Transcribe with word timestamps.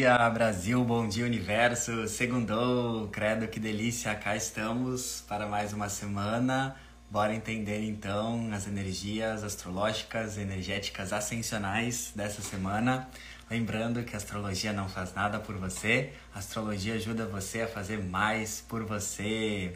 dia, 0.00 0.30
Brasil, 0.30 0.82
bom 0.82 1.06
dia, 1.06 1.26
universo. 1.26 2.08
Segundou, 2.08 3.08
credo, 3.08 3.46
que 3.46 3.60
delícia. 3.60 4.14
Cá 4.14 4.34
estamos 4.34 5.22
para 5.28 5.46
mais 5.46 5.74
uma 5.74 5.90
semana. 5.90 6.74
Bora 7.10 7.34
entender 7.34 7.84
então 7.84 8.48
as 8.50 8.66
energias 8.66 9.44
astrológicas, 9.44 10.38
energéticas 10.38 11.12
ascensionais 11.12 12.12
dessa 12.16 12.40
semana. 12.40 13.10
Lembrando 13.50 14.02
que 14.02 14.14
a 14.14 14.16
astrologia 14.16 14.72
não 14.72 14.88
faz 14.88 15.12
nada 15.12 15.38
por 15.38 15.56
você, 15.56 16.14
a 16.34 16.38
astrologia 16.38 16.94
ajuda 16.94 17.26
você 17.26 17.60
a 17.60 17.68
fazer 17.68 18.02
mais 18.02 18.64
por 18.66 18.82
você. 18.84 19.74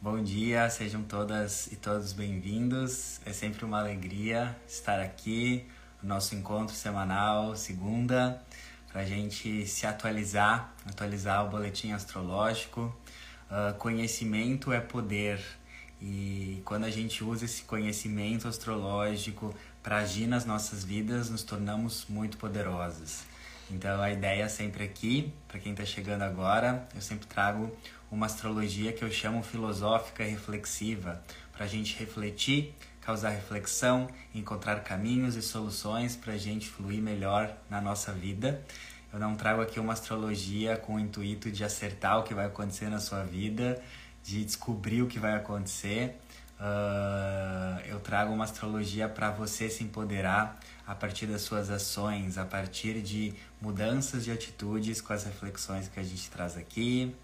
Bom 0.00 0.20
dia, 0.20 0.68
sejam 0.70 1.04
todas 1.04 1.68
e 1.70 1.76
todos 1.76 2.12
bem-vindos. 2.12 3.20
É 3.24 3.32
sempre 3.32 3.64
uma 3.64 3.78
alegria 3.78 4.56
estar 4.66 4.98
aqui 4.98 5.64
no 6.02 6.08
nosso 6.08 6.34
encontro 6.34 6.74
semanal, 6.74 7.54
segunda 7.54 8.42
para 8.92 9.00
a 9.00 9.04
gente 9.06 9.66
se 9.66 9.86
atualizar, 9.86 10.74
atualizar 10.84 11.46
o 11.46 11.48
boletim 11.48 11.92
astrológico. 11.92 12.94
Uh, 13.50 13.74
conhecimento 13.78 14.72
é 14.72 14.80
poder 14.80 15.40
e 16.00 16.60
quando 16.64 16.84
a 16.84 16.90
gente 16.90 17.22
usa 17.22 17.44
esse 17.44 17.62
conhecimento 17.62 18.48
astrológico 18.48 19.54
para 19.82 19.98
agir 19.98 20.26
nas 20.26 20.44
nossas 20.44 20.84
vidas, 20.84 21.30
nos 21.30 21.42
tornamos 21.42 22.06
muito 22.08 22.36
poderosos. 22.36 23.20
Então 23.70 24.02
a 24.02 24.10
ideia 24.10 24.48
sempre 24.48 24.84
aqui, 24.84 25.32
para 25.48 25.58
quem 25.58 25.72
está 25.72 25.84
chegando 25.84 26.22
agora, 26.22 26.86
eu 26.94 27.00
sempre 27.00 27.26
trago 27.26 27.74
uma 28.10 28.26
astrologia 28.26 28.92
que 28.92 29.02
eu 29.02 29.10
chamo 29.10 29.42
filosófica 29.42 30.24
reflexiva, 30.24 31.22
para 31.52 31.64
a 31.64 31.68
gente 31.68 31.96
refletir, 31.98 32.74
causar 33.02 33.30
reflexão, 33.30 34.08
encontrar 34.34 34.82
caminhos 34.82 35.36
e 35.36 35.42
soluções 35.42 36.16
para 36.16 36.32
a 36.32 36.38
gente 36.38 36.68
fluir 36.68 37.02
melhor 37.02 37.54
na 37.68 37.80
nossa 37.80 38.12
vida. 38.12 38.64
Eu 39.12 39.18
não 39.18 39.34
trago 39.34 39.60
aqui 39.60 39.78
uma 39.78 39.92
astrologia 39.92 40.76
com 40.76 40.94
o 40.94 41.00
intuito 41.00 41.50
de 41.50 41.62
acertar 41.62 42.18
o 42.18 42.22
que 42.22 42.32
vai 42.32 42.46
acontecer 42.46 42.88
na 42.88 42.98
sua 42.98 43.22
vida, 43.24 43.82
de 44.24 44.42
descobrir 44.44 45.02
o 45.02 45.06
que 45.06 45.18
vai 45.18 45.34
acontecer. 45.34 46.16
Uh, 46.58 47.80
eu 47.86 47.98
trago 47.98 48.32
uma 48.32 48.44
astrologia 48.44 49.08
para 49.08 49.30
você 49.30 49.68
se 49.68 49.82
empoderar 49.82 50.58
a 50.86 50.94
partir 50.94 51.26
das 51.26 51.42
suas 51.42 51.70
ações, 51.70 52.38
a 52.38 52.44
partir 52.44 53.02
de 53.02 53.34
mudanças 53.60 54.24
de 54.24 54.30
atitudes 54.30 55.00
com 55.00 55.12
as 55.12 55.24
reflexões 55.24 55.88
que 55.88 55.98
a 55.98 56.04
gente 56.04 56.30
traz 56.30 56.56
aqui. 56.56 57.14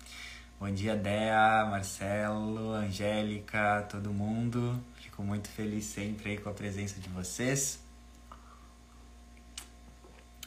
Bom 0.58 0.70
dia, 0.72 0.97
Dea, 0.97 1.67
Marcelo, 1.70 2.72
Angélica, 2.72 3.86
todo 3.89 4.12
mundo. 4.12 4.78
Fico 5.19 5.27
muito 5.27 5.48
feliz 5.48 5.84
sempre 5.84 6.30
aí 6.30 6.38
com 6.38 6.48
a 6.48 6.52
presença 6.52 7.00
de 7.00 7.08
vocês. 7.08 7.80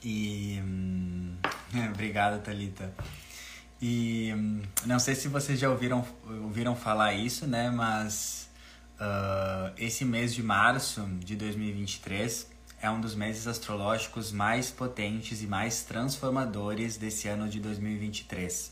E. 0.02 0.62
Hum, 0.64 1.36
obrigado, 1.92 2.42
Thalita. 2.42 2.94
E 3.82 4.34
hum, 4.34 4.62
não 4.86 4.98
sei 4.98 5.14
se 5.14 5.28
vocês 5.28 5.60
já 5.60 5.70
ouviram, 5.70 6.08
ouviram 6.42 6.74
falar 6.74 7.14
isso, 7.14 7.46
né? 7.46 7.70
Mas 7.70 8.50
uh, 8.96 9.74
esse 9.78 10.06
mês 10.06 10.34
de 10.34 10.42
março 10.42 11.06
de 11.20 11.36
2023 11.36 12.50
é 12.82 12.90
um 12.90 13.02
dos 13.02 13.14
meses 13.14 13.48
astrológicos 13.48 14.32
mais 14.32 14.72
potentes 14.72 15.44
e 15.44 15.48
mais 15.48 15.84
transformadores 15.84 16.96
desse 16.96 17.28
ano 17.28 17.50
de 17.50 17.60
2023. 17.60 18.72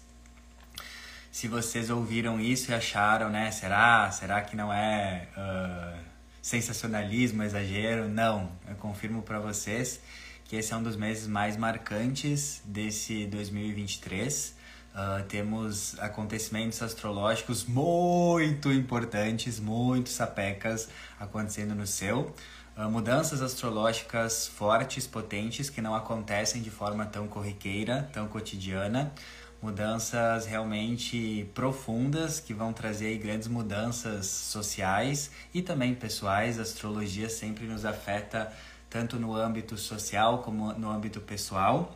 Se 1.40 1.48
vocês 1.48 1.90
ouviram 1.90 2.38
isso 2.38 2.70
e 2.70 2.74
acharam, 2.74 3.30
né? 3.30 3.50
Será? 3.50 4.12
Será 4.12 4.42
que 4.42 4.58
não 4.58 4.74
é 4.74 5.26
uh, 5.38 5.98
sensacionalismo, 6.42 7.44
exagero? 7.44 8.10
Não, 8.10 8.52
eu 8.68 8.76
confirmo 8.76 9.22
para 9.22 9.40
vocês 9.40 10.02
que 10.44 10.58
esse 10.58 10.74
é 10.74 10.76
um 10.76 10.84
dos 10.84 10.98
meses 10.98 11.28
mais 11.28 11.56
marcantes 11.56 12.62
desse 12.66 13.26
2023. 13.28 14.54
Uh, 14.94 15.24
temos 15.30 15.98
acontecimentos 16.02 16.82
astrológicos 16.82 17.64
muito 17.64 18.70
importantes, 18.74 19.62
muito 19.62 20.10
sapecas 20.10 20.90
acontecendo 21.18 21.74
no 21.74 21.88
céu. 21.88 22.36
Uh, 22.76 22.90
mudanças 22.90 23.42
astrológicas 23.42 24.46
fortes, 24.46 25.08
potentes, 25.08 25.70
que 25.70 25.82
não 25.82 25.96
acontecem 25.96 26.62
de 26.62 26.70
forma 26.70 27.06
tão 27.06 27.30
corriqueira, 27.30 28.10
tão 28.12 28.28
cotidiana. 28.28 29.14
Mudanças 29.62 30.46
realmente 30.46 31.50
profundas 31.54 32.40
que 32.40 32.54
vão 32.54 32.72
trazer 32.72 33.18
grandes 33.18 33.48
mudanças 33.48 34.26
sociais 34.26 35.32
e 35.54 35.62
também 35.62 35.94
pessoais. 35.94 36.58
A 36.58 36.62
astrologia 36.62 37.30
sempre 37.30 37.66
nos 37.66 37.84
afeta 37.84 38.52
tanto 38.90 39.18
no 39.18 39.36
âmbito 39.36 39.78
social 39.78 40.40
como 40.40 40.72
no 40.74 40.90
âmbito 40.90 41.20
pessoal. 41.20 41.94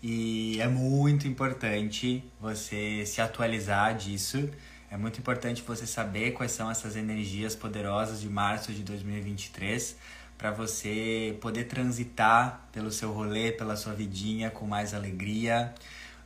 E 0.00 0.60
é 0.60 0.68
muito 0.68 1.26
importante 1.26 2.24
você 2.40 3.04
se 3.04 3.20
atualizar 3.20 3.96
disso. 3.96 4.48
É 4.90 4.96
muito 4.96 5.18
importante 5.18 5.62
você 5.62 5.86
saber 5.86 6.32
quais 6.32 6.52
são 6.52 6.70
essas 6.70 6.96
energias 6.96 7.56
poderosas 7.56 8.20
de 8.20 8.28
março 8.28 8.72
de 8.72 8.82
2023 8.82 9.96
para 10.36 10.50
você 10.50 11.38
poder 11.40 11.64
transitar 11.64 12.68
pelo 12.72 12.90
seu 12.90 13.12
rolê, 13.12 13.52
pela 13.52 13.76
sua 13.76 13.92
vidinha 13.92 14.50
com 14.50 14.66
mais 14.66 14.92
alegria. 14.92 15.72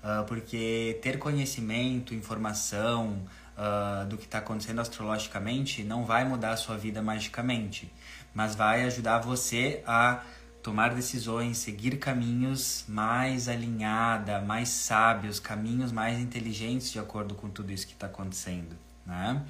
Uh, 0.06 0.24
porque 0.26 1.00
ter 1.02 1.18
conhecimento, 1.18 2.14
informação 2.14 3.24
uh, 3.58 4.06
do 4.06 4.16
que 4.16 4.24
está 4.24 4.38
acontecendo 4.38 4.80
astrologicamente 4.80 5.82
não 5.82 6.04
vai 6.04 6.24
mudar 6.24 6.52
a 6.52 6.56
sua 6.56 6.76
vida 6.76 7.02
magicamente 7.02 7.90
mas 8.36 8.54
vai 8.54 8.84
ajudar 8.84 9.20
você 9.20 9.82
a 9.86 10.22
tomar 10.62 10.94
decisões, 10.94 11.56
seguir 11.56 11.98
caminhos 11.98 12.84
mais 12.86 13.48
alinhada, 13.48 14.42
mais 14.42 14.68
sábios, 14.68 15.40
caminhos 15.40 15.90
mais 15.90 16.20
inteligentes 16.20 16.92
de 16.92 16.98
acordo 16.98 17.34
com 17.34 17.48
tudo 17.48 17.72
isso 17.72 17.86
que 17.86 17.94
está 17.94 18.06
acontecendo, 18.06 18.76
né? 19.06 19.42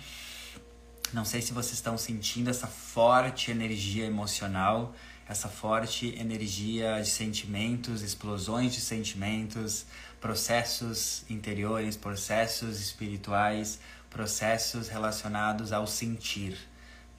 Não 1.12 1.25
sei 1.25 1.43
se 1.43 1.53
vocês 1.53 1.75
estão 1.75 1.99
sentindo 1.99 2.49
essa 2.49 2.69
forte 2.69 3.50
energia 3.50 4.05
emocional, 4.05 4.95
essa 5.28 5.49
forte 5.49 6.15
energia 6.16 7.00
de 7.03 7.09
sentimentos, 7.09 8.03
explosões 8.03 8.72
de 8.72 8.81
sentimentos, 8.81 9.84
processos 10.26 11.25
interiores, 11.31 11.97
processos 11.97 12.81
espirituais, 12.81 13.78
processos 14.10 14.88
relacionados 14.88 15.72
ao 15.72 15.87
sentir 15.87 16.56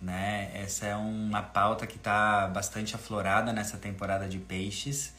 né? 0.02 0.52
Essa 0.54 0.88
é 0.88 0.96
uma 0.96 1.42
pauta 1.42 1.88
que 1.88 1.98
está 1.98 2.48
bastante 2.48 2.96
aflorada 2.96 3.52
nessa 3.52 3.78
temporada 3.78 4.28
de 4.28 4.38
peixes 4.38 5.14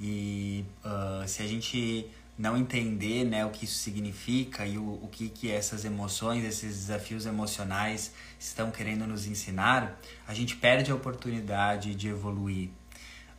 e 0.00 0.64
uh, 0.84 1.26
se 1.28 1.42
a 1.42 1.46
gente 1.46 2.08
não 2.36 2.56
entender 2.56 3.24
né, 3.24 3.44
o 3.46 3.50
que 3.50 3.64
isso 3.64 3.78
significa 3.78 4.66
e 4.66 4.76
o, 4.76 4.98
o 5.02 5.08
que, 5.08 5.28
que 5.28 5.50
essas 5.50 5.84
emoções, 5.84 6.44
esses 6.44 6.78
desafios 6.78 7.26
emocionais 7.26 8.12
estão 8.40 8.72
querendo 8.72 9.06
nos 9.06 9.26
ensinar, 9.26 10.00
a 10.26 10.34
gente 10.34 10.56
perde 10.56 10.90
a 10.90 10.94
oportunidade 10.96 11.94
de 11.94 12.08
evoluir. 12.08 12.70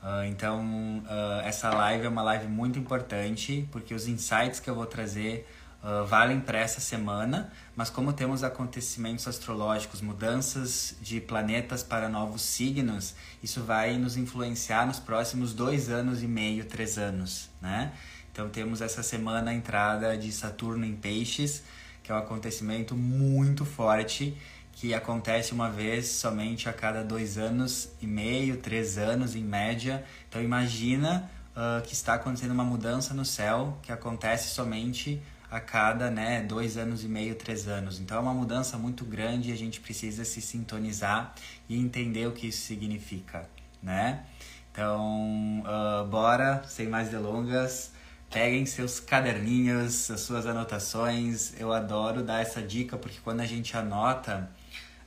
Uh, 0.06 0.24
então, 0.26 0.64
uh, 1.00 1.42
essa 1.44 1.72
live 1.72 2.06
é 2.06 2.10
uma 2.10 2.22
live 2.22 2.46
muito 2.46 2.78
importante 2.78 3.68
porque 3.72 3.92
os 3.92 4.08
insights 4.08 4.60
que 4.60 4.70
eu 4.70 4.76
vou 4.76 4.86
trazer 4.86 5.50
uh, 5.84 6.06
valem 6.06 6.40
para 6.40 6.60
essa 6.60 6.80
semana, 6.80 7.52
mas 7.76 7.90
como 7.90 8.14
temos 8.14 8.44
acontecimentos 8.44 9.28
astrológicos, 9.28 10.02
mudanças 10.02 10.96
de 11.02 11.20
planetas 11.20 11.82
para 11.82 12.08
novos 12.08 12.44
signos, 12.44 13.16
isso 13.42 13.64
vai 13.64 13.98
nos 13.98 14.16
influenciar 14.16 14.86
nos 14.86 15.00
próximos 15.00 15.56
dois 15.56 15.90
anos 15.90 16.22
e 16.22 16.28
meio, 16.28 16.66
três 16.66 17.00
anos, 17.00 17.50
né? 17.60 17.92
Então 18.32 18.48
temos 18.48 18.82
essa 18.82 19.02
semana 19.02 19.50
a 19.50 19.54
entrada 19.56 20.16
de 20.16 20.32
Saturno 20.32 20.86
em 20.86 20.96
Peixes, 20.96 21.64
que 22.04 22.12
é 22.12 22.16
um 22.16 22.20
acontecimento 22.20 22.96
muito 22.96 23.66
forte 23.66 24.38
que 24.76 24.94
acontece 24.94 25.54
uma 25.54 25.70
vez 25.70 26.08
somente 26.08 26.68
a 26.68 26.74
cada 26.74 27.02
dois 27.02 27.38
anos 27.38 27.90
e 28.02 28.06
meio, 28.06 28.58
três 28.58 28.98
anos 28.98 29.34
em 29.34 29.44
média. 29.44 30.04
Então 30.28 30.44
imagina 30.44 31.32
uh, 31.56 31.82
que 31.82 31.94
está 31.94 32.16
acontecendo 32.16 32.52
uma 32.52 32.66
mudança 32.66 33.14
no 33.14 33.24
céu 33.24 33.78
que 33.82 33.92
acontece 33.92 34.54
somente 34.54 35.22
a 35.50 35.62
cada 35.62 36.12
né, 36.12 36.42
dois 36.42 36.76
anos 36.76 37.06
e 37.06 37.08
meio, 37.08 37.36
três 37.36 37.70
anos. 37.70 38.02
Então 38.02 38.18
é 38.18 38.20
uma 38.20 38.34
mudança 38.34 38.78
muito 38.78 39.06
grande 39.06 39.50
e 39.50 39.54
a 39.54 39.58
gente 39.58 39.80
precisa 39.80 40.26
se 40.26 40.42
sintonizar 40.42 41.34
e 41.70 41.80
entender 41.80 42.28
o 42.28 42.34
que 42.34 42.48
isso 42.48 42.64
significa, 42.64 43.50
né? 43.82 44.26
Então, 44.72 45.64
uh, 45.64 46.06
bora, 46.06 46.62
sem 46.68 46.90
mais 46.90 47.08
delongas, 47.08 47.94
peguem 48.30 48.66
seus 48.66 49.00
caderninhos, 49.00 50.12
as 50.12 50.20
suas 50.20 50.46
anotações. 50.46 51.54
Eu 51.58 51.72
adoro 51.72 52.22
dar 52.22 52.42
essa 52.42 52.62
dica 52.62 52.98
porque 52.98 53.20
quando 53.24 53.40
a 53.40 53.46
gente 53.46 53.78
anota, 53.78 54.50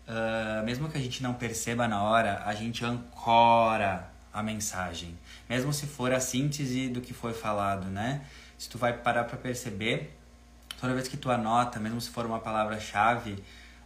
uh, 0.09 0.65
mesmo 0.65 0.89
que 0.89 0.97
a 0.97 1.01
gente 1.01 1.23
não 1.23 1.35
perceba 1.35 1.87
na 1.87 2.03
hora, 2.03 2.43
a 2.45 2.55
gente 2.55 2.85
ancora 2.85 4.11
a 4.33 4.43
mensagem, 4.43 5.17
mesmo 5.49 5.73
se 5.73 5.87
for 5.87 6.13
a 6.13 6.21
síntese 6.21 6.89
do 6.89 7.01
que 7.01 7.13
foi 7.13 7.33
falado, 7.33 7.87
né? 7.87 8.23
Se 8.57 8.69
tu 8.69 8.79
vai 8.79 8.93
parar 8.93 9.25
para 9.25 9.37
perceber, 9.37 10.17
toda 10.81 10.95
vez 10.95 11.09
que 11.09 11.17
tu 11.17 11.31
anota, 11.31 11.79
mesmo 11.79 12.01
se 12.01 12.11
for 12.11 12.27
uma 12.27 12.41
palavra-chave, 12.41 13.33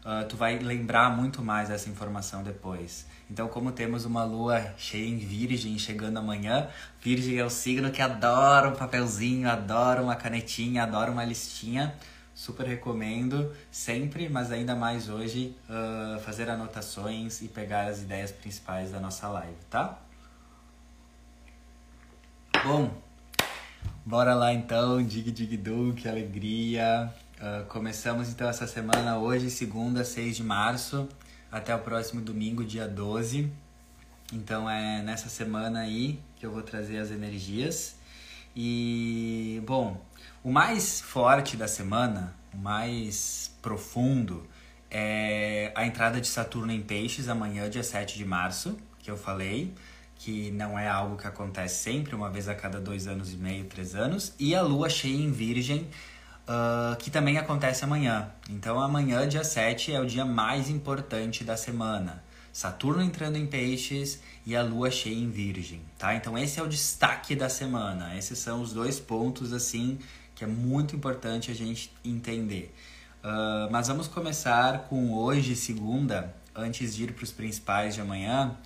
uh, 0.05 0.27
tu 0.29 0.37
vai 0.37 0.59
lembrar 0.59 1.11
muito 1.11 1.43
mais 1.43 1.69
dessa 1.69 1.89
informação 1.89 2.43
depois. 2.43 3.07
Então, 3.31 3.49
como 3.49 3.73
temos 3.73 4.05
uma 4.05 4.25
lua 4.25 4.75
cheia 4.77 5.09
em 5.09 5.17
Virgem 5.17 5.79
chegando 5.79 6.19
amanhã, 6.19 6.69
Virgem 7.01 7.39
é 7.39 7.45
o 7.45 7.51
signo 7.51 7.91
que 7.91 8.03
adora 8.03 8.69
um 8.69 8.75
papelzinho, 8.75 9.49
adora 9.49 10.03
uma 10.03 10.17
canetinha, 10.17 10.83
adora 10.83 11.11
uma 11.11 11.25
listinha. 11.25 11.95
Super 12.34 12.67
recomendo 12.67 13.55
sempre, 13.70 14.29
mas 14.29 14.50
ainda 14.50 14.75
mais 14.75 15.08
hoje, 15.08 15.55
uh, 15.69 16.19
fazer 16.20 16.49
anotações 16.49 17.43
e 17.43 17.49
pegar 17.49 17.87
as 17.87 18.02
ideias 18.02 18.31
principais 18.31 18.90
da 18.90 18.99
nossa 18.99 19.29
live, 19.29 19.56
tá? 19.69 19.99
Bom, 22.64 22.90
bora 24.05 24.34
lá 24.34 24.52
então, 24.52 25.02
dig 25.02 25.31
dig 25.31 25.56
du, 25.56 25.93
que 25.94 26.08
alegria. 26.08 27.12
Uh, 27.38 27.67
começamos 27.67 28.29
então 28.29 28.49
essa 28.49 28.67
semana 28.67 29.19
hoje, 29.19 29.50
segunda, 29.50 30.05
6 30.05 30.37
de 30.37 30.43
março, 30.43 31.08
até 31.50 31.75
o 31.75 31.79
próximo 31.81 32.20
domingo, 32.20 32.64
dia 32.64 32.88
12. 32.88 33.52
Então 34.32 34.70
é 34.70 35.02
nessa 35.02 35.29
semana 35.29 35.81
aí 35.81 36.19
que 36.37 36.46
eu 36.46 36.50
vou 36.50 36.62
trazer 36.62 36.99
as 36.99 37.11
energias. 37.11 37.96
E, 38.55 39.62
bom, 39.67 40.00
o 40.43 40.50
mais 40.50 41.00
forte 41.00 41.56
da 41.56 41.69
semana, 41.69 42.35
o 42.53 42.59
mais 42.59 43.55
profundo, 43.62 44.47
é 44.91 45.73
a 45.75 45.87
entrada 45.87 46.21
de 46.21 46.27
Saturno 46.27 46.73
em 46.73 46.83
Peixes 46.83 47.29
amanhã, 47.29 47.71
dia 47.71 47.83
7 47.83 48.19
de 48.19 48.25
março, 48.25 48.77
que 48.99 49.11
eu 49.11 49.17
falei 49.17 49.73
que 50.17 50.53
não 50.53 50.79
é 50.79 50.89
algo 50.89 51.17
que 51.17 51.27
acontece 51.27 51.83
sempre, 51.83 52.15
uma 52.15 52.31
vez 52.31 52.49
a 52.49 52.55
cada 52.55 52.81
dois 52.81 53.09
anos 53.09 53.33
e 53.33 53.37
meio, 53.37 53.65
três 53.65 53.97
anos, 53.97 54.33
e 54.39 54.55
a 54.55 54.62
lua 54.62 54.89
cheia 54.89 55.17
em 55.17 55.33
Virgem, 55.33 55.89
uh, 56.47 56.97
que 56.97 57.11
também 57.11 57.39
acontece 57.39 57.83
amanhã. 57.83 58.31
Então, 58.49 58.79
amanhã, 58.79 59.27
dia 59.27 59.43
7, 59.43 59.93
é 59.93 60.00
o 60.00 60.06
dia 60.06 60.25
mais 60.25 60.71
importante 60.71 61.43
da 61.43 61.56
semana. 61.56 62.23
Saturno 62.53 63.03
entrando 63.03 63.37
em 63.37 63.47
Peixes 63.47 64.21
e 64.47 64.55
a 64.55 64.62
lua 64.62 64.93
cheia 64.93 65.17
em 65.17 65.29
Virgem, 65.29 65.81
tá? 65.99 66.15
Então, 66.15 66.39
esse 66.39 66.61
é 66.61 66.62
o 66.62 66.69
destaque 66.69 67.35
da 67.35 67.49
semana. 67.49 68.17
Esses 68.17 68.39
são 68.39 68.62
os 68.62 68.73
dois 68.73 69.00
pontos, 69.00 69.53
assim, 69.53 69.99
que 70.43 70.44
é 70.44 70.49
muito 70.49 70.97
importante 70.97 71.50
a 71.50 71.55
gente 71.55 71.93
entender. 72.05 72.75
Uh, 73.23 73.71
mas 73.71 73.87
vamos 73.87 74.09
começar 74.09 74.89
com 74.89 75.12
hoje, 75.15 75.55
segunda, 75.55 76.35
antes 76.55 76.94
de 76.94 77.05
ir 77.05 77.12
para 77.12 77.23
os 77.23 77.31
principais 77.31 77.94
de 77.94 78.00
amanhã 78.00 78.56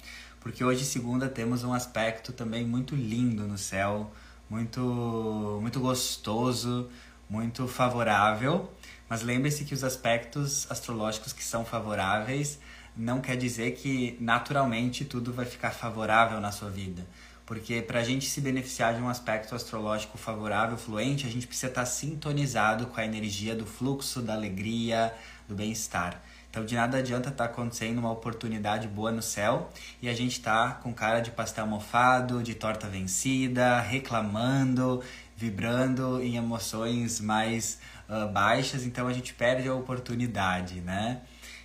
porque 0.47 0.63
hoje, 0.63 0.85
segunda, 0.85 1.29
temos 1.29 1.65
um 1.65 1.75
aspecto 1.75 2.33
também 2.33 2.65
muito 2.65 2.95
lindo 2.95 3.49
no 3.49 3.59
céu, 3.59 4.13
muito, 4.49 5.59
muito 5.61 5.81
gostoso, 5.81 6.89
muito 7.29 7.67
favorável. 7.67 8.71
Mas 9.09 9.23
lembre-se 9.23 9.65
que 9.65 9.75
os 9.75 9.83
aspectos 9.83 10.71
astrológicos 10.71 11.33
que 11.33 11.43
são 11.43 11.65
favoráveis 11.65 12.61
não 12.97 13.21
quer 13.21 13.37
dizer 13.37 13.73
que 13.73 14.17
naturalmente 14.21 15.05
tudo 15.05 15.33
vai 15.33 15.47
ficar 15.47 15.73
favorável 15.73 16.41
na 16.41 16.53
sua 16.53 16.71
vida. 16.71 17.05
Porque 17.47 17.81
para 17.81 18.01
a 18.01 18.05
gente 18.05 18.27
se 18.27 18.41
beneficiar 18.41 18.95
de 18.95 19.01
um 19.01 19.09
aspecto 19.09 19.55
astrológico 19.55 20.19
favorável, 20.19 20.77
fluente, 20.77 21.27
a 21.27 21.31
gente 21.31 21.47
precisa 21.47 21.69
estar 21.69 21.87
sintonizado 21.87 22.89
com 22.89 23.01
a 23.01 23.05
energia 23.05 23.55
do 23.55 23.65
fluxo, 23.65 24.21
da 24.21 24.35
alegria, 24.35 25.15
do 25.49 25.55
bem-estar. 25.55 26.21
Então 26.51 26.65
de 26.65 26.75
nada 26.75 26.99
adianta 26.99 27.29
estar 27.29 27.47
tá 27.47 27.53
acontecendo 27.53 27.99
uma 27.99 28.11
oportunidade 28.11 28.89
boa 28.89 29.13
no 29.13 29.23
céu 29.23 29.71
e 30.03 30.09
a 30.09 30.15
gente 30.15 30.41
tá 30.41 30.73
com 30.83 30.93
cara 30.93 31.21
de 31.21 31.31
pastel 31.31 31.67
mofado, 31.67 32.43
de 32.43 32.55
torta 32.55 32.89
vencida, 32.89 33.79
reclamando, 33.81 35.03
vibrando 35.37 36.21
em 36.23 36.37
emoções 36.37 37.21
mais 37.21 37.79
uh, 38.09 38.27
baixas, 38.33 38.85
então 38.85 39.07
a 39.07 39.13
gente 39.13 39.35
perde 39.35 39.69
a 39.69 39.75
oportunidade, 39.75 40.81
né? 40.81 41.21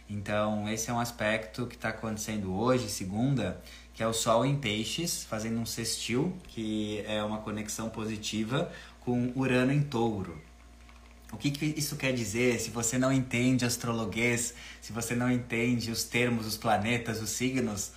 Então 0.10 0.68
esse 0.68 0.90
é 0.90 0.94
um 0.94 1.00
aspecto 1.00 1.66
que 1.66 1.76
está 1.76 1.90
acontecendo 1.90 2.54
hoje, 2.54 2.90
segunda, 2.90 3.62
que 4.02 4.06
é 4.06 4.08
o 4.08 4.14
Sol 4.14 4.44
em 4.44 4.56
Peixes, 4.56 5.26
fazendo 5.26 5.60
um 5.60 5.66
sextil, 5.66 6.36
que 6.48 7.04
é 7.06 7.24
uma 7.24 7.38
conexão 7.38 7.88
positiva 7.88 8.72
com 9.00 9.32
Urano 9.36 9.72
em 9.72 9.84
Touro. 9.84 10.42
O 11.32 11.38
que, 11.38 11.52
que 11.52 11.66
isso 11.78 11.96
quer 11.96 12.12
dizer 12.12 12.60
se 12.60 12.72
você 12.72 12.98
não 12.98 13.14
entende 13.14 13.64
astrologuês, 13.64 14.56
se 14.82 14.92
você 14.92 15.14
não 15.14 15.30
entende 15.30 15.92
os 15.92 16.04
termos, 16.04 16.48
os 16.48 16.58
planetas, 16.58 17.22
os 17.22 17.30
signos? 17.30 17.92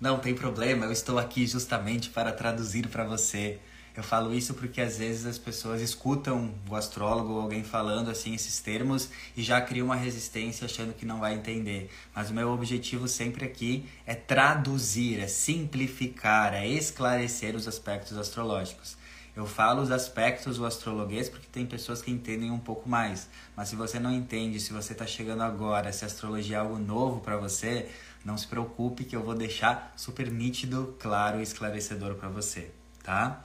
Não 0.00 0.20
tem 0.20 0.32
problema, 0.32 0.84
eu 0.86 0.92
estou 0.92 1.18
aqui 1.18 1.44
justamente 1.44 2.08
para 2.08 2.30
traduzir 2.30 2.86
para 2.86 3.02
você. 3.02 3.58
Eu 3.98 4.04
falo 4.04 4.32
isso 4.32 4.54
porque 4.54 4.80
às 4.80 4.98
vezes 4.98 5.26
as 5.26 5.38
pessoas 5.38 5.82
escutam 5.82 6.54
o 6.70 6.76
astrólogo 6.76 7.32
ou 7.32 7.40
alguém 7.40 7.64
falando 7.64 8.08
assim 8.12 8.32
esses 8.32 8.60
termos 8.60 9.08
e 9.36 9.42
já 9.42 9.60
criam 9.60 9.86
uma 9.86 9.96
resistência 9.96 10.66
achando 10.66 10.94
que 10.94 11.04
não 11.04 11.18
vai 11.18 11.34
entender. 11.34 11.90
Mas 12.14 12.30
o 12.30 12.32
meu 12.32 12.50
objetivo 12.50 13.08
sempre 13.08 13.44
aqui 13.44 13.88
é 14.06 14.14
traduzir, 14.14 15.18
é 15.18 15.26
simplificar, 15.26 16.54
é 16.54 16.64
esclarecer 16.64 17.56
os 17.56 17.66
aspectos 17.66 18.16
astrológicos. 18.16 18.96
Eu 19.34 19.46
falo 19.46 19.82
os 19.82 19.90
aspectos 19.90 20.58
do 20.58 20.64
astrologuês 20.64 21.28
porque 21.28 21.48
tem 21.50 21.66
pessoas 21.66 22.00
que 22.00 22.12
entendem 22.12 22.52
um 22.52 22.60
pouco 22.60 22.88
mais. 22.88 23.28
Mas 23.56 23.68
se 23.68 23.74
você 23.74 23.98
não 23.98 24.12
entende, 24.12 24.60
se 24.60 24.72
você 24.72 24.92
está 24.92 25.08
chegando 25.08 25.42
agora, 25.42 25.92
se 25.92 26.04
astrologia 26.04 26.58
é 26.58 26.60
algo 26.60 26.78
novo 26.78 27.20
para 27.20 27.36
você, 27.36 27.88
não 28.24 28.38
se 28.38 28.46
preocupe 28.46 29.02
que 29.02 29.16
eu 29.16 29.24
vou 29.24 29.34
deixar 29.34 29.92
super 29.96 30.30
nítido, 30.30 30.96
claro 31.00 31.40
e 31.40 31.42
esclarecedor 31.42 32.14
para 32.14 32.28
você, 32.28 32.70
tá? 33.02 33.42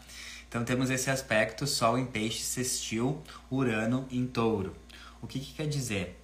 Então 0.53 0.63
temos 0.63 0.91
esse 0.91 1.09
aspecto 1.09 1.65
Sol 1.65 1.97
em 1.97 2.05
Peixe 2.05 2.43
sextil, 2.43 3.19
Urano 3.49 4.07
em 4.11 4.27
Touro. 4.27 4.75
O 5.19 5.25
que, 5.25 5.39
que 5.39 5.51
quer 5.51 5.67
dizer? 5.67 6.23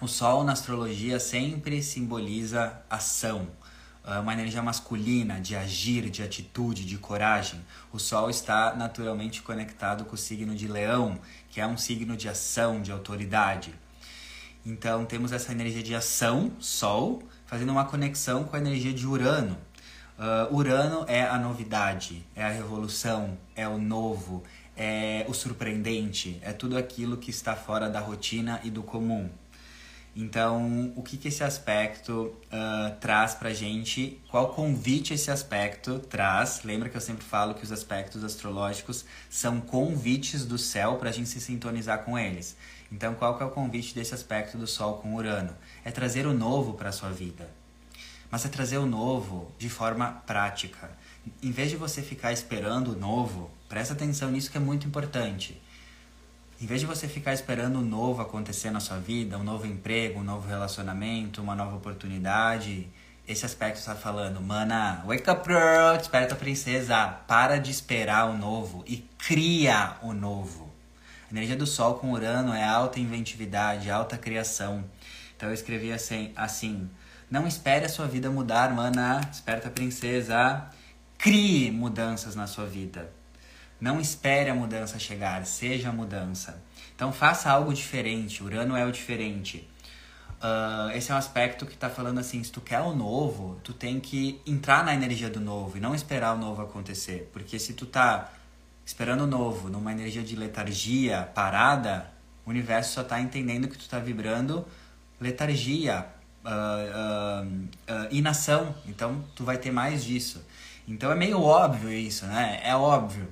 O 0.00 0.06
Sol 0.06 0.44
na 0.44 0.52
astrologia 0.52 1.18
sempre 1.18 1.82
simboliza 1.82 2.80
ação, 2.88 3.48
ah, 4.04 4.20
uma 4.20 4.32
energia 4.32 4.62
masculina 4.62 5.40
de 5.40 5.56
agir, 5.56 6.10
de 6.10 6.22
atitude, 6.22 6.84
de 6.84 6.96
coragem. 6.96 7.60
O 7.92 7.98
Sol 7.98 8.30
está 8.30 8.72
naturalmente 8.76 9.42
conectado 9.42 10.04
com 10.04 10.14
o 10.14 10.18
signo 10.18 10.54
de 10.54 10.68
Leão, 10.68 11.18
que 11.50 11.60
é 11.60 11.66
um 11.66 11.76
signo 11.76 12.16
de 12.16 12.28
ação, 12.28 12.80
de 12.80 12.92
autoridade. 12.92 13.74
Então 14.64 15.04
temos 15.04 15.32
essa 15.32 15.50
energia 15.50 15.82
de 15.82 15.92
ação, 15.92 16.52
Sol, 16.60 17.20
fazendo 17.46 17.72
uma 17.72 17.84
conexão 17.84 18.44
com 18.44 18.54
a 18.54 18.60
energia 18.60 18.92
de 18.92 19.04
Urano. 19.08 19.58
Uh, 20.22 20.54
Urano 20.54 21.04
é 21.08 21.24
a 21.24 21.36
novidade, 21.36 22.24
é 22.36 22.44
a 22.44 22.48
revolução, 22.48 23.36
é 23.56 23.66
o 23.66 23.76
novo, 23.76 24.44
é 24.76 25.26
o 25.28 25.34
surpreendente, 25.34 26.38
é 26.42 26.52
tudo 26.52 26.78
aquilo 26.78 27.16
que 27.16 27.28
está 27.28 27.56
fora 27.56 27.90
da 27.90 27.98
rotina 27.98 28.60
e 28.62 28.70
do 28.70 28.84
comum. 28.84 29.28
Então, 30.14 30.92
o 30.94 31.02
que, 31.02 31.16
que 31.16 31.26
esse 31.26 31.42
aspecto 31.42 32.32
uh, 32.52 32.94
traz 33.00 33.34
pra 33.34 33.52
gente? 33.52 34.22
Qual 34.30 34.54
convite 34.54 35.12
esse 35.12 35.28
aspecto 35.28 35.98
traz? 35.98 36.62
Lembra 36.62 36.88
que 36.88 36.96
eu 36.96 37.00
sempre 37.00 37.24
falo 37.24 37.54
que 37.54 37.64
os 37.64 37.72
aspectos 37.72 38.22
astrológicos 38.22 39.04
são 39.28 39.60
convites 39.60 40.44
do 40.44 40.56
céu 40.56 40.98
para 40.98 41.08
a 41.08 41.12
gente 41.12 41.30
se 41.30 41.40
sintonizar 41.40 42.04
com 42.04 42.16
eles. 42.16 42.56
Então, 42.92 43.14
qual 43.14 43.36
que 43.36 43.42
é 43.42 43.46
o 43.46 43.50
convite 43.50 43.92
desse 43.92 44.14
aspecto 44.14 44.56
do 44.56 44.68
Sol 44.68 44.98
com 44.98 45.16
Urano? 45.16 45.56
É 45.84 45.90
trazer 45.90 46.28
o 46.28 46.32
novo 46.32 46.74
para 46.74 46.92
sua 46.92 47.10
vida. 47.10 47.61
Mas 48.32 48.44
é 48.44 48.48
trazer 48.48 48.78
o 48.78 48.86
novo 48.86 49.52
de 49.56 49.68
forma 49.68 50.22
prática. 50.26 50.90
Em 51.40 51.52
vez 51.52 51.70
de 51.70 51.76
você 51.76 52.02
ficar 52.02 52.32
esperando 52.32 52.92
o 52.92 52.98
novo, 52.98 53.48
presta 53.68 53.94
atenção 53.94 54.28
nisso 54.28 54.50
que 54.50 54.56
é 54.56 54.60
muito 54.60 54.88
importante 54.88 55.62
em 56.62 56.66
vez 56.66 56.80
de 56.80 56.86
você 56.86 57.08
ficar 57.08 57.34
esperando 57.34 57.80
o 57.80 57.82
novo 57.82 58.22
acontecer 58.22 58.70
na 58.70 58.78
sua 58.78 58.96
vida, 58.98 59.36
um 59.36 59.42
novo 59.42 59.66
emprego, 59.66 60.20
um 60.20 60.22
novo 60.22 60.46
relacionamento, 60.46 61.42
uma 61.42 61.56
nova 61.56 61.74
oportunidade, 61.74 62.86
esse 63.26 63.44
aspecto 63.44 63.80
está 63.80 63.96
falando, 63.96 64.40
mana, 64.40 65.02
wake 65.04 65.28
up 65.28 65.42
girl, 65.44 65.96
desperta 65.98 66.36
princesa, 66.36 67.08
para 67.26 67.58
de 67.58 67.72
esperar 67.72 68.26
o 68.30 68.38
novo 68.38 68.84
e 68.86 68.98
cria 69.18 69.96
o 70.02 70.12
novo. 70.12 70.72
A 71.28 71.34
energia 71.34 71.56
do 71.56 71.66
Sol 71.66 71.94
com 71.94 72.12
Urano 72.12 72.54
é 72.54 72.62
alta 72.62 73.00
inventividade, 73.00 73.90
alta 73.90 74.16
criação. 74.16 74.84
Então 75.36 75.48
eu 75.48 75.54
escrevi 75.54 75.92
assim, 75.92 76.30
assim 76.36 76.88
não 77.32 77.46
espere 77.46 77.86
a 77.86 77.88
sua 77.88 78.06
vida 78.06 78.30
mudar, 78.30 78.74
mana, 78.74 79.20
desperta 79.20 79.70
princesa, 79.70 80.66
crie 81.16 81.70
mudanças 81.70 82.36
na 82.36 82.46
sua 82.46 82.66
vida. 82.66 83.10
Não 83.80 83.98
espere 83.98 84.50
a 84.50 84.54
mudança 84.54 84.98
chegar, 84.98 85.46
seja 85.46 85.88
a 85.88 85.92
mudança. 85.92 86.62
Então 86.94 87.10
faça 87.10 87.50
algo 87.50 87.72
diferente. 87.72 88.44
Urano 88.44 88.76
é 88.76 88.84
o 88.84 88.92
diferente. 88.92 89.66
Uh, 90.42 90.94
esse 90.94 91.10
é 91.10 91.14
um 91.14 91.16
aspecto 91.16 91.64
que 91.64 91.72
está 91.72 91.88
falando 91.88 92.20
assim: 92.20 92.44
se 92.44 92.52
tu 92.52 92.60
quer 92.60 92.80
o 92.80 92.94
novo, 92.94 93.58
tu 93.64 93.72
tem 93.72 93.98
que 93.98 94.38
entrar 94.46 94.84
na 94.84 94.92
energia 94.92 95.30
do 95.30 95.40
novo 95.40 95.78
e 95.78 95.80
não 95.80 95.94
esperar 95.94 96.34
o 96.34 96.38
novo 96.38 96.60
acontecer. 96.60 97.30
Porque 97.32 97.58
se 97.58 97.72
tu 97.72 97.86
tá 97.86 98.30
esperando 98.84 99.22
o 99.22 99.26
novo 99.26 99.70
numa 99.70 99.90
energia 99.90 100.22
de 100.22 100.36
letargia, 100.36 101.30
parada, 101.34 102.12
o 102.44 102.50
universo 102.50 102.92
só 102.92 103.00
está 103.00 103.18
entendendo 103.18 103.68
que 103.68 103.78
tu 103.78 103.84
está 103.84 103.98
vibrando 103.98 104.66
letargia, 105.18 106.06
uh, 106.44 107.44
uh, 107.44 108.08
inação. 108.10 108.74
Então 108.86 109.24
tu 109.34 109.44
vai 109.44 109.58
ter 109.58 109.70
mais 109.70 110.04
disso. 110.04 110.44
Então 110.86 111.10
é 111.10 111.14
meio 111.14 111.40
óbvio 111.40 111.92
isso, 111.92 112.26
né? 112.26 112.60
É 112.62 112.74
óbvio. 112.74 113.28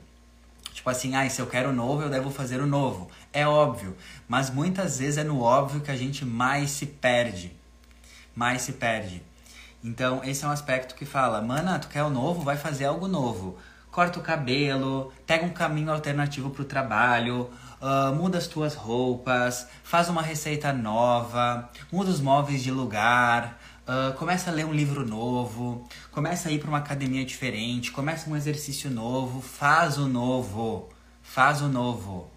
Tipo 0.73 0.89
assim, 0.89 1.15
ah, 1.15 1.29
se 1.29 1.43
eu 1.43 1.47
quero 1.47 1.71
o 1.71 1.73
novo, 1.73 2.03
eu 2.03 2.09
devo 2.09 2.31
fazer 2.31 2.61
o 2.61 2.67
novo. 2.67 3.11
É 3.33 3.47
óbvio, 3.47 3.97
mas 4.27 4.49
muitas 4.49 4.99
vezes 4.99 5.19
é 5.19 5.25
no 5.25 5.41
óbvio 5.41 5.81
que 5.81 5.91
a 5.91 5.97
gente 5.97 6.25
mais 6.25 6.71
se 6.71 6.87
perde. 6.87 7.53
Mais 8.35 8.63
se 8.63 8.73
perde. 8.73 9.23
Então, 9.83 10.23
esse 10.25 10.45
é 10.45 10.49
um 10.49 10.51
aspecto 10.51 10.95
que 10.95 11.05
fala, 11.05 11.43
mana, 11.43 11.79
tu 11.79 11.89
quer 11.89 12.03
o 12.03 12.11
novo? 12.11 12.43
Vai 12.43 12.57
fazer 12.57 12.85
algo 12.85 13.09
novo. 13.09 13.59
Corta 13.91 14.21
o 14.21 14.23
cabelo, 14.23 15.13
pega 15.27 15.45
um 15.45 15.51
caminho 15.51 15.91
alternativo 15.91 16.51
pro 16.51 16.65
trabalho, 16.65 17.51
uh, 17.81 18.15
muda 18.15 18.39
as 18.39 18.47
tuas 18.47 18.75
roupas, 18.75 19.67
faz 19.83 20.09
uma 20.09 20.23
receita 20.23 20.73
nova, 20.73 21.69
muda 21.91 22.11
os 22.11 22.21
móveis 22.21 22.63
de 22.63 22.71
lugar, 22.71 23.59
uh, 23.87 24.13
começa 24.15 24.51
a 24.51 24.53
ler 24.53 24.67
um 24.67 24.73
livro 24.73 25.07
novo, 25.07 25.89
começa 26.11 26.49
a 26.49 26.53
ir 26.53 26.61
para 26.61 26.69
uma 26.69 26.79
academia 26.79 27.25
diferente, 27.25 27.91
começa 27.91 28.29
um 28.29 28.37
exercício 28.37 28.91
novo, 28.91 29.41
faz 29.41 29.99
o 29.99 30.07
novo, 30.09 30.89
faz 31.23 31.63
o 31.63 31.69
novo. 31.69 32.31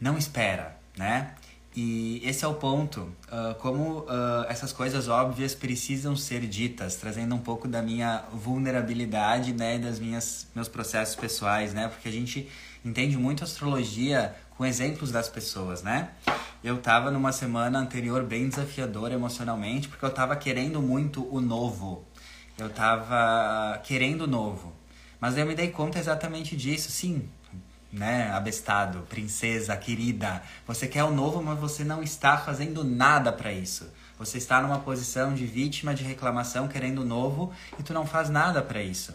Não 0.00 0.18
espera, 0.18 0.76
né? 0.96 1.34
E 1.76 2.20
esse 2.24 2.44
é 2.44 2.48
o 2.48 2.54
ponto, 2.54 3.00
uh, 3.00 3.54
como 3.58 4.00
uh, 4.00 4.44
essas 4.48 4.72
coisas 4.72 5.08
óbvias 5.08 5.56
precisam 5.56 6.14
ser 6.14 6.46
ditas, 6.46 6.94
trazendo 6.94 7.34
um 7.34 7.38
pouco 7.38 7.66
da 7.66 7.82
minha 7.82 8.22
vulnerabilidade, 8.32 9.52
né, 9.52 9.76
das 9.76 9.98
minhas 9.98 10.46
meus 10.54 10.68
processos 10.68 11.16
pessoais, 11.16 11.74
né, 11.74 11.88
porque 11.88 12.08
a 12.08 12.12
gente 12.12 12.48
entende 12.84 13.16
muito 13.16 13.42
astrologia 13.42 14.36
com 14.56 14.64
exemplos 14.64 15.10
das 15.10 15.28
pessoas, 15.28 15.82
né? 15.82 16.10
Eu 16.62 16.78
tava 16.78 17.10
numa 17.10 17.32
semana 17.32 17.78
anterior 17.80 18.22
bem 18.22 18.48
desafiadora 18.48 19.12
emocionalmente, 19.12 19.88
porque 19.88 20.04
eu 20.04 20.10
tava 20.10 20.36
querendo 20.36 20.80
muito 20.80 21.26
o 21.34 21.40
novo. 21.40 22.04
Eu 22.56 22.70
tava 22.70 23.78
querendo 23.82 24.22
o 24.22 24.26
novo. 24.26 24.72
Mas 25.20 25.36
eu 25.36 25.44
me 25.44 25.54
dei 25.54 25.68
conta 25.68 25.98
exatamente 25.98 26.56
disso, 26.56 26.90
sim, 26.90 27.28
né, 27.94 28.30
abestado, 28.32 29.06
princesa, 29.08 29.76
querida. 29.76 30.42
Você 30.66 30.88
quer 30.88 31.04
o 31.04 31.12
novo, 31.12 31.42
mas 31.42 31.58
você 31.58 31.84
não 31.84 32.02
está 32.02 32.36
fazendo 32.36 32.82
nada 32.82 33.32
para 33.32 33.52
isso. 33.52 33.88
Você 34.18 34.38
está 34.38 34.60
numa 34.60 34.80
posição 34.80 35.32
de 35.32 35.46
vítima 35.46 35.94
de 35.94 36.04
reclamação, 36.04 36.68
querendo 36.68 37.02
o 37.02 37.04
novo, 37.04 37.52
e 37.78 37.82
tu 37.82 37.92
não 37.92 38.06
faz 38.06 38.28
nada 38.28 38.60
para 38.60 38.82
isso. 38.82 39.14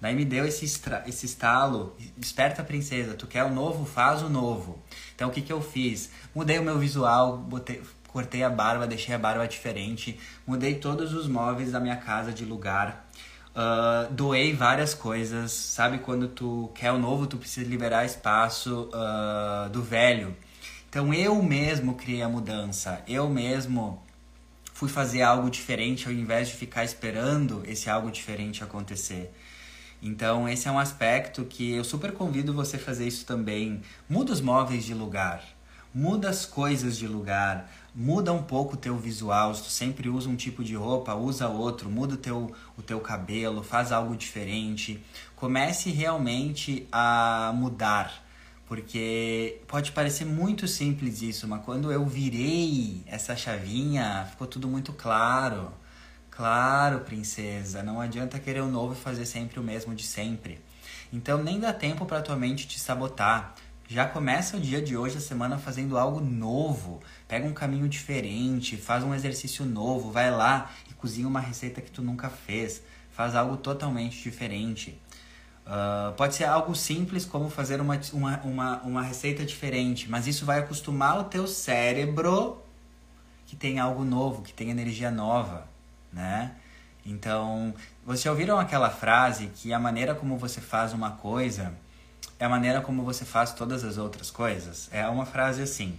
Daí 0.00 0.14
me 0.14 0.24
deu 0.24 0.44
esse, 0.44 0.64
esse 1.06 1.26
estalo, 1.26 1.96
desperta 2.16 2.62
princesa, 2.62 3.14
tu 3.14 3.26
quer 3.26 3.44
o 3.44 3.50
novo, 3.52 3.86
faz 3.86 4.22
o 4.22 4.28
novo. 4.28 4.82
Então 5.14 5.28
o 5.28 5.32
que, 5.32 5.40
que 5.40 5.52
eu 5.52 5.62
fiz? 5.62 6.10
Mudei 6.34 6.58
o 6.58 6.62
meu 6.62 6.78
visual, 6.78 7.38
botei, 7.38 7.82
cortei 8.08 8.42
a 8.42 8.50
barba, 8.50 8.86
deixei 8.86 9.14
a 9.14 9.18
barba 9.18 9.48
diferente, 9.48 10.20
mudei 10.46 10.74
todos 10.74 11.14
os 11.14 11.26
móveis 11.26 11.72
da 11.72 11.80
minha 11.80 11.96
casa 11.96 12.30
de 12.32 12.44
lugar, 12.44 13.05
uh, 13.56 14.12
doei 14.12 14.52
várias 14.52 14.92
coisas, 14.92 15.50
sabe? 15.50 15.98
Quando 15.98 16.28
tu 16.28 16.70
quer 16.74 16.92
o 16.92 16.98
novo, 16.98 17.26
tu 17.26 17.38
precisa 17.38 17.66
liberar 17.66 18.04
espaço 18.04 18.90
uh, 18.92 19.68
do 19.70 19.82
velho. 19.82 20.36
Então 20.88 21.12
eu 21.12 21.42
mesmo 21.42 21.94
criei 21.94 22.22
a 22.22 22.28
mudança, 22.28 23.02
eu 23.08 23.28
mesmo 23.28 24.02
fui 24.72 24.88
fazer 24.88 25.22
algo 25.22 25.50
diferente 25.50 26.06
ao 26.06 26.12
invés 26.12 26.48
de 26.48 26.54
ficar 26.54 26.84
esperando 26.84 27.62
esse 27.66 27.88
algo 27.88 28.10
diferente 28.10 28.62
acontecer. 28.62 29.32
Então, 30.02 30.46
esse 30.46 30.68
é 30.68 30.70
um 30.70 30.78
aspecto 30.78 31.44
que 31.46 31.72
eu 31.72 31.82
super 31.82 32.12
convido 32.12 32.52
você 32.52 32.76
a 32.76 32.78
fazer 32.78 33.06
isso 33.06 33.24
também. 33.24 33.80
Muda 34.06 34.32
os 34.32 34.42
móveis 34.42 34.84
de 34.84 34.92
lugar, 34.92 35.42
muda 35.94 36.28
as 36.28 36.44
coisas 36.44 36.98
de 36.98 37.08
lugar, 37.08 37.70
muda 37.96 38.30
um 38.30 38.42
pouco 38.42 38.74
o 38.74 38.76
teu 38.76 38.94
visual. 38.98 39.54
Se 39.54 39.62
tu 39.62 39.70
sempre 39.70 40.10
usa 40.10 40.28
um 40.28 40.36
tipo 40.36 40.62
de 40.62 40.76
roupa, 40.76 41.14
usa 41.14 41.48
outro, 41.48 41.88
muda 41.88 42.14
o 42.14 42.18
teu, 42.18 42.54
o 42.76 42.82
teu 42.82 43.00
cabelo, 43.00 43.62
faz 43.62 43.90
algo 43.90 44.14
diferente. 44.14 45.02
Comece 45.34 45.90
realmente 45.90 46.86
a 46.92 47.52
mudar. 47.54 48.24
Porque 48.66 49.60
pode 49.66 49.92
parecer 49.92 50.26
muito 50.26 50.66
simples 50.68 51.22
isso, 51.22 51.48
mas 51.48 51.64
quando 51.64 51.90
eu 51.90 52.04
virei 52.04 53.02
essa 53.06 53.34
chavinha, 53.34 54.26
ficou 54.30 54.46
tudo 54.46 54.68
muito 54.68 54.92
claro. 54.92 55.72
Claro, 56.30 57.00
princesa, 57.00 57.82
não 57.82 57.98
adianta 57.98 58.38
querer 58.38 58.60
o 58.60 58.68
novo 58.68 58.92
e 58.92 58.96
fazer 58.96 59.24
sempre 59.24 59.58
o 59.58 59.62
mesmo 59.62 59.94
de 59.94 60.02
sempre. 60.02 60.60
Então 61.10 61.42
nem 61.42 61.58
dá 61.58 61.72
tempo 61.72 62.04
para 62.04 62.20
tua 62.20 62.36
mente 62.36 62.66
te 62.66 62.78
sabotar. 62.78 63.54
Já 63.88 64.04
começa 64.04 64.56
o 64.56 64.60
dia 64.60 64.82
de 64.82 64.96
hoje, 64.96 65.18
a 65.18 65.20
semana, 65.20 65.58
fazendo 65.58 65.96
algo 65.96 66.20
novo. 66.20 67.00
Pega 67.28 67.46
um 67.46 67.52
caminho 67.52 67.88
diferente, 67.88 68.76
faz 68.76 69.02
um 69.02 69.14
exercício 69.14 69.64
novo, 69.64 70.10
vai 70.10 70.30
lá 70.30 70.70
e 70.90 70.94
cozinha 70.94 71.26
uma 71.26 71.40
receita 71.40 71.80
que 71.80 71.90
tu 71.90 72.02
nunca 72.02 72.28
fez. 72.28 72.82
Faz 73.10 73.34
algo 73.34 73.56
totalmente 73.56 74.22
diferente. 74.22 74.98
Uh, 75.66 76.12
pode 76.12 76.34
ser 76.34 76.44
algo 76.44 76.74
simples 76.74 77.24
como 77.24 77.50
fazer 77.50 77.80
uma, 77.80 77.98
uma, 78.12 78.40
uma, 78.42 78.82
uma 78.82 79.02
receita 79.02 79.44
diferente, 79.44 80.08
mas 80.08 80.26
isso 80.26 80.44
vai 80.44 80.60
acostumar 80.60 81.18
o 81.18 81.24
teu 81.24 81.46
cérebro 81.46 82.62
que 83.46 83.56
tem 83.56 83.80
algo 83.80 84.04
novo, 84.04 84.42
que 84.42 84.52
tem 84.52 84.70
energia 84.70 85.10
nova 85.10 85.66
né? 86.16 86.52
Então, 87.04 87.74
vocês 88.04 88.22
já 88.22 88.30
ouviram 88.30 88.58
aquela 88.58 88.90
frase 88.90 89.48
que 89.54 89.72
a 89.72 89.78
maneira 89.78 90.14
como 90.14 90.36
você 90.38 90.60
faz 90.60 90.92
uma 90.92 91.12
coisa 91.12 91.72
é 92.38 92.44
a 92.44 92.48
maneira 92.48 92.80
como 92.80 93.04
você 93.04 93.24
faz 93.24 93.52
todas 93.52 93.84
as 93.84 93.98
outras 93.98 94.30
coisas? 94.30 94.88
É 94.90 95.06
uma 95.06 95.26
frase 95.26 95.62
assim. 95.62 95.96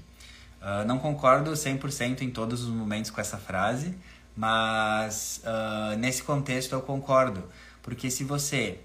Uh, 0.68 0.86
não 0.86 1.00
concordo 1.00 1.52
100% 1.52 2.24
em 2.24 2.30
todos 2.30 2.62
os 2.64 2.68
momentos 2.68 3.10
com 3.10 3.22
essa 3.22 3.38
frase, 3.38 3.96
mas 4.36 5.42
uh, 5.46 5.98
nesse 5.98 6.22
contexto 6.22 6.74
eu 6.74 6.82
concordo. 6.82 7.42
Porque 7.82 8.12
se 8.12 8.26
você 8.26 8.82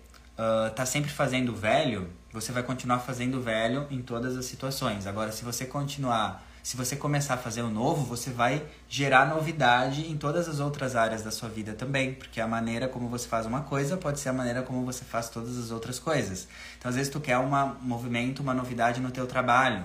está 0.70 0.84
uh, 0.84 0.86
sempre 0.86 1.10
fazendo 1.10 1.52
velho, 1.52 2.08
você 2.32 2.52
vai 2.52 2.62
continuar 2.62 3.00
fazendo 3.00 3.40
velho 3.40 3.88
em 3.90 4.00
todas 4.00 4.36
as 4.36 4.44
situações. 4.44 5.08
Agora, 5.08 5.32
se 5.32 5.44
você 5.44 5.66
continuar 5.66 6.46
se 6.62 6.76
você 6.76 6.94
começar 6.94 7.34
a 7.34 7.36
fazer 7.36 7.62
o 7.62 7.68
novo, 7.68 8.04
você 8.04 8.30
vai 8.30 8.64
gerar 8.88 9.26
novidade 9.26 10.08
em 10.08 10.16
todas 10.16 10.48
as 10.48 10.60
outras 10.60 10.94
áreas 10.94 11.20
da 11.20 11.32
sua 11.32 11.48
vida 11.48 11.72
também, 11.72 12.14
porque 12.14 12.40
a 12.40 12.46
maneira 12.46 12.86
como 12.86 13.08
você 13.08 13.26
faz 13.26 13.46
uma 13.46 13.62
coisa 13.62 13.96
pode 13.96 14.20
ser 14.20 14.28
a 14.28 14.32
maneira 14.32 14.62
como 14.62 14.84
você 14.84 15.04
faz 15.04 15.28
todas 15.28 15.58
as 15.58 15.72
outras 15.72 15.98
coisas. 15.98 16.46
Então, 16.78 16.88
às 16.88 16.94
vezes 16.94 17.10
tu 17.10 17.18
quer 17.18 17.36
um 17.36 17.48
movimento, 17.80 18.44
uma 18.44 18.54
novidade 18.54 19.00
no 19.00 19.10
teu 19.10 19.26
trabalho, 19.26 19.84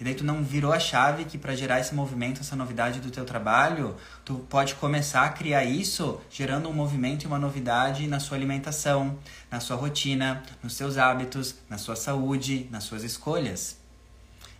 e 0.00 0.04
daí 0.04 0.14
tu 0.14 0.24
não 0.24 0.42
virou 0.42 0.72
a 0.72 0.80
chave 0.80 1.26
que 1.26 1.36
para 1.36 1.54
gerar 1.54 1.78
esse 1.78 1.94
movimento, 1.94 2.40
essa 2.40 2.56
novidade 2.56 3.00
do 3.00 3.10
teu 3.10 3.26
trabalho, 3.26 3.94
tu 4.24 4.36
pode 4.48 4.74
começar 4.76 5.26
a 5.26 5.28
criar 5.28 5.62
isso 5.62 6.18
gerando 6.30 6.70
um 6.70 6.72
movimento 6.72 7.24
e 7.24 7.26
uma 7.26 7.38
novidade 7.38 8.06
na 8.06 8.18
sua 8.18 8.38
alimentação, 8.38 9.18
na 9.50 9.60
sua 9.60 9.76
rotina, 9.76 10.42
nos 10.62 10.72
seus 10.72 10.96
hábitos, 10.96 11.54
na 11.68 11.76
sua 11.76 11.96
saúde, 11.96 12.66
nas 12.70 12.84
suas 12.84 13.04
escolhas. 13.04 13.76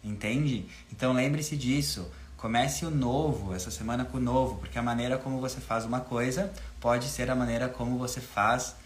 Entende? 0.04 0.66
Então 0.92 1.14
lembre-se 1.14 1.56
disso. 1.56 2.06
Comece 2.36 2.84
o 2.84 2.90
novo, 2.90 3.54
essa 3.54 3.70
semana 3.70 4.04
com 4.04 4.18
o 4.18 4.20
novo, 4.20 4.56
porque 4.56 4.78
a 4.78 4.82
maneira 4.82 5.16
como 5.16 5.40
você 5.40 5.60
faz 5.60 5.84
uma 5.86 6.00
coisa 6.00 6.52
pode 6.80 7.06
ser 7.06 7.30
a 7.30 7.34
maneira 7.34 7.68
como 7.68 7.98
você 7.98 8.20
faz 8.20 8.76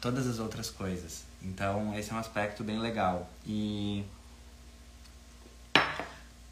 todas 0.00 0.26
as 0.26 0.40
outras 0.40 0.68
coisas. 0.68 1.24
Então, 1.40 1.96
esse 1.96 2.12
é 2.12 2.14
um 2.14 2.18
aspecto 2.18 2.62
bem 2.62 2.78
legal. 2.78 3.28
E 3.44 4.04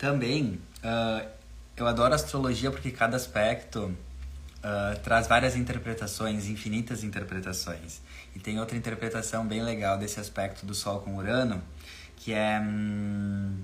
também, 0.01 0.59
uh, 0.83 1.29
eu 1.77 1.87
adoro 1.87 2.15
astrologia 2.15 2.71
porque 2.71 2.91
cada 2.91 3.19
aspecto 3.19 3.81
uh, 3.85 4.99
traz 5.05 5.27
várias 5.27 5.55
interpretações, 5.55 6.49
infinitas 6.49 7.05
interpretações. 7.05 8.01
E 8.35 8.39
tem 8.39 8.59
outra 8.59 8.79
interpretação 8.79 9.47
bem 9.47 9.63
legal 9.63 9.99
desse 9.99 10.19
aspecto 10.19 10.65
do 10.65 10.75
Sol 10.75 11.01
com 11.01 11.17
Urano, 11.17 11.63
que 12.17 12.33
é. 12.33 12.59
Hum, 12.59 13.59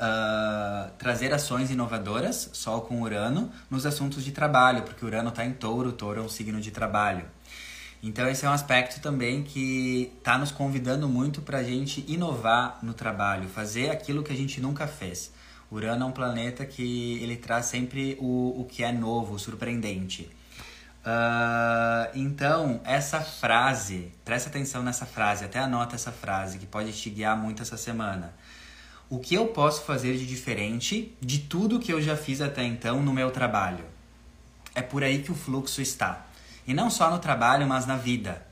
uh, 0.00 0.90
trazer 0.98 1.34
ações 1.34 1.70
inovadoras, 1.70 2.48
Sol 2.54 2.80
com 2.80 3.02
Urano, 3.02 3.52
nos 3.70 3.84
assuntos 3.84 4.24
de 4.24 4.32
trabalho, 4.32 4.84
porque 4.84 5.04
Urano 5.04 5.28
está 5.28 5.44
em 5.44 5.52
touro, 5.52 5.92
touro 5.92 6.20
é 6.20 6.24
um 6.24 6.30
signo 6.30 6.62
de 6.62 6.70
trabalho. 6.70 7.26
Então 8.02 8.26
esse 8.26 8.46
é 8.46 8.48
um 8.48 8.52
aspecto 8.52 9.02
também 9.02 9.42
que 9.42 10.12
está 10.16 10.38
nos 10.38 10.50
convidando 10.50 11.08
muito 11.08 11.42
para 11.42 11.58
a 11.58 11.62
gente 11.62 12.04
inovar 12.08 12.78
no 12.82 12.94
trabalho, 12.94 13.48
fazer 13.50 13.90
aquilo 13.90 14.22
que 14.22 14.32
a 14.32 14.36
gente 14.36 14.62
nunca 14.62 14.86
fez. 14.86 15.36
Urano 15.70 16.04
é 16.04 16.06
um 16.06 16.12
planeta 16.12 16.64
que 16.64 17.22
ele 17.22 17.36
traz 17.36 17.66
sempre 17.66 18.16
o, 18.20 18.60
o 18.60 18.64
que 18.64 18.82
é 18.82 18.90
novo, 18.92 19.38
surpreendente. 19.38 20.30
Uh, 21.04 22.10
então, 22.14 22.80
essa 22.84 23.20
frase, 23.20 24.12
presta 24.24 24.48
atenção 24.48 24.82
nessa 24.82 25.06
frase, 25.06 25.44
até 25.44 25.58
anota 25.58 25.94
essa 25.94 26.12
frase 26.12 26.58
que 26.58 26.66
pode 26.66 26.92
te 26.92 27.10
guiar 27.10 27.36
muito 27.36 27.62
essa 27.62 27.76
semana 27.76 28.34
o 29.10 29.18
que 29.18 29.34
eu 29.34 29.46
posso 29.46 29.82
fazer 29.82 30.16
de 30.18 30.26
diferente 30.26 31.16
de 31.20 31.38
tudo 31.38 31.78
que 31.78 31.92
eu 31.92 32.00
já 32.00 32.16
fiz 32.16 32.40
até 32.40 32.62
então 32.64 33.02
no 33.02 33.12
meu 33.12 33.30
trabalho. 33.30 33.84
É 34.74 34.82
por 34.82 35.02
aí 35.02 35.22
que 35.22 35.32
o 35.32 35.34
fluxo 35.34 35.80
está. 35.80 36.26
E 36.66 36.74
não 36.74 36.90
só 36.90 37.10
no 37.10 37.18
trabalho, 37.18 37.66
mas 37.66 37.86
na 37.86 37.96
vida. 37.96 38.46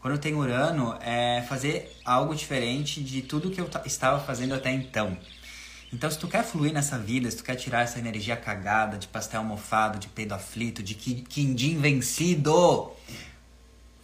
Quando 0.00 0.18
tem 0.18 0.34
Urano, 0.34 0.98
é 1.00 1.44
fazer 1.48 1.96
algo 2.04 2.34
diferente 2.34 3.00
de 3.00 3.22
tudo 3.22 3.50
que 3.50 3.60
eu 3.60 3.70
estava 3.86 4.18
fazendo 4.18 4.54
até 4.54 4.72
então. 4.72 5.16
Então, 5.92 6.10
se 6.10 6.18
tu 6.18 6.26
quer 6.26 6.42
fluir 6.42 6.72
nessa 6.72 6.98
vida, 6.98 7.30
se 7.30 7.36
tu 7.36 7.44
quer 7.44 7.54
tirar 7.56 7.82
essa 7.82 7.98
energia 7.98 8.34
cagada 8.34 8.96
de 8.96 9.06
pastel 9.06 9.44
mofado, 9.44 9.98
de 9.98 10.08
peido 10.08 10.32
aflito, 10.32 10.82
de 10.82 10.94
quindim 10.94 11.78
vencido, 11.78 12.90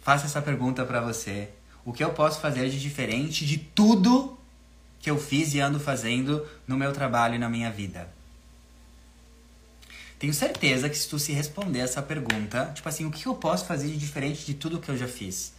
faça 0.01 0.27
essa 0.27 0.41
pergunta 0.41 0.85
para 0.85 1.01
você. 1.01 1.49
O 1.83 1.91
que 1.91 2.03
eu 2.03 2.11
posso 2.11 2.39
fazer 2.39 2.69
de 2.69 2.79
diferente 2.79 3.43
de 3.43 3.57
tudo 3.57 4.37
que 4.99 5.09
eu 5.09 5.17
fiz 5.17 5.55
e 5.55 5.59
ando 5.59 5.79
fazendo 5.79 6.45
no 6.67 6.77
meu 6.77 6.93
trabalho 6.93 7.35
e 7.35 7.39
na 7.39 7.49
minha 7.49 7.71
vida? 7.71 8.07
Tenho 10.19 10.33
certeza 10.33 10.89
que 10.89 10.97
se 10.97 11.09
tu 11.09 11.17
se 11.17 11.31
responder 11.31 11.79
essa 11.79 12.01
pergunta, 12.03 12.71
tipo 12.75 12.87
assim, 12.87 13.05
o 13.05 13.11
que 13.11 13.25
eu 13.25 13.33
posso 13.33 13.65
fazer 13.65 13.87
de 13.87 13.97
diferente 13.97 14.45
de 14.45 14.53
tudo 14.53 14.77
que 14.77 14.89
eu 14.89 14.97
já 14.97 15.07
fiz? 15.07 15.53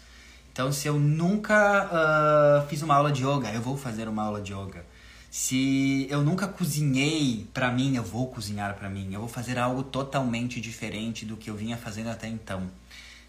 Então, 0.52 0.70
se 0.70 0.86
eu 0.86 0.98
nunca 0.98 1.86
uh, 1.86 2.68
fiz 2.68 2.82
uma 2.82 2.94
aula 2.94 3.10
de 3.10 3.24
yoga, 3.24 3.50
eu 3.52 3.62
vou 3.62 3.76
fazer 3.76 4.06
uma 4.06 4.22
aula 4.22 4.40
de 4.40 4.52
yoga. 4.52 4.84
Se 5.30 6.08
eu 6.10 6.22
nunca 6.22 6.48
cozinhei 6.48 7.48
para 7.54 7.70
mim, 7.70 7.94
eu 7.94 8.02
vou 8.02 8.26
cozinhar 8.26 8.74
para 8.74 8.90
mim. 8.90 9.14
Eu 9.14 9.20
vou 9.20 9.28
fazer 9.28 9.60
algo 9.60 9.84
totalmente 9.84 10.60
diferente 10.60 11.24
do 11.24 11.36
que 11.36 11.48
eu 11.48 11.54
vinha 11.54 11.76
fazendo 11.76 12.10
até 12.10 12.26
então. 12.26 12.68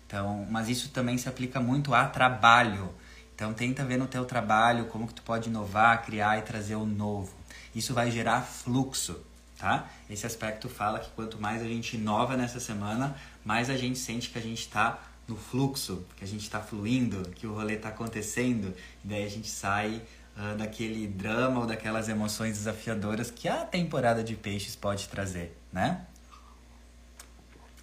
Então, 0.08 0.48
mas 0.50 0.68
isso 0.68 0.90
também 0.90 1.16
se 1.20 1.30
aplica 1.30 1.60
muito 1.60 1.94
a 1.94 2.08
trabalho. 2.08 2.92
Então, 3.36 3.54
tenta 3.54 3.86
ver 3.86 3.98
no 3.98 4.08
teu 4.08 4.26
trabalho 4.26 4.86
como 4.86 5.08
que 5.08 5.14
tu 5.14 5.22
pode 5.22 5.50
inovar, 5.50 6.04
criar 6.04 6.40
e 6.40 6.42
trazer 6.42 6.76
o 6.76 6.88
novo. 6.88 7.32
Isso 7.76 7.94
vai 7.94 8.10
gerar 8.10 8.42
fluxo, 8.42 9.20
tá? 9.60 9.88
Esse 10.10 10.26
aspecto 10.26 10.68
fala 10.68 11.00
que 11.00 11.10
quanto 11.12 11.40
mais 11.40 11.62
a 11.62 11.66
gente 11.66 11.98
inova 11.98 12.36
nessa 12.36 12.60
semana, 12.60 13.16
mais 13.46 13.70
a 13.70 13.78
gente 13.78 14.00
sente 14.00 14.32
que 14.32 14.40
a 14.40 14.42
gente 14.42 14.62
está 14.62 15.00
no 15.28 15.36
fluxo, 15.38 16.04
que 16.18 16.24
a 16.24 16.28
gente 16.28 16.42
está 16.42 16.60
fluindo, 16.60 17.30
que 17.36 17.46
o 17.46 17.54
rolê 17.54 17.76
está 17.76 17.90
acontecendo, 17.90 18.76
e 19.06 19.08
daí 19.08 19.24
a 19.24 19.30
gente 19.30 19.50
sai 19.50 20.02
uh, 20.38 20.56
daquele 20.58 21.08
drama 21.08 21.62
ou 21.62 21.66
daquelas 21.66 22.10
emoções 22.10 22.58
desafiadoras 22.58 23.32
que 23.32 23.48
a 23.48 23.66
temporada 23.66 24.24
de 24.24 24.36
peixes 24.36 24.76
pode 24.76 25.08
trazer, 25.08 25.58
né? 25.72 26.02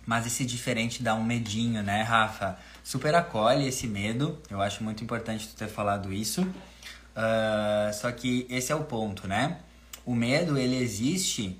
Mas 0.07 0.27
esse 0.27 0.45
diferente 0.45 1.03
dá 1.03 1.15
um 1.15 1.23
medinho, 1.23 1.83
né, 1.83 2.03
Rafa? 2.03 2.59
Super 2.83 3.15
acolhe 3.15 3.67
esse 3.69 3.87
medo, 3.87 4.39
eu 4.51 4.61
acho 4.61 4.83
muito 4.83 5.05
importante 5.05 5.47
tu 5.47 5.55
ter 5.55 5.69
falado 5.69 6.13
isso. 6.13 6.43
Uh, 6.43 7.93
só 7.93 8.11
que 8.13 8.47
esse 8.49 8.73
é 8.73 8.75
o 8.75 8.85
ponto, 8.85 9.29
né? 9.29 9.59
O 10.07 10.15
medo, 10.15 10.57
ele 10.57 10.77
existe 10.77 11.59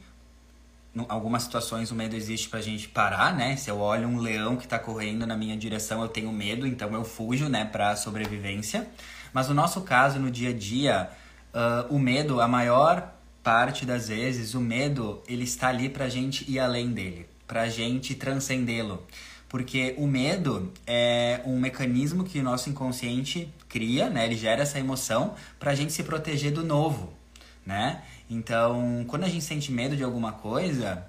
em 0.95 1.05
algumas 1.09 1.43
situações 1.43 1.91
o 1.91 1.95
medo 1.95 2.17
existe 2.17 2.49
pra 2.49 2.61
gente 2.61 2.89
parar, 2.89 3.35
né? 3.35 3.57
Se 3.57 3.71
eu 3.71 3.79
olho 3.79 4.09
um 4.09 4.19
leão 4.19 4.57
que 4.57 4.67
tá 4.67 4.79
correndo 4.79 5.27
na 5.27 5.37
minha 5.37 5.57
direção, 5.57 6.03
eu 6.03 6.09
tenho 6.09 6.33
medo, 6.33 6.67
então 6.67 6.93
eu 6.95 7.05
fujo, 7.05 7.49
né, 7.49 7.65
pra 7.65 7.95
sobrevivência. 7.95 8.89
Mas 9.33 9.49
no 9.49 9.55
nosso 9.55 9.83
caso, 9.83 10.19
no 10.19 10.31
dia 10.31 10.51
a 10.51 10.53
dia, 10.53 11.11
uh, 11.55 11.95
o 11.95 11.99
medo, 11.99 12.41
a 12.41 12.49
maior 12.49 13.15
parte 13.43 13.87
das 13.87 14.09
vezes, 14.09 14.55
o 14.55 14.61
medo, 14.61 15.23
ele 15.27 15.45
está 15.45 15.69
ali 15.69 15.89
pra 15.89 16.09
gente 16.09 16.51
ir 16.51 16.59
além 16.59 16.91
dele, 16.91 17.29
pra 17.47 17.69
gente 17.69 18.15
transcendê-lo. 18.15 19.07
Porque 19.49 19.95
o 19.97 20.07
medo 20.07 20.71
é 20.87 21.41
um 21.47 21.59
mecanismo 21.59 22.25
que 22.25 22.39
o 22.39 22.43
nosso 22.43 22.69
inconsciente 22.69 23.53
cria, 23.69 24.11
né? 24.11 24.27
Ele 24.27 24.37
gera 24.37 24.63
essa 24.63 24.79
emoção 24.79 25.35
pra 25.59 25.75
gente 25.75 25.93
se 25.93 26.03
proteger 26.03 26.53
do 26.53 26.63
novo, 26.63 27.15
né? 27.65 28.03
Então, 28.29 29.05
quando 29.09 29.25
a 29.25 29.29
gente 29.29 29.43
sente 29.43 29.73
medo 29.73 29.97
de 29.97 30.05
alguma 30.05 30.33
coisa, 30.33 31.07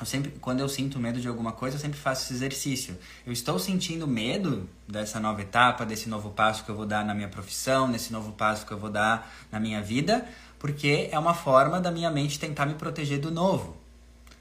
eu 0.00 0.06
sempre, 0.06 0.32
quando 0.40 0.60
eu 0.60 0.68
sinto 0.68 0.98
medo 0.98 1.20
de 1.20 1.28
alguma 1.28 1.52
coisa, 1.52 1.76
eu 1.76 1.80
sempre 1.80 1.98
faço 1.98 2.24
esse 2.24 2.32
exercício. 2.32 2.98
Eu 3.26 3.32
estou 3.32 3.58
sentindo 3.58 4.06
medo 4.06 4.68
dessa 4.88 5.20
nova 5.20 5.42
etapa, 5.42 5.84
desse 5.84 6.08
novo 6.08 6.30
passo 6.30 6.64
que 6.64 6.70
eu 6.70 6.74
vou 6.74 6.86
dar 6.86 7.04
na 7.04 7.14
minha 7.14 7.28
profissão, 7.28 7.90
desse 7.90 8.12
novo 8.12 8.32
passo 8.32 8.64
que 8.64 8.72
eu 8.72 8.78
vou 8.78 8.90
dar 8.90 9.30
na 9.52 9.60
minha 9.60 9.82
vida, 9.82 10.26
porque 10.58 11.08
é 11.12 11.18
uma 11.18 11.34
forma 11.34 11.80
da 11.80 11.90
minha 11.90 12.10
mente 12.10 12.38
tentar 12.38 12.64
me 12.64 12.74
proteger 12.74 13.20
do 13.20 13.30
novo, 13.30 13.76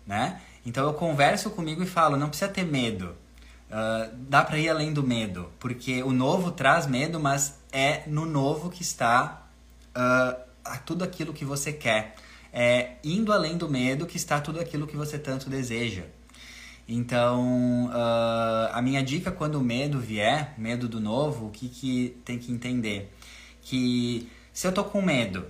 né? 0.08 0.42
Então 0.66 0.86
eu 0.86 0.94
converso 0.94 1.50
comigo 1.50 1.84
e 1.84 1.86
falo, 1.86 2.16
não 2.16 2.30
precisa 2.30 2.50
ter 2.50 2.66
medo. 2.66 3.16
Uh, 3.70 4.16
dá 4.30 4.44
para 4.44 4.58
ir 4.58 4.70
além 4.70 4.94
do 4.94 5.04
medo, 5.04 5.52
porque 5.60 6.02
o 6.04 6.12
novo 6.12 6.52
traz 6.52 6.88
medo, 6.88 7.20
mas 7.20 7.60
é 7.72 8.04
no 8.08 8.26
novo 8.26 8.70
que 8.70 8.82
está 8.82 9.48
uh, 9.96 10.80
tudo 10.86 11.04
aquilo 11.04 11.34
que 11.34 11.46
você 11.46 11.72
quer. 11.72 12.16
É 12.52 12.94
indo 13.04 13.32
além 13.32 13.58
do 13.58 13.70
medo 13.70 14.06
que 14.06 14.18
está 14.18 14.40
tudo 14.42 14.60
aquilo 14.60 14.88
que 14.88 14.98
você 14.98 15.18
tanto 15.18 15.50
deseja. 15.50 16.04
Então, 16.92 17.86
uh, 17.86 18.74
a 18.74 18.82
minha 18.82 19.04
dica 19.04 19.32
quando 19.32 19.56
o 19.56 19.62
medo 19.62 20.00
vier, 20.00 20.56
medo 20.58 20.88
do 20.88 21.00
novo, 21.00 21.46
o 21.46 21.52
que, 21.52 21.70
que 21.70 22.18
tem 22.26 22.40
que 22.40 22.52
entender? 22.52 23.14
Que 23.62 24.28
se 24.52 24.66
eu 24.66 24.72
tô 24.72 24.84
com 24.84 25.00
medo 25.00 25.46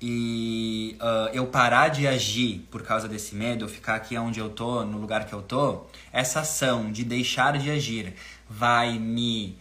e 0.00 0.96
uh, 1.00 1.30
eu 1.32 1.46
parar 1.46 1.88
de 1.88 2.08
agir 2.08 2.66
por 2.72 2.82
causa 2.82 3.06
desse 3.06 3.36
medo, 3.36 3.68
ficar 3.68 3.94
aqui 3.94 4.18
onde 4.18 4.40
eu 4.40 4.48
tô, 4.50 4.84
no 4.84 4.98
lugar 4.98 5.26
que 5.26 5.32
eu 5.32 5.42
tô, 5.42 5.82
essa 6.12 6.40
ação 6.40 6.90
de 6.90 7.04
deixar 7.04 7.56
de 7.56 7.70
agir 7.70 8.14
vai 8.48 8.98
me 8.98 9.56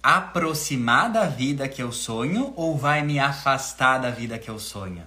aproximar 0.00 1.10
da 1.10 1.26
vida 1.26 1.66
que 1.68 1.82
eu 1.82 1.90
sonho 1.90 2.52
ou 2.54 2.76
vai 2.78 3.02
me 3.02 3.18
afastar 3.18 3.98
da 3.98 4.10
vida 4.10 4.38
que 4.38 4.48
eu 4.48 4.60
sonho? 4.60 5.02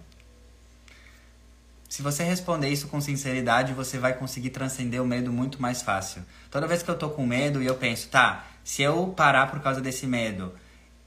Se 2.02 2.04
você 2.04 2.24
responder 2.24 2.68
isso 2.68 2.88
com 2.88 3.00
sinceridade, 3.00 3.74
você 3.74 4.00
vai 4.00 4.16
conseguir 4.16 4.50
transcender 4.50 5.00
o 5.00 5.06
medo 5.06 5.32
muito 5.32 5.62
mais 5.62 5.84
fácil. 5.84 6.24
Toda 6.50 6.66
vez 6.66 6.82
que 6.82 6.90
eu 6.90 6.98
tô 6.98 7.12
com 7.12 7.24
medo 7.28 7.62
e 7.62 7.68
eu 7.68 7.76
penso, 7.76 8.08
tá, 8.08 8.48
se 8.64 8.82
eu 8.82 9.14
parar 9.16 9.52
por 9.52 9.60
causa 9.60 9.80
desse 9.80 10.08
medo, 10.08 10.52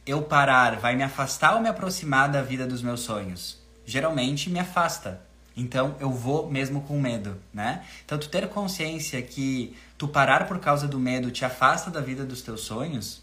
eu 0.07 0.22
parar 0.22 0.76
vai 0.76 0.94
me 0.94 1.02
afastar 1.02 1.57
ou 1.57 1.61
me 1.61 1.68
aproximar 1.68 2.28
da 2.28 2.42
vida 2.42 2.64
dos 2.64 2.80
meus 2.80 3.00
sonhos? 3.00 3.61
Geralmente 3.85 4.48
me 4.48 4.61
afasta. 4.61 5.20
Então 5.57 5.96
eu 5.98 6.12
vou 6.12 6.48
mesmo 6.48 6.83
com 6.83 7.00
medo, 7.00 7.42
né? 7.52 7.85
Então 8.04 8.16
tu 8.16 8.28
ter 8.28 8.48
consciência 8.48 9.20
que 9.20 9.76
tu 9.98 10.07
parar 10.07 10.46
por 10.46 10.61
causa 10.61 10.87
do 10.87 11.00
medo 11.00 11.33
te 11.33 11.44
afasta 11.44 11.90
da 11.90 12.00
vida 12.00 12.24
dos 12.24 12.40
teus 12.40 12.61
sonhos, 12.61 13.20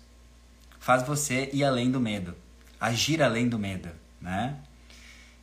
faz 0.78 1.04
você 1.04 1.50
ir 1.54 1.64
além 1.64 1.90
do 1.90 2.02
medo, 2.02 2.36
agir 2.82 3.24
além 3.24 3.48
do 3.48 3.58
medo, 3.58 3.88
né? 4.20 4.58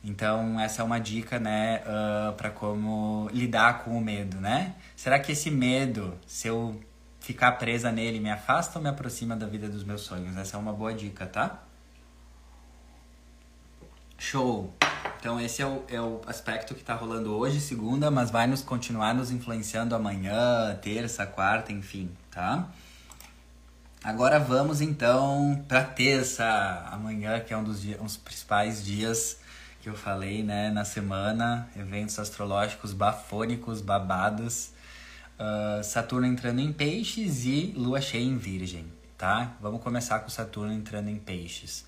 Então 0.03 0.59
essa 0.59 0.81
é 0.81 0.85
uma 0.85 0.99
dica, 0.99 1.39
né, 1.39 1.81
uh, 1.81 2.33
para 2.33 2.49
como 2.49 3.29
lidar 3.33 3.83
com 3.83 3.97
o 3.97 4.01
medo, 4.01 4.37
né? 4.39 4.75
Será 4.95 5.19
que 5.19 5.33
esse 5.33 5.51
medo, 5.51 6.17
se 6.25 6.47
eu 6.47 6.79
ficar 7.19 7.53
presa 7.53 7.91
nele, 7.91 8.19
me 8.19 8.31
afasta 8.31 8.79
ou 8.79 8.83
me 8.83 8.89
aproxima 8.89 9.35
da 9.35 9.45
vida 9.45 9.67
dos 9.67 9.83
meus 9.83 10.01
sonhos? 10.01 10.37
Essa 10.37 10.55
é 10.55 10.59
uma 10.59 10.71
boa 10.71 10.93
dica, 10.93 11.25
tá? 11.25 11.63
Show! 14.17 14.73
Então 15.19 15.39
esse 15.39 15.61
é 15.61 15.65
o, 15.65 15.83
é 15.89 15.99
o 15.99 16.21
aspecto 16.27 16.73
que 16.73 16.79
está 16.79 16.93
rolando 16.93 17.35
hoje, 17.35 17.59
segunda, 17.59 18.09
mas 18.09 18.31
vai 18.31 18.47
nos 18.47 18.61
continuar 18.61 19.13
nos 19.13 19.31
influenciando 19.31 19.93
amanhã, 19.93 20.77
terça, 20.81 21.25
quarta, 21.25 21.73
enfim, 21.73 22.09
tá? 22.31 22.69
Agora 24.01 24.39
vamos 24.39 24.79
então 24.79 25.61
para 25.67 25.83
terça, 25.83 26.45
amanhã, 26.89 27.41
que 27.41 27.53
é 27.53 27.57
um 27.57 27.63
dos, 27.65 27.81
dias, 27.81 27.99
um 27.99 28.05
dos 28.05 28.15
principais 28.15 28.83
dias 28.83 29.38
eu 29.89 29.95
falei, 29.95 30.43
né, 30.43 30.69
na 30.69 30.85
semana, 30.85 31.67
eventos 31.75 32.17
astrológicos 32.19 32.93
bafônicos, 32.93 33.81
babados, 33.81 34.71
uh, 35.39 35.83
Saturno 35.83 36.27
entrando 36.27 36.59
em 36.59 36.71
peixes 36.71 37.45
e 37.45 37.73
Lua 37.75 37.99
cheia 37.99 38.23
em 38.23 38.37
virgem, 38.37 38.85
tá? 39.17 39.55
Vamos 39.59 39.81
começar 39.81 40.19
com 40.19 40.29
Saturno 40.29 40.71
entrando 40.71 41.09
em 41.09 41.17
peixes. 41.17 41.85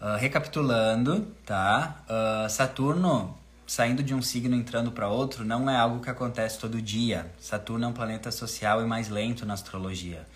Uh, 0.00 0.16
recapitulando, 0.18 1.26
tá? 1.46 2.04
Uh, 2.06 2.50
Saturno 2.50 3.38
saindo 3.66 4.02
de 4.02 4.14
um 4.14 4.20
signo 4.20 4.54
entrando 4.54 4.92
para 4.92 5.08
outro 5.08 5.44
não 5.44 5.70
é 5.70 5.76
algo 5.76 6.00
que 6.00 6.10
acontece 6.10 6.58
todo 6.58 6.82
dia. 6.82 7.32
Saturno 7.40 7.86
é 7.86 7.88
um 7.88 7.92
planeta 7.92 8.30
social 8.30 8.82
e 8.82 8.86
mais 8.86 9.08
lento 9.08 9.46
na 9.46 9.54
astrologia. 9.54 10.26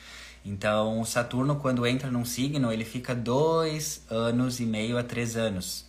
Então, 0.45 1.05
Saturno, 1.05 1.57
quando 1.57 1.85
entra 1.87 2.09
num 2.11 2.25
signo, 2.25 2.73
ele 2.73 2.85
fica 2.85 3.15
dois 3.15 4.03
anos 4.09 4.61
e 4.61 4.65
meio 4.65 4.97
a 4.97 5.03
três 5.03 5.37
anos. 5.37 5.86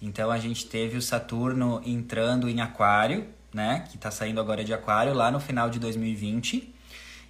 Então, 0.00 0.30
a 0.30 0.38
gente 0.38 0.66
teve 0.66 0.96
o 0.96 1.02
Saturno 1.02 1.80
entrando 1.84 2.48
em 2.48 2.60
Aquário, 2.60 3.26
né? 3.52 3.84
Que 3.90 3.96
está 3.96 4.10
saindo 4.10 4.40
agora 4.40 4.64
de 4.64 4.72
Aquário, 4.72 5.12
lá 5.12 5.30
no 5.30 5.40
final 5.40 5.68
de 5.68 5.78
2020. 5.78 6.74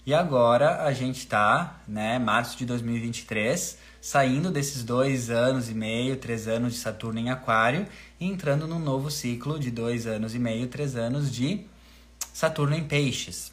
E 0.06 0.14
agora 0.14 0.83
a 0.83 0.92
gente 0.94 1.18
está, 1.18 1.83
né, 1.87 2.18
março 2.18 2.56
de 2.56 2.64
2023, 2.64 3.76
saindo 4.00 4.50
desses 4.50 4.83
dois 4.83 5.28
anos 5.28 5.68
e 5.68 5.74
meio, 5.74 6.16
três 6.16 6.48
anos 6.48 6.72
de 6.72 6.78
Saturno 6.78 7.20
em 7.20 7.28
Aquário 7.28 7.87
e 8.18 8.26
entrando 8.26 8.66
num 8.66 8.78
novo 8.78 9.11
ciclo 9.11 9.59
de 9.59 9.70
dois 9.70 10.06
anos 10.06 10.35
e 10.35 10.38
meio, 10.38 10.68
três 10.68 10.96
anos 10.96 11.30
de 11.30 11.66
Saturno 12.33 12.74
em 12.74 12.85
Peixes. 12.85 13.52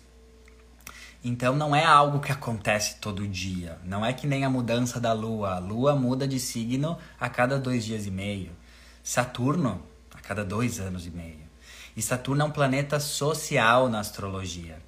Então 1.22 1.54
não 1.56 1.76
é 1.76 1.84
algo 1.84 2.22
que 2.22 2.32
acontece 2.32 2.96
todo 3.02 3.28
dia. 3.28 3.78
Não 3.84 4.06
é 4.06 4.14
que 4.14 4.26
nem 4.26 4.46
a 4.46 4.50
mudança 4.50 5.02
da 5.02 5.12
Lua. 5.12 5.56
A 5.56 5.60
Lua 5.60 5.96
muda 5.96 6.26
de 6.26 6.40
signo 6.40 6.98
a 7.20 7.28
cada 7.28 7.60
dois 7.60 7.84
dias 7.84 8.06
e 8.06 8.12
meio. 8.12 8.52
Saturno 9.08 9.82
a 10.14 10.20
cada 10.20 10.44
dois 10.44 10.82
anos 10.82 11.06
e 11.06 11.10
meio. 11.10 11.48
E 11.96 12.02
Saturno 12.02 12.42
é 12.42 12.46
um 12.46 12.52
planeta 12.52 13.00
social 13.00 13.88
na 13.88 14.02
astrologia. 14.02 14.80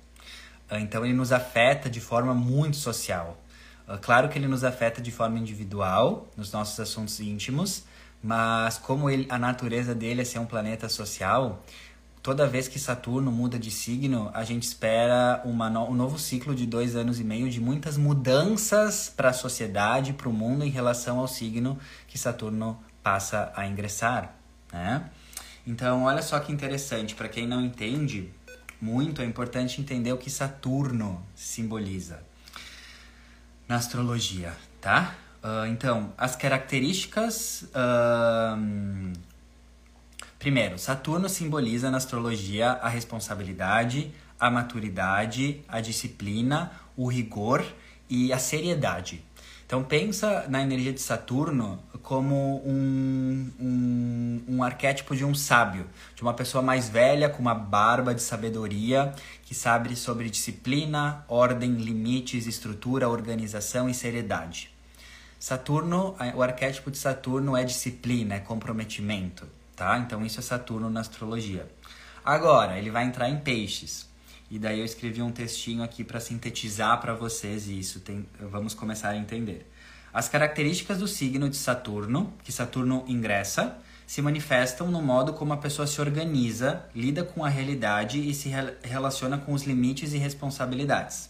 Ah, 0.69 0.77
então 0.77 1.05
ele 1.05 1.13
nos 1.13 1.31
afeta 1.31 1.89
de 1.89 2.01
forma 2.01 2.33
muito 2.33 2.75
social. 2.75 3.41
Ah, 3.87 3.97
claro 3.97 4.27
que 4.27 4.37
ele 4.37 4.49
nos 4.49 4.65
afeta 4.65 5.01
de 5.01 5.09
forma 5.09 5.39
individual, 5.39 6.27
nos 6.35 6.51
nossos 6.51 6.77
assuntos 6.81 7.21
íntimos, 7.21 7.85
mas 8.21 8.77
como 8.77 9.09
ele, 9.09 9.25
a 9.29 9.39
natureza 9.39 9.95
dele 9.95 10.21
é 10.23 10.25
ser 10.25 10.39
um 10.39 10.45
planeta 10.45 10.89
social, 10.89 11.63
toda 12.21 12.45
vez 12.45 12.67
que 12.67 12.77
Saturno 12.77 13.31
muda 13.31 13.57
de 13.57 13.71
signo, 13.71 14.29
a 14.33 14.43
gente 14.43 14.63
espera 14.63 15.41
uma 15.45 15.69
no, 15.69 15.89
um 15.89 15.93
novo 15.93 16.19
ciclo 16.19 16.53
de 16.53 16.65
dois 16.65 16.93
anos 16.93 17.21
e 17.21 17.23
meio 17.23 17.49
de 17.49 17.61
muitas 17.61 17.95
mudanças 17.95 19.07
para 19.15 19.29
a 19.29 19.33
sociedade, 19.33 20.11
para 20.11 20.27
o 20.27 20.33
mundo 20.33 20.65
em 20.65 20.69
relação 20.69 21.19
ao 21.19 21.27
signo 21.29 21.79
que 22.05 22.17
Saturno 22.17 22.83
passa 23.03 23.51
a 23.55 23.65
ingressar, 23.65 24.33
né? 24.71 25.09
Então, 25.65 26.03
olha 26.03 26.21
só 26.21 26.39
que 26.39 26.51
interessante, 26.51 27.13
para 27.13 27.27
quem 27.27 27.45
não 27.45 27.61
entende 27.61 28.31
muito, 28.81 29.21
é 29.21 29.25
importante 29.25 29.81
entender 29.81 30.11
o 30.13 30.17
que 30.17 30.29
Saturno 30.29 31.23
simboliza 31.35 32.23
na 33.67 33.75
astrologia, 33.75 34.53
tá? 34.81 35.15
Uh, 35.43 35.67
então, 35.67 36.13
as 36.17 36.35
características. 36.35 37.63
Uh, 37.73 39.13
primeiro, 40.37 40.79
Saturno 40.79 41.29
simboliza 41.29 41.91
na 41.91 41.97
astrologia 41.97 42.71
a 42.71 42.89
responsabilidade, 42.89 44.11
a 44.39 44.49
maturidade, 44.49 45.61
a 45.67 45.79
disciplina, 45.81 46.71
o 46.97 47.07
rigor 47.07 47.65
e 48.09 48.33
a 48.33 48.39
seriedade. 48.39 49.23
Então 49.69 49.83
pensa 49.83 50.47
na 50.49 50.63
energia 50.63 50.91
de 50.91 50.99
Saturno 50.99 51.77
como 52.01 52.59
um, 52.65 53.51
um, 53.59 54.43
um, 54.47 54.63
arquétipo 54.63 55.15
de 55.15 55.23
um 55.23 55.35
sábio, 55.35 55.87
de 56.15 56.23
uma 56.23 56.33
pessoa 56.33 56.63
mais 56.63 56.89
velha 56.89 57.29
com 57.29 57.39
uma 57.39 57.53
barba 57.53 58.15
de 58.15 58.21
sabedoria 58.23 59.13
que 59.43 59.53
sabe 59.53 59.95
sobre 59.95 60.27
disciplina, 60.27 61.23
ordem, 61.27 61.73
limites, 61.73 62.47
estrutura, 62.47 63.07
organização 63.07 63.87
e 63.87 63.93
seriedade. 63.93 64.71
Saturno, 65.39 66.15
o 66.33 66.41
arquétipo 66.41 66.89
de 66.89 66.97
Saturno 66.97 67.55
é 67.55 67.63
disciplina, 67.63 68.33
é 68.33 68.39
comprometimento, 68.39 69.47
tá? 69.75 69.99
Então 69.99 70.25
isso 70.25 70.39
é 70.39 70.41
Saturno 70.41 70.89
na 70.89 71.01
astrologia. 71.01 71.69
Agora, 72.25 72.75
ele 72.79 72.89
vai 72.89 73.05
entrar 73.05 73.29
em 73.29 73.37
peixes. 73.37 74.08
E 74.49 74.57
daí 74.57 74.79
eu 74.79 74.85
escrevi 74.85 75.21
um 75.21 75.31
textinho 75.31 75.83
aqui 75.83 76.03
para 76.03 76.19
sintetizar 76.19 76.99
para 76.99 77.13
vocês 77.13 77.67
isso. 77.67 77.99
Tem, 77.99 78.25
vamos 78.39 78.73
começar 78.73 79.09
a 79.09 79.17
entender. 79.17 79.69
As 80.11 80.27
características 80.27 80.97
do 80.97 81.07
signo 81.07 81.47
de 81.47 81.55
Saturno, 81.55 82.33
que 82.43 82.51
Saturno 82.51 83.05
ingressa, 83.07 83.77
se 84.07 84.23
manifestam 84.23 84.89
no 84.89 85.03
modo 85.03 85.33
como 85.33 85.53
a 85.53 85.57
pessoa 85.57 85.85
se 85.85 86.01
organiza, 86.01 86.83
lida 86.95 87.23
com 87.23 87.45
a 87.45 87.49
realidade 87.49 88.27
e 88.27 88.33
se 88.33 88.49
re 88.49 88.73
relaciona 88.81 89.37
com 89.37 89.53
os 89.53 89.65
limites 89.65 90.13
e 90.13 90.17
responsabilidades. 90.17 91.29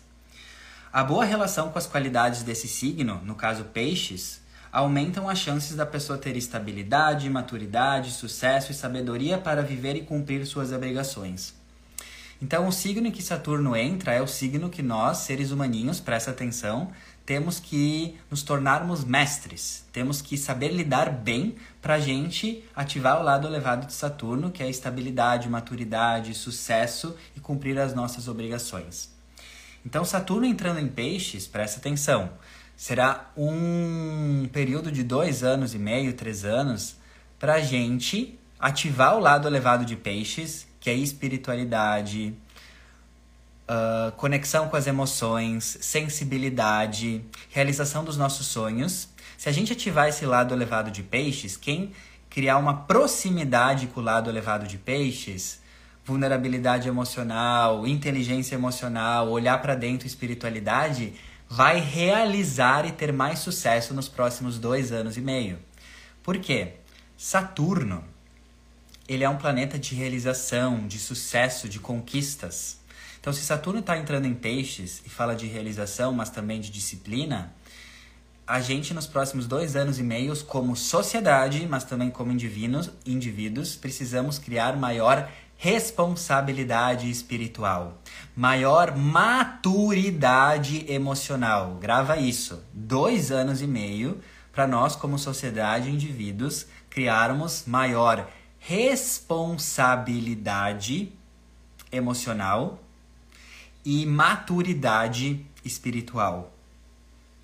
A 0.92 1.04
boa 1.04 1.26
relação 1.26 1.72
com 1.72 1.78
as 1.78 1.86
qualidades 1.86 2.42
desse 2.42 2.70
signo, 2.70 3.22
no 3.26 3.36
caso 3.36 3.66
peixes, 3.66 4.42
aumentam 4.72 5.28
as 5.28 5.40
chances 5.40 5.76
da 5.76 5.86
pessoa 5.86 6.18
ter 6.18 6.38
estabilidade, 6.38 7.30
maturidade, 7.30 8.12
sucesso 8.12 8.72
e 8.72 8.76
sabedoria 8.76 9.38
para 9.38 9.62
viver 9.62 9.98
e 9.98 10.02
cumprir 10.02 10.46
suas 10.46 10.72
obrigações. 10.72 11.59
Então, 12.42 12.68
o 12.68 12.72
signo 12.72 13.08
em 13.08 13.12
que 13.12 13.22
Saturno 13.22 13.76
entra 13.76 14.14
é 14.14 14.22
o 14.22 14.28
signo 14.28 14.70
que 14.70 14.82
nós, 14.82 15.18
seres 15.20 15.52
humaninhos, 15.52 16.00
presta 16.00 16.32
atenção, 16.32 16.90
temos 17.26 17.60
que 17.60 18.18
nos 18.32 18.42
tornarmos 18.42 19.04
mestres, 19.04 19.86
temos 19.92 20.22
que 20.22 20.38
saber 20.38 20.70
lidar 20.70 21.12
bem 21.12 21.56
para 21.82 21.96
a 21.96 22.00
gente 22.00 22.64
ativar 22.74 23.20
o 23.20 23.24
lado 23.24 23.46
elevado 23.46 23.86
de 23.86 23.94
Saturno, 23.94 24.52
que 24.52 24.64
é 24.64 24.70
estabilidade, 24.70 25.50
maturidade, 25.50 26.34
sucesso 26.34 27.16
e 27.36 27.40
cumprir 27.42 27.78
as 27.78 27.94
nossas 27.94 28.28
obrigações. 28.28 29.14
Então, 29.86 30.06
Saturno 30.06 30.46
entrando 30.46 30.80
em 30.80 30.88
Peixes, 30.88 31.46
presta 31.46 31.80
atenção, 31.80 32.32
será 32.76 33.32
um 33.36 34.48
período 34.52 34.92
de 34.92 35.04
dois 35.04 35.44
anos 35.44 35.76
e 35.76 35.78
meio, 35.78 36.14
três 36.14 36.46
anos, 36.46 36.96
para 37.38 37.56
a 37.56 37.62
gente 37.62 38.40
ativar 38.58 39.16
o 39.16 39.20
lado 39.20 39.48
elevado 39.48 39.84
de 39.84 39.96
Peixes 39.96 40.69
que 40.80 40.90
é 40.90 40.94
espiritualidade, 40.94 42.34
uh, 43.70 44.12
conexão 44.14 44.68
com 44.68 44.76
as 44.76 44.88
emoções, 44.88 45.78
sensibilidade, 45.82 47.24
realização 47.50 48.04
dos 48.04 48.18
nossos 48.18 48.48
sonhos. 48.48 49.10
Se 49.38 49.48
a 49.48 49.52
gente 49.52 49.74
ativar 49.74 50.08
esse 50.08 50.26
lado 50.26 50.54
elevado 50.54 50.90
de 50.90 51.04
peixes, 51.04 51.56
quem 51.56 51.92
criar 52.30 52.58
uma 52.58 52.74
proximidade 52.82 53.88
com 53.88 54.00
o 54.00 54.04
lado 54.04 54.30
elevado 54.30 54.68
de 54.68 54.78
peixes, 54.78 55.62
vulnerabilidade 56.06 56.88
emocional, 56.88 57.86
inteligência 57.88 58.56
emocional, 58.56 59.30
olhar 59.30 59.62
para 59.62 59.76
dentro, 59.76 60.08
espiritualidade, 60.08 61.14
vai 61.48 61.80
realizar 61.80 62.86
e 62.86 62.92
ter 62.92 63.12
mais 63.12 63.40
sucesso 63.40 63.94
nos 63.94 64.08
próximos 64.08 64.60
dois 64.60 64.92
anos 64.92 65.18
e 65.18 65.22
meio. 65.22 65.60
Por 66.22 66.38
quê? 66.38 66.74
Saturno 67.18 68.04
ele 69.10 69.24
é 69.24 69.30
um 69.30 69.38
planeta 69.38 69.80
de 69.80 69.96
realização, 69.96 70.88
de 70.88 71.00
sucesso, 71.00 71.68
de 71.68 71.80
conquistas. 71.80 72.80
Então, 73.20 73.34
se 73.34 73.42
Saturno 73.42 73.80
está 73.80 73.98
entrando 73.98 74.26
em 74.26 74.36
peixes 74.36 75.02
e 75.04 75.10
fala 75.10 75.36
de 75.36 75.48
realização, 75.48 76.14
mas 76.14 76.30
também 76.30 76.62
de 76.62 76.70
disciplina, 76.70 77.52
a 78.46 78.62
gente 78.62 78.94
nos 78.94 79.08
próximos 79.08 79.48
dois 79.48 79.76
anos 79.76 79.98
e 79.98 80.04
meios, 80.04 80.44
como 80.44 80.76
sociedade, 80.76 81.68
mas 81.68 81.84
também 81.84 82.12
como 82.12 82.32
indivíduos, 82.32 82.92
indivíduos 83.04 83.76
precisamos 83.76 84.38
criar 84.38 84.78
maior 84.78 85.28
responsabilidade 85.58 87.10
espiritual, 87.10 88.00
maior 88.36 88.96
maturidade 88.96 90.86
emocional. 90.88 91.78
Grava 91.82 92.16
isso. 92.18 92.64
Dois 92.72 93.32
anos 93.32 93.60
e 93.62 93.68
meio 93.68 94.22
para 94.54 94.68
nós, 94.68 94.96
como 94.96 95.18
sociedade 95.18 95.90
e 95.90 95.94
indivíduos, 95.94 96.68
criarmos 96.90 97.66
maior 97.66 98.30
responsabilidade 98.70 101.12
emocional 101.92 102.80
e 103.84 104.06
maturidade 104.06 105.44
espiritual. 105.66 106.54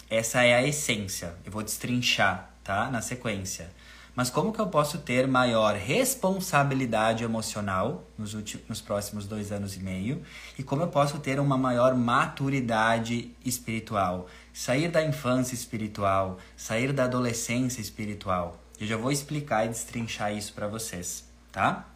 Essa 0.07 0.43
é 0.43 0.53
a 0.53 0.61
essência. 0.61 1.33
Eu 1.43 1.51
vou 1.51 1.63
destrinchar, 1.63 2.51
tá? 2.63 2.91
Na 2.91 3.01
sequência. 3.01 3.71
Mas 4.15 4.29
como 4.29 4.53
que 4.53 4.61
eu 4.61 4.67
posso 4.67 4.99
ter 4.99 5.27
maior 5.27 5.73
responsabilidade 5.73 7.23
emocional 7.23 8.03
nos, 8.15 8.35
últimos, 8.35 8.69
nos 8.69 8.79
próximos 8.79 9.25
dois 9.25 9.51
anos 9.51 9.75
e 9.75 9.79
meio? 9.79 10.21
E 10.59 10.63
como 10.63 10.83
eu 10.83 10.89
posso 10.89 11.17
ter 11.17 11.39
uma 11.39 11.57
maior 11.57 11.95
maturidade 11.95 13.31
espiritual? 13.43 14.27
Sair 14.53 14.89
da 14.89 15.03
infância 15.03 15.55
espiritual, 15.55 16.37
sair 16.55 16.93
da 16.93 17.05
adolescência 17.05 17.81
espiritual. 17.81 18.61
Eu 18.79 18.87
já 18.87 18.97
vou 18.97 19.11
explicar 19.11 19.65
e 19.65 19.69
destrinchar 19.69 20.33
isso 20.33 20.53
para 20.53 20.67
vocês, 20.67 21.23
tá? 21.51 21.87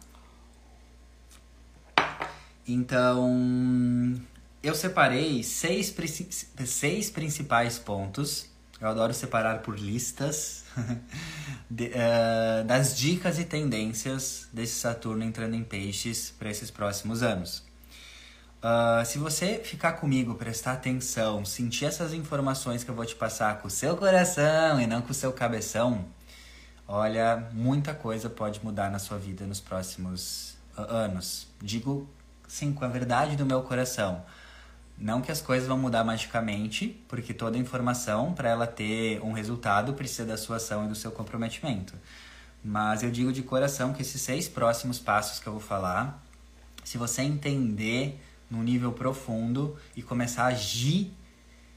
Então, 2.66 4.20
eu 4.62 4.74
separei 4.74 5.42
seis, 5.42 5.94
seis 6.66 7.10
principais 7.10 7.78
pontos. 7.78 8.46
Eu 8.80 8.88
adoro 8.88 9.12
separar 9.12 9.60
por 9.60 9.78
listas 9.78 10.64
de, 11.68 11.88
uh, 11.88 12.64
das 12.64 12.96
dicas 12.96 13.38
e 13.38 13.44
tendências 13.44 14.48
desse 14.52 14.74
Saturno 14.80 15.22
entrando 15.22 15.54
em 15.54 15.62
peixes 15.62 16.32
para 16.38 16.48
esses 16.50 16.70
próximos 16.70 17.22
anos. 17.22 17.62
Uh, 18.62 19.04
se 19.04 19.18
você 19.18 19.58
ficar 19.62 19.92
comigo, 19.94 20.34
prestar 20.34 20.72
atenção, 20.72 21.44
sentir 21.44 21.86
essas 21.86 22.14
informações 22.14 22.84
que 22.84 22.90
eu 22.90 22.94
vou 22.94 23.04
te 23.04 23.14
passar 23.14 23.58
com 23.58 23.68
o 23.68 23.70
seu 23.70 23.96
coração 23.96 24.80
e 24.80 24.86
não 24.86 25.02
com 25.02 25.10
o 25.10 25.14
seu 25.14 25.32
cabeção, 25.32 26.06
Olha, 26.92 27.48
muita 27.52 27.94
coisa 27.94 28.28
pode 28.28 28.64
mudar 28.64 28.90
na 28.90 28.98
sua 28.98 29.16
vida 29.16 29.46
nos 29.46 29.60
próximos 29.60 30.56
anos. 30.76 31.46
Digo 31.62 32.08
sim, 32.48 32.72
com 32.72 32.84
a 32.84 32.88
verdade 32.88 33.36
do 33.36 33.46
meu 33.46 33.62
coração. 33.62 34.24
Não 34.98 35.20
que 35.20 35.30
as 35.30 35.40
coisas 35.40 35.68
vão 35.68 35.78
mudar 35.78 36.02
magicamente, 36.02 37.00
porque 37.06 37.32
toda 37.32 37.56
informação, 37.56 38.32
para 38.32 38.48
ela 38.48 38.66
ter 38.66 39.22
um 39.22 39.30
resultado, 39.30 39.92
precisa 39.92 40.26
da 40.26 40.36
sua 40.36 40.56
ação 40.56 40.86
e 40.86 40.88
do 40.88 40.96
seu 40.96 41.12
comprometimento. 41.12 41.94
Mas 42.64 43.04
eu 43.04 43.10
digo 43.12 43.32
de 43.32 43.44
coração 43.44 43.92
que 43.92 44.02
esses 44.02 44.20
seis 44.20 44.48
próximos 44.48 44.98
passos 44.98 45.38
que 45.38 45.46
eu 45.46 45.52
vou 45.52 45.62
falar, 45.62 46.20
se 46.82 46.98
você 46.98 47.22
entender 47.22 48.20
no 48.50 48.64
nível 48.64 48.90
profundo 48.90 49.78
e 49.94 50.02
começar 50.02 50.42
a 50.42 50.48
agir 50.48 51.12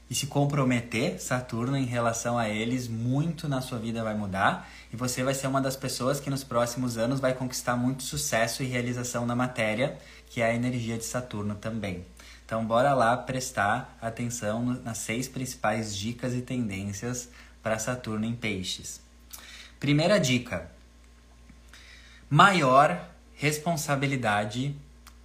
e 0.08 0.14
se 0.14 0.26
comprometer, 0.26 1.20
Saturno, 1.20 1.76
em 1.76 1.86
relação 1.86 2.38
a 2.38 2.48
eles, 2.48 2.86
muito 2.88 3.48
na 3.48 3.60
sua 3.60 3.78
vida 3.78 4.04
vai 4.04 4.14
mudar 4.14 4.68
e 4.92 4.96
você 4.96 5.24
vai 5.24 5.34
ser 5.34 5.46
uma 5.46 5.62
das 5.62 5.76
pessoas 5.76 6.20
que 6.20 6.28
nos 6.28 6.44
próximos 6.44 6.98
anos 6.98 7.20
vai 7.20 7.32
conquistar 7.32 7.74
muito 7.74 8.02
sucesso 8.02 8.62
e 8.62 8.66
realização 8.66 9.24
na 9.24 9.34
matéria, 9.34 9.98
que 10.28 10.42
é 10.42 10.46
a 10.46 10.54
energia 10.54 10.98
de 10.98 11.04
Saturno 11.04 11.54
também. 11.54 12.04
Então, 12.44 12.64
bora 12.64 12.92
lá 12.92 13.16
prestar 13.16 13.96
atenção 14.00 14.62
nas 14.84 14.98
seis 14.98 15.26
principais 15.26 15.96
dicas 15.96 16.34
e 16.34 16.42
tendências 16.42 17.30
para 17.62 17.78
Saturno 17.78 18.26
em 18.26 18.34
Peixes. 18.34 19.00
Primeira 19.80 20.20
dica: 20.20 20.70
maior 22.28 23.08
responsabilidade 23.34 24.76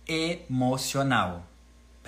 emocional. 0.08 1.49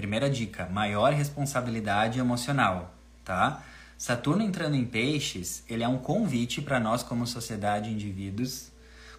Primeira 0.01 0.27
dica: 0.27 0.65
maior 0.65 1.13
responsabilidade 1.13 2.17
emocional, 2.17 2.91
tá? 3.23 3.63
Saturno 3.99 4.41
entrando 4.41 4.75
em 4.75 4.83
Peixes, 4.83 5.63
ele 5.69 5.83
é 5.83 5.87
um 5.87 5.99
convite 5.99 6.59
para 6.59 6.79
nós 6.79 7.03
como 7.03 7.27
sociedade 7.27 7.87
e 7.87 7.93
indivíduos 7.93 8.71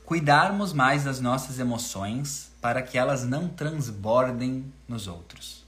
cuidarmos 0.05 0.73
mais 0.73 1.05
das 1.05 1.21
nossas 1.21 1.61
emoções 1.61 2.51
para 2.61 2.83
que 2.83 2.99
elas 2.99 3.25
não 3.25 3.49
transbordem 3.49 4.65
nos 4.89 5.07
outros. 5.07 5.65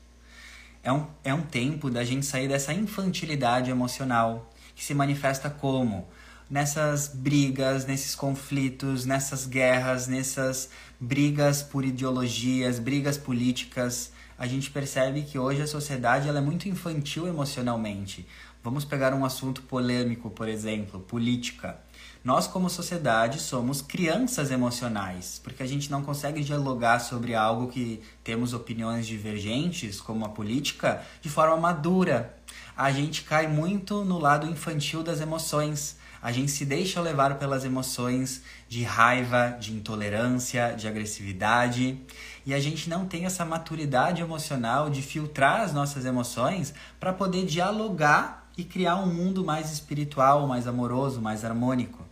É 0.82 0.92
um, 0.92 1.06
é 1.22 1.32
um 1.32 1.42
tempo 1.42 1.88
da 1.88 2.04
gente 2.04 2.26
sair 2.26 2.48
dessa 2.48 2.72
infantilidade 2.72 3.70
emocional 3.70 4.52
que 4.74 4.84
se 4.84 4.94
manifesta 4.94 5.48
como 5.48 6.08
nessas 6.50 7.06
brigas, 7.06 7.86
nesses 7.86 8.16
conflitos, 8.16 9.06
nessas 9.06 9.46
guerras, 9.46 10.08
nessas 10.08 10.70
brigas 10.98 11.62
por 11.62 11.84
ideologias, 11.84 12.80
brigas 12.80 13.16
políticas. 13.16 14.12
A 14.38 14.46
gente 14.46 14.70
percebe 14.70 15.22
que 15.22 15.38
hoje 15.38 15.62
a 15.62 15.66
sociedade 15.66 16.28
ela 16.28 16.38
é 16.38 16.42
muito 16.42 16.68
infantil 16.68 17.28
emocionalmente. 17.28 18.26
Vamos 18.62 18.84
pegar 18.84 19.14
um 19.14 19.24
assunto 19.24 19.62
polêmico, 19.62 20.30
por 20.30 20.48
exemplo, 20.48 20.98
política. 20.98 21.78
Nós, 22.24 22.46
como 22.46 22.70
sociedade, 22.70 23.38
somos 23.38 23.82
crianças 23.82 24.50
emocionais, 24.50 25.38
porque 25.44 25.62
a 25.62 25.66
gente 25.66 25.90
não 25.90 26.02
consegue 26.02 26.42
dialogar 26.42 26.98
sobre 26.98 27.34
algo 27.34 27.68
que 27.68 28.00
temos 28.24 28.54
opiniões 28.54 29.06
divergentes, 29.06 30.00
como 30.00 30.24
a 30.24 30.30
política, 30.30 31.02
de 31.20 31.28
forma 31.28 31.58
madura. 31.58 32.34
A 32.74 32.90
gente 32.90 33.24
cai 33.24 33.46
muito 33.46 34.04
no 34.04 34.18
lado 34.18 34.48
infantil 34.48 35.02
das 35.02 35.20
emoções. 35.20 35.98
A 36.22 36.32
gente 36.32 36.50
se 36.50 36.64
deixa 36.64 37.02
levar 37.02 37.38
pelas 37.38 37.66
emoções 37.66 38.40
de 38.66 38.82
raiva, 38.82 39.58
de 39.60 39.74
intolerância, 39.74 40.74
de 40.74 40.88
agressividade, 40.88 42.00
e 42.46 42.52
a 42.52 42.60
gente 42.60 42.90
não 42.90 43.06
tem 43.06 43.24
essa 43.24 43.44
maturidade 43.44 44.20
emocional 44.20 44.90
de 44.90 45.00
filtrar 45.00 45.62
as 45.62 45.72
nossas 45.72 46.04
emoções 46.04 46.74
para 47.00 47.12
poder 47.12 47.46
dialogar 47.46 48.48
e 48.56 48.64
criar 48.64 48.96
um 48.96 49.06
mundo 49.06 49.44
mais 49.44 49.72
espiritual, 49.72 50.46
mais 50.46 50.66
amoroso, 50.66 51.20
mais 51.20 51.44
harmônico. 51.44 52.04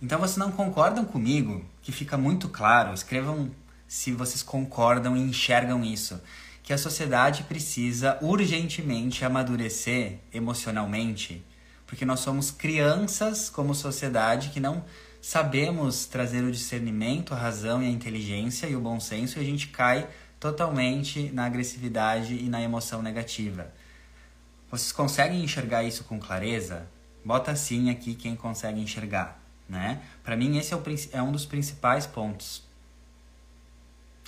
Então 0.00 0.18
vocês 0.18 0.36
não 0.36 0.52
concordam 0.52 1.04
comigo, 1.04 1.64
que 1.82 1.90
fica 1.90 2.18
muito 2.18 2.48
claro, 2.48 2.92
escrevam 2.92 3.50
se 3.88 4.12
vocês 4.12 4.42
concordam 4.42 5.16
e 5.16 5.20
enxergam 5.20 5.82
isso, 5.82 6.20
que 6.62 6.72
a 6.72 6.78
sociedade 6.78 7.44
precisa 7.44 8.18
urgentemente 8.20 9.24
amadurecer 9.24 10.18
emocionalmente, 10.32 11.44
porque 11.86 12.04
nós 12.04 12.20
somos 12.20 12.50
crianças 12.50 13.48
como 13.48 13.74
sociedade 13.74 14.50
que 14.50 14.60
não 14.60 14.84
sabemos 15.26 16.06
trazer 16.06 16.44
o 16.44 16.52
discernimento, 16.52 17.32
a 17.32 17.36
razão 17.36 17.82
e 17.82 17.86
a 17.86 17.90
inteligência 17.90 18.66
e 18.66 18.76
o 18.76 18.80
bom 18.80 19.00
senso 19.00 19.38
e 19.38 19.42
a 19.42 19.44
gente 19.44 19.68
cai 19.68 20.08
totalmente 20.38 21.30
na 21.32 21.46
agressividade 21.46 22.34
e 22.34 22.48
na 22.48 22.60
emoção 22.60 23.00
negativa. 23.00 23.72
Vocês 24.70 24.92
conseguem 24.92 25.42
enxergar 25.42 25.84
isso 25.84 26.04
com 26.04 26.18
clareza? 26.18 26.86
Bota 27.24 27.54
sim 27.56 27.90
aqui 27.90 28.14
quem 28.14 28.36
consegue 28.36 28.80
enxergar 28.80 29.44
né? 29.68 30.02
Para 30.22 30.36
mim 30.36 30.56
esse 30.56 30.72
é, 30.72 30.76
o, 30.76 30.82
é 31.12 31.22
um 31.22 31.32
dos 31.32 31.46
principais 31.46 32.06
pontos. 32.06 32.62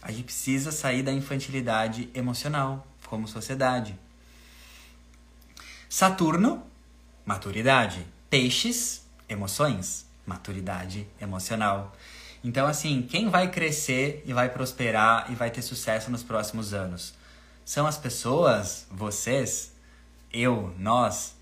A 0.01 0.11
gente 0.11 0.25
precisa 0.25 0.71
sair 0.71 1.03
da 1.03 1.13
infantilidade 1.13 2.09
emocional 2.15 2.87
como 3.07 3.27
sociedade. 3.27 3.99
Saturno, 5.89 6.65
maturidade. 7.25 8.07
Peixes, 8.29 9.07
emoções, 9.29 10.06
maturidade 10.27 11.07
emocional. 11.21 11.95
Então, 12.43 12.67
assim, 12.67 13.03
quem 13.03 13.31
vai 13.31 13.51
crescer 13.51 14.23
e 14.27 14.33
vai 14.33 14.49
prosperar 14.49 15.31
e 15.31 15.35
vai 15.35 15.51
ter 15.51 15.63
sucesso 15.63 16.11
nos 16.11 16.23
próximos 16.23 16.75
anos? 16.75 17.15
São 17.65 17.87
as 17.87 17.97
pessoas, 17.97 18.87
vocês, 18.91 19.73
eu, 20.33 20.75
nós, 20.79 21.35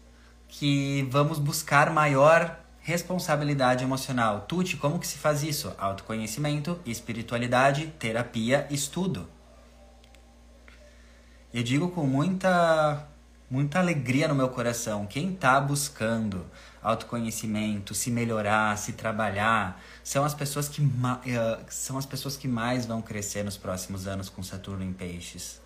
que 0.49 1.07
vamos 1.11 1.38
buscar 1.38 1.90
maior 1.90 2.64
Responsabilidade 2.85 3.83
emocional. 3.83 4.42
Tuti, 4.42 4.77
como 4.77 4.99
que 4.99 5.07
se 5.07 5.16
faz 5.16 5.42
isso? 5.42 5.73
Autoconhecimento, 5.79 6.79
espiritualidade, 6.85 7.87
terapia, 7.99 8.66
estudo. 8.68 9.27
Eu 11.53 11.62
digo 11.62 11.88
com 11.88 12.07
muita 12.07 13.09
muita 13.51 13.79
alegria 13.79 14.29
no 14.29 14.35
meu 14.35 14.51
coração, 14.51 15.07
quem 15.07 15.33
está 15.33 15.59
buscando 15.62 16.44
autoconhecimento, 16.85 17.94
se 17.94 18.11
melhorar, 18.11 18.77
se 18.77 18.92
trabalhar, 18.92 19.83
são 20.05 20.23
as 20.23 20.35
pessoas 20.35 20.68
que 20.68 20.83
uh, 20.83 21.64
são 21.68 21.97
as 21.97 22.05
pessoas 22.05 22.37
que 22.37 22.47
mais 22.47 22.85
vão 22.85 23.01
crescer 23.01 23.42
nos 23.42 23.57
próximos 23.57 24.07
anos 24.07 24.29
com 24.29 24.42
Saturno 24.42 24.85
em 24.85 24.92
Peixes. 24.92 25.61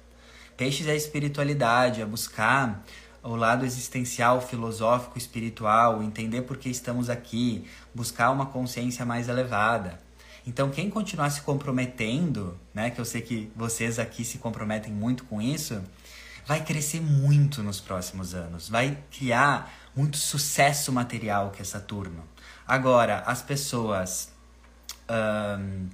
Peixes 0.56 0.86
é 0.86 0.92
a 0.92 0.96
espiritualidade, 0.96 2.00
é 2.00 2.06
buscar 2.06 2.84
o 3.22 3.34
lado 3.34 3.66
existencial, 3.66 4.40
filosófico, 4.40 5.18
espiritual, 5.18 6.02
entender 6.02 6.42
por 6.42 6.56
que 6.56 6.68
estamos 6.68 7.10
aqui, 7.10 7.66
buscar 7.92 8.30
uma 8.30 8.46
consciência 8.46 9.04
mais 9.04 9.28
elevada. 9.28 10.00
Então, 10.46 10.70
quem 10.70 10.88
continuar 10.88 11.30
se 11.30 11.42
comprometendo, 11.42 12.56
né, 12.72 12.90
que 12.90 13.00
eu 13.00 13.04
sei 13.04 13.20
que 13.20 13.52
vocês 13.54 13.98
aqui 13.98 14.24
se 14.24 14.38
comprometem 14.38 14.92
muito 14.92 15.24
com 15.24 15.42
isso, 15.42 15.82
vai 16.46 16.64
crescer 16.64 17.02
muito 17.02 17.62
nos 17.62 17.80
próximos 17.80 18.34
anos, 18.34 18.68
vai 18.68 18.96
criar 19.10 19.70
muito 19.98 20.16
sucesso 20.16 20.92
material 20.92 21.50
que 21.50 21.60
é 21.60 21.64
Saturno. 21.64 22.22
Agora, 22.66 23.24
as 23.26 23.42
pessoas 23.42 24.32
um, 25.10 25.88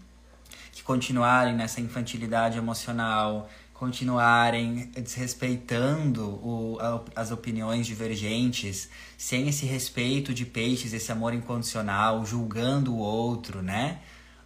que 0.73 0.83
continuarem 0.83 1.55
nessa 1.55 1.81
infantilidade 1.81 2.59
emocional, 2.59 3.49
continuarem 3.73 4.91
desrespeitando 4.95 6.23
o, 6.23 6.79
as 7.17 7.31
opiniões 7.31 7.87
divergentes, 7.87 8.91
sem 9.17 9.49
esse 9.49 9.65
respeito 9.65 10.35
de 10.35 10.45
peixes, 10.45 10.93
esse 10.93 11.11
amor 11.11 11.33
incondicional, 11.33 12.27
julgando 12.27 12.93
o 12.93 12.99
outro, 12.99 13.63
né? 13.63 14.01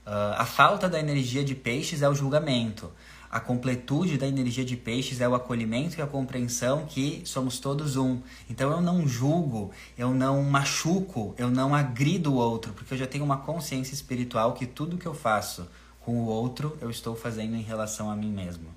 Uh, 0.07 0.39
a 0.39 0.47
falta 0.47 0.89
da 0.89 1.01
energia 1.01 1.45
de 1.45 1.57
peixes 1.57 2.01
é 2.01 2.09
o 2.09 2.15
julgamento. 2.15 2.93
A 3.31 3.39
completude 3.39 4.17
da 4.17 4.27
energia 4.27 4.65
de 4.65 4.77
peixes 4.77 5.21
é 5.21 5.29
o 5.29 5.35
acolhimento 5.35 5.99
e 5.99 6.03
a 6.03 6.07
compreensão 6.07 6.87
que 6.87 7.23
somos 7.27 7.59
todos 7.59 7.97
um. 7.97 8.21
Então 8.49 8.71
eu 8.71 8.81
não 8.81 9.07
julgo, 9.07 9.71
eu 9.99 10.15
não 10.15 10.43
machuco, 10.43 11.35
eu 11.37 11.51
não 11.51 11.75
agrido 11.75 12.33
o 12.33 12.37
outro, 12.37 12.73
porque 12.73 12.95
eu 12.95 12.99
já 12.99 13.07
tenho 13.07 13.25
uma 13.25 13.37
consciência 13.37 13.93
espiritual 13.93 14.55
que 14.55 14.67
tudo 14.67 14.97
que 14.97 15.07
eu 15.07 15.15
faço 15.15 15.69
com 16.01 16.21
o 16.21 16.27
outro 16.27 16.79
eu 16.81 16.89
estou 16.89 17.15
fazendo 17.15 17.55
em 17.55 17.63
relação 17.63 18.11
a 18.11 18.17
mim 18.17 18.33
mesmo. 18.33 18.69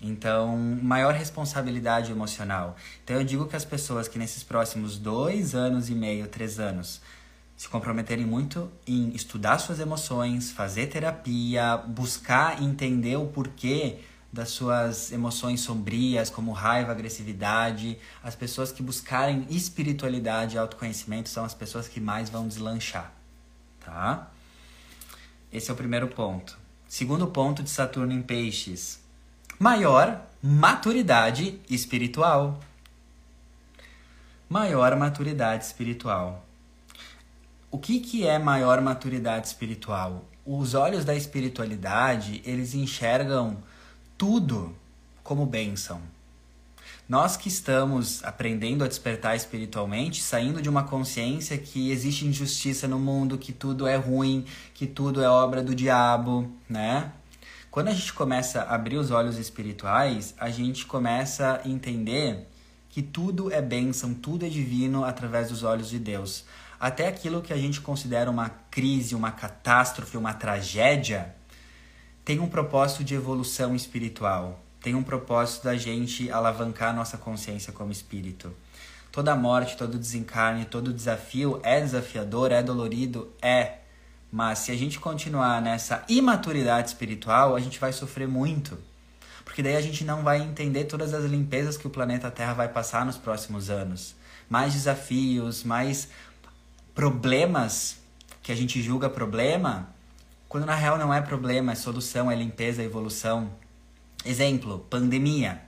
Então, 0.00 0.56
maior 0.82 1.14
responsabilidade 1.14 2.12
emocional. 2.12 2.76
Então, 3.02 3.16
eu 3.16 3.24
digo 3.24 3.46
que 3.46 3.56
as 3.56 3.64
pessoas 3.64 4.06
que 4.08 4.18
nesses 4.18 4.42
próximos 4.42 4.98
dois 4.98 5.54
anos 5.54 5.88
e 5.88 5.94
meio, 5.94 6.26
três 6.28 6.58
anos, 6.58 7.00
se 7.56 7.68
comprometerem 7.68 8.26
muito 8.26 8.70
em 8.86 9.10
estudar 9.14 9.58
suas 9.58 9.80
emoções, 9.80 10.50
fazer 10.50 10.88
terapia, 10.88 11.76
buscar 11.76 12.62
entender 12.62 13.16
o 13.16 13.26
porquê 13.26 14.00
das 14.32 14.50
suas 14.50 15.10
emoções 15.12 15.60
sombrias, 15.60 16.28
como 16.28 16.52
raiva, 16.52 16.92
agressividade. 16.92 17.98
As 18.22 18.34
pessoas 18.34 18.70
que 18.70 18.82
buscarem 18.82 19.46
espiritualidade 19.48 20.56
e 20.56 20.58
autoconhecimento 20.58 21.28
são 21.28 21.44
as 21.44 21.54
pessoas 21.54 21.88
que 21.88 22.00
mais 22.00 22.28
vão 22.28 22.46
deslanchar, 22.46 23.12
tá? 23.84 24.30
Esse 25.50 25.70
é 25.70 25.72
o 25.74 25.76
primeiro 25.76 26.08
ponto. 26.08 26.58
Segundo 26.86 27.26
ponto 27.28 27.62
de 27.62 27.70
Saturno 27.70 28.12
em 28.12 28.22
Peixes 28.22 29.06
Maior 29.58 30.20
maturidade 30.42 31.58
espiritual. 31.70 32.60
Maior 34.50 34.94
maturidade 34.96 35.64
espiritual. 35.64 36.45
O 37.76 37.78
que, 37.78 38.00
que 38.00 38.26
é 38.26 38.38
maior 38.38 38.80
maturidade 38.80 39.48
espiritual? 39.48 40.24
Os 40.46 40.72
olhos 40.72 41.04
da 41.04 41.14
espiritualidade, 41.14 42.40
eles 42.42 42.74
enxergam 42.74 43.58
tudo 44.16 44.74
como 45.22 45.44
bênção. 45.44 46.00
Nós 47.06 47.36
que 47.36 47.48
estamos 47.48 48.24
aprendendo 48.24 48.82
a 48.82 48.88
despertar 48.88 49.36
espiritualmente, 49.36 50.22
saindo 50.22 50.62
de 50.62 50.70
uma 50.70 50.84
consciência 50.84 51.58
que 51.58 51.90
existe 51.90 52.24
injustiça 52.24 52.88
no 52.88 52.98
mundo, 52.98 53.36
que 53.36 53.52
tudo 53.52 53.86
é 53.86 53.96
ruim, 53.96 54.46
que 54.72 54.86
tudo 54.86 55.22
é 55.22 55.28
obra 55.28 55.62
do 55.62 55.74
diabo, 55.74 56.50
né? 56.66 57.12
Quando 57.70 57.88
a 57.88 57.92
gente 57.92 58.14
começa 58.14 58.62
a 58.62 58.74
abrir 58.74 58.96
os 58.96 59.10
olhos 59.10 59.36
espirituais, 59.36 60.34
a 60.38 60.48
gente 60.48 60.86
começa 60.86 61.60
a 61.62 61.68
entender 61.68 62.48
que 62.88 63.02
tudo 63.02 63.52
é 63.52 63.60
bênção, 63.60 64.14
tudo 64.14 64.46
é 64.46 64.48
divino 64.48 65.04
através 65.04 65.50
dos 65.50 65.62
olhos 65.62 65.90
de 65.90 65.98
Deus. 65.98 66.46
Até 66.78 67.08
aquilo 67.08 67.42
que 67.42 67.52
a 67.52 67.56
gente 67.56 67.80
considera 67.80 68.30
uma 68.30 68.50
crise, 68.70 69.14
uma 69.14 69.30
catástrofe, 69.30 70.16
uma 70.16 70.34
tragédia, 70.34 71.34
tem 72.24 72.38
um 72.40 72.48
propósito 72.48 73.04
de 73.04 73.14
evolução 73.14 73.74
espiritual, 73.74 74.62
tem 74.80 74.94
um 74.94 75.02
propósito 75.02 75.64
da 75.64 75.76
gente 75.76 76.30
alavancar 76.30 76.94
nossa 76.94 77.16
consciência 77.16 77.72
como 77.72 77.92
espírito. 77.92 78.54
Toda 79.10 79.34
morte, 79.34 79.76
todo 79.76 79.98
desencarne, 79.98 80.66
todo 80.66 80.92
desafio 80.92 81.60
é 81.62 81.80
desafiador, 81.80 82.52
é 82.52 82.62
dolorido, 82.62 83.32
é 83.40 83.78
mas 84.30 84.58
se 84.58 84.72
a 84.72 84.76
gente 84.76 84.98
continuar 84.98 85.62
nessa 85.62 86.04
imaturidade 86.08 86.88
espiritual, 86.88 87.54
a 87.54 87.60
gente 87.60 87.78
vai 87.78 87.92
sofrer 87.92 88.26
muito. 88.26 88.76
Porque 89.44 89.62
daí 89.62 89.76
a 89.76 89.80
gente 89.80 90.04
não 90.04 90.22
vai 90.22 90.42
entender 90.42 90.84
todas 90.84 91.14
as 91.14 91.24
limpezas 91.24 91.76
que 91.76 91.86
o 91.86 91.90
planeta 91.90 92.30
Terra 92.30 92.52
vai 92.52 92.68
passar 92.68 93.06
nos 93.06 93.16
próximos 93.16 93.70
anos. 93.70 94.14
Mais 94.48 94.72
desafios, 94.72 95.64
mais 95.64 96.08
problemas 96.96 97.98
que 98.42 98.50
a 98.50 98.54
gente 98.54 98.80
julga 98.80 99.10
problema, 99.10 99.90
quando 100.48 100.64
na 100.64 100.74
real 100.74 100.96
não 100.96 101.12
é 101.12 101.20
problema, 101.20 101.72
é 101.72 101.74
solução, 101.74 102.30
é 102.30 102.34
limpeza, 102.34 102.80
é 102.80 102.86
evolução. 102.86 103.50
Exemplo, 104.24 104.78
pandemia. 104.88 105.60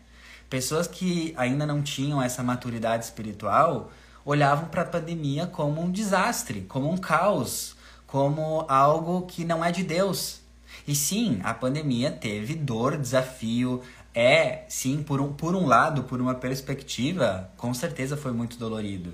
Pessoas 0.48 0.86
que 0.86 1.34
ainda 1.36 1.66
não 1.66 1.82
tinham 1.82 2.22
essa 2.22 2.42
maturidade 2.42 3.04
espiritual 3.04 3.92
olhavam 4.24 4.70
para 4.70 4.80
a 4.80 4.86
pandemia 4.86 5.46
como 5.46 5.82
um 5.82 5.92
desastre, 5.92 6.62
como 6.62 6.90
um 6.90 6.96
caos, 6.96 7.76
como 8.06 8.64
algo 8.66 9.26
que 9.26 9.44
não 9.44 9.62
é 9.62 9.70
de 9.70 9.84
Deus. 9.84 10.40
E 10.86 10.94
sim, 10.94 11.40
a 11.44 11.52
pandemia 11.52 12.10
teve 12.10 12.54
dor, 12.54 12.96
desafio, 12.96 13.82
é, 14.14 14.64
sim, 14.66 15.02
por 15.02 15.20
um, 15.20 15.34
por 15.34 15.54
um 15.54 15.66
lado, 15.66 16.04
por 16.04 16.22
uma 16.22 16.34
perspectiva, 16.34 17.50
com 17.58 17.74
certeza 17.74 18.16
foi 18.16 18.32
muito 18.32 18.56
dolorido. 18.56 19.12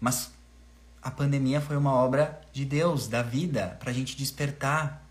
Mas 0.00 0.33
a 1.04 1.10
pandemia 1.10 1.60
foi 1.60 1.76
uma 1.76 1.92
obra 1.92 2.40
de 2.50 2.64
Deus, 2.64 3.06
da 3.06 3.20
vida, 3.20 3.76
para 3.78 3.90
a 3.90 3.92
gente 3.92 4.16
despertar, 4.16 5.06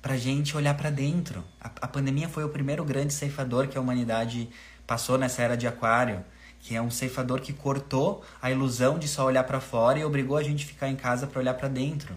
para 0.00 0.14
a 0.14 0.16
gente 0.16 0.56
olhar 0.56 0.74
para 0.74 0.88
dentro. 0.88 1.44
A, 1.60 1.70
a 1.82 1.86
pandemia 1.86 2.26
foi 2.26 2.42
o 2.42 2.48
primeiro 2.48 2.82
grande 2.82 3.12
ceifador 3.12 3.68
que 3.68 3.76
a 3.76 3.80
humanidade 3.82 4.48
passou 4.86 5.18
nessa 5.18 5.42
era 5.42 5.58
de 5.58 5.66
Aquário, 5.66 6.24
que 6.58 6.74
é 6.74 6.80
um 6.80 6.90
ceifador 6.90 7.42
que 7.42 7.52
cortou 7.52 8.24
a 8.40 8.50
ilusão 8.50 8.98
de 8.98 9.06
só 9.06 9.26
olhar 9.26 9.44
para 9.44 9.60
fora 9.60 9.98
e 9.98 10.04
obrigou 10.06 10.38
a 10.38 10.42
gente 10.42 10.64
a 10.64 10.68
ficar 10.68 10.88
em 10.88 10.96
casa 10.96 11.26
para 11.26 11.40
olhar 11.40 11.54
para 11.54 11.68
dentro. 11.68 12.16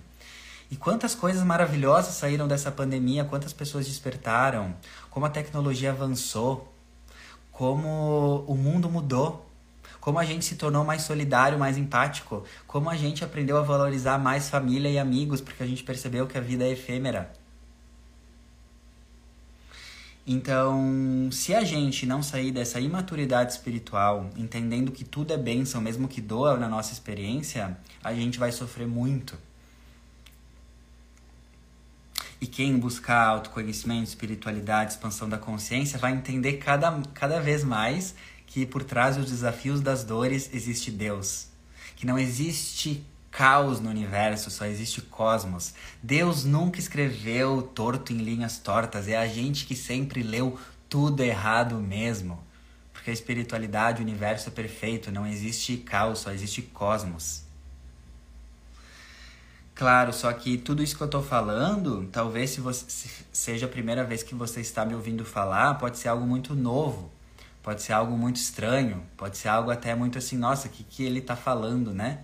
E 0.72 0.78
quantas 0.78 1.14
coisas 1.14 1.44
maravilhosas 1.44 2.16
saíram 2.16 2.48
dessa 2.48 2.72
pandemia, 2.72 3.26
quantas 3.26 3.52
pessoas 3.52 3.86
despertaram, 3.86 4.74
como 5.10 5.26
a 5.26 5.30
tecnologia 5.30 5.92
avançou, 5.92 6.74
como 7.52 8.46
o 8.48 8.56
mundo 8.56 8.90
mudou 8.90 9.45
como 10.06 10.20
a 10.20 10.24
gente 10.24 10.46
se 10.46 10.56
tornou 10.56 10.86
mais 10.86 11.02
solidário, 11.02 11.58
mais 11.58 11.80
empático, 11.80 12.46
como 12.68 12.92
a 12.92 12.96
gente 12.96 13.26
aprendeu 13.26 13.58
a 13.58 13.64
valorizar 13.64 14.20
mais 14.20 14.48
família 14.48 14.88
e 14.88 15.00
amigos, 15.00 15.42
porque 15.42 15.64
a 15.64 15.66
gente 15.66 15.84
percebeu 15.84 16.28
que 16.28 16.38
a 16.38 16.42
vida 16.42 16.64
é 16.64 16.74
efêmera. 16.74 17.34
Então, 20.28 21.28
se 21.32 21.56
a 21.56 21.64
gente 21.64 22.06
não 22.06 22.22
sair 22.22 22.52
dessa 22.52 22.80
imaturidade 22.80 23.54
espiritual, 23.54 24.30
entendendo 24.38 24.92
que 24.92 25.04
tudo 25.04 25.34
é 25.34 25.38
bênção, 25.38 25.82
mesmo 25.82 26.08
que 26.08 26.22
doa 26.22 26.56
na 26.56 26.70
nossa 26.70 26.94
experiência, 26.94 27.76
a 28.04 28.14
gente 28.14 28.38
vai 28.38 28.52
sofrer 28.52 28.86
muito. 28.86 29.36
E 32.40 32.46
quem 32.46 32.78
buscar 32.78 33.26
autoconhecimento, 33.26 34.04
espiritualidade, 34.04 34.92
expansão 34.92 35.28
da 35.28 35.40
consciência, 35.40 35.98
vai 35.98 36.12
entender 36.12 36.58
cada, 36.58 37.02
cada 37.16 37.40
vez 37.40 37.64
mais 37.64 38.14
que 38.56 38.66
por 38.66 38.86
trás 38.86 39.18
dos 39.18 39.30
desafios 39.30 39.82
das 39.82 40.06
dores 40.06 40.50
existe 40.54 40.90
Deus, 40.90 41.48
que 41.94 42.06
não 42.06 42.18
existe 42.18 43.06
caos 43.30 43.82
no 43.82 43.90
universo, 43.90 44.50
só 44.50 44.66
existe 44.66 45.02
cosmos. 45.02 45.74
Deus 46.02 46.46
nunca 46.46 46.80
escreveu 46.80 47.62
torto 47.62 48.14
em 48.14 48.18
linhas 48.20 48.58
tortas, 48.58 49.10
é 49.10 49.18
a 49.18 49.28
gente 49.28 49.66
que 49.66 49.76
sempre 49.76 50.24
leu 50.24 50.58
tudo 50.88 51.22
errado 51.22 51.76
mesmo. 51.82 52.42
Porque 52.94 53.10
a 53.10 53.14
espiritualidade, 53.14 54.02
o 54.02 54.06
universo 54.06 54.48
é 54.48 54.52
perfeito, 54.54 55.12
não 55.12 55.28
existe 55.28 55.76
caos, 55.76 56.20
só 56.20 56.32
existe 56.32 56.62
cosmos. 56.62 57.44
Claro, 59.74 60.14
só 60.14 60.32
que 60.32 60.58
tudo 60.58 60.82
isso 60.82 60.96
que 60.96 61.04
eu 61.04 61.10
tô 61.10 61.22
falando, 61.22 62.08
talvez 62.10 62.52
se 62.52 62.62
você 62.62 62.86
se 62.88 63.10
seja 63.34 63.66
a 63.66 63.70
primeira 63.70 64.06
vez 64.06 64.24
que 64.24 64.34
você 64.34 64.62
está 64.62 64.86
me 64.86 64.96
ouvindo 64.96 65.26
falar, 65.26 65.74
pode 65.74 65.98
ser 65.98 66.08
algo 66.08 66.26
muito 66.26 66.56
novo 66.56 67.14
pode 67.66 67.82
ser 67.82 67.94
algo 67.94 68.16
muito 68.16 68.36
estranho, 68.36 69.02
pode 69.18 69.40
ser 69.40 69.48
algo 69.48 69.72
até 69.72 69.96
muito 69.96 70.20
assim, 70.20 70.38
nossa, 70.38 70.68
o 70.68 70.70
que, 70.70 70.84
que 70.84 71.04
ele 71.04 71.18
está 71.18 71.36
falando, 71.36 71.92
né? 71.92 72.20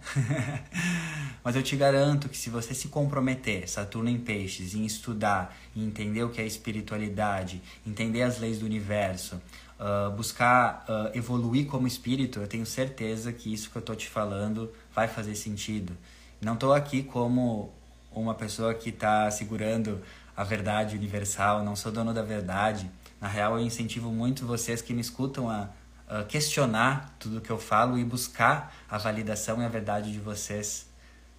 Mas 1.43 1.55
eu 1.55 1.63
te 1.63 1.75
garanto 1.75 2.29
que 2.29 2.37
se 2.37 2.51
você 2.51 2.75
se 2.75 2.89
comprometer, 2.89 3.67
Saturno 3.67 4.07
em 4.07 4.19
Peixes, 4.19 4.75
em 4.75 4.85
estudar, 4.85 5.57
em 5.75 5.83
entender 5.83 6.21
o 6.21 6.29
que 6.29 6.39
é 6.39 6.45
espiritualidade, 6.45 7.59
entender 7.87 8.21
as 8.21 8.37
leis 8.37 8.59
do 8.59 8.67
universo, 8.67 9.41
uh, 9.79 10.11
buscar 10.11 10.85
uh, 10.87 11.17
evoluir 11.17 11.65
como 11.65 11.87
espírito, 11.87 12.39
eu 12.39 12.47
tenho 12.47 12.65
certeza 12.67 13.33
que 13.33 13.51
isso 13.51 13.71
que 13.71 13.77
eu 13.77 13.79
estou 13.79 13.95
te 13.95 14.07
falando 14.07 14.71
vai 14.93 15.07
fazer 15.07 15.33
sentido. 15.33 15.97
Não 16.39 16.53
estou 16.53 16.71
aqui 16.71 17.01
como 17.01 17.73
uma 18.11 18.35
pessoa 18.35 18.75
que 18.75 18.89
está 18.89 19.31
segurando 19.31 20.03
a 20.37 20.43
verdade 20.43 20.95
universal, 20.95 21.63
não 21.63 21.75
sou 21.75 21.91
dono 21.91 22.13
da 22.13 22.21
verdade 22.21 22.87
na 23.21 23.27
real, 23.27 23.59
eu 23.59 23.63
incentivo 23.63 24.11
muito 24.11 24.47
vocês 24.47 24.81
que 24.81 24.95
me 24.95 25.01
escutam 25.01 25.47
a, 25.47 25.69
a 26.07 26.23
questionar 26.23 27.15
tudo 27.19 27.39
que 27.39 27.51
eu 27.51 27.59
falo 27.59 27.99
e 27.99 28.03
buscar 28.03 28.75
a 28.89 28.97
validação 28.97 29.61
e 29.61 29.65
a 29.65 29.69
verdade 29.69 30.11
de 30.11 30.19
vocês, 30.19 30.87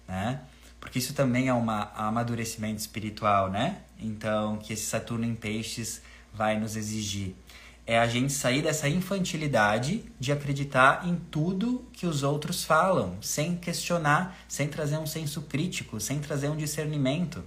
né? 0.07 0.39
Porque 0.79 0.99
isso 0.99 1.13
também 1.13 1.49
é 1.49 1.53
um 1.53 1.69
amadurecimento 1.69 2.79
espiritual, 2.79 3.51
né? 3.51 3.81
Então, 3.99 4.57
que 4.57 4.73
esse 4.73 4.85
Saturno 4.85 5.25
em 5.25 5.35
Peixes 5.35 6.01
vai 6.33 6.57
nos 6.57 6.75
exigir. 6.75 7.35
É 7.85 7.99
a 7.99 8.07
gente 8.07 8.31
sair 8.31 8.61
dessa 8.61 8.87
infantilidade 8.87 10.05
de 10.17 10.31
acreditar 10.31 11.05
em 11.05 11.15
tudo 11.15 11.85
que 11.91 12.05
os 12.05 12.23
outros 12.23 12.63
falam, 12.63 13.17
sem 13.21 13.57
questionar, 13.57 14.37
sem 14.47 14.69
trazer 14.69 14.97
um 14.97 15.05
senso 15.05 15.41
crítico, 15.41 15.99
sem 15.99 16.19
trazer 16.19 16.49
um 16.49 16.55
discernimento. 16.55 17.43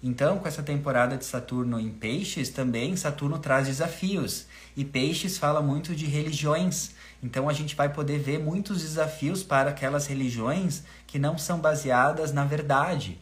Então, 0.00 0.38
com 0.38 0.46
essa 0.46 0.62
temporada 0.62 1.16
de 1.16 1.24
Saturno 1.24 1.80
em 1.80 1.90
Peixes, 1.90 2.50
também 2.50 2.96
Saturno 2.96 3.38
traz 3.38 3.66
desafios. 3.66 4.46
E 4.76 4.84
Peixes 4.84 5.36
fala 5.36 5.60
muito 5.60 5.94
de 5.94 6.06
religiões. 6.06 6.92
Então, 7.20 7.48
a 7.48 7.52
gente 7.52 7.74
vai 7.74 7.92
poder 7.92 8.18
ver 8.18 8.38
muitos 8.38 8.82
desafios 8.82 9.42
para 9.42 9.70
aquelas 9.70 10.06
religiões 10.06 10.84
que 11.06 11.18
não 11.18 11.36
são 11.36 11.58
baseadas 11.58 12.32
na 12.32 12.44
verdade. 12.44 13.18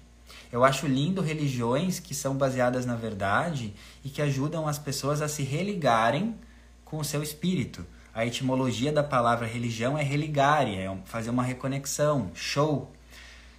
Eu 0.53 0.65
acho 0.65 0.87
lindo 0.87 1.23
religiões 1.23 1.99
que 1.99 2.15
são 2.15 2.37
baseadas 2.37 2.85
na 2.85 2.95
verdade 2.95 3.75
e 4.05 4.11
que 4.11 4.21
ajudam 4.21 4.69
as 4.69 4.79
pessoas 4.79 5.23
a 5.23 5.29
se 5.29 5.43
religarem 5.43 6.37
com 6.85 6.99
o 6.99 7.05
seu 7.05 7.23
espírito. 7.23 7.87
A 8.15 8.25
etimologia 8.25 8.93
da 8.93 9.03
palavra 9.03 9.47
religião 9.47 9.99
é 9.99 10.03
religare, 10.03 10.77
é 10.77 10.95
fazer 11.05 11.31
uma 11.31 11.43
reconexão, 11.43 12.31
show. 12.35 12.91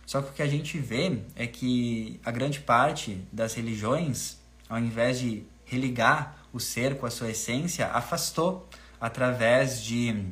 Só 0.08 0.22
que 0.22 0.30
o 0.30 0.34
que 0.34 0.42
a 0.42 0.48
gente 0.48 0.80
vê 0.80 1.20
é 1.36 1.46
que 1.46 2.18
a 2.24 2.32
grande 2.32 2.62
parte 2.62 3.22
das 3.30 3.54
religiões, 3.56 4.38
ao 4.70 4.80
invés 4.80 5.20
de 5.20 5.44
religar 5.66 6.38
o 6.54 6.62
ser 6.62 6.98
com 6.98 7.06
a 7.06 7.10
sua 7.12 7.32
essência, 7.32 7.88
afastou 7.88 8.70
através 9.02 9.84
de, 9.84 10.24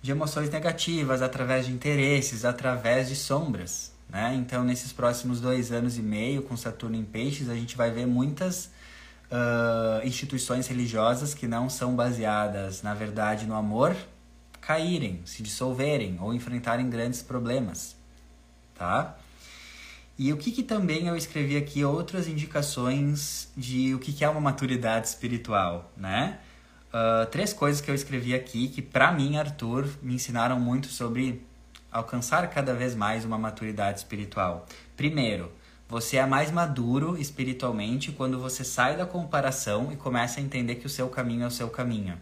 de 0.00 0.12
emoções 0.12 0.48
negativas, 0.48 1.22
através 1.22 1.66
de 1.66 1.72
interesses, 1.72 2.44
através 2.44 3.08
de 3.08 3.16
sombras. 3.16 3.92
Né? 4.08 4.36
Então, 4.36 4.62
nesses 4.62 4.92
próximos 4.92 5.40
dois 5.40 5.72
anos 5.72 5.98
e 5.98 6.02
meio, 6.02 6.42
com 6.42 6.56
Saturno 6.56 6.94
em 6.94 7.04
Peixes, 7.04 7.48
a 7.48 7.56
gente 7.56 7.76
vai 7.76 7.90
ver 7.90 8.06
muitas 8.06 8.66
uh, 9.26 10.06
instituições 10.06 10.68
religiosas 10.68 11.34
que 11.34 11.48
não 11.48 11.68
são 11.68 11.96
baseadas, 11.96 12.80
na 12.80 12.94
verdade, 12.94 13.44
no 13.44 13.56
amor, 13.56 13.96
caírem, 14.60 15.20
se 15.24 15.42
dissolverem 15.42 16.16
ou 16.20 16.32
enfrentarem 16.32 16.88
grandes 16.88 17.22
problemas 17.22 17.98
tá? 18.80 19.14
E 20.18 20.32
o 20.32 20.38
que, 20.38 20.50
que 20.50 20.62
também 20.62 21.06
eu 21.06 21.14
escrevi 21.14 21.56
aqui 21.56 21.84
outras 21.84 22.26
indicações 22.26 23.52
de 23.54 23.94
o 23.94 23.98
que, 23.98 24.10
que 24.12 24.24
é 24.24 24.28
uma 24.28 24.40
maturidade 24.40 25.06
espiritual, 25.06 25.92
né? 25.96 26.38
Uh, 26.88 27.26
três 27.26 27.52
coisas 27.52 27.80
que 27.80 27.90
eu 27.90 27.94
escrevi 27.94 28.34
aqui 28.34 28.68
que 28.68 28.82
para 28.82 29.12
mim, 29.12 29.36
Arthur, 29.36 29.86
me 30.02 30.14
ensinaram 30.14 30.58
muito 30.58 30.88
sobre 30.88 31.46
alcançar 31.92 32.48
cada 32.48 32.74
vez 32.74 32.94
mais 32.94 33.24
uma 33.24 33.38
maturidade 33.38 33.98
espiritual. 33.98 34.66
Primeiro, 34.96 35.52
você 35.88 36.16
é 36.16 36.26
mais 36.26 36.50
maduro 36.50 37.18
espiritualmente 37.18 38.12
quando 38.12 38.38
você 38.38 38.64
sai 38.64 38.96
da 38.96 39.04
comparação 39.04 39.92
e 39.92 39.96
começa 39.96 40.40
a 40.40 40.42
entender 40.42 40.76
que 40.76 40.86
o 40.86 40.90
seu 40.90 41.08
caminho 41.08 41.44
é 41.44 41.46
o 41.46 41.50
seu 41.50 41.68
caminho. 41.68 42.18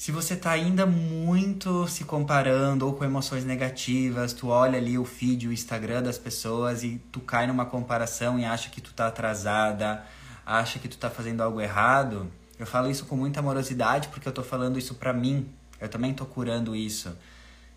Se 0.00 0.10
você 0.10 0.34
tá 0.34 0.52
ainda 0.52 0.86
muito 0.86 1.86
se 1.86 2.04
comparando 2.04 2.86
ou 2.86 2.94
com 2.94 3.04
emoções 3.04 3.44
negativas, 3.44 4.32
tu 4.32 4.48
olha 4.48 4.78
ali 4.78 4.96
o 4.96 5.04
feed, 5.04 5.46
o 5.46 5.52
Instagram 5.52 6.02
das 6.02 6.16
pessoas 6.16 6.82
e 6.82 6.98
tu 7.12 7.20
cai 7.20 7.46
numa 7.46 7.66
comparação 7.66 8.38
e 8.38 8.44
acha 8.46 8.70
que 8.70 8.80
tu 8.80 8.94
tá 8.94 9.08
atrasada, 9.08 10.02
acha 10.46 10.78
que 10.78 10.88
tu 10.88 10.96
tá 10.96 11.10
fazendo 11.10 11.42
algo 11.42 11.60
errado, 11.60 12.32
eu 12.58 12.64
falo 12.64 12.90
isso 12.90 13.04
com 13.04 13.14
muita 13.14 13.40
amorosidade 13.40 14.08
porque 14.08 14.26
eu 14.26 14.32
tô 14.32 14.42
falando 14.42 14.78
isso 14.78 14.94
pra 14.94 15.12
mim. 15.12 15.50
Eu 15.78 15.90
também 15.90 16.14
tô 16.14 16.24
curando 16.24 16.74
isso. 16.74 17.14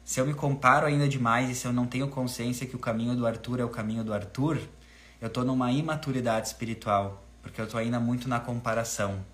Se 0.05 0.21
eu 0.21 0.25
me 0.25 0.33
comparo 0.33 0.88
ainda 0.88 1.09
demais 1.09 1.49
e 1.49 1.55
se 1.55 1.67
eu 1.67 1.73
não 1.73 1.86
tenho 1.86 2.07
consciência 2.07 2.65
que 2.65 2.77
o 2.77 2.79
caminho 2.79 3.17
do 3.17 3.27
Arthur 3.27 3.59
é 3.59 3.65
o 3.65 3.69
caminho 3.69 4.01
do 4.01 4.13
Arthur, 4.13 4.62
eu 5.19 5.29
tô 5.29 5.43
numa 5.43 5.73
imaturidade 5.73 6.47
espiritual, 6.47 7.21
porque 7.41 7.59
eu 7.59 7.67
tô 7.67 7.77
ainda 7.77 7.99
muito 7.99 8.29
na 8.29 8.39
comparação. 8.39 9.33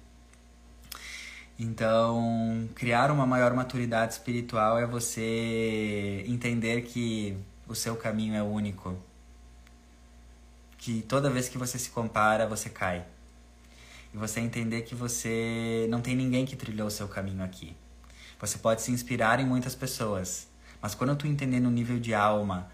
Então, 1.60 2.69
criar 2.73 3.12
uma 3.12 3.25
maior 3.25 3.54
maturidade 3.54 4.13
espiritual 4.13 4.79
é 4.79 4.86
você 4.86 6.23
entender 6.25 6.84
que 6.84 7.38
o 7.67 7.75
seu 7.75 7.98
caminho 7.98 8.34
é 8.34 8.42
único. 8.42 8.98
Que 10.77 11.02
toda 11.02 11.29
vez 11.29 11.50
que 11.50 11.58
você 11.58 11.77
se 11.77 11.90
compara, 11.90 12.48
você 12.48 12.69
cai. 12.69 13.06
E 14.13 14.17
você 14.17 14.40
entender 14.40 14.84
que 14.84 14.96
você 14.96 15.86
não 15.90 16.00
tem 16.00 16.15
ninguém 16.15 16.46
que 16.46 16.56
trilhou 16.56 16.88
o 16.88 16.92
seu 16.92 17.10
caminho 17.10 17.44
aqui. 17.44 17.75
Você 18.40 18.58
pode 18.58 18.81
se 18.81 18.92
inspirar 18.94 19.42
em 19.42 19.46
muitas 19.46 19.75
pessoas, 19.75 20.48
mas 20.81 20.96
quando 20.96 21.13
tu 21.17 21.27
entender 21.27 21.60
no 21.60 21.69
nível 21.69 22.00
de 22.00 22.13
alma 22.13 22.71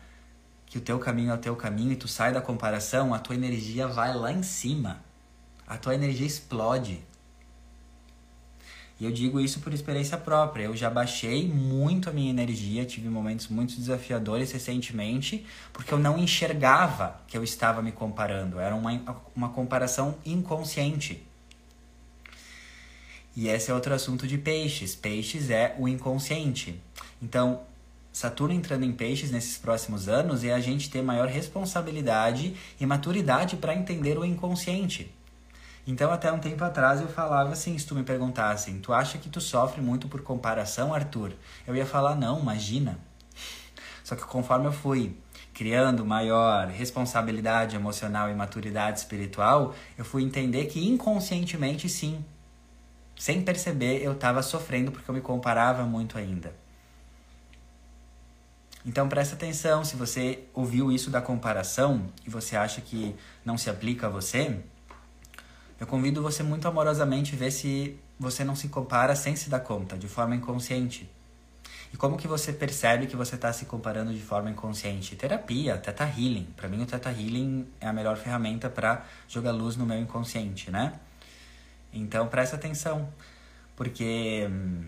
que 0.68 0.78
o 0.78 0.82
teu 0.82 1.00
caminho 1.00 1.32
é 1.32 1.34
o 1.34 1.40
teu 1.40 1.56
caminho 1.56 1.92
e 1.94 1.96
tu 1.96 2.08
sai 2.08 2.32
da 2.32 2.40
comparação, 2.40 3.16
a 3.16 3.20
tua 3.20 3.34
energia 3.34 3.88
vai 3.88 4.14
lá 4.14 4.32
em 4.32 4.44
cima. 4.44 5.04
A 5.66 5.76
tua 5.76 5.96
energia 5.96 6.28
explode. 6.28 7.02
E 9.00 9.04
eu 9.06 9.12
digo 9.12 9.40
isso 9.42 9.60
por 9.60 9.74
experiência 9.74 10.18
própria. 10.18 10.64
Eu 10.64 10.76
já 10.76 10.90
baixei 10.90 11.48
muito 11.48 12.10
a 12.10 12.14
minha 12.14 12.30
energia, 12.30 12.86
tive 12.86 13.10
momentos 13.10 13.50
muito 13.50 13.76
desafiadores 13.76 14.52
recentemente, 14.52 15.46
porque 15.74 15.94
eu 15.94 16.00
não 16.00 16.18
enxergava 16.18 17.20
que 17.28 17.38
eu 17.38 17.44
estava 17.44 17.82
me 17.82 17.92
comparando. 17.92 18.60
Era 18.60 18.74
uma, 18.74 19.02
uma 19.36 19.50
comparação 19.50 20.16
inconsciente. 20.26 21.22
E 23.36 23.50
esse 23.50 23.70
é 23.70 23.74
outro 23.74 23.94
assunto 23.94 24.26
de 24.26 24.38
peixes. 24.38 24.96
Peixes 24.96 25.50
é 25.50 25.76
o 25.78 25.90
inconsciente. 25.90 26.82
Então, 27.22 27.62
Saturno 28.14 28.56
entrando 28.56 28.86
em 28.86 28.94
peixes 28.94 29.30
nesses 29.30 29.58
próximos 29.58 30.08
anos 30.08 30.46
é 30.46 30.54
a 30.54 30.60
gente 30.62 30.90
ter 30.90 31.02
maior 31.02 31.28
responsabilidade 31.28 32.56
e 32.80 32.86
maturidade 32.86 33.58
para 33.58 33.76
entender 33.76 34.18
o 34.18 34.24
inconsciente. 34.24 35.14
Então, 35.88 36.12
até 36.12 36.32
um 36.32 36.40
tempo 36.40 36.64
atrás 36.64 37.00
eu 37.00 37.08
falava 37.08 37.52
assim, 37.52 37.78
se 37.78 37.86
tu 37.86 37.94
me 37.94 38.04
perguntassem, 38.04 38.80
tu 38.80 38.92
acha 38.92 39.18
que 39.18 39.30
tu 39.30 39.40
sofre 39.40 39.82
muito 39.82 40.08
por 40.08 40.22
comparação, 40.22 40.94
Arthur? 40.94 41.34
Eu 41.68 41.76
ia 41.76 41.86
falar, 41.86 42.16
não, 42.16 42.40
imagina. 42.40 42.98
Só 44.04 44.16
que 44.16 44.24
conforme 44.24 44.66
eu 44.66 44.72
fui 44.72 45.16
criando 45.54 46.06
maior 46.06 46.68
responsabilidade 46.68 47.76
emocional 47.76 48.30
e 48.30 48.36
maturidade 48.36 49.00
espiritual, 49.00 49.74
eu 49.98 50.04
fui 50.04 50.24
entender 50.24 50.66
que 50.66 50.86
inconscientemente 50.86 51.88
sim, 51.88 52.24
sem 53.18 53.42
perceber, 53.42 54.04
eu 54.04 54.12
estava 54.12 54.44
sofrendo 54.44 54.92
porque 54.92 55.10
eu 55.10 55.16
me 55.16 55.22
comparava 55.22 55.84
muito 55.84 56.18
ainda. 56.18 56.54
Então 58.86 59.08
presta 59.08 59.36
atenção, 59.36 59.84
se 59.84 59.96
você 59.96 60.44
ouviu 60.54 60.92
isso 60.92 61.10
da 61.10 61.22
comparação 61.22 62.06
e 62.26 62.30
você 62.30 62.56
acha 62.56 62.82
que 62.82 63.16
não 63.44 63.58
se 63.58 63.70
aplica 63.70 64.08
a 64.08 64.10
você, 64.10 64.60
eu 65.80 65.86
convido 65.86 66.22
você 66.22 66.42
muito 66.42 66.68
amorosamente 66.68 67.36
ver 67.36 67.52
se 67.52 67.98
você 68.20 68.44
não 68.44 68.56
se 68.56 68.70
compara 68.70 69.16
sem 69.16 69.36
se 69.36 69.50
dar 69.50 69.60
conta, 69.60 69.98
de 69.98 70.08
forma 70.08 70.36
inconsciente. 70.36 71.10
E 71.94 71.98
como 71.98 72.18
que 72.18 72.28
você 72.28 72.52
percebe 72.52 73.08
que 73.08 73.16
você 73.16 73.36
está 73.36 73.52
se 73.54 73.66
comparando 73.66 74.14
de 74.14 74.22
forma 74.22 74.50
inconsciente? 74.50 75.16
Terapia, 75.16 75.78
Teta 75.78 76.04
Healing. 76.04 76.48
Para 76.56 76.68
mim 76.68 76.82
o 76.82 76.86
Teta 76.86 77.10
Healing 77.10 77.68
é 77.80 77.88
a 77.88 77.94
melhor 77.94 78.18
ferramenta 78.18 78.70
para 78.70 79.06
jogar 79.28 79.52
luz 79.52 79.76
no 79.76 79.86
meu 79.86 79.98
inconsciente, 79.98 80.72
né? 80.72 81.00
Então 81.94 82.28
presta 82.28 82.56
atenção, 82.56 83.08
porque 83.76 84.48
hum, 84.50 84.86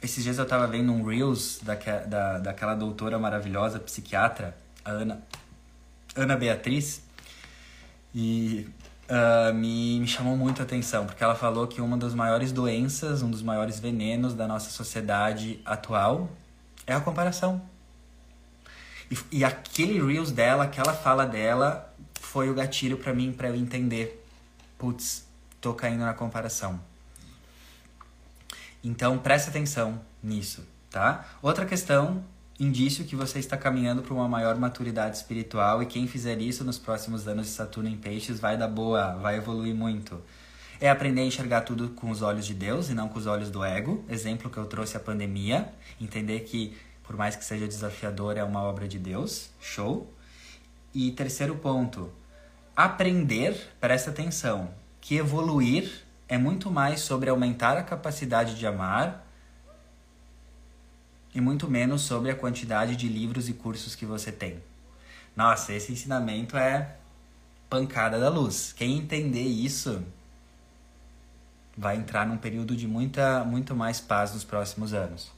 esses 0.00 0.22
dias 0.22 0.38
eu 0.38 0.44
estava 0.44 0.66
vendo 0.66 0.92
um 0.92 1.02
Reels 1.04 1.60
daque, 1.62 1.90
da, 2.06 2.38
daquela 2.38 2.74
doutora 2.74 3.18
maravilhosa, 3.18 3.80
psiquiatra, 3.80 4.56
a 4.84 4.90
Ana, 4.90 5.22
Ana 6.14 6.36
Beatriz, 6.36 7.02
e 8.14 8.68
uh, 9.10 9.54
me, 9.54 10.00
me 10.00 10.06
chamou 10.06 10.36
muito 10.36 10.60
a 10.60 10.64
atenção, 10.64 11.06
porque 11.06 11.22
ela 11.22 11.34
falou 11.34 11.66
que 11.66 11.80
uma 11.80 11.96
das 11.96 12.14
maiores 12.14 12.52
doenças, 12.52 13.22
um 13.22 13.30
dos 13.30 13.42
maiores 13.42 13.78
venenos 13.78 14.34
da 14.34 14.46
nossa 14.46 14.70
sociedade 14.70 15.60
atual 15.64 16.30
é 16.86 16.94
a 16.94 17.00
comparação. 17.00 17.62
E, 19.10 19.38
e 19.38 19.44
aquele 19.44 20.04
Reels 20.04 20.30
dela, 20.30 20.64
aquela 20.64 20.92
fala 20.92 21.24
dela, 21.24 21.92
foi 22.20 22.50
o 22.50 22.54
gatilho 22.54 22.98
para 22.98 23.12
mim, 23.14 23.32
para 23.32 23.48
eu 23.48 23.54
entender. 23.54 24.24
Putz, 24.78 25.26
tô 25.60 25.74
caindo 25.74 26.00
na 26.00 26.14
comparação. 26.14 26.80
Então 28.82 29.18
preste 29.18 29.48
atenção 29.48 30.00
nisso, 30.22 30.66
tá? 30.90 31.24
Outra 31.42 31.64
questão, 31.64 32.22
indício 32.58 33.04
que 33.04 33.14
você 33.14 33.38
está 33.38 33.56
caminhando 33.56 34.02
para 34.02 34.14
uma 34.14 34.28
maior 34.28 34.56
maturidade 34.56 35.16
espiritual 35.16 35.82
e 35.82 35.86
quem 35.86 36.06
fizer 36.06 36.40
isso 36.40 36.64
nos 36.64 36.78
próximos 36.78 37.28
anos 37.28 37.46
de 37.46 37.52
Saturno 37.52 37.88
em 37.88 37.96
Peixes 37.96 38.40
vai 38.40 38.56
dar 38.56 38.68
boa, 38.68 39.14
vai 39.16 39.36
evoluir 39.36 39.74
muito. 39.74 40.22
É 40.80 40.90
aprender 40.90 41.22
a 41.22 41.24
enxergar 41.24 41.62
tudo 41.62 41.90
com 41.90 42.10
os 42.10 42.22
olhos 42.22 42.46
de 42.46 42.54
Deus 42.54 42.88
e 42.88 42.94
não 42.94 43.08
com 43.08 43.18
os 43.18 43.26
olhos 43.26 43.50
do 43.50 43.64
ego. 43.64 44.04
Exemplo 44.08 44.50
que 44.50 44.58
eu 44.58 44.66
trouxe 44.66 44.96
a 44.96 45.00
pandemia, 45.00 45.72
entender 46.00 46.40
que 46.40 46.76
por 47.02 47.16
mais 47.16 47.36
que 47.36 47.44
seja 47.44 47.68
desafiador 47.68 48.36
é 48.36 48.44
uma 48.44 48.62
obra 48.62 48.88
de 48.88 48.98
Deus. 48.98 49.50
Show. 49.60 50.12
E 50.94 51.12
terceiro 51.12 51.56
ponto, 51.56 52.10
aprender, 52.74 53.54
presta 53.78 54.10
atenção, 54.10 54.70
que 55.00 55.16
evoluir 55.16 56.02
é 56.28 56.38
muito 56.38 56.70
mais 56.70 57.00
sobre 57.00 57.28
aumentar 57.28 57.76
a 57.76 57.82
capacidade 57.82 58.54
de 58.54 58.66
amar 58.66 59.25
e 61.36 61.40
muito 61.40 61.70
menos 61.70 62.00
sobre 62.00 62.30
a 62.30 62.34
quantidade 62.34 62.96
de 62.96 63.06
livros 63.06 63.46
e 63.46 63.52
cursos 63.52 63.94
que 63.94 64.06
você 64.06 64.32
tem. 64.32 64.62
Nossa, 65.36 65.74
esse 65.74 65.92
ensinamento 65.92 66.56
é 66.56 66.96
pancada 67.68 68.18
da 68.18 68.30
luz. 68.30 68.72
Quem 68.72 68.96
entender 68.96 69.42
isso 69.42 70.02
vai 71.76 71.96
entrar 71.96 72.26
num 72.26 72.38
período 72.38 72.74
de 72.74 72.88
muita, 72.88 73.44
muito 73.44 73.76
mais 73.76 74.00
paz 74.00 74.32
nos 74.32 74.44
próximos 74.44 74.94
anos. 74.94 75.30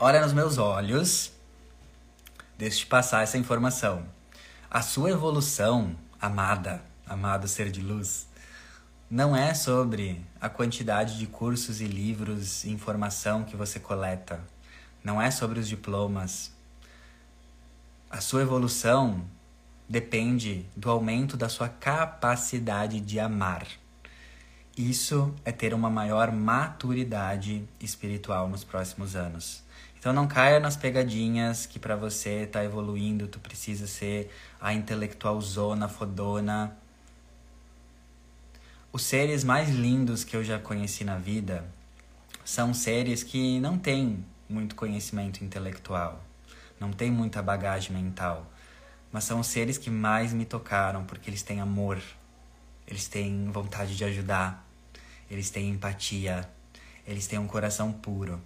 Olha 0.00 0.20
nos 0.20 0.32
meus 0.32 0.58
olhos, 0.58 1.30
deixa 2.58 2.74
eu 2.74 2.80
te 2.80 2.86
passar 2.86 3.22
essa 3.22 3.38
informação. 3.38 4.04
A 4.68 4.82
sua 4.82 5.10
evolução, 5.10 5.94
amada, 6.20 6.82
amado 7.06 7.46
ser 7.46 7.70
de 7.70 7.82
luz, 7.82 8.26
não 9.10 9.34
é 9.34 9.54
sobre 9.54 10.22
a 10.38 10.50
quantidade 10.50 11.18
de 11.18 11.26
cursos 11.26 11.80
e 11.80 11.86
livros 11.86 12.64
e 12.64 12.70
informação 12.70 13.42
que 13.42 13.56
você 13.56 13.80
coleta. 13.80 14.38
Não 15.02 15.20
é 15.20 15.30
sobre 15.30 15.58
os 15.58 15.66
diplomas. 15.66 16.52
A 18.10 18.20
sua 18.20 18.42
evolução 18.42 19.24
depende 19.88 20.66
do 20.76 20.90
aumento 20.90 21.38
da 21.38 21.48
sua 21.48 21.70
capacidade 21.70 23.00
de 23.00 23.18
amar. 23.18 23.66
Isso 24.76 25.34
é 25.42 25.52
ter 25.52 25.72
uma 25.72 25.88
maior 25.88 26.30
maturidade 26.30 27.66
espiritual 27.80 28.46
nos 28.46 28.62
próximos 28.62 29.16
anos. 29.16 29.62
Então 29.98 30.12
não 30.12 30.28
caia 30.28 30.60
nas 30.60 30.76
pegadinhas 30.76 31.64
que 31.64 31.78
para 31.78 31.96
você 31.96 32.46
tá 32.46 32.62
evoluindo, 32.62 33.26
tu 33.26 33.40
precisa 33.40 33.86
ser 33.86 34.30
a 34.60 34.74
intelectual 34.74 35.40
zona 35.40 35.88
fodona 35.88 36.76
os 38.90 39.02
seres 39.02 39.44
mais 39.44 39.68
lindos 39.68 40.24
que 40.24 40.34
eu 40.34 40.42
já 40.42 40.58
conheci 40.58 41.04
na 41.04 41.18
vida 41.18 41.64
são 42.42 42.72
seres 42.72 43.22
que 43.22 43.60
não 43.60 43.78
têm 43.78 44.24
muito 44.48 44.74
conhecimento 44.74 45.44
intelectual, 45.44 46.24
não 46.80 46.90
têm 46.90 47.10
muita 47.10 47.42
bagagem 47.42 47.94
mental, 47.94 48.50
mas 49.12 49.24
são 49.24 49.40
os 49.40 49.46
seres 49.46 49.76
que 49.76 49.90
mais 49.90 50.32
me 50.32 50.46
tocaram 50.46 51.04
porque 51.04 51.28
eles 51.28 51.42
têm 51.42 51.60
amor, 51.60 52.00
eles 52.86 53.06
têm 53.06 53.50
vontade 53.50 53.94
de 53.94 54.04
ajudar, 54.04 54.66
eles 55.30 55.50
têm 55.50 55.68
empatia, 55.68 56.48
eles 57.06 57.26
têm 57.26 57.38
um 57.38 57.46
coração 57.46 57.92
puro. 57.92 58.40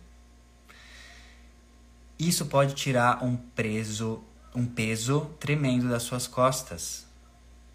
Isso 2.19 2.47
pode 2.47 2.75
tirar 2.75 3.23
um 3.23 3.37
peso, 3.37 4.25
um 4.53 4.67
peso 4.67 5.27
tremendo 5.39 5.89
das 5.89 6.03
suas 6.03 6.27
costas. 6.27 7.07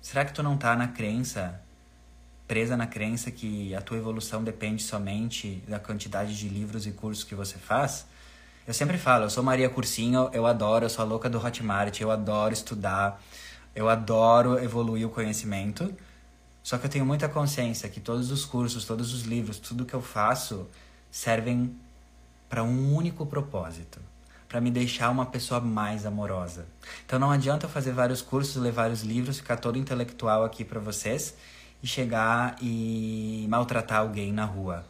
Será 0.01 0.26
que 0.26 0.34
tu 0.34 0.43
não 0.43 0.57
tá 0.57 0.76
na 0.76 0.89
crença 0.89 1.61
presa 2.48 2.78
na 2.78 2.88
crença 2.88 3.30
que 3.30 3.76
a 3.76 3.82
tua 3.82 3.98
evolução 3.98 4.43
depende 4.43 4.82
somente 4.82 5.62
da 5.68 5.80
quantidade 5.80 6.38
de 6.38 6.48
livros 6.48 6.88
e 6.88 6.91
cursos 6.91 7.24
que 7.24 7.36
você 7.36 7.58
faz, 7.58 8.06
eu 8.68 8.74
sempre 8.74 8.98
falo, 8.98 9.24
eu 9.24 9.30
sou 9.30 9.41
Maria 9.41 9.70
Cursinho, 9.70 10.30
eu 10.34 10.45
adoro, 10.45 10.84
eu 10.84 10.89
sou 10.89 11.02
a 11.02 11.08
louca 11.08 11.30
do 11.30 11.38
Hotmart, 11.38 12.02
eu 12.02 12.12
adoro 12.12 12.54
estudar, 12.54 13.22
eu 13.74 13.88
adoro 13.88 14.60
evoluir 14.62 15.08
o 15.08 15.10
conhecimento. 15.10 15.95
Só 16.62 16.78
que 16.78 16.86
eu 16.86 16.89
tenho 16.89 17.06
muita 17.06 17.30
consciência 17.30 17.88
que 17.88 18.02
todos 18.02 18.30
os 18.30 18.43
cursos, 18.43 18.84
todos 18.84 19.14
os 19.14 19.22
livros, 19.22 19.58
tudo 19.58 19.86
que 19.86 19.93
eu 19.93 20.02
faço 20.02 20.68
servem 21.10 21.74
para 22.50 22.62
um 22.62 22.93
único 22.93 23.26
propósito, 23.26 24.02
para 24.50 24.60
me 24.60 24.70
deixar 24.70 25.12
uma 25.12 25.26
pessoa 25.26 25.62
mais 25.62 26.06
amorosa. 26.06 26.66
Então 27.06 27.18
não 27.18 27.32
adianta 27.32 27.68
eu 27.68 27.70
fazer 27.70 27.93
vários 27.93 28.22
cursos, 28.22 28.62
ler 28.62 28.74
vários 28.74 29.02
livros, 29.02 29.38
ficar 29.38 29.56
todo 29.56 29.78
intelectual 29.78 30.43
aqui 30.43 30.66
para 30.66 30.82
vocês 30.82 31.36
e 31.82 31.88
chegar 31.88 32.56
e 32.62 33.46
maltratar 33.50 34.00
alguém 34.00 34.32
na 34.32 34.46
rua, 34.46 34.86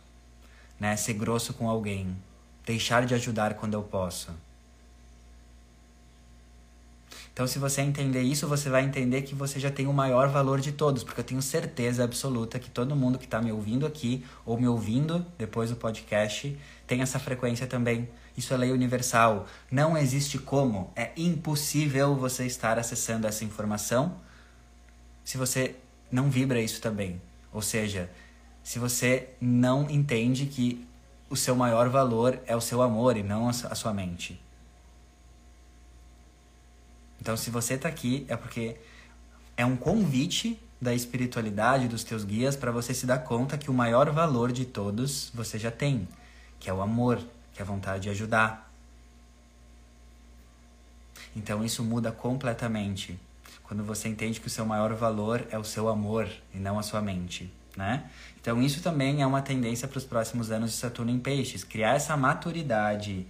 né? 0.79 0.95
Ser 0.95 1.13
grosso 1.13 1.53
com 1.53 1.69
alguém, 1.69 2.15
deixar 2.65 3.05
de 3.05 3.13
ajudar 3.13 3.55
quando 3.55 3.73
eu 3.73 3.83
posso. 3.83 4.31
Então, 7.37 7.45
se 7.45 7.59
você 7.59 7.81
entender 7.81 8.23
isso, 8.23 8.47
você 8.47 8.67
vai 8.67 8.83
entender 8.83 9.21
que 9.21 9.35
você 9.35 9.59
já 9.59 9.69
tem 9.69 9.85
o 9.85 9.93
maior 9.93 10.27
valor 10.27 10.59
de 10.59 10.71
todos, 10.71 11.03
porque 11.03 11.21
eu 11.21 11.23
tenho 11.23 11.39
certeza 11.39 12.03
absoluta 12.03 12.57
que 12.57 12.67
todo 12.67 12.95
mundo 12.95 13.19
que 13.19 13.25
está 13.25 13.39
me 13.39 13.51
ouvindo 13.51 13.85
aqui 13.85 14.25
ou 14.43 14.59
me 14.59 14.67
ouvindo 14.67 15.23
depois 15.37 15.69
do 15.69 15.75
podcast 15.75 16.57
tem 16.87 17.01
essa 17.01 17.19
frequência 17.19 17.67
também. 17.67 18.09
Isso 18.35 18.55
é 18.55 18.57
lei 18.57 18.71
universal. 18.71 19.45
Não 19.69 19.95
existe 19.95 20.39
como, 20.39 20.91
é 20.95 21.11
impossível 21.15 22.15
você 22.15 22.43
estar 22.47 22.79
acessando 22.79 23.27
essa 23.27 23.45
informação 23.45 24.15
se 25.23 25.37
você 25.37 25.75
não 26.11 26.29
vibra 26.29 26.61
isso 26.61 26.81
também. 26.81 27.21
Ou 27.51 27.61
seja, 27.61 28.09
se 28.63 28.79
você 28.79 29.29
não 29.39 29.89
entende 29.89 30.45
que 30.45 30.85
o 31.29 31.35
seu 31.35 31.55
maior 31.55 31.89
valor 31.89 32.39
é 32.45 32.55
o 32.55 32.61
seu 32.61 32.81
amor 32.81 33.17
e 33.17 33.23
não 33.23 33.49
a 33.49 33.53
sua 33.53 33.93
mente. 33.93 34.39
Então, 37.19 37.35
se 37.35 37.49
você 37.49 37.73
está 37.73 37.89
aqui, 37.89 38.25
é 38.29 38.37
porque 38.37 38.77
é 39.57 39.65
um 39.65 39.75
convite 39.75 40.59
da 40.79 40.93
espiritualidade 40.93 41.87
dos 41.87 42.03
teus 42.03 42.23
guias 42.23 42.55
para 42.55 42.71
você 42.71 42.93
se 42.93 43.05
dar 43.05 43.19
conta 43.19 43.57
que 43.57 43.71
o 43.71 43.73
maior 43.73 44.11
valor 44.11 44.51
de 44.51 44.65
todos 44.65 45.31
você 45.33 45.57
já 45.57 45.71
tem, 45.71 46.07
que 46.59 46.69
é 46.69 46.73
o 46.73 46.81
amor, 46.81 47.19
que 47.53 47.59
é 47.59 47.63
a 47.63 47.65
vontade 47.65 48.03
de 48.03 48.09
ajudar. 48.09 48.71
Então 51.35 51.65
isso 51.65 51.83
muda 51.83 52.11
completamente 52.11 53.19
quando 53.67 53.83
você 53.83 54.07
entende 54.07 54.39
que 54.39 54.47
o 54.47 54.49
seu 54.49 54.65
maior 54.65 54.93
valor 54.93 55.45
é 55.51 55.57
o 55.57 55.63
seu 55.63 55.89
amor 55.89 56.29
e 56.53 56.57
não 56.57 56.79
a 56.79 56.83
sua 56.83 57.01
mente, 57.01 57.51
né? 57.75 58.09
Então 58.39 58.61
isso 58.61 58.81
também 58.81 59.21
é 59.21 59.27
uma 59.27 59.41
tendência 59.41 59.87
para 59.87 59.97
os 59.97 60.05
próximos 60.05 60.51
anos 60.51 60.71
de 60.71 60.77
Saturno 60.77 61.11
em 61.11 61.19
Peixes, 61.19 61.65
criar 61.65 61.95
essa 61.95 62.15
maturidade 62.15 63.27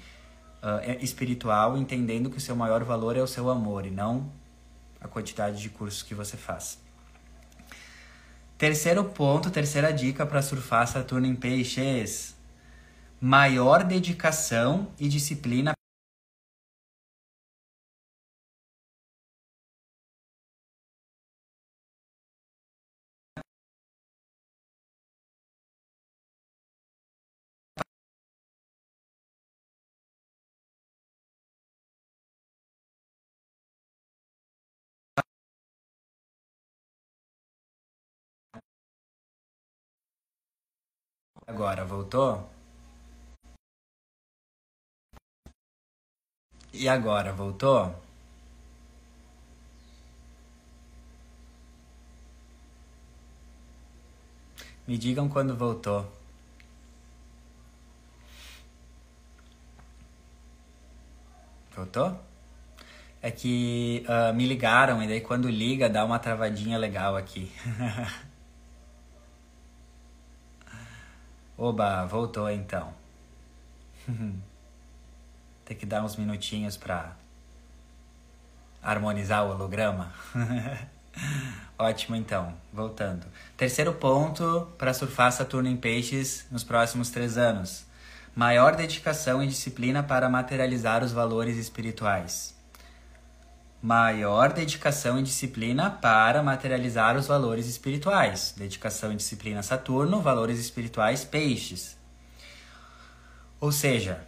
uh, 0.61 1.03
espiritual, 1.03 1.75
entendendo 1.75 2.29
que 2.29 2.37
o 2.37 2.41
seu 2.41 2.55
maior 2.55 2.83
valor 2.83 3.17
é 3.17 3.21
o 3.21 3.27
seu 3.27 3.49
amor 3.49 3.85
e 3.87 3.89
não 3.89 4.31
a 5.01 5.07
quantidade 5.07 5.59
de 5.59 5.69
cursos 5.69 6.03
que 6.03 6.13
você 6.13 6.37
faz. 6.37 6.79
Terceiro 8.57 9.03
ponto, 9.05 9.49
terceira 9.49 9.91
dica 9.91 10.25
para 10.25 10.41
surfar 10.41 10.87
Saturno 10.87 11.25
em 11.25 11.35
Peixes: 11.35 12.35
maior 13.19 13.83
dedicação 13.83 14.87
e 14.99 15.07
disciplina 15.07 15.76
Agora, 41.47 41.85
voltou? 41.85 42.49
E 46.73 46.87
agora, 46.89 47.31
voltou? 47.33 47.95
Me 54.87 54.97
digam 54.97 55.29
quando 55.29 55.55
voltou. 55.55 56.05
Voltou? 61.75 62.19
É 63.21 63.31
que 63.31 64.05
uh, 64.07 64.33
me 64.33 64.45
ligaram 64.45 65.01
e 65.01 65.07
daí 65.07 65.21
quando 65.21 65.49
liga 65.49 65.89
dá 65.89 66.03
uma 66.05 66.19
travadinha 66.19 66.77
legal 66.77 67.15
aqui. 67.15 67.51
Oba, 71.57 72.05
voltou 72.05 72.49
então. 72.49 72.93
Tem 75.65 75.75
que 75.75 75.85
dar 75.85 76.03
uns 76.03 76.15
minutinhos 76.15 76.77
para 76.77 77.15
harmonizar 78.81 79.45
o 79.45 79.51
holograma. 79.51 80.13
Ótimo, 81.79 82.15
então, 82.15 82.53
voltando. 82.71 83.25
Terceiro 83.55 83.93
ponto 83.93 84.67
para 84.77 84.93
surfar 84.93 85.31
Saturno 85.31 85.67
em 85.67 85.75
Peixes 85.75 86.45
nos 86.51 86.63
próximos 86.63 87.09
três 87.09 87.37
anos: 87.37 87.85
maior 88.35 88.75
dedicação 88.75 89.43
e 89.43 89.47
disciplina 89.47 90.03
para 90.03 90.29
materializar 90.29 91.03
os 91.03 91.11
valores 91.11 91.57
espirituais 91.57 92.56
maior 93.81 94.51
dedicação 94.53 95.19
e 95.19 95.23
disciplina 95.23 95.89
para 95.89 96.41
materializar 96.41 97.15
os 97.15 97.27
valores 97.27 97.67
espirituais. 97.67 98.53
Dedicação 98.57 99.13
e 99.13 99.15
disciplina 99.15 99.61
Saturno, 99.61 100.21
valores 100.21 100.59
espirituais 100.59 101.23
Peixes. 101.23 101.95
Ou 103.59 103.71
seja, 103.71 104.21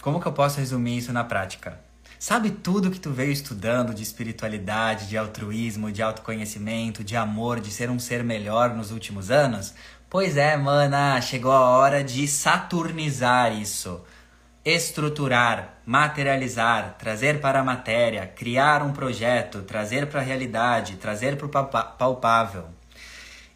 como 0.00 0.20
que 0.20 0.26
eu 0.26 0.32
posso 0.32 0.58
resumir 0.58 0.98
isso 0.98 1.12
na 1.12 1.24
prática? 1.24 1.80
Sabe 2.18 2.50
tudo 2.50 2.90
que 2.90 3.00
tu 3.00 3.10
veio 3.10 3.32
estudando 3.32 3.92
de 3.92 4.02
espiritualidade, 4.02 5.08
de 5.08 5.18
altruísmo, 5.18 5.90
de 5.90 6.02
autoconhecimento, 6.02 7.02
de 7.02 7.16
amor, 7.16 7.60
de 7.60 7.70
ser 7.70 7.90
um 7.90 7.98
ser 7.98 8.22
melhor 8.22 8.74
nos 8.76 8.92
últimos 8.92 9.30
anos? 9.30 9.74
Pois 10.08 10.36
é, 10.36 10.56
mana, 10.56 11.20
chegou 11.20 11.50
a 11.50 11.68
hora 11.70 12.04
de 12.04 12.28
saturnizar 12.28 13.52
isso 13.52 14.00
estruturar, 14.64 15.78
materializar, 15.84 16.96
trazer 16.98 17.40
para 17.40 17.60
a 17.60 17.64
matéria, 17.64 18.26
criar 18.26 18.82
um 18.82 18.92
projeto, 18.92 19.62
trazer 19.62 20.06
para 20.06 20.20
a 20.20 20.22
realidade, 20.22 20.96
trazer 20.96 21.36
para 21.36 21.46
o 21.46 21.48
palpável. 21.98 22.66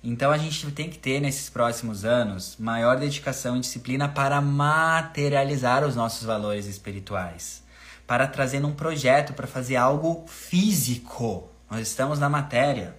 Então 0.02 0.30
a 0.30 0.38
gente 0.38 0.70
tem 0.72 0.90
que 0.90 0.98
ter 0.98 1.20
nesses 1.20 1.48
próximos 1.48 2.04
anos 2.04 2.56
maior 2.58 2.96
dedicação 2.96 3.56
e 3.56 3.60
disciplina 3.60 4.08
para 4.08 4.40
materializar 4.40 5.84
os 5.84 5.94
nossos 5.94 6.24
valores 6.24 6.66
espirituais, 6.66 7.62
para 8.06 8.26
trazer 8.26 8.64
um 8.64 8.72
projeto, 8.72 9.32
para 9.32 9.46
fazer 9.46 9.76
algo 9.76 10.24
físico. 10.28 11.48
Nós 11.70 11.86
estamos 11.86 12.18
na 12.18 12.28
matéria. 12.28 12.96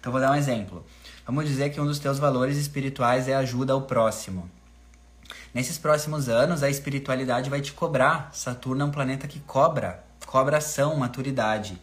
Então 0.00 0.10
vou 0.10 0.20
dar 0.20 0.32
um 0.32 0.36
exemplo. 0.36 0.84
Vamos 1.24 1.46
dizer 1.46 1.70
que 1.70 1.80
um 1.80 1.86
dos 1.86 2.00
teus 2.00 2.18
valores 2.18 2.56
espirituais 2.56 3.28
é 3.28 3.34
ajuda 3.34 3.72
ao 3.72 3.82
próximo. 3.82 4.50
Nesses 5.54 5.78
próximos 5.78 6.28
anos, 6.28 6.62
a 6.62 6.70
espiritualidade 6.70 7.50
vai 7.50 7.60
te 7.60 7.72
cobrar. 7.72 8.30
Saturno 8.32 8.82
é 8.82 8.84
um 8.86 8.90
planeta 8.90 9.26
que 9.26 9.40
cobra, 9.40 10.02
cobra 10.26 10.58
ação, 10.58 10.96
maturidade. 10.96 11.80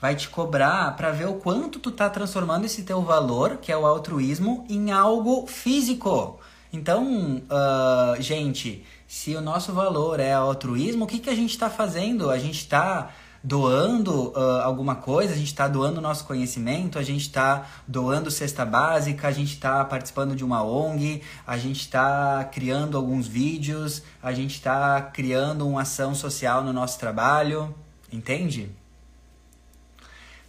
Vai 0.00 0.16
te 0.16 0.28
cobrar 0.28 0.96
para 0.96 1.12
ver 1.12 1.28
o 1.28 1.34
quanto 1.34 1.78
tu 1.78 1.90
tá 1.90 2.10
transformando 2.10 2.64
esse 2.64 2.82
teu 2.82 3.00
valor, 3.02 3.58
que 3.58 3.72
é 3.72 3.76
o 3.76 3.86
altruísmo, 3.86 4.66
em 4.68 4.92
algo 4.92 5.46
físico. 5.46 6.38
Então, 6.72 7.40
uh, 7.46 8.20
gente, 8.20 8.84
se 9.06 9.34
o 9.36 9.40
nosso 9.40 9.72
valor 9.72 10.18
é 10.18 10.32
altruísmo, 10.32 11.04
o 11.04 11.06
que, 11.06 11.20
que 11.20 11.30
a 11.30 11.34
gente 11.34 11.50
está 11.50 11.70
fazendo? 11.70 12.30
A 12.30 12.38
gente 12.38 12.58
está 12.58 13.10
doando 13.44 14.30
uh, 14.30 14.62
alguma 14.62 14.94
coisa, 14.94 15.34
a 15.34 15.36
gente 15.36 15.48
está 15.48 15.68
doando 15.68 16.00
nosso 16.00 16.24
conhecimento, 16.24 16.98
a 16.98 17.02
gente 17.02 17.20
está 17.20 17.66
doando 17.86 18.30
cesta 18.30 18.64
básica, 18.64 19.28
a 19.28 19.32
gente 19.32 19.52
está 19.52 19.84
participando 19.84 20.34
de 20.34 20.42
uma 20.42 20.64
ONG, 20.64 21.20
a 21.46 21.58
gente 21.58 21.80
está 21.80 22.42
criando 22.50 22.96
alguns 22.96 23.26
vídeos, 23.26 24.02
a 24.22 24.32
gente 24.32 24.54
está 24.54 25.02
criando 25.02 25.68
uma 25.68 25.82
ação 25.82 26.14
social 26.14 26.64
no 26.64 26.72
nosso 26.72 26.98
trabalho, 26.98 27.74
entende? 28.10 28.70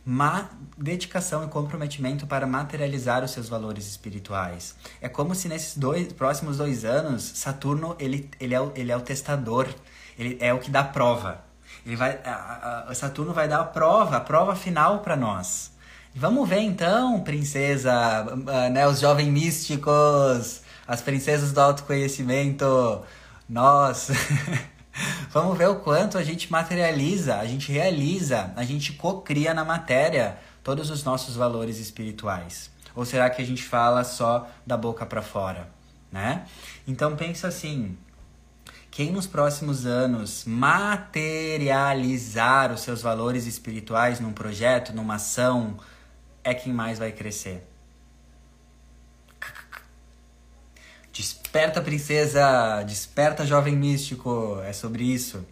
Ma 0.05 0.49
dedicação 0.77 1.43
e 1.43 1.47
comprometimento 1.49 2.25
para 2.25 2.47
materializar 2.47 3.25
os 3.25 3.31
seus 3.31 3.49
valores 3.49 3.87
espirituais. 3.87 4.73
É 5.01 5.09
como 5.09 5.35
se 5.35 5.49
nesses 5.49 5.75
dois 5.75 6.13
próximos 6.13 6.57
dois 6.57 6.85
anos, 6.85 7.23
Saturno 7.23 7.93
ele, 7.99 8.29
ele, 8.39 8.55
é, 8.55 8.61
o, 8.61 8.71
ele 8.73 8.91
é 8.91 8.95
o 8.95 9.01
testador, 9.01 9.67
ele 10.17 10.37
é 10.39 10.53
o 10.53 10.59
que 10.59 10.71
dá 10.71 10.81
prova. 10.81 11.44
Ele 11.85 11.95
vai, 11.95 12.19
a, 12.25 12.85
a, 12.87 12.95
Saturno 12.95 13.33
vai 13.33 13.47
dar 13.47 13.59
a 13.59 13.63
prova, 13.63 14.17
a 14.17 14.19
prova 14.19 14.55
final 14.55 14.99
para 14.99 15.15
nós. 15.15 15.71
Vamos 16.15 16.47
ver 16.47 16.59
então, 16.59 17.21
princesa, 17.21 18.23
né, 18.71 18.87
os 18.87 18.99
jovens 18.99 19.27
místicos, 19.27 20.61
as 20.87 21.01
princesas 21.01 21.51
do 21.51 21.59
autoconhecimento, 21.59 23.03
nós. 23.47 24.09
Vamos 25.29 25.57
ver 25.57 25.67
o 25.67 25.75
quanto 25.75 26.17
a 26.17 26.23
gente 26.23 26.49
materializa, 26.49 27.35
a 27.35 27.45
gente 27.45 27.71
realiza, 27.71 28.53
a 28.55 28.63
gente 28.63 28.93
cocria 28.93 29.53
na 29.53 29.65
matéria 29.65 30.37
todos 30.63 30.89
os 30.89 31.03
nossos 31.03 31.35
valores 31.35 31.77
espirituais. 31.77 32.71
Ou 32.95 33.05
será 33.05 33.29
que 33.29 33.41
a 33.41 33.45
gente 33.45 33.61
fala 33.61 34.03
só 34.05 34.47
da 34.65 34.77
boca 34.77 35.05
para 35.05 35.21
fora, 35.21 35.67
né? 36.11 36.45
Então 36.87 37.15
pensa 37.15 37.49
assim, 37.49 37.97
quem 38.95 39.11
nos 39.11 39.27
próximos 39.27 39.85
anos 39.85 40.45
materializar 40.45 42.71
os 42.71 42.79
seus 42.79 43.01
valores 43.01 43.45
espirituais 43.45 44.21
num 44.21 44.31
projeto, 44.31 44.93
numa 44.93 45.15
ação, 45.15 45.75
é 46.41 46.53
quem 46.53 46.71
mais 46.71 46.97
vai 46.97 47.11
crescer. 47.11 47.67
Desperta, 51.11 51.81
princesa! 51.81 52.83
Desperta, 52.83 53.45
jovem 53.45 53.75
místico! 53.75 54.61
É 54.63 54.71
sobre 54.71 55.03
isso. 55.03 55.45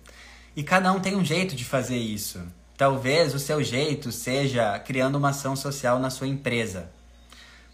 E 0.55 0.63
cada 0.63 0.93
um 0.93 1.01
tem 1.01 1.17
um 1.17 1.25
jeito 1.25 1.53
de 1.53 1.65
fazer 1.65 1.97
isso. 1.97 2.39
Talvez 2.77 3.35
o 3.35 3.39
seu 3.39 3.61
jeito 3.61 4.09
seja 4.09 4.79
criando 4.79 5.15
uma 5.15 5.31
ação 5.31 5.53
social 5.53 5.99
na 5.99 6.09
sua 6.09 6.27
empresa, 6.27 6.89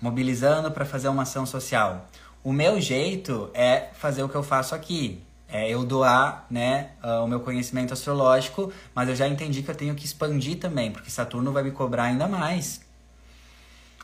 mobilizando 0.01 0.71
para 0.71 0.83
fazer 0.83 1.09
uma 1.09 1.21
ação 1.21 1.45
social. 1.45 2.09
O 2.43 2.51
meu 2.51 2.81
jeito 2.81 3.51
é 3.53 3.89
fazer 3.93 4.23
o 4.23 4.29
que 4.29 4.35
eu 4.35 4.41
faço 4.41 4.73
aqui, 4.73 5.28
é, 5.51 5.67
eu 5.69 5.83
doar 5.83 6.45
né, 6.49 6.91
uh, 7.03 7.23
o 7.23 7.27
meu 7.27 7.39
conhecimento 7.39 7.91
astrológico, 7.91 8.71
mas 8.93 9.09
eu 9.09 9.15
já 9.15 9.27
entendi 9.27 9.63
que 9.63 9.71
eu 9.71 9.75
tenho 9.75 9.95
que 9.95 10.05
expandir 10.05 10.59
também, 10.59 10.91
porque 10.91 11.09
Saturno 11.09 11.51
vai 11.51 11.63
me 11.63 11.71
cobrar 11.71 12.03
ainda 12.03 12.27
mais. 12.27 12.81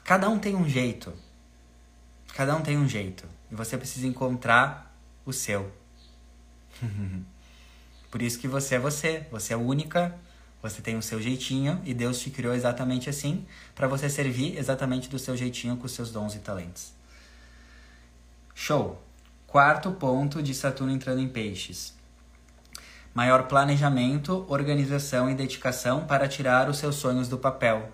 Cada 0.04 0.28
um 0.30 0.40
tem 0.40 0.56
um 0.56 0.68
jeito. 0.68 1.14
Cada 2.34 2.56
um 2.56 2.62
tem 2.62 2.78
um 2.78 2.88
jeito. 2.88 3.26
E 3.52 3.56
você 3.56 3.78
precisa 3.78 4.08
encontrar 4.08 4.96
o 5.26 5.32
seu. 5.32 5.72
Por 8.10 8.22
isso 8.22 8.40
que 8.40 8.48
você 8.48 8.76
é 8.76 8.80
você. 8.80 9.26
Você 9.32 9.54
é 9.54 9.58
única, 9.58 10.16
Você 10.62 10.82
tem 10.82 10.98
o 10.98 11.02
seu 11.02 11.22
jeitinho 11.22 11.80
e 11.86 11.94
Deus 11.94 12.20
te 12.20 12.32
criou 12.32 12.56
exatamente 12.56 13.08
assim, 13.08 13.46
para 13.76 13.88
você 13.88 14.10
servir 14.10 14.58
exatamente 14.58 15.08
do 15.08 15.20
seu 15.20 15.38
jeitinho 15.38 15.78
com 15.78 15.86
os 15.86 15.92
seus 15.92 16.12
dons 16.12 16.34
e 16.34 16.40
talentos. 16.40 16.92
Show! 18.56 19.05
Quarto 19.56 19.90
ponto 19.94 20.44
de 20.44 20.54
Saturno 20.54 20.92
entrando 20.92 21.22
em 21.22 21.30
Peixes. 21.30 21.94
Maior 23.14 23.44
planejamento, 23.44 24.46
organização 24.50 25.30
e 25.30 25.34
dedicação 25.34 26.06
para 26.06 26.28
tirar 26.28 26.70
os 26.70 26.78
seus 26.78 26.96
sonhos 26.96 27.30
do 27.30 27.38
papel. 27.38 27.88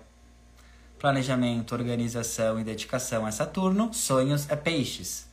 Planejamento, 0.98 1.72
organização 1.72 2.58
e 2.58 2.64
dedicação 2.64 3.28
é 3.28 3.30
Saturno, 3.30 3.94
sonhos 3.94 4.50
é 4.50 4.56
Peixes. 4.56 5.28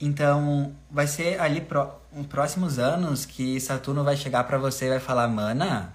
Então, 0.00 0.72
vai 0.88 1.08
ser 1.08 1.40
ali 1.40 1.60
pro, 1.60 1.90
nos 2.12 2.28
próximos 2.28 2.78
anos 2.78 3.26
que 3.26 3.60
Saturno 3.60 4.04
vai 4.04 4.16
chegar 4.16 4.44
para 4.44 4.58
você 4.58 4.86
e 4.86 4.90
vai 4.90 5.00
falar: 5.00 5.26
"Mana, 5.26 5.92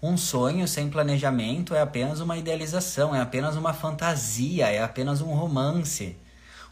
um 0.00 0.16
sonho 0.16 0.68
sem 0.68 0.88
planejamento 0.88 1.74
é 1.74 1.80
apenas 1.80 2.20
uma 2.20 2.36
idealização, 2.36 3.16
é 3.16 3.20
apenas 3.20 3.56
uma 3.56 3.72
fantasia, 3.72 4.70
é 4.70 4.80
apenas 4.80 5.20
um 5.20 5.34
romance. 5.34 6.16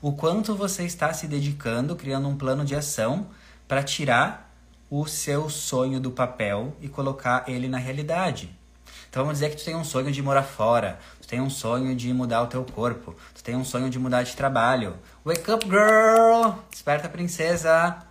O 0.03 0.11
quanto 0.11 0.57
você 0.57 0.83
está 0.83 1.13
se 1.13 1.29
dedicando, 1.29 1.95
criando 1.95 2.27
um 2.27 2.37
plano 2.37 2.65
de 2.65 2.75
ação 2.75 3.29
para 3.69 3.85
tirar 3.85 4.53
o 4.91 5.07
seu 5.07 5.49
sonho 5.49 6.01
do 6.01 6.11
papel 6.11 6.77
e 6.81 6.89
colocar 6.89 7.45
ele 7.47 7.69
na 7.69 7.79
realidade. 7.79 8.51
Então 9.09 9.23
vamos 9.23 9.39
dizer 9.39 9.51
que 9.51 9.57
tu 9.57 9.65
tem 9.65 9.77
um 9.77 9.85
sonho 9.85 10.11
de 10.11 10.21
morar 10.21 10.43
fora, 10.43 10.99
tu 11.21 11.29
tem 11.29 11.41
um 11.41 11.49
sonho 11.49 11.95
de 11.95 12.13
mudar 12.13 12.43
o 12.43 12.49
teu 12.49 12.65
corpo, 12.65 13.15
tu 13.33 13.45
tem 13.45 13.55
um 13.55 13.65
sonho 13.65 13.89
de 13.89 13.97
mudar 13.97 14.25
de 14.25 14.35
trabalho. 14.35 14.97
Wake 15.25 15.49
up, 15.53 15.65
girl! 15.65 16.59
Desperta, 16.69 17.09
princesa! 17.09 18.05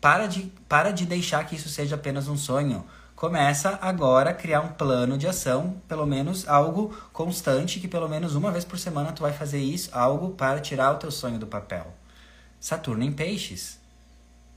Para 0.00 0.26
de, 0.28 0.52
para 0.68 0.92
de 0.92 1.04
deixar 1.04 1.44
que 1.46 1.56
isso 1.56 1.68
seja 1.68 1.96
apenas 1.96 2.28
um 2.28 2.36
sonho. 2.36 2.86
Começa 3.16 3.78
agora 3.80 4.28
a 4.28 4.34
criar 4.34 4.60
um 4.60 4.74
plano 4.74 5.16
de 5.16 5.26
ação, 5.26 5.80
pelo 5.88 6.04
menos 6.04 6.46
algo 6.46 6.94
constante, 7.14 7.80
que 7.80 7.88
pelo 7.88 8.06
menos 8.10 8.34
uma 8.34 8.52
vez 8.52 8.62
por 8.62 8.78
semana 8.78 9.10
tu 9.10 9.22
vai 9.22 9.32
fazer 9.32 9.58
isso, 9.58 9.88
algo 9.90 10.34
para 10.34 10.60
tirar 10.60 10.92
o 10.92 10.98
teu 10.98 11.10
sonho 11.10 11.38
do 11.38 11.46
papel. 11.46 11.94
Saturno 12.60 13.02
em 13.02 13.10
peixes. 13.10 13.80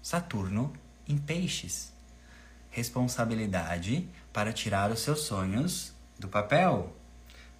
Saturno 0.01 0.73
em 1.07 1.17
peixes. 1.17 1.93
Responsabilidade 2.69 4.05
para 4.33 4.51
tirar 4.51 4.91
os 4.91 4.99
seus 4.99 5.21
sonhos 5.21 5.93
do 6.19 6.27
papel, 6.27 6.93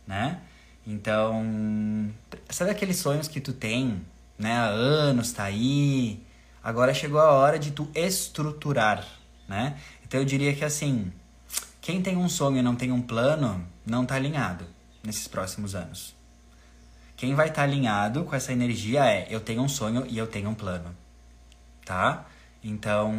né? 0.05 0.41
Então, 0.85 2.11
sabe 2.49 2.71
aqueles 2.71 2.97
sonhos 2.97 3.29
que 3.29 3.39
tu 3.39 3.53
tem, 3.53 4.05
né, 4.37 4.51
há 4.51 4.65
anos, 4.65 5.31
tá 5.31 5.45
aí, 5.45 6.21
agora 6.61 6.93
chegou 6.93 7.21
a 7.21 7.31
hora 7.31 7.57
de 7.57 7.71
tu 7.71 7.87
estruturar, 7.95 9.07
né? 9.47 9.77
Então 10.09 10.19
eu 10.19 10.25
diria 10.25 10.55
que 10.55 10.65
assim, 10.65 11.13
quem 11.79 12.01
tem 12.01 12.17
um 12.17 12.27
sonho 12.27 12.57
e 12.57 12.61
não 12.63 12.75
tem 12.75 12.91
um 12.91 12.99
plano, 12.99 13.63
não 13.85 14.01
está 14.01 14.15
alinhado 14.15 14.65
nesses 15.03 15.27
próximos 15.27 15.75
anos. 15.75 16.15
Quem 17.15 17.35
vai 17.35 17.49
estar 17.49 17.61
tá 17.61 17.67
alinhado 17.67 18.23
com 18.23 18.35
essa 18.35 18.51
energia 18.51 19.05
é 19.05 19.27
eu 19.29 19.39
tenho 19.39 19.61
um 19.61 19.69
sonho 19.69 20.07
e 20.09 20.17
eu 20.17 20.25
tenho 20.25 20.49
um 20.49 20.55
plano. 20.55 20.95
Tá? 21.85 22.25
Então, 22.63 23.13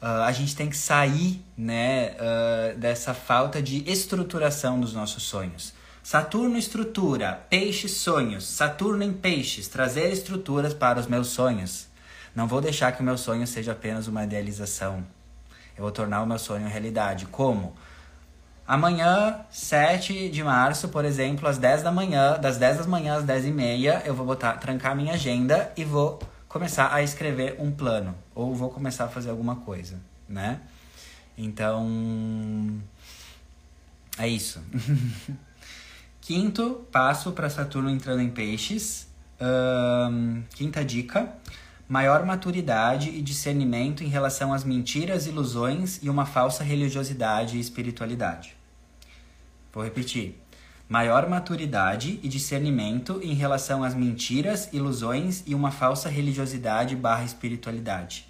uh, 0.00 0.22
a 0.24 0.32
gente 0.32 0.56
tem 0.56 0.70
que 0.70 0.76
sair 0.76 1.44
né, 1.54 2.12
uh, 2.12 2.78
dessa 2.78 3.12
falta 3.12 3.60
de 3.60 3.86
estruturação 3.86 4.80
dos 4.80 4.94
nossos 4.94 5.22
sonhos. 5.22 5.74
Saturno 6.02 6.56
estrutura, 6.56 7.44
peixes 7.50 7.92
sonhos, 7.92 8.46
Saturno 8.46 9.02
em 9.02 9.12
peixes, 9.12 9.68
trazer 9.68 10.10
estruturas 10.10 10.72
para 10.72 10.98
os 10.98 11.06
meus 11.06 11.28
sonhos. 11.28 11.88
Não 12.34 12.48
vou 12.48 12.62
deixar 12.62 12.92
que 12.92 13.02
o 13.02 13.04
meu 13.04 13.18
sonho 13.18 13.46
seja 13.46 13.72
apenas 13.72 14.06
uma 14.06 14.24
idealização. 14.24 15.04
Eu 15.82 15.86
vou 15.86 15.90
tornar 15.90 16.22
o 16.22 16.26
meu 16.26 16.38
sonho 16.38 16.68
realidade. 16.68 17.26
Como? 17.26 17.74
Amanhã, 18.64 19.40
7 19.50 20.28
de 20.28 20.44
março, 20.44 20.88
por 20.90 21.04
exemplo, 21.04 21.48
às 21.48 21.58
10 21.58 21.82
da 21.82 21.90
manhã, 21.90 22.38
das 22.38 22.56
10 22.56 22.78
da 22.78 22.84
manhã 22.84 23.16
às 23.16 23.24
10 23.24 23.46
e 23.46 23.50
meia, 23.50 24.00
eu 24.04 24.14
vou 24.14 24.24
botar, 24.24 24.52
trancar 24.58 24.94
minha 24.94 25.14
agenda 25.14 25.72
e 25.76 25.84
vou 25.84 26.20
começar 26.46 26.94
a 26.94 27.02
escrever 27.02 27.56
um 27.58 27.72
plano. 27.72 28.14
Ou 28.32 28.54
vou 28.54 28.70
começar 28.70 29.06
a 29.06 29.08
fazer 29.08 29.30
alguma 29.30 29.56
coisa, 29.56 29.98
né? 30.28 30.60
Então, 31.36 32.80
é 34.16 34.28
isso. 34.28 34.62
Quinto 36.22 36.86
passo 36.92 37.32
para 37.32 37.50
Saturno 37.50 37.90
entrando 37.90 38.22
em 38.22 38.30
peixes. 38.30 39.08
Um, 39.40 40.44
quinta 40.54 40.84
dica 40.84 41.28
maior 41.92 42.24
maturidade 42.24 43.10
e 43.10 43.20
discernimento 43.20 44.02
em 44.02 44.06
relação 44.06 44.54
às 44.54 44.64
mentiras, 44.64 45.26
ilusões 45.26 46.00
e 46.02 46.08
uma 46.08 46.24
falsa 46.24 46.64
religiosidade 46.64 47.58
e 47.58 47.60
espiritualidade. 47.60 48.56
Vou 49.70 49.84
repetir. 49.84 50.42
Maior 50.88 51.28
maturidade 51.28 52.18
e 52.22 52.28
discernimento 52.30 53.20
em 53.22 53.34
relação 53.34 53.84
às 53.84 53.94
mentiras, 53.94 54.70
ilusões 54.72 55.42
e 55.46 55.54
uma 55.54 55.70
falsa 55.70 56.08
religiosidade 56.08 56.96
barra 56.96 57.24
espiritualidade. 57.24 58.26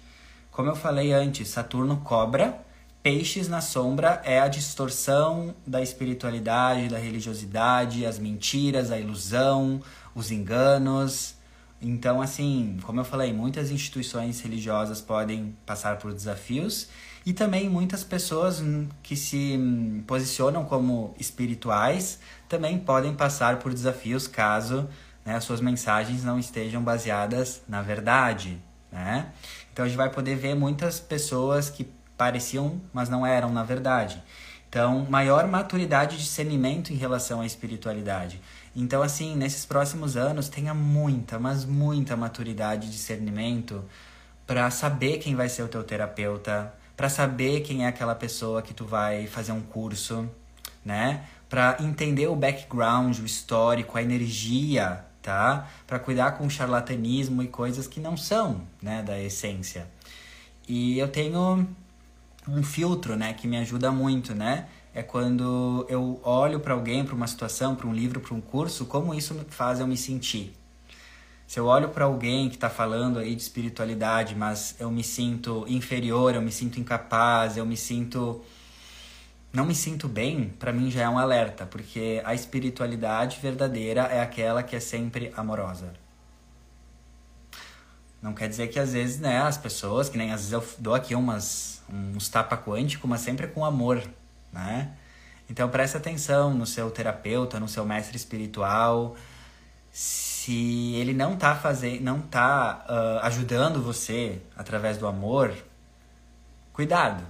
Como 0.51 0.67
eu 0.67 0.75
falei 0.75 1.13
antes, 1.13 1.47
Saturno 1.47 2.01
cobra, 2.03 2.59
peixes 3.01 3.47
na 3.47 3.61
sombra 3.61 4.21
é 4.25 4.41
a 4.41 4.49
distorção 4.49 5.55
da 5.65 5.81
espiritualidade, 5.81 6.89
da 6.89 6.97
religiosidade, 6.97 8.05
as 8.05 8.19
mentiras, 8.19 8.91
a 8.91 8.99
ilusão, 8.99 9.81
os 10.13 10.31
enganos, 10.31 11.41
então, 11.83 12.21
assim, 12.21 12.77
como 12.83 12.99
eu 12.99 13.05
falei, 13.05 13.33
muitas 13.33 13.69
instituições 13.69 14.39
religiosas 14.41 15.01
podem 15.01 15.55
passar 15.65 15.97
por 15.97 16.13
desafios 16.13 16.87
e 17.25 17.33
também 17.33 17.69
muitas 17.69 18.03
pessoas 18.03 18.63
que 19.01 19.15
se 19.15 19.59
posicionam 20.07 20.63
como 20.65 21.13
espirituais 21.19 22.19
também 22.47 22.77
podem 22.77 23.13
passar 23.13 23.59
por 23.59 23.73
desafios 23.73 24.27
caso 24.27 24.87
né, 25.25 25.35
as 25.35 25.43
suas 25.43 25.61
mensagens 25.61 26.23
não 26.23 26.37
estejam 26.37 26.81
baseadas 26.81 27.61
na 27.67 27.81
verdade, 27.81 28.61
né? 28.91 29.31
Então 29.71 29.85
a 29.85 29.87
gente 29.87 29.97
vai 29.97 30.09
poder 30.09 30.35
ver 30.35 30.55
muitas 30.55 30.99
pessoas 30.99 31.69
que 31.69 31.89
pareciam, 32.17 32.81
mas 32.93 33.09
não 33.09 33.25
eram 33.25 33.51
na 33.51 33.63
verdade. 33.63 34.21
Então, 34.69 35.05
maior 35.09 35.47
maturidade 35.47 36.17
de 36.17 36.23
discernimento 36.23 36.91
em 36.91 36.95
relação 36.95 37.41
à 37.41 37.45
espiritualidade. 37.45 38.41
Então, 38.75 39.03
assim, 39.03 39.35
nesses 39.35 39.65
próximos 39.65 40.17
anos, 40.17 40.49
tenha 40.49 40.73
muita, 40.73 41.37
mas 41.37 41.63
muita 41.63 42.17
maturidade 42.17 42.87
e 42.87 42.89
discernimento 42.89 43.83
para 44.47 44.69
saber 44.71 45.19
quem 45.19 45.35
vai 45.35 45.47
ser 45.47 45.63
o 45.63 45.67
teu 45.67 45.83
terapeuta, 45.83 46.73
para 46.97 47.07
saber 47.07 47.61
quem 47.61 47.85
é 47.85 47.87
aquela 47.87 48.15
pessoa 48.15 48.61
que 48.61 48.73
tu 48.73 48.85
vai 48.85 49.27
fazer 49.27 49.51
um 49.51 49.61
curso, 49.61 50.29
né? 50.83 51.23
Para 51.47 51.77
entender 51.79 52.27
o 52.27 52.35
background, 52.35 53.19
o 53.19 53.25
histórico, 53.25 53.97
a 53.97 54.01
energia, 54.01 55.05
tá? 55.21 55.67
Para 55.87 55.99
cuidar 55.99 56.31
com 56.33 56.49
charlatanismo 56.49 57.41
e 57.41 57.47
coisas 57.47 57.87
que 57.87 57.99
não 57.99 58.17
são, 58.17 58.61
né, 58.81 59.01
da 59.01 59.19
essência. 59.19 59.87
E 60.67 60.97
eu 60.97 61.07
tenho 61.07 61.67
um 62.47 62.63
filtro, 62.63 63.15
né, 63.15 63.33
que 63.33 63.47
me 63.47 63.57
ajuda 63.57 63.91
muito, 63.91 64.35
né? 64.35 64.67
É 64.93 65.01
quando 65.01 65.85
eu 65.89 66.19
olho 66.23 66.59
para 66.59 66.73
alguém, 66.73 67.03
para 67.03 67.15
uma 67.15 67.27
situação, 67.27 67.75
para 67.75 67.87
um 67.87 67.93
livro, 67.93 68.19
para 68.19 68.33
um 68.33 68.41
curso, 68.41 68.85
como 68.85 69.13
isso 69.13 69.33
faz 69.49 69.79
eu 69.79 69.87
me 69.87 69.97
sentir. 69.97 70.53
Se 71.47 71.59
eu 71.59 71.65
olho 71.65 71.89
para 71.89 72.05
alguém 72.05 72.49
que 72.49 72.55
está 72.55 72.69
falando 72.69 73.19
aí 73.19 73.35
de 73.35 73.41
espiritualidade, 73.41 74.35
mas 74.35 74.75
eu 74.79 74.89
me 74.89 75.03
sinto 75.03 75.65
inferior, 75.67 76.35
eu 76.35 76.41
me 76.41 76.51
sinto 76.51 76.79
incapaz, 76.79 77.57
eu 77.57 77.65
me 77.65 77.77
sinto 77.77 78.41
não 79.51 79.65
me 79.65 79.75
sinto 79.75 80.07
bem, 80.07 80.49
para 80.57 80.73
mim 80.73 80.89
já 80.89 81.03
é 81.03 81.09
um 81.09 81.19
alerta, 81.19 81.63
porque 81.63 82.19
a 82.25 82.33
espiritualidade 82.33 83.39
verdadeira 83.39 84.01
é 84.01 84.19
aquela 84.19 84.63
que 84.63 84.75
é 84.75 84.79
sempre 84.79 85.31
amorosa. 85.37 85.93
Não 88.19 88.33
quer 88.33 88.49
dizer 88.49 88.69
que 88.69 88.79
às 88.79 88.93
vezes, 88.93 89.19
né, 89.19 89.43
as 89.43 89.55
pessoas, 89.55 90.09
que 90.09 90.17
nem 90.17 90.31
às 90.31 90.39
vezes 90.39 90.53
eu 90.53 90.63
dou 90.79 90.95
aqui 90.95 91.13
umas 91.13 91.83
uns 91.87 92.29
tapa 92.29 92.57
quântico, 92.57 93.07
mas 93.07 93.21
sempre 93.21 93.45
com 93.45 93.63
amor, 93.63 94.01
né? 94.53 94.91
Então 95.49 95.67
preste 95.67 95.97
atenção 95.97 96.53
no 96.53 96.65
seu 96.65 96.89
terapeuta, 96.89 97.59
no 97.59 97.67
seu 97.67 97.83
mestre 97.85 98.15
espiritual. 98.15 99.15
Se 99.91 100.93
ele 100.95 101.13
não 101.13 101.33
está 101.33 101.55
fazendo, 101.55 102.01
não 102.01 102.21
tá 102.21 102.85
uh, 102.87 103.25
ajudando 103.25 103.81
você 103.81 104.41
através 104.55 104.97
do 104.97 105.05
amor, 105.05 105.53
cuidado, 106.71 107.23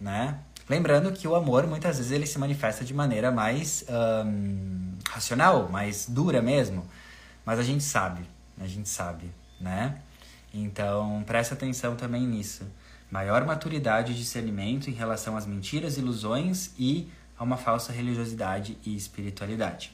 né? 0.00 0.38
Lembrando 0.68 1.12
que 1.12 1.28
o 1.28 1.34
amor 1.34 1.66
muitas 1.66 1.98
vezes 1.98 2.12
ele 2.12 2.26
se 2.26 2.38
manifesta 2.38 2.84
de 2.84 2.94
maneira 2.94 3.30
mais 3.30 3.84
um, 4.24 4.96
racional, 5.08 5.68
mais 5.68 6.06
dura 6.08 6.40
mesmo. 6.40 6.86
Mas 7.44 7.58
a 7.58 7.62
gente 7.62 7.82
sabe, 7.82 8.22
a 8.60 8.66
gente 8.66 8.88
sabe, 8.88 9.30
né? 9.60 9.98
Então 10.54 11.22
preste 11.26 11.52
atenção 11.52 11.96
também 11.96 12.26
nisso 12.26 12.64
maior 13.12 13.44
maturidade 13.44 14.12
e 14.12 14.14
discernimento 14.14 14.88
em 14.88 14.94
relação 14.94 15.36
às 15.36 15.44
mentiras, 15.44 15.98
ilusões 15.98 16.70
e 16.78 17.08
a 17.38 17.44
uma 17.44 17.58
falsa 17.58 17.92
religiosidade 17.92 18.78
e 18.86 18.96
espiritualidade. 18.96 19.92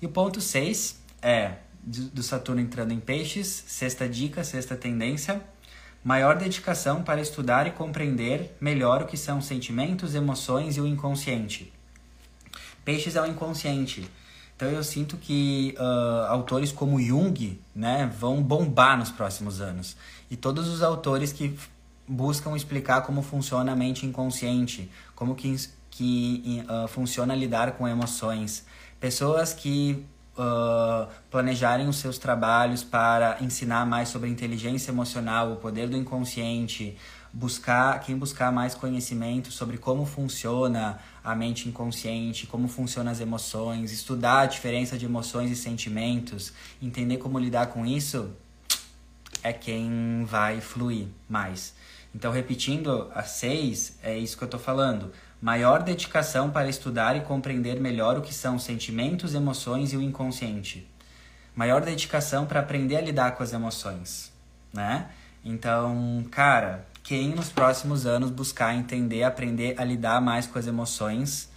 E 0.00 0.06
o 0.06 0.08
ponto 0.08 0.40
6 0.40 1.00
é 1.22 1.58
do 1.84 2.20
Saturno 2.20 2.60
entrando 2.60 2.92
em 2.92 2.98
peixes, 2.98 3.46
sexta 3.68 4.08
dica, 4.08 4.42
sexta 4.42 4.74
tendência, 4.74 5.40
maior 6.02 6.36
dedicação 6.36 7.04
para 7.04 7.20
estudar 7.20 7.68
e 7.68 7.70
compreender 7.70 8.56
melhor 8.60 9.02
o 9.02 9.06
que 9.06 9.16
são 9.16 9.40
sentimentos, 9.40 10.16
emoções 10.16 10.76
e 10.76 10.80
o 10.80 10.86
inconsciente. 10.86 11.72
Peixes 12.84 13.14
é 13.14 13.22
o 13.22 13.26
inconsciente. 13.26 14.10
Então 14.56 14.68
eu 14.68 14.82
sinto 14.82 15.16
que 15.16 15.76
uh, 15.78 16.26
autores 16.26 16.72
como 16.72 17.00
Jung 17.00 17.60
né, 17.74 18.12
vão 18.18 18.42
bombar 18.42 18.98
nos 18.98 19.10
próximos 19.10 19.60
anos. 19.60 19.96
E 20.28 20.36
todos 20.36 20.68
os 20.68 20.82
autores 20.82 21.32
que 21.32 21.56
buscam 22.06 22.56
explicar 22.56 23.02
como 23.02 23.22
funciona 23.22 23.72
a 23.72 23.76
mente 23.76 24.06
inconsciente, 24.06 24.90
como 25.14 25.34
que, 25.34 25.56
que 25.90 26.64
uh, 26.68 26.88
funciona 26.88 27.34
lidar 27.34 27.72
com 27.72 27.86
emoções. 27.86 28.64
Pessoas 29.00 29.52
que 29.52 30.04
uh, 30.36 31.08
planejarem 31.30 31.88
os 31.88 31.96
seus 31.96 32.18
trabalhos 32.18 32.82
para 32.82 33.38
ensinar 33.40 33.86
mais 33.86 34.08
sobre 34.08 34.28
inteligência 34.28 34.90
emocional, 34.90 35.52
o 35.52 35.56
poder 35.56 35.88
do 35.88 35.96
inconsciente, 35.96 36.96
buscar 37.32 37.98
quem 38.00 38.16
buscar 38.16 38.52
mais 38.52 38.74
conhecimento 38.74 39.50
sobre 39.50 39.78
como 39.78 40.04
funciona 40.04 40.98
a 41.24 41.34
mente 41.34 41.68
inconsciente, 41.68 42.46
como 42.46 42.68
funcionam 42.68 43.10
as 43.10 43.20
emoções, 43.20 43.90
estudar 43.90 44.40
a 44.40 44.46
diferença 44.46 44.98
de 44.98 45.06
emoções 45.06 45.50
e 45.50 45.56
sentimentos, 45.56 46.52
entender 46.80 47.16
como 47.16 47.38
lidar 47.38 47.68
com 47.68 47.86
isso, 47.86 48.30
é 49.42 49.52
quem 49.52 50.24
vai 50.24 50.60
fluir 50.60 51.06
mais. 51.28 51.74
Então, 52.14 52.30
repetindo 52.30 53.10
a 53.14 53.22
seis, 53.22 53.98
é 54.02 54.16
isso 54.16 54.36
que 54.36 54.44
eu 54.44 54.46
estou 54.46 54.60
falando. 54.60 55.12
Maior 55.40 55.82
dedicação 55.82 56.50
para 56.50 56.68
estudar 56.68 57.16
e 57.16 57.22
compreender 57.22 57.80
melhor 57.80 58.18
o 58.18 58.22
que 58.22 58.34
são 58.34 58.58
sentimentos, 58.58 59.34
emoções 59.34 59.92
e 59.92 59.96
o 59.96 60.02
inconsciente. 60.02 60.88
Maior 61.54 61.80
dedicação 61.82 62.46
para 62.46 62.60
aprender 62.60 62.96
a 62.96 63.00
lidar 63.00 63.32
com 63.32 63.42
as 63.42 63.52
emoções, 63.52 64.32
né? 64.72 65.10
Então, 65.44 66.24
cara, 66.30 66.86
quem 67.02 67.30
nos 67.30 67.48
próximos 67.48 68.06
anos 68.06 68.30
buscar 68.30 68.74
entender, 68.74 69.24
aprender 69.24 69.74
a 69.78 69.84
lidar 69.84 70.20
mais 70.20 70.46
com 70.46 70.58
as 70.58 70.66
emoções, 70.66 71.50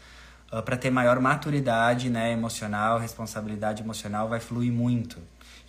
uh, 0.52 0.58
ah, 0.58 0.62
para 0.62 0.76
ter 0.76 0.90
maior 0.90 1.20
maturidade 1.20 2.10
né, 2.10 2.32
emocional, 2.32 2.98
responsabilidade 2.98 3.84
emocional, 3.84 4.28
vai 4.28 4.40
fluir 4.40 4.72
muito. 4.72 5.20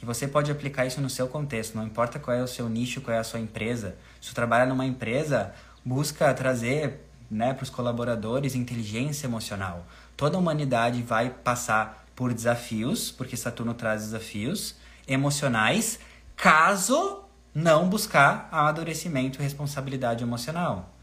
E 0.00 0.04
você 0.04 0.28
pode 0.28 0.50
aplicar 0.50 0.86
isso 0.86 1.00
no 1.00 1.08
seu 1.08 1.26
contexto, 1.26 1.74
não 1.74 1.84
importa 1.84 2.18
qual 2.18 2.36
é 2.36 2.42
o 2.42 2.46
seu 2.48 2.68
nicho, 2.68 3.00
qual 3.00 3.16
é 3.16 3.20
a 3.20 3.24
sua 3.24 3.40
empresa. 3.40 3.96
Se 4.20 4.28
você 4.28 4.34
trabalha 4.34 4.66
numa 4.66 4.84
empresa, 4.84 5.54
busca 5.84 6.32
trazer 6.34 7.06
né, 7.30 7.54
para 7.54 7.64
os 7.64 7.70
colaboradores 7.70 8.54
inteligência 8.54 9.26
emocional. 9.26 9.86
Toda 10.16 10.36
a 10.36 10.40
humanidade 10.40 11.02
vai 11.02 11.30
passar 11.30 12.06
por 12.14 12.32
desafios, 12.32 13.10
porque 13.10 13.36
Saturno 13.36 13.74
traz 13.74 14.02
desafios 14.02 14.76
emocionais, 15.06 15.98
caso 16.36 17.22
não 17.54 17.88
buscar 17.88 18.48
amadurecimento 18.52 19.40
e 19.40 19.42
responsabilidade 19.42 20.22
emocional. 20.22 20.94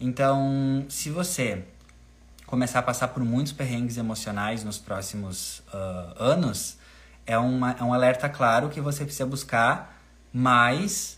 Então, 0.00 0.84
se 0.88 1.10
você 1.10 1.64
começar 2.46 2.80
a 2.80 2.82
passar 2.82 3.08
por 3.08 3.24
muitos 3.24 3.52
perrengues 3.52 3.96
emocionais 3.96 4.62
nos 4.62 4.78
próximos 4.78 5.60
uh, 5.72 6.22
anos, 6.22 6.75
é, 7.26 7.36
uma, 7.36 7.72
é 7.72 7.82
um 7.82 7.92
alerta 7.92 8.28
claro 8.28 8.68
que 8.68 8.80
você 8.80 9.04
precisa 9.04 9.26
buscar 9.26 10.00
mais 10.32 11.16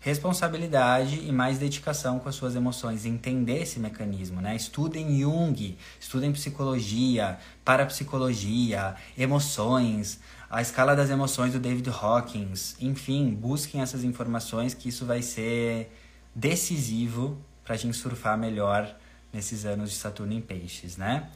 responsabilidade 0.00 1.20
e 1.20 1.30
mais 1.30 1.58
dedicação 1.58 2.18
com 2.18 2.28
as 2.28 2.34
suas 2.34 2.56
emoções, 2.56 3.04
entender 3.04 3.62
esse 3.62 3.78
mecanismo, 3.78 4.40
né? 4.40 4.56
Estudem 4.56 5.20
Jung, 5.20 5.76
estudem 6.00 6.32
psicologia, 6.32 7.38
parapsicologia, 7.62 8.96
emoções, 9.16 10.18
a 10.48 10.62
escala 10.62 10.96
das 10.96 11.10
emoções 11.10 11.52
do 11.52 11.60
David 11.60 11.90
Hawkins, 11.90 12.76
enfim, 12.80 13.34
busquem 13.34 13.82
essas 13.82 14.02
informações 14.02 14.72
que 14.72 14.88
isso 14.88 15.04
vai 15.04 15.20
ser 15.20 15.94
decisivo 16.34 17.38
para 17.62 17.74
a 17.74 17.78
gente 17.78 17.96
surfar 17.96 18.38
melhor 18.38 18.92
nesses 19.32 19.64
anos 19.66 19.90
de 19.90 19.96
Saturno 19.96 20.32
em 20.32 20.40
Peixes, 20.40 20.96
né? 20.96 21.28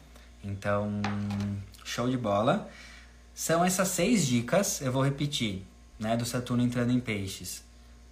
Então, 0.42 1.00
show 1.84 2.08
de 2.08 2.16
bola. 2.16 2.68
São 3.34 3.64
essas 3.64 3.88
seis 3.88 4.24
dicas, 4.24 4.80
eu 4.80 4.92
vou 4.92 5.02
repetir, 5.02 5.66
né, 5.98 6.16
do 6.16 6.24
Saturno 6.24 6.62
entrando 6.62 6.92
em 6.92 7.00
Peixes. 7.00 7.64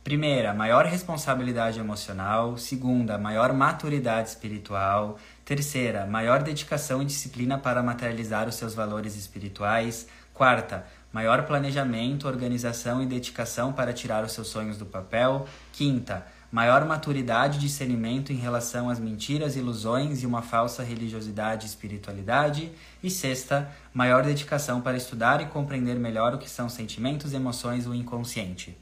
Primeira, 0.03 0.53
maior 0.53 0.85
responsabilidade 0.85 1.79
emocional. 1.79 2.59
Segunda, 2.59 3.17
maior 3.17 3.53
maturidade 3.53 4.31
espiritual. 4.31 5.17
Terceira, 5.45 6.07
maior 6.07 6.43
dedicação 6.43 7.01
e 7.01 7.05
disciplina 7.05 7.57
para 7.57 7.85
materializar 7.85 8.49
os 8.49 8.57
seus 8.57 8.75
valores 8.75 9.15
espirituais. 9.17 10.09
Quarta, 10.35 10.85
maior 11.13 11.47
planejamento, 11.47 12.27
organização 12.27 13.01
e 13.01 13.07
dedicação 13.07 13.73
para 13.73 13.93
tirar 13.93 14.25
os 14.25 14.33
seus 14.33 14.49
sonhos 14.49 14.77
do 14.77 14.87
papel. 14.87 15.47
Quinta, 15.73 16.27
maior 16.53 16.85
maturidade 16.85 17.57
e 17.57 17.61
discernimento 17.61 18.31
em 18.31 18.37
relação 18.37 18.91
às 18.91 19.01
mentiras, 19.01 19.57
ilusões 19.57 20.23
e 20.23 20.27
uma 20.27 20.43
falsa 20.43 20.83
religiosidade 20.85 21.65
e 21.65 21.69
espiritualidade. 21.69 22.71
E 23.03 23.09
sexta, 23.11 23.75
maior 23.95 24.23
dedicação 24.23 24.83
para 24.83 24.97
estudar 24.97 25.41
e 25.41 25.47
compreender 25.47 25.99
melhor 25.99 26.35
o 26.35 26.39
que 26.39 26.51
são 26.51 26.69
sentimentos, 26.69 27.33
emoções 27.33 27.87
e 27.87 27.89
o 27.89 27.95
inconsciente. 27.95 28.77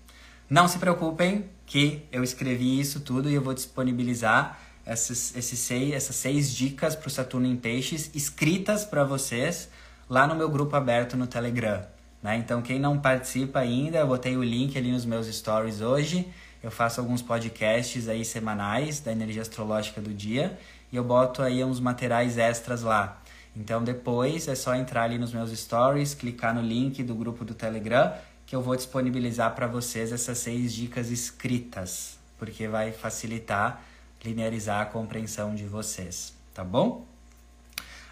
Não 0.51 0.67
se 0.67 0.81
preocupem 0.81 1.49
que 1.65 2.03
eu 2.11 2.25
escrevi 2.25 2.81
isso 2.81 2.99
tudo 3.01 3.31
e 3.31 3.35
eu 3.35 3.41
vou 3.41 3.55
disponibilizar 3.55 4.59
essas, 4.85 5.37
esses 5.37 5.61
seis, 5.61 5.95
essas 5.95 6.17
seis 6.17 6.53
dicas 6.53 6.97
para 6.97 7.07
o 7.07 7.11
Saturno 7.11 7.47
em 7.47 7.55
Peixes 7.55 8.11
escritas 8.13 8.85
para 8.85 9.05
vocês 9.05 9.71
lá 10.09 10.27
no 10.27 10.35
meu 10.35 10.51
grupo 10.51 10.75
aberto 10.75 11.17
no 11.17 11.29
Telegram. 11.29 11.87
Né? 12.21 12.37
Então, 12.37 12.61
quem 12.61 12.81
não 12.81 12.99
participa 12.99 13.61
ainda, 13.61 13.99
eu 13.99 14.09
botei 14.09 14.37
o 14.37 14.43
link 14.43 14.77
ali 14.77 14.91
nos 14.91 15.05
meus 15.05 15.29
stories 15.29 15.81
hoje. 15.81 16.27
Eu 16.63 16.71
faço 16.71 17.01
alguns 17.01 17.23
podcasts 17.23 18.09
aí 18.09 18.25
semanais 18.25 19.01
da 19.01 19.13
energia 19.13 19.43
astrológica 19.43 20.01
do 20.01 20.13
dia 20.13 20.59
e 20.93 20.97
eu 20.97 21.05
boto 21.05 21.43
aí 21.43 21.65
uns 21.65 21.81
materiais 21.81 22.37
extras 22.37 22.83
lá. 22.83 23.23
Então, 23.57 23.83
depois 23.83 24.47
é 24.47 24.55
só 24.55 24.75
entrar 24.75 25.05
ali 25.05 25.19
nos 25.19 25.33
meus 25.33 25.51
stories, 25.59 26.15
clicar 26.15 26.55
no 26.55 26.61
link 26.61 27.03
do 27.03 27.15
grupo 27.15 27.45
do 27.45 27.55
Telegram 27.55 28.13
que 28.51 28.57
eu 28.57 28.61
vou 28.61 28.75
disponibilizar 28.75 29.55
para 29.55 29.69
vocês 29.69 30.11
essas 30.11 30.39
seis 30.39 30.75
dicas 30.75 31.09
escritas, 31.09 32.19
porque 32.37 32.67
vai 32.67 32.91
facilitar, 32.91 33.81
linearizar 34.25 34.81
a 34.81 34.87
compreensão 34.87 35.55
de 35.55 35.65
vocês, 35.67 36.35
tá 36.53 36.65
bom? 36.65 37.07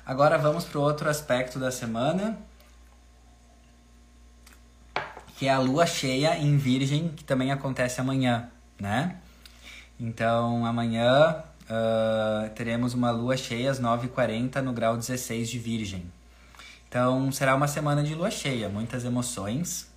Agora 0.07 0.39
vamos 0.39 0.65
para 0.65 0.79
o 0.79 0.83
outro 0.83 1.11
aspecto 1.11 1.59
da 1.59 1.73
semana, 1.73 2.39
que 5.39 5.47
é 5.47 5.51
a 5.51 5.59
lua 5.59 5.86
cheia 5.86 6.36
em 6.36 6.57
Virgem, 6.57 7.12
que 7.16 7.24
também 7.24 7.53
acontece 7.53 8.01
amanhã, 8.01 8.49
né? 8.78 9.16
Então 9.99 10.66
amanhã 10.66 11.43
uh, 11.64 12.51
teremos 12.55 12.95
uma 12.95 13.11
lua 13.11 13.36
cheia 13.36 13.70
às 13.70 13.80
9h40 13.80 14.61
no 14.61 14.72
grau 14.72 14.97
16 14.97 15.49
de 15.49 15.59
Virgem. 15.59 16.05
Então 16.89 17.30
será 17.30 17.55
uma 17.55 17.68
semana 17.68 18.03
de 18.03 18.14
lua 18.14 18.30
cheia, 18.30 18.68
muitas 18.68 19.05
emoções, 19.05 19.89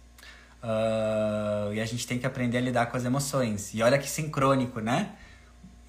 Uh, 0.63 1.73
e 1.73 1.81
a 1.81 1.85
gente 1.85 2.05
tem 2.05 2.19
que 2.19 2.25
aprender 2.25 2.59
a 2.59 2.61
lidar 2.61 2.85
com 2.85 2.95
as 2.95 3.03
emoções. 3.03 3.73
E 3.73 3.81
olha 3.81 3.97
que 3.97 4.09
sincrônico, 4.09 4.79
né? 4.79 5.09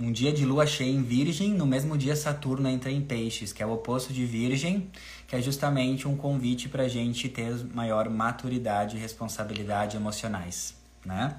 Um 0.04 0.10
dia 0.10 0.32
de 0.32 0.44
lua 0.44 0.66
cheia 0.66 0.90
em 0.90 1.00
Virgem, 1.00 1.50
no 1.50 1.64
mesmo 1.64 1.96
dia 1.96 2.16
Saturno 2.16 2.68
entra 2.68 2.90
em 2.90 3.00
Peixes, 3.00 3.52
que 3.52 3.62
é 3.62 3.66
o 3.66 3.70
oposto 3.70 4.12
de 4.12 4.26
Virgem, 4.26 4.90
que 5.28 5.36
é 5.36 5.40
justamente 5.40 6.08
um 6.08 6.16
convite 6.16 6.68
para 6.68 6.82
a 6.82 6.88
gente 6.88 7.28
ter 7.28 7.54
maior 7.72 8.10
maturidade 8.10 8.96
e 8.96 8.98
responsabilidade 8.98 9.96
emocionais, 9.96 10.74
né? 11.04 11.36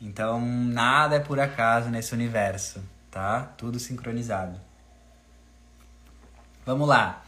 Então, 0.00 0.40
nada 0.40 1.14
é 1.14 1.20
por 1.20 1.38
acaso 1.38 1.88
nesse 1.88 2.12
universo, 2.12 2.82
tá? 3.12 3.42
Tudo 3.56 3.78
sincronizado. 3.78 4.60
Vamos 6.66 6.88
lá. 6.88 7.22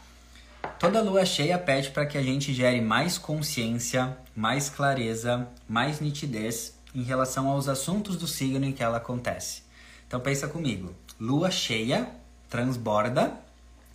Toda 0.77 1.01
lua 1.01 1.25
cheia 1.25 1.57
pede 1.57 1.91
para 1.91 2.05
que 2.05 2.17
a 2.17 2.21
gente 2.21 2.53
gere 2.53 2.81
mais 2.81 3.17
consciência, 3.17 4.17
mais 4.35 4.69
clareza, 4.69 5.47
mais 5.65 6.01
nitidez 6.01 6.77
em 6.93 7.03
relação 7.03 7.47
aos 7.47 7.69
assuntos 7.69 8.17
do 8.17 8.27
signo 8.27 8.65
em 8.65 8.73
que 8.73 8.83
ela 8.83 8.97
acontece. 8.97 9.70
Então 10.11 10.19
pensa 10.19 10.45
comigo, 10.45 10.93
lua 11.17 11.49
cheia 11.49 12.05
transborda 12.49 13.33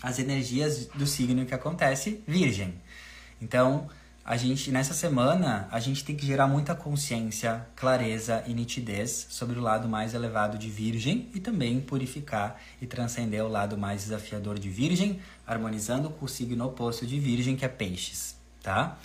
as 0.02 0.18
energias 0.18 0.86
do 0.94 1.06
signo 1.06 1.44
que 1.44 1.54
acontece, 1.54 2.22
Virgem. 2.26 2.72
Então, 3.38 3.86
a 4.24 4.34
gente 4.34 4.70
nessa 4.70 4.94
semana 4.94 5.68
a 5.70 5.78
gente 5.78 6.02
tem 6.02 6.16
que 6.16 6.24
gerar 6.24 6.46
muita 6.46 6.74
consciência, 6.74 7.66
clareza 7.76 8.42
e 8.46 8.54
nitidez 8.54 9.26
sobre 9.28 9.58
o 9.58 9.62
lado 9.62 9.90
mais 9.90 10.14
elevado 10.14 10.56
de 10.56 10.70
Virgem 10.70 11.28
e 11.34 11.38
também 11.38 11.82
purificar 11.82 12.58
e 12.80 12.86
transcender 12.86 13.44
o 13.44 13.48
lado 13.48 13.76
mais 13.76 14.04
desafiador 14.04 14.58
de 14.58 14.70
Virgem, 14.70 15.20
harmonizando 15.46 16.08
com 16.08 16.24
o 16.24 16.28
signo 16.28 16.64
oposto 16.64 17.06
de 17.06 17.20
Virgem, 17.20 17.56
que 17.56 17.64
é 17.66 17.68
Peixes, 17.68 18.34
tá? 18.62 18.96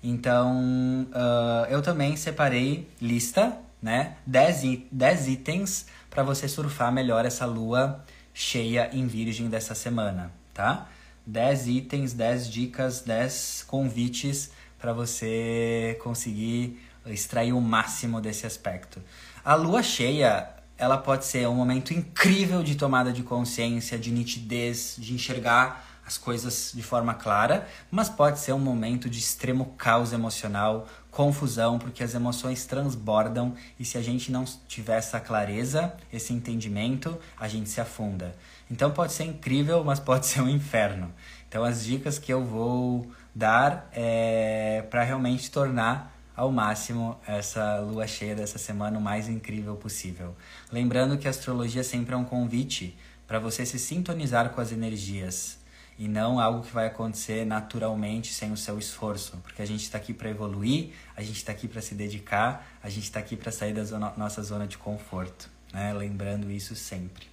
Então, 0.00 1.04
uh, 1.10 1.66
eu 1.68 1.82
também 1.82 2.14
separei 2.14 2.88
lista, 3.02 3.58
né? 3.82 4.16
10 4.26 5.28
itens 5.28 5.86
para 6.08 6.22
você 6.22 6.48
surfar 6.48 6.92
melhor 6.92 7.24
essa 7.24 7.46
lua 7.46 8.04
cheia 8.34 8.90
em 8.92 9.06
Virgem 9.06 9.48
dessa 9.48 9.74
semana, 9.74 10.32
tá? 10.52 10.88
10 11.26 11.68
itens, 11.68 12.12
10 12.12 12.50
dicas, 12.50 13.00
10 13.00 13.64
convites 13.66 14.50
para 14.78 14.92
você 14.92 15.98
conseguir 16.02 16.80
extrair 17.06 17.52
o 17.52 17.60
máximo 17.60 18.20
desse 18.20 18.46
aspecto. 18.46 19.00
A 19.44 19.54
lua 19.54 19.82
cheia, 19.82 20.48
ela 20.76 20.98
pode 20.98 21.24
ser 21.24 21.46
um 21.48 21.54
momento 21.54 21.92
incrível 21.92 22.62
de 22.62 22.74
tomada 22.74 23.12
de 23.12 23.22
consciência, 23.22 23.98
de 23.98 24.10
nitidez, 24.10 24.96
de 24.98 25.14
enxergar 25.14 25.89
as 26.10 26.18
coisas 26.18 26.72
de 26.74 26.82
forma 26.82 27.14
clara, 27.14 27.68
mas 27.88 28.08
pode 28.08 28.40
ser 28.40 28.52
um 28.52 28.58
momento 28.58 29.08
de 29.08 29.20
extremo 29.20 29.74
caos 29.78 30.12
emocional, 30.12 30.88
confusão, 31.08 31.78
porque 31.78 32.02
as 32.02 32.14
emoções 32.14 32.66
transbordam 32.66 33.54
e 33.78 33.84
se 33.84 33.96
a 33.96 34.02
gente 34.02 34.32
não 34.32 34.44
tiver 34.66 34.98
essa 34.98 35.20
clareza, 35.20 35.94
esse 36.12 36.32
entendimento, 36.32 37.16
a 37.38 37.46
gente 37.46 37.68
se 37.68 37.80
afunda. 37.80 38.34
Então 38.68 38.90
pode 38.90 39.12
ser 39.12 39.22
incrível, 39.22 39.84
mas 39.84 40.00
pode 40.00 40.26
ser 40.26 40.40
um 40.40 40.48
inferno. 40.48 41.14
Então 41.48 41.62
as 41.62 41.84
dicas 41.84 42.18
que 42.18 42.32
eu 42.32 42.44
vou 42.44 43.08
dar 43.32 43.88
é 43.92 44.84
para 44.90 45.04
realmente 45.04 45.48
tornar 45.48 46.12
ao 46.34 46.50
máximo 46.50 47.20
essa 47.24 47.78
lua 47.78 48.08
cheia 48.08 48.34
dessa 48.34 48.58
semana 48.58 48.98
o 48.98 49.00
mais 49.00 49.28
incrível 49.28 49.76
possível. 49.76 50.34
Lembrando 50.72 51.16
que 51.16 51.28
a 51.28 51.30
astrologia 51.30 51.84
sempre 51.84 52.14
é 52.14 52.16
um 52.16 52.24
convite 52.24 52.98
para 53.28 53.38
você 53.38 53.64
se 53.64 53.78
sintonizar 53.78 54.50
com 54.50 54.60
as 54.60 54.72
energias 54.72 55.59
e 56.00 56.08
não 56.08 56.40
algo 56.40 56.62
que 56.62 56.72
vai 56.72 56.86
acontecer 56.86 57.44
naturalmente 57.44 58.32
sem 58.32 58.50
o 58.50 58.56
seu 58.56 58.78
esforço, 58.78 59.36
porque 59.42 59.60
a 59.60 59.66
gente 59.66 59.82
está 59.82 59.98
aqui 59.98 60.14
para 60.14 60.30
evoluir, 60.30 60.92
a 61.14 61.20
gente 61.20 61.36
está 61.36 61.52
aqui 61.52 61.68
para 61.68 61.82
se 61.82 61.94
dedicar, 61.94 62.66
a 62.82 62.88
gente 62.88 63.04
está 63.04 63.20
aqui 63.20 63.36
para 63.36 63.52
sair 63.52 63.74
da 63.74 63.84
zona, 63.84 64.10
nossa 64.16 64.42
zona 64.42 64.66
de 64.66 64.78
conforto, 64.78 65.50
né? 65.74 65.92
Lembrando 65.92 66.50
isso 66.50 66.74
sempre. 66.74 67.26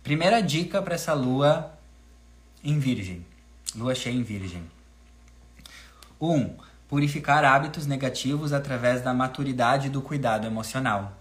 Primeira 0.00 0.40
dica 0.40 0.80
para 0.80 0.94
essa 0.94 1.12
lua 1.12 1.76
em 2.62 2.78
Virgem, 2.78 3.26
lua 3.74 3.96
cheia 3.96 4.14
em 4.14 4.22
Virgem. 4.22 4.62
1. 6.20 6.32
Um, 6.32 6.56
purificar 6.88 7.44
hábitos 7.44 7.84
negativos 7.84 8.52
através 8.52 9.02
da 9.02 9.12
maturidade 9.12 9.90
do 9.90 10.00
cuidado 10.00 10.46
emocional. 10.46 11.20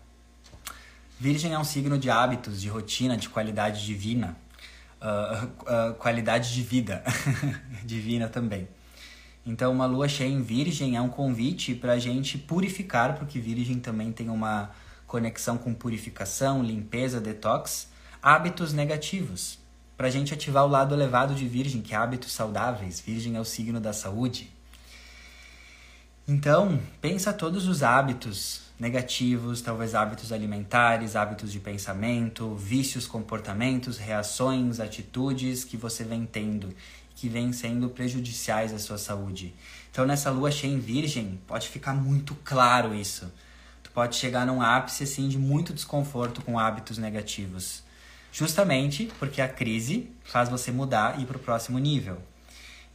Virgem 1.19 1.53
é 1.53 1.57
um 1.57 1.63
signo 1.63 1.97
de 1.97 2.11
hábitos, 2.11 2.61
de 2.61 2.69
rotina, 2.69 3.17
de 3.17 3.29
qualidade 3.29 3.83
divina 3.83 4.37
uh, 5.01 5.93
qualidade 5.95 6.53
de 6.53 6.61
vida 6.61 7.03
divina 7.83 8.27
também. 8.27 8.67
Então, 9.45 9.71
uma 9.71 9.85
lua 9.85 10.09
cheia 10.09 10.29
em 10.29 10.41
Virgem 10.41 10.97
é 10.97 11.01
um 11.01 11.07
convite 11.07 11.73
para 11.73 11.93
a 11.93 11.99
gente 11.99 12.37
purificar, 12.37 13.17
porque 13.17 13.39
Virgem 13.39 13.79
também 13.79 14.11
tem 14.11 14.29
uma 14.29 14.71
conexão 15.05 15.57
com 15.57 15.73
purificação, 15.73 16.61
limpeza, 16.61 17.21
detox, 17.21 17.87
hábitos 18.21 18.73
negativos. 18.73 19.57
Para 19.95 20.07
a 20.07 20.09
gente 20.09 20.33
ativar 20.33 20.65
o 20.65 20.67
lado 20.67 20.93
elevado 20.93 21.33
de 21.33 21.47
Virgem, 21.47 21.81
que 21.81 21.93
é 21.93 21.97
hábitos 21.97 22.33
saudáveis. 22.33 22.99
Virgem 22.99 23.37
é 23.37 23.39
o 23.39 23.45
signo 23.45 23.79
da 23.79 23.93
saúde. 23.93 24.51
Então, 26.27 26.77
pensa 26.99 27.31
todos 27.31 27.67
os 27.67 27.81
hábitos 27.81 28.66
negativos, 28.79 29.61
talvez 29.61 29.95
hábitos 29.95 30.31
alimentares, 30.31 31.15
hábitos 31.15 31.51
de 31.51 31.59
pensamento, 31.59 32.55
vícios, 32.55 33.07
comportamentos, 33.07 33.97
reações, 33.97 34.79
atitudes 34.79 35.63
que 35.63 35.75
você 35.75 36.03
vem 36.03 36.25
tendo 36.25 36.73
que 37.17 37.27
vêm 37.27 37.51
sendo 37.51 37.89
prejudiciais 37.89 38.71
à 38.71 38.77
sua 38.77 38.99
saúde. 38.99 39.51
Então, 39.89 40.05
nessa 40.05 40.29
lua 40.29 40.51
cheia 40.51 40.71
em 40.71 40.77
Virgem, 40.77 41.39
pode 41.47 41.67
ficar 41.67 41.95
muito 41.95 42.35
claro 42.43 42.93
isso. 42.93 43.33
Tu 43.81 43.89
pode 43.89 44.15
chegar 44.15 44.45
num 44.45 44.61
ápice 44.61 45.03
assim 45.03 45.27
de 45.27 45.35
muito 45.35 45.73
desconforto 45.73 46.43
com 46.43 46.59
hábitos 46.59 46.99
negativos. 46.99 47.81
Justamente 48.31 49.11
porque 49.17 49.41
a 49.41 49.49
crise 49.49 50.11
faz 50.23 50.47
você 50.47 50.71
mudar 50.71 51.17
e 51.17 51.23
ir 51.23 51.25
para 51.25 51.37
o 51.37 51.39
próximo 51.39 51.79
nível. 51.79 52.21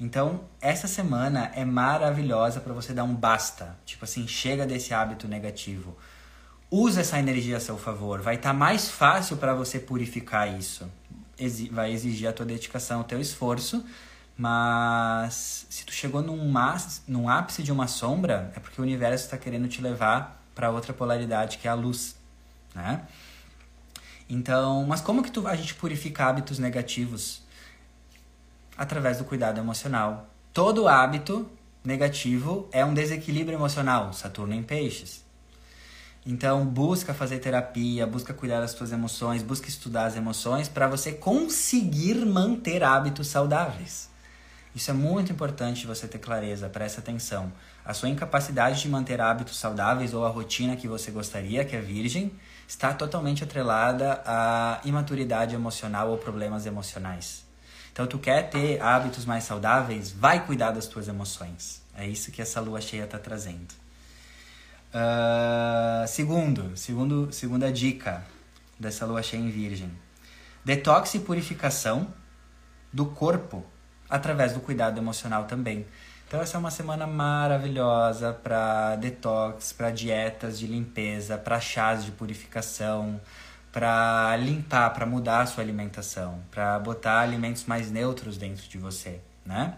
Então, 0.03 0.41
essa 0.61 0.89
semana 0.89 1.53
é 1.55 1.65
maravilhosa 1.65 2.59
para 2.59 2.73
você 2.73 2.93
dar 2.93 3.05
um 3.05 3.15
basta. 3.15 3.79
Tipo 3.87 4.05
assim, 4.05 4.27
chega 4.27 4.67
desse 4.67 4.93
hábito 4.93 5.29
negativo. 5.29 5.97
Usa 6.69 7.03
essa 7.03 7.21
energia 7.21 7.59
a 7.59 7.61
seu 7.61 7.79
favor. 7.79 8.21
Vai 8.21 8.35
estar 8.35 8.49
tá 8.49 8.53
mais 8.53 8.91
fácil 8.91 9.37
para 9.37 9.55
você 9.55 9.79
purificar 9.79 10.59
isso. 10.59 10.91
Vai 11.71 11.93
exigir 11.93 12.29
a 12.29 12.33
tua 12.33 12.45
dedicação, 12.45 13.03
o 13.03 13.05
teu 13.05 13.21
esforço. 13.21 13.85
Mas 14.37 15.67
se 15.71 15.87
tu 15.87 15.93
chegou 15.93 16.21
num, 16.21 16.53
num 17.07 17.29
ápice 17.29 17.63
de 17.63 17.71
uma 17.71 17.87
sombra, 17.87 18.53
é 18.57 18.59
porque 18.59 18.81
o 18.81 18.83
universo 18.83 19.27
está 19.27 19.39
querendo 19.39 19.69
te 19.69 19.81
levar 19.81 20.45
para 20.53 20.69
outra 20.69 20.93
polaridade, 20.93 21.59
que 21.59 21.69
é 21.69 21.71
a 21.71 21.75
luz, 21.75 22.17
né? 22.75 23.03
Então, 24.29 24.85
mas 24.85 25.01
como 25.01 25.23
que 25.23 25.31
tu, 25.31 25.47
a 25.47 25.55
gente 25.55 25.77
purifica 25.77 26.27
hábitos 26.27 26.59
negativos? 26.59 27.43
Através 28.77 29.19
do 29.19 29.25
cuidado 29.25 29.59
emocional. 29.59 30.29
Todo 30.53 30.89
hábito 30.89 31.51
negativo 31.85 32.69
é 32.73 32.85
um 32.85 32.95
desequilíbrio 32.95 33.57
emocional, 33.57 34.13
Saturno 34.13 34.55
em 34.55 34.63
Peixes. 34.63 35.25
Então, 36.25 36.65
busca 36.65 37.13
fazer 37.13 37.41
terapia, 37.41 38.07
busca 38.07 38.33
cuidar 38.33 38.61
das 38.61 38.71
suas 38.71 38.93
emoções, 38.93 39.43
busca 39.43 39.69
estudar 39.69 40.05
as 40.05 40.17
emoções 40.17 40.69
para 40.69 40.87
você 40.87 41.13
conseguir 41.13 42.15
manter 42.25 42.85
hábitos 42.85 43.27
saudáveis. 43.27 44.09
Isso 44.75 44.91
é 44.91 44.95
muito 44.95 45.33
importante 45.33 45.87
você 45.87 46.07
ter 46.07 46.19
clareza, 46.19 46.69
presta 46.69 47.01
atenção. 47.01 47.53
A 47.85 47.93
sua 47.93 48.09
incapacidade 48.09 48.81
de 48.81 48.89
manter 48.89 49.21
hábitos 49.21 49.59
saudáveis 49.59 50.15
ou 50.15 50.25
a 50.25 50.29
rotina 50.29 50.77
que 50.77 50.87
você 50.87 51.11
gostaria, 51.11 51.65
que 51.65 51.75
é 51.75 51.81
virgem, 51.81 52.33
está 52.69 52.95
totalmente 52.95 53.43
atrelada 53.43 54.23
à 54.25 54.81
imaturidade 54.85 55.55
emocional 55.55 56.09
ou 56.11 56.17
problemas 56.17 56.65
emocionais. 56.65 57.42
Então, 57.93 58.07
tu 58.07 58.19
quer 58.19 58.49
ter 58.49 58.81
hábitos 58.81 59.25
mais 59.25 59.45
saudáveis, 59.45 60.11
vai 60.11 60.45
cuidar 60.45 60.71
das 60.71 60.87
tuas 60.87 61.09
emoções. 61.09 61.83
É 61.95 62.07
isso 62.07 62.33
que 62.33 62.41
essa 62.41 62.61
lua 62.61 62.81
cheia 62.81 63.05
está 63.05 63.19
trazendo. 63.19 63.75
Uh, 64.95 66.07
segundo, 66.07 66.77
segundo, 66.77 67.33
segunda 67.33 67.71
dica 67.71 68.25
dessa 68.79 69.07
lua 69.07 69.23
cheia 69.23 69.41
em 69.41 69.51
Virgem: 69.51 69.91
detox 70.65 71.15
e 71.15 71.19
purificação 71.21 72.09
do 72.93 73.07
corpo 73.07 73.65
através 74.09 74.53
do 74.53 74.61
cuidado 74.61 74.99
emocional 74.99 75.45
também. 75.45 75.87
Então, 76.27 76.41
essa 76.41 76.57
é 76.57 76.61
uma 76.61 76.71
semana 76.71 77.07
maravilhosa 77.07 78.33
para 78.33 78.97
detox, 78.97 79.73
para 79.73 79.91
dietas 79.91 80.59
de 80.59 80.67
limpeza, 80.67 81.37
para 81.37 81.61
chás 81.61 82.05
de 82.05 82.11
purificação, 82.11 83.21
para 83.73 84.37
limpar, 84.37 84.91
para 84.91 85.07
mudar 85.07 85.41
a 85.41 85.47
sua 85.47 85.65
alimentação, 85.65 86.41
para 86.51 86.79
botar 86.79 87.21
alimentos 87.21 87.65
mais 87.65 87.91
neutros 87.91 88.37
dentro 88.37 88.69
de 88.69 88.77
você, 88.77 89.19
né? 89.45 89.75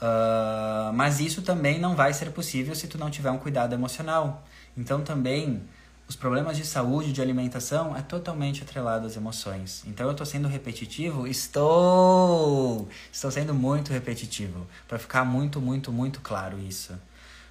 Uh, 0.00 0.92
mas 0.94 1.20
isso 1.20 1.42
também 1.42 1.78
não 1.78 1.94
vai 1.94 2.12
ser 2.12 2.30
possível 2.30 2.74
se 2.74 2.88
tu 2.88 2.98
não 2.98 3.10
tiver 3.10 3.30
um 3.30 3.38
cuidado 3.38 3.74
emocional. 3.74 4.42
Então 4.76 5.02
também 5.02 5.62
os 6.08 6.16
problemas 6.16 6.56
de 6.56 6.66
saúde, 6.66 7.12
de 7.12 7.22
alimentação, 7.22 7.96
é 7.96 8.02
totalmente 8.02 8.62
atrelado 8.62 9.06
às 9.06 9.16
emoções. 9.16 9.82
Então 9.86 10.06
eu 10.06 10.12
estou 10.12 10.26
sendo 10.26 10.48
repetitivo? 10.48 11.26
Estou! 11.26 12.88
Estou 13.12 13.30
sendo 13.30 13.54
muito 13.54 13.92
repetitivo. 13.92 14.66
Para 14.86 14.98
ficar 14.98 15.24
muito, 15.24 15.60
muito, 15.60 15.92
muito 15.92 16.20
claro 16.20 16.58
isso. 16.58 16.92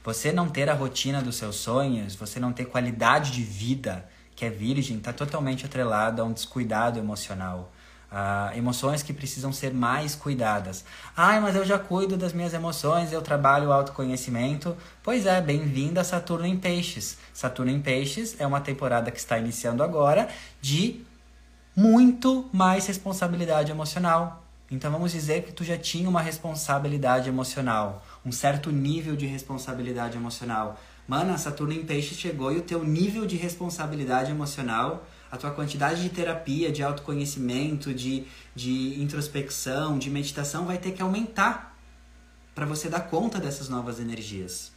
Você 0.03 0.31
não 0.31 0.49
ter 0.49 0.69
a 0.69 0.73
rotina 0.73 1.21
dos 1.21 1.37
seus 1.37 1.55
sonhos, 1.55 2.15
você 2.15 2.39
não 2.39 2.51
ter 2.51 2.65
qualidade 2.65 3.31
de 3.31 3.41
vida, 3.41 4.05
que 4.35 4.45
é 4.45 4.49
virgem 4.49 4.97
está 4.97 5.13
totalmente 5.13 5.65
atrelado 5.65 6.21
a 6.21 6.25
um 6.25 6.33
descuidado 6.33 6.99
emocional. 6.99 7.71
Uh, 8.11 8.55
emoções 8.55 9.01
que 9.01 9.11
precisam 9.11 9.51
ser 9.51 9.73
mais 9.73 10.13
cuidadas. 10.13 10.85
Ai, 11.17 11.39
mas 11.39 11.55
eu 11.55 11.65
já 11.65 11.79
cuido 11.79 12.15
das 12.15 12.31
minhas 12.31 12.53
emoções, 12.53 13.11
eu 13.11 13.23
trabalho 13.23 13.69
o 13.69 13.73
autoconhecimento. 13.73 14.77
Pois 15.01 15.25
é, 15.25 15.41
bem-vinda 15.41 16.01
a 16.01 16.03
Saturno 16.03 16.45
em 16.45 16.55
Peixes. 16.55 17.17
Saturno 17.33 17.71
em 17.71 17.81
Peixes 17.81 18.35
é 18.39 18.45
uma 18.45 18.61
temporada 18.61 19.09
que 19.09 19.17
está 19.17 19.39
iniciando 19.39 19.81
agora 19.81 20.27
de 20.61 21.03
muito 21.75 22.47
mais 22.53 22.85
responsabilidade 22.85 23.71
emocional. 23.71 24.43
Então 24.69 24.91
vamos 24.91 25.11
dizer 25.11 25.43
que 25.43 25.51
tu 25.51 25.63
já 25.63 25.77
tinha 25.77 26.09
uma 26.09 26.21
responsabilidade 26.21 27.29
emocional, 27.29 28.03
um 28.25 28.31
certo 28.31 28.71
nível 28.71 29.15
de 29.15 29.25
responsabilidade 29.25 30.17
emocional. 30.17 30.79
Mano, 31.07 31.37
Saturno 31.37 31.73
em 31.73 31.85
Peixe 31.85 32.15
chegou 32.15 32.51
e 32.51 32.57
o 32.57 32.61
teu 32.61 32.83
nível 32.83 33.25
de 33.25 33.35
responsabilidade 33.35 34.31
emocional, 34.31 35.05
a 35.29 35.37
tua 35.37 35.51
quantidade 35.51 36.01
de 36.01 36.09
terapia, 36.09 36.71
de 36.71 36.81
autoconhecimento, 36.81 37.93
de, 37.93 38.25
de 38.55 39.01
introspecção, 39.01 39.97
de 39.97 40.09
meditação 40.09 40.65
vai 40.65 40.77
ter 40.77 40.91
que 40.91 41.01
aumentar 41.01 41.75
para 42.55 42.65
você 42.65 42.87
dar 42.87 43.01
conta 43.01 43.39
dessas 43.39 43.67
novas 43.67 43.99
energias. 43.99 44.71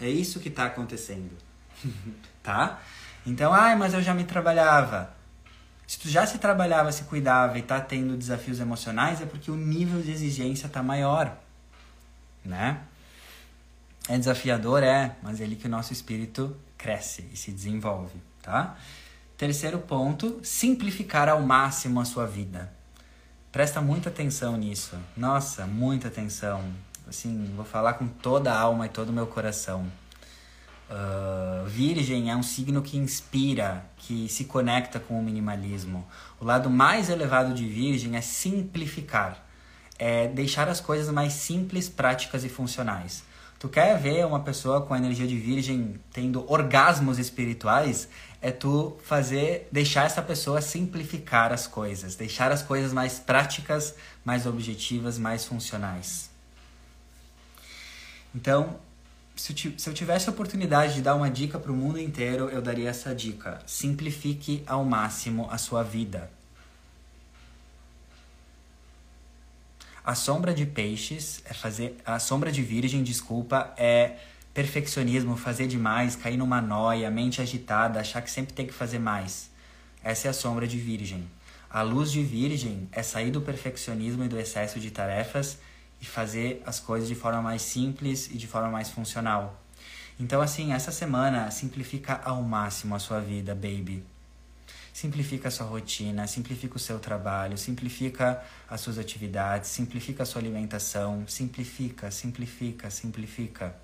É 0.00 0.08
isso 0.08 0.40
que 0.40 0.48
está 0.48 0.66
acontecendo. 0.66 1.36
tá? 2.42 2.80
Então, 3.26 3.52
ai, 3.52 3.76
mas 3.76 3.94
eu 3.94 4.00
já 4.02 4.14
me 4.14 4.24
trabalhava. 4.24 5.12
Se 5.86 5.98
tu 5.98 6.08
já 6.08 6.26
se 6.26 6.38
trabalhava, 6.38 6.92
se 6.92 7.04
cuidava 7.04 7.58
e 7.58 7.62
tá 7.62 7.80
tendo 7.80 8.16
desafios 8.16 8.60
emocionais, 8.60 9.20
é 9.20 9.26
porque 9.26 9.50
o 9.50 9.56
nível 9.56 10.00
de 10.00 10.10
exigência 10.10 10.68
tá 10.68 10.82
maior, 10.82 11.36
né? 12.44 12.82
É 14.08 14.16
desafiador, 14.16 14.82
é, 14.82 15.16
mas 15.22 15.40
é 15.40 15.44
ali 15.44 15.54
que 15.54 15.66
o 15.66 15.70
nosso 15.70 15.92
espírito 15.92 16.56
cresce 16.78 17.28
e 17.32 17.36
se 17.36 17.52
desenvolve, 17.52 18.14
tá? 18.40 18.76
Terceiro 19.36 19.78
ponto, 19.78 20.40
simplificar 20.42 21.28
ao 21.28 21.42
máximo 21.42 22.00
a 22.00 22.04
sua 22.04 22.26
vida. 22.26 22.72
Presta 23.52 23.80
muita 23.80 24.08
atenção 24.08 24.56
nisso. 24.56 24.96
Nossa, 25.16 25.66
muita 25.66 26.08
atenção. 26.08 26.62
Assim, 27.06 27.52
vou 27.54 27.64
falar 27.64 27.94
com 27.94 28.06
toda 28.06 28.52
a 28.52 28.58
alma 28.58 28.86
e 28.86 28.88
todo 28.88 29.10
o 29.10 29.12
meu 29.12 29.26
coração. 29.26 29.86
Uh, 30.90 31.66
virgem 31.66 32.30
é 32.30 32.36
um 32.36 32.42
signo 32.42 32.80
que 32.80 32.96
inspira, 32.96 33.84
que 33.98 34.26
se 34.28 34.44
conecta 34.44 34.98
com 34.98 35.18
o 35.20 35.22
minimalismo. 35.22 36.06
O 36.40 36.44
lado 36.44 36.70
mais 36.70 37.10
elevado 37.10 37.52
de 37.52 37.68
Virgem 37.68 38.16
é 38.16 38.22
simplificar, 38.22 39.46
é 39.98 40.28
deixar 40.28 40.66
as 40.68 40.80
coisas 40.80 41.12
mais 41.12 41.34
simples, 41.34 41.88
práticas 41.90 42.42
e 42.42 42.48
funcionais. 42.48 43.22
Tu 43.58 43.68
quer 43.68 43.98
ver 43.98 44.24
uma 44.24 44.38
pessoa 44.38 44.82
com 44.82 44.94
a 44.94 44.98
energia 44.98 45.26
de 45.26 45.36
Virgem 45.36 45.98
tendo 46.12 46.48
orgasmos 46.50 47.18
espirituais? 47.18 48.08
É 48.40 48.52
tu 48.52 48.96
fazer, 49.02 49.68
deixar 49.72 50.06
essa 50.06 50.22
pessoa 50.22 50.60
simplificar 50.60 51.52
as 51.52 51.66
coisas, 51.66 52.14
deixar 52.14 52.52
as 52.52 52.62
coisas 52.62 52.92
mais 52.92 53.18
práticas, 53.18 53.96
mais 54.24 54.46
objetivas, 54.46 55.18
mais 55.18 55.44
funcionais. 55.44 56.30
Então, 58.32 58.78
se 59.34 59.74
eu 59.86 59.92
tivesse 59.92 60.28
a 60.28 60.32
oportunidade 60.32 60.94
de 60.94 61.02
dar 61.02 61.16
uma 61.16 61.28
dica 61.28 61.58
para 61.58 61.72
o 61.72 61.74
mundo 61.74 61.98
inteiro, 61.98 62.48
eu 62.50 62.62
daria 62.62 62.88
essa 62.88 63.12
dica. 63.12 63.60
Simplifique 63.66 64.62
ao 64.68 64.84
máximo 64.84 65.48
a 65.50 65.58
sua 65.58 65.82
vida. 65.82 66.30
A 70.08 70.14
sombra 70.14 70.54
de 70.54 70.64
peixes 70.64 71.42
é 71.44 71.52
fazer. 71.52 71.94
A 72.02 72.18
sombra 72.18 72.50
de 72.50 72.62
virgem, 72.62 73.02
desculpa, 73.02 73.74
é 73.76 74.16
perfeccionismo, 74.54 75.36
fazer 75.36 75.66
demais, 75.66 76.16
cair 76.16 76.38
numa 76.38 76.62
noia, 76.62 77.10
mente 77.10 77.42
agitada, 77.42 78.00
achar 78.00 78.22
que 78.22 78.30
sempre 78.30 78.54
tem 78.54 78.66
que 78.66 78.72
fazer 78.72 78.98
mais. 78.98 79.50
Essa 80.02 80.28
é 80.28 80.30
a 80.30 80.32
sombra 80.32 80.66
de 80.66 80.78
virgem. 80.78 81.30
A 81.68 81.82
luz 81.82 82.10
de 82.10 82.22
virgem 82.22 82.88
é 82.90 83.02
sair 83.02 83.30
do 83.30 83.42
perfeccionismo 83.42 84.24
e 84.24 84.28
do 84.28 84.40
excesso 84.40 84.80
de 84.80 84.90
tarefas 84.90 85.58
e 86.00 86.06
fazer 86.06 86.62
as 86.64 86.80
coisas 86.80 87.06
de 87.06 87.14
forma 87.14 87.42
mais 87.42 87.60
simples 87.60 88.30
e 88.32 88.38
de 88.38 88.46
forma 88.46 88.70
mais 88.70 88.88
funcional. 88.88 89.62
Então, 90.18 90.40
assim, 90.40 90.72
essa 90.72 90.90
semana 90.90 91.50
simplifica 91.50 92.18
ao 92.24 92.42
máximo 92.42 92.94
a 92.94 92.98
sua 92.98 93.20
vida, 93.20 93.54
baby. 93.54 94.02
Simplifica 94.98 95.46
a 95.46 95.50
sua 95.52 95.64
rotina, 95.64 96.26
simplifica 96.26 96.74
o 96.74 96.78
seu 96.80 96.98
trabalho, 96.98 97.56
simplifica 97.56 98.42
as 98.68 98.80
suas 98.80 98.98
atividades, 98.98 99.70
simplifica 99.70 100.24
a 100.24 100.26
sua 100.26 100.42
alimentação, 100.42 101.22
simplifica, 101.28 102.10
simplifica, 102.10 102.90
simplifica. 102.90 103.76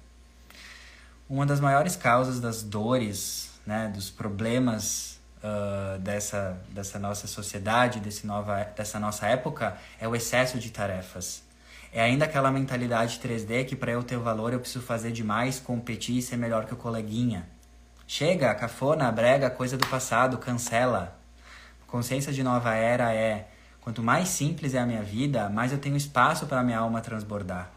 Uma 1.29 1.47
das 1.47 1.61
maiores 1.61 1.95
causas 1.95 2.41
das 2.41 2.65
dores, 2.65 3.53
né, 3.65 3.93
dos 3.95 4.11
problemas 4.11 5.21
uh, 5.39 6.01
dessa, 6.01 6.61
dessa 6.71 6.99
nossa 6.99 7.29
sociedade, 7.29 8.01
desse 8.01 8.27
nova, 8.27 8.65
dessa 8.77 8.99
nossa 8.99 9.29
época, 9.29 9.79
é 10.01 10.09
o 10.09 10.17
excesso 10.17 10.59
de 10.59 10.73
tarefas. 10.73 11.45
É 11.93 12.03
ainda 12.03 12.25
aquela 12.25 12.51
mentalidade 12.51 13.21
3D 13.23 13.67
que 13.67 13.77
para 13.77 13.93
eu 13.93 14.03
ter 14.03 14.19
valor 14.19 14.53
eu 14.53 14.59
preciso 14.59 14.85
fazer 14.85 15.13
demais, 15.13 15.61
competir 15.61 16.19
e 16.19 16.23
ser 16.23 16.37
melhor 16.37 16.65
que 16.65 16.75
o 16.75 16.77
coleguinha. 16.77 17.54
Chega, 18.07 18.55
cafona, 18.55 19.11
brega, 19.11 19.49
coisa 19.49 19.79
do 19.79 19.87
passado, 19.87 20.37
cancela. 20.37 21.19
Consciência 21.87 22.33
de 22.33 22.43
nova 22.43 22.75
era 22.75 23.15
é: 23.15 23.49
quanto 23.81 24.03
mais 24.03 24.29
simples 24.29 24.75
é 24.75 24.79
a 24.79 24.87
minha 24.87 25.03
vida, 25.03 25.49
mais 25.49 25.73
eu 25.73 25.79
tenho 25.79 25.97
espaço 25.97 26.47
para 26.47 26.63
minha 26.63 26.79
alma 26.79 27.01
transbordar. 27.01 27.71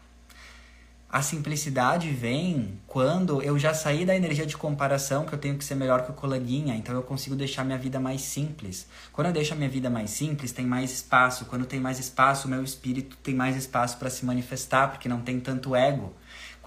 A 1.10 1.22
simplicidade 1.22 2.10
vem 2.10 2.78
quando 2.86 3.40
eu 3.40 3.58
já 3.58 3.72
saí 3.72 4.04
da 4.04 4.14
energia 4.14 4.44
de 4.44 4.54
comparação 4.54 5.24
que 5.24 5.32
eu 5.32 5.38
tenho 5.38 5.56
que 5.56 5.64
ser 5.64 5.74
melhor 5.74 6.04
que 6.04 6.10
o 6.10 6.14
coleguinha, 6.14 6.76
então 6.76 6.94
eu 6.94 7.02
consigo 7.02 7.34
deixar 7.34 7.64
minha 7.64 7.78
vida 7.78 7.98
mais 7.98 8.20
simples. 8.20 8.86
Quando 9.10 9.28
eu 9.28 9.32
deixo 9.32 9.54
a 9.54 9.56
minha 9.56 9.70
vida 9.70 9.88
mais 9.88 10.10
simples, 10.10 10.52
tem 10.52 10.66
mais 10.66 10.92
espaço. 10.92 11.46
Quando 11.46 11.64
tem 11.64 11.80
mais 11.80 11.98
espaço, 11.98 12.46
meu 12.46 12.62
espírito 12.62 13.16
tem 13.22 13.34
mais 13.34 13.56
espaço 13.56 13.96
para 13.96 14.10
se 14.10 14.26
manifestar, 14.26 14.90
porque 14.90 15.08
não 15.08 15.22
tem 15.22 15.40
tanto 15.40 15.74
ego. 15.74 16.12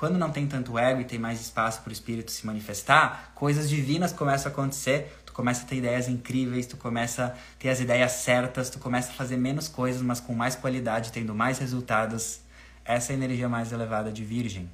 Quando 0.02 0.18
não 0.18 0.32
tem 0.32 0.48
tanto 0.48 0.80
ego 0.80 1.00
e 1.00 1.06
tem 1.06 1.20
mais 1.20 1.40
espaço 1.40 1.84
para 1.84 1.92
o 1.92 1.94
espírito 1.94 2.32
se 2.32 2.44
manifestar, 2.44 3.32
coisas 3.36 3.70
divinas 3.70 4.12
começam 4.12 4.50
a 4.50 4.52
acontecer. 4.52 5.16
Tu 5.24 5.32
começa 5.32 5.62
a 5.62 5.68
ter 5.68 5.76
ideias 5.76 6.08
incríveis, 6.08 6.66
tu 6.66 6.76
começa 6.76 7.26
a 7.26 7.60
ter 7.60 7.70
as 7.70 7.80
ideias 7.80 8.14
certas, 8.14 8.72
tu 8.72 8.80
começa 8.80 9.12
a 9.12 9.14
fazer 9.14 9.38
menos 9.38 9.68
coisas, 9.68 10.02
mas 10.02 10.20
com 10.20 10.34
mais 10.34 10.56
qualidade, 10.56 11.12
tendo 11.12 11.36
mais 11.36 11.60
resultados 11.60 12.40
essa 12.84 13.12
é 13.12 13.14
a 13.14 13.16
energia 13.16 13.48
mais 13.48 13.72
elevada 13.72 14.12
de 14.12 14.26
Virgem. 14.26 14.72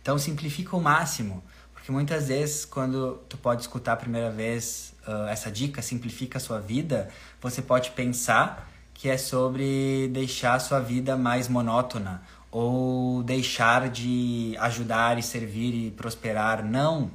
Então 0.00 0.16
simplifica 0.18 0.74
o 0.74 0.80
máximo, 0.80 1.44
porque 1.74 1.92
muitas 1.92 2.28
vezes 2.28 2.64
quando 2.64 3.16
tu 3.28 3.36
pode 3.36 3.60
escutar 3.60 3.92
a 3.92 3.96
primeira 3.96 4.30
vez 4.30 4.94
uh, 5.06 5.28
essa 5.28 5.50
dica, 5.50 5.82
simplifica 5.82 6.38
a 6.38 6.40
sua 6.40 6.60
vida, 6.60 7.10
você 7.42 7.60
pode 7.60 7.90
pensar 7.90 8.70
que 8.94 9.10
é 9.10 9.18
sobre 9.18 10.08
deixar 10.08 10.54
a 10.54 10.58
sua 10.58 10.80
vida 10.80 11.14
mais 11.14 11.46
monótona 11.46 12.22
ou 12.50 13.22
deixar 13.22 13.88
de 13.88 14.56
ajudar 14.58 15.18
e 15.18 15.22
servir 15.22 15.74
e 15.74 15.90
prosperar. 15.90 16.64
Não. 16.64 17.10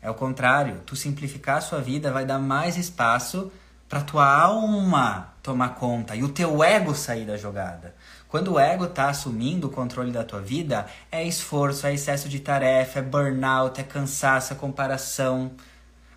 É 0.00 0.10
o 0.10 0.14
contrário. 0.14 0.80
Tu 0.86 0.94
simplificar 0.94 1.56
a 1.56 1.60
sua 1.60 1.80
vida 1.80 2.12
vai 2.12 2.24
dar 2.24 2.38
mais 2.38 2.76
espaço 2.76 3.50
para 3.88 4.02
tua 4.02 4.26
alma 4.30 5.32
tomar 5.42 5.70
conta 5.70 6.14
e 6.14 6.22
o 6.22 6.28
teu 6.28 6.62
ego 6.62 6.94
sair 6.94 7.24
da 7.24 7.36
jogada. 7.36 7.94
Quando 8.28 8.52
o 8.52 8.60
ego 8.60 8.84
está 8.84 9.08
assumindo 9.08 9.68
o 9.68 9.70
controle 9.70 10.12
da 10.12 10.22
tua 10.22 10.40
vida, 10.40 10.86
é 11.10 11.24
esforço, 11.26 11.86
é 11.86 11.94
excesso 11.94 12.28
de 12.28 12.40
tarefa, 12.40 12.98
é 12.98 13.02
burnout, 13.02 13.80
é 13.80 13.84
cansaço, 13.84 14.52
é 14.52 14.56
comparação. 14.56 15.52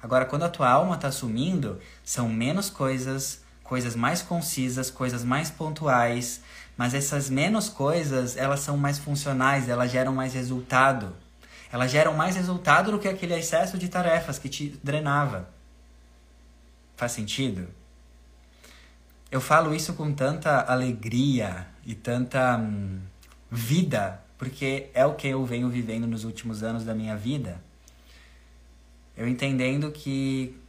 Agora, 0.03 0.25
quando 0.25 0.43
a 0.43 0.49
tua 0.49 0.69
alma 0.69 0.95
está 0.95 1.07
assumindo, 1.07 1.79
são 2.03 2.27
menos 2.27 2.69
coisas, 2.69 3.41
coisas 3.63 3.95
mais 3.95 4.21
concisas, 4.21 4.91
coisas 4.91 5.23
mais 5.23 5.49
pontuais, 5.49 6.41
mas 6.81 6.95
essas 6.95 7.29
menos 7.29 7.69
coisas, 7.69 8.35
elas 8.35 8.61
são 8.61 8.75
mais 8.75 8.97
funcionais, 8.97 9.69
elas 9.69 9.91
geram 9.91 10.15
mais 10.15 10.33
resultado. 10.33 11.15
Elas 11.71 11.91
geram 11.91 12.15
mais 12.15 12.35
resultado 12.35 12.89
do 12.91 12.97
que 12.97 13.07
aquele 13.07 13.35
excesso 13.35 13.77
de 13.77 13.87
tarefas 13.87 14.39
que 14.39 14.49
te 14.49 14.79
drenava. 14.83 15.47
Faz 16.95 17.11
sentido? 17.11 17.67
Eu 19.29 19.39
falo 19.39 19.75
isso 19.75 19.93
com 19.93 20.11
tanta 20.11 20.61
alegria 20.61 21.67
e 21.85 21.93
tanta 21.93 22.57
hum, 22.57 22.99
vida, 23.51 24.19
porque 24.35 24.89
é 24.95 25.05
o 25.05 25.13
que 25.13 25.27
eu 25.27 25.45
venho 25.45 25.69
vivendo 25.69 26.07
nos 26.07 26.23
últimos 26.23 26.63
anos 26.63 26.83
da 26.83 26.95
minha 26.95 27.15
vida. 27.15 27.61
Eu 29.15 29.27
entendendo 29.27 29.91
que 29.91 30.59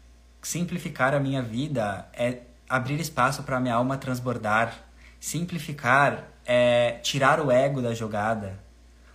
simplificar 0.42 1.14
a 1.14 1.18
minha 1.18 1.40
vida 1.40 2.06
é 2.12 2.40
abrir 2.68 3.00
espaço 3.00 3.44
para 3.44 3.56
a 3.56 3.60
minha 3.60 3.76
alma 3.76 3.96
transbordar. 3.96 4.91
Simplificar 5.22 6.24
é 6.44 6.98
tirar 7.00 7.38
o 7.38 7.48
ego 7.48 7.80
da 7.80 7.94
jogada. 7.94 8.58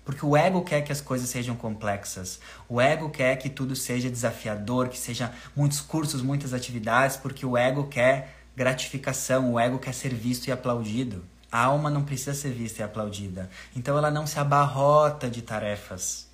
Porque 0.06 0.26
o 0.26 0.38
ego 0.38 0.62
quer 0.62 0.82
que 0.82 0.90
as 0.94 1.02
coisas 1.02 1.28
sejam 1.28 1.54
complexas. 1.54 2.40
O 2.70 2.80
ego 2.80 3.10
quer 3.10 3.36
que 3.36 3.50
tudo 3.50 3.76
seja 3.76 4.10
desafiador, 4.10 4.88
que 4.88 4.98
seja 4.98 5.34
muitos 5.54 5.82
cursos, 5.82 6.22
muitas 6.22 6.54
atividades, 6.54 7.18
porque 7.18 7.46
o 7.46 7.58
ego 7.58 7.88
quer 7.88 8.38
gratificação, 8.56 9.52
o 9.52 9.60
ego 9.60 9.80
quer 9.80 9.94
ser 9.94 10.14
visto 10.14 10.48
e 10.48 10.52
aplaudido. 10.54 11.26
A 11.52 11.66
alma 11.66 11.90
não 11.90 12.06
precisa 12.06 12.34
ser 12.34 12.54
vista 12.54 12.82
e 12.82 12.84
aplaudida. 12.86 13.50
Então 13.76 13.98
ela 13.98 14.10
não 14.10 14.26
se 14.26 14.40
abarrota 14.40 15.30
de 15.30 15.42
tarefas. 15.42 16.30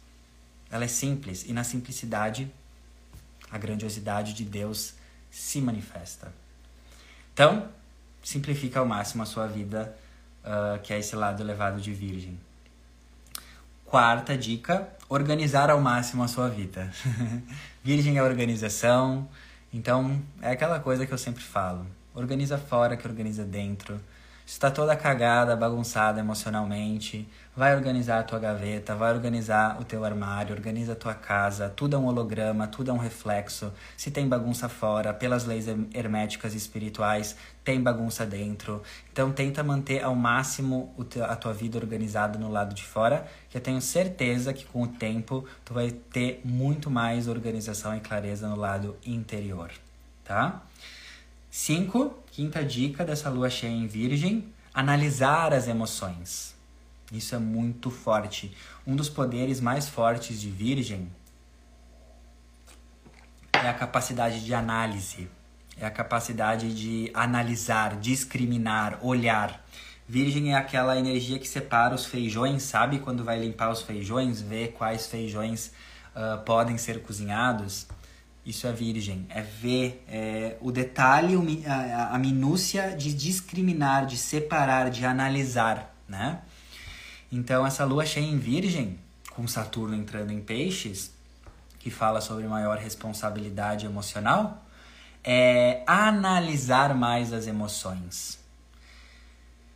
Ela 0.70 0.84
é 0.84 0.88
simples 0.88 1.46
e 1.48 1.52
na 1.52 1.64
simplicidade 1.64 2.48
a 3.50 3.58
grandiosidade 3.58 4.36
de 4.36 4.46
Deus 4.46 4.94
se 5.32 5.60
manifesta. 5.60 6.32
Então, 7.34 7.72
simplifica 8.24 8.80
ao 8.80 8.86
máximo 8.86 9.22
a 9.22 9.26
sua 9.26 9.46
vida, 9.46 9.94
uh, 10.44 10.80
que 10.82 10.94
é 10.94 11.00
esse 11.00 11.16
lado 11.16 11.44
elevado 11.44 11.80
de 11.80 11.94
Virgem. 11.94 12.40
Quarta 13.86 14.36
dica: 14.36 14.88
organizar 15.08 15.70
ao 15.70 15.80
máximo 15.80 16.24
a 16.24 16.28
sua 16.28 16.50
vida. 16.50 16.90
virgem 17.84 18.18
é 18.18 18.24
organização, 18.24 19.28
então 19.72 20.20
é 20.42 20.52
aquela 20.52 20.80
coisa 20.80 21.06
que 21.06 21.14
eu 21.14 21.18
sempre 21.18 21.44
falo. 21.44 21.86
Organiza 22.16 22.58
fora 22.58 22.98
que 22.98 23.08
organiza 23.08 23.44
dentro. 23.44 24.00
Está 24.46 24.72
toda 24.72 24.96
cagada, 24.96 25.56
bagunçada 25.56 26.20
emocionalmente, 26.20 27.28
vai 27.56 27.76
organizar 27.76 28.20
a 28.20 28.24
tua 28.24 28.40
gaveta, 28.40 28.96
vai 28.96 29.14
organizar 29.14 29.80
o 29.80 29.84
teu 29.84 30.04
armário, 30.04 30.56
organiza 30.56 30.94
a 30.94 30.96
tua 30.96 31.14
casa, 31.14 31.70
tudo 31.70 31.96
é 31.96 32.00
um 32.00 32.06
holograma, 32.06 32.68
tudo 32.68 32.90
é 32.90 32.94
um 32.94 32.98
reflexo. 32.98 33.72
Se 33.96 34.10
tem 34.10 34.28
bagunça 34.28 34.68
fora, 34.68 35.14
pelas 35.14 35.46
leis 35.46 35.68
herméticas 35.94 36.54
e 36.54 36.58
espirituais, 36.58 37.36
tem 37.64 37.80
bagunça 37.82 38.26
dentro. 38.26 38.82
Então 39.12 39.32
tenta 39.32 39.64
manter 39.64 40.04
ao 40.04 40.16
máximo 40.16 40.94
a 41.28 41.36
tua 41.36 41.54
vida 41.54 41.78
organizada 41.78 42.40
no 42.40 42.50
lado 42.50 42.74
de 42.74 42.84
fora, 42.84 43.28
que 43.50 43.58
eu 43.58 43.62
tenho 43.62 43.82
certeza 43.82 44.52
que 44.52 44.66
com 44.66 44.82
o 44.82 44.88
tempo 44.88 45.46
tu 45.64 45.74
vai 45.74 45.92
ter 45.92 46.42
muito 46.44 46.90
mais 46.90 47.28
organização 47.28 47.96
e 47.96 48.00
clareza 48.00 48.48
no 48.48 48.56
lado 48.56 48.98
interior, 49.06 49.72
tá? 50.24 50.64
5. 51.52 52.24
Quinta 52.32 52.64
dica 52.64 53.06
dessa 53.06 53.30
lua 53.30 53.48
cheia 53.48 53.70
em 53.72 53.86
Virgem: 53.86 54.52
analisar 54.74 55.54
as 55.54 55.68
emoções. 55.68 56.53
Isso 57.14 57.36
é 57.36 57.38
muito 57.38 57.92
forte. 57.92 58.52
Um 58.86 58.96
dos 58.96 59.08
poderes 59.08 59.62
mais 59.62 59.88
fortes 59.88 60.42
de 60.42 60.50
Virgem 60.50 61.08
é 63.54 63.70
a 63.70 63.74
capacidade 63.74 64.44
de 64.44 64.54
análise, 64.54 65.30
é 65.78 65.86
a 65.86 65.92
capacidade 65.92 66.74
de 66.74 67.12
analisar, 67.14 67.96
discriminar, 67.98 68.98
olhar. 69.02 69.64
Virgem 70.08 70.54
é 70.54 70.58
aquela 70.58 70.98
energia 70.98 71.38
que 71.38 71.48
separa 71.48 71.94
os 71.94 72.06
feijões, 72.06 72.64
sabe? 72.64 73.00
Quando 73.00 73.24
vai 73.24 73.40
limpar 73.40 73.72
os 73.72 73.84
feijões, 73.84 74.42
vê 74.42 74.68
quais 74.68 75.06
feijões 75.06 75.72
uh, 76.16 76.44
podem 76.44 76.78
ser 76.80 77.02
cozinhados, 77.04 77.88
isso 78.46 78.68
é 78.68 78.74
virgem. 78.74 79.26
É 79.30 79.42
ver 79.42 80.04
é, 80.08 80.58
o 80.60 80.72
detalhe, 80.72 81.36
a, 81.66 82.16
a 82.16 82.20
minúcia 82.20 82.96
de 82.98 83.14
discriminar, 83.14 84.06
de 84.06 84.18
separar, 84.18 84.90
de 84.90 85.06
analisar, 85.06 85.96
né? 86.08 86.42
Então, 87.36 87.66
essa 87.66 87.84
lua 87.84 88.06
cheia 88.06 88.28
em 88.28 88.38
virgem, 88.38 89.00
com 89.32 89.48
Saturno 89.48 89.96
entrando 89.96 90.32
em 90.32 90.40
peixes, 90.40 91.12
que 91.80 91.90
fala 91.90 92.22
sobre 92.22 92.48
maior 92.48 92.78
responsabilidade 92.78 93.88
emocional, 93.88 94.64
é 95.24 95.82
analisar 95.88 96.94
mais 96.94 97.34
as 97.34 97.48
emoções. 97.48 98.38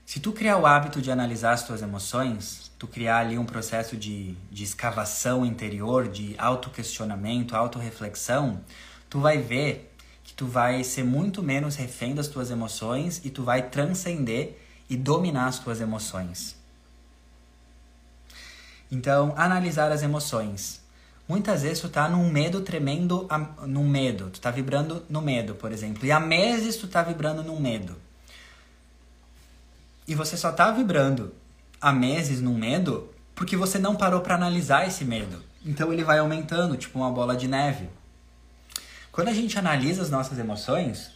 Se 0.06 0.20
tu 0.20 0.34
criar 0.34 0.58
o 0.58 0.68
hábito 0.68 1.02
de 1.02 1.10
analisar 1.10 1.54
as 1.54 1.64
tuas 1.64 1.82
emoções, 1.82 2.72
tu 2.78 2.88
criar 2.88 3.22
ali 3.22 3.40
um 3.40 3.46
processo 3.46 3.98
de, 3.98 4.36
de 4.52 4.64
escavação 4.64 5.44
interior, 5.44 6.08
de 6.08 6.36
autoquestionamento, 6.38 7.56
autorreflexão, 7.56 8.62
tu 9.10 9.20
vai 9.20 9.40
ver 9.40 9.92
que 10.24 10.36
tu 10.36 10.46
vai 10.46 10.84
ser 10.84 11.04
muito 11.04 11.42
menos 11.42 11.76
refém 11.76 12.14
das 12.14 12.28
tuas 12.28 12.52
emoções 12.52 13.20
e 13.26 13.32
tu 13.32 13.42
vai 13.42 13.64
transcender 13.64 14.60
e 14.88 14.96
dominar 14.96 15.48
as 15.48 15.58
tuas 15.58 15.82
emoções. 15.82 16.57
Então, 18.92 19.34
analisar 19.36 19.92
as 19.92 20.02
emoções. 20.02 20.82
Muitas 21.28 21.64
vezes 21.64 21.80
tu 21.80 21.90
tá 21.90 22.08
num 22.08 22.30
medo 22.32 22.62
tremendo, 22.62 23.28
num 23.66 23.88
medo. 23.88 24.30
Tu 24.30 24.40
tá 24.40 24.50
vibrando 24.50 25.04
no 25.10 25.22
medo, 25.22 25.56
por 25.56 25.72
exemplo. 25.72 26.06
E 26.06 26.12
há 26.12 26.20
meses 26.20 26.78
tu 26.78 26.88
tá 26.88 27.04
vibrando 27.04 27.44
num 27.44 27.60
medo. 27.60 27.96
E 30.08 30.16
você 30.16 30.38
só 30.38 30.54
tá 30.54 30.72
vibrando 30.72 31.34
há 31.82 31.92
meses 31.92 32.40
num 32.42 32.58
medo 32.58 33.14
porque 33.36 33.58
você 33.58 33.78
não 33.78 33.96
parou 33.96 34.22
para 34.22 34.36
analisar 34.36 34.88
esse 34.88 35.04
medo. 35.04 35.44
Então 35.66 35.92
ele 35.92 36.04
vai 36.04 36.20
aumentando, 36.20 36.78
tipo 36.78 36.98
uma 36.98 37.12
bola 37.12 37.36
de 37.36 37.48
neve. 37.48 37.90
Quando 39.12 39.28
a 39.28 39.34
gente 39.34 39.60
analisa 39.60 40.02
as 40.02 40.10
nossas 40.10 40.40
emoções, 40.40 41.12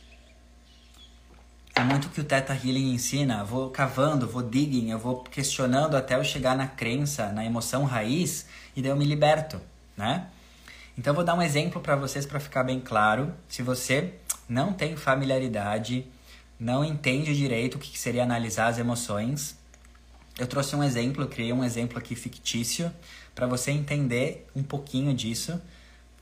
é 1.82 1.84
muito 1.84 2.10
que 2.10 2.22
o 2.22 2.24
Theta 2.24 2.54
Healing 2.54 2.94
ensina. 2.94 3.44
Vou 3.44 3.72
cavando, 3.72 4.28
vou 4.28 4.44
digging, 4.44 4.92
eu 4.92 5.00
vou 5.00 5.24
questionando 5.24 5.98
até 5.98 6.16
eu 6.16 6.24
chegar 6.24 6.56
na 6.56 6.68
crença, 6.68 7.32
na 7.32 7.44
emoção 7.44 7.86
raiz 7.86 8.46
e 8.76 8.84
daí 8.84 8.92
eu 8.92 8.96
me 8.96 9.04
liberto, 9.04 9.60
né? 9.98 10.28
Então 10.96 11.12
vou 11.12 11.24
dar 11.24 11.34
um 11.34 11.42
exemplo 11.42 11.82
para 11.82 11.96
vocês 11.96 12.24
para 12.24 12.40
ficar 12.40 12.64
bem 12.64 12.80
claro. 12.80 13.34
Se 13.50 13.64
você 13.64 14.14
não 14.48 14.74
tem 14.74 14.96
familiaridade, 14.96 16.06
não 16.60 16.86
entende 16.86 17.36
direito 17.36 17.76
o 17.76 17.80
que 17.80 17.98
seria 17.98 18.22
analisar 18.22 18.68
as 18.68 18.78
emoções, 18.78 19.58
eu 20.38 20.46
trouxe 20.46 20.76
um 20.76 20.84
exemplo, 20.84 21.24
eu 21.24 21.28
criei 21.28 21.52
um 21.52 21.64
exemplo 21.64 21.98
aqui 21.98 22.14
fictício 22.14 22.94
para 23.34 23.48
você 23.48 23.72
entender 23.72 24.48
um 24.56 24.62
pouquinho 24.62 25.16
disso 25.16 25.60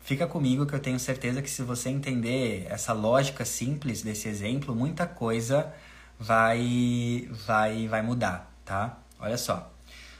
Fica 0.09 0.25
comigo 0.25 0.65
que 0.65 0.73
eu 0.73 0.79
tenho 0.79 0.99
certeza 0.99 1.39
que 1.39 1.49
se 1.51 1.61
você 1.61 1.87
entender 1.87 2.65
essa 2.67 2.93
lógica 2.93 3.45
simples 3.45 4.01
desse 4.01 4.27
exemplo, 4.27 4.75
muita 4.75 5.05
coisa 5.05 5.71
vai 6.19 7.29
vai 7.45 7.87
vai 7.87 8.01
mudar, 8.01 8.51
tá? 8.65 8.97
Olha 9.19 9.37
só. 9.37 9.71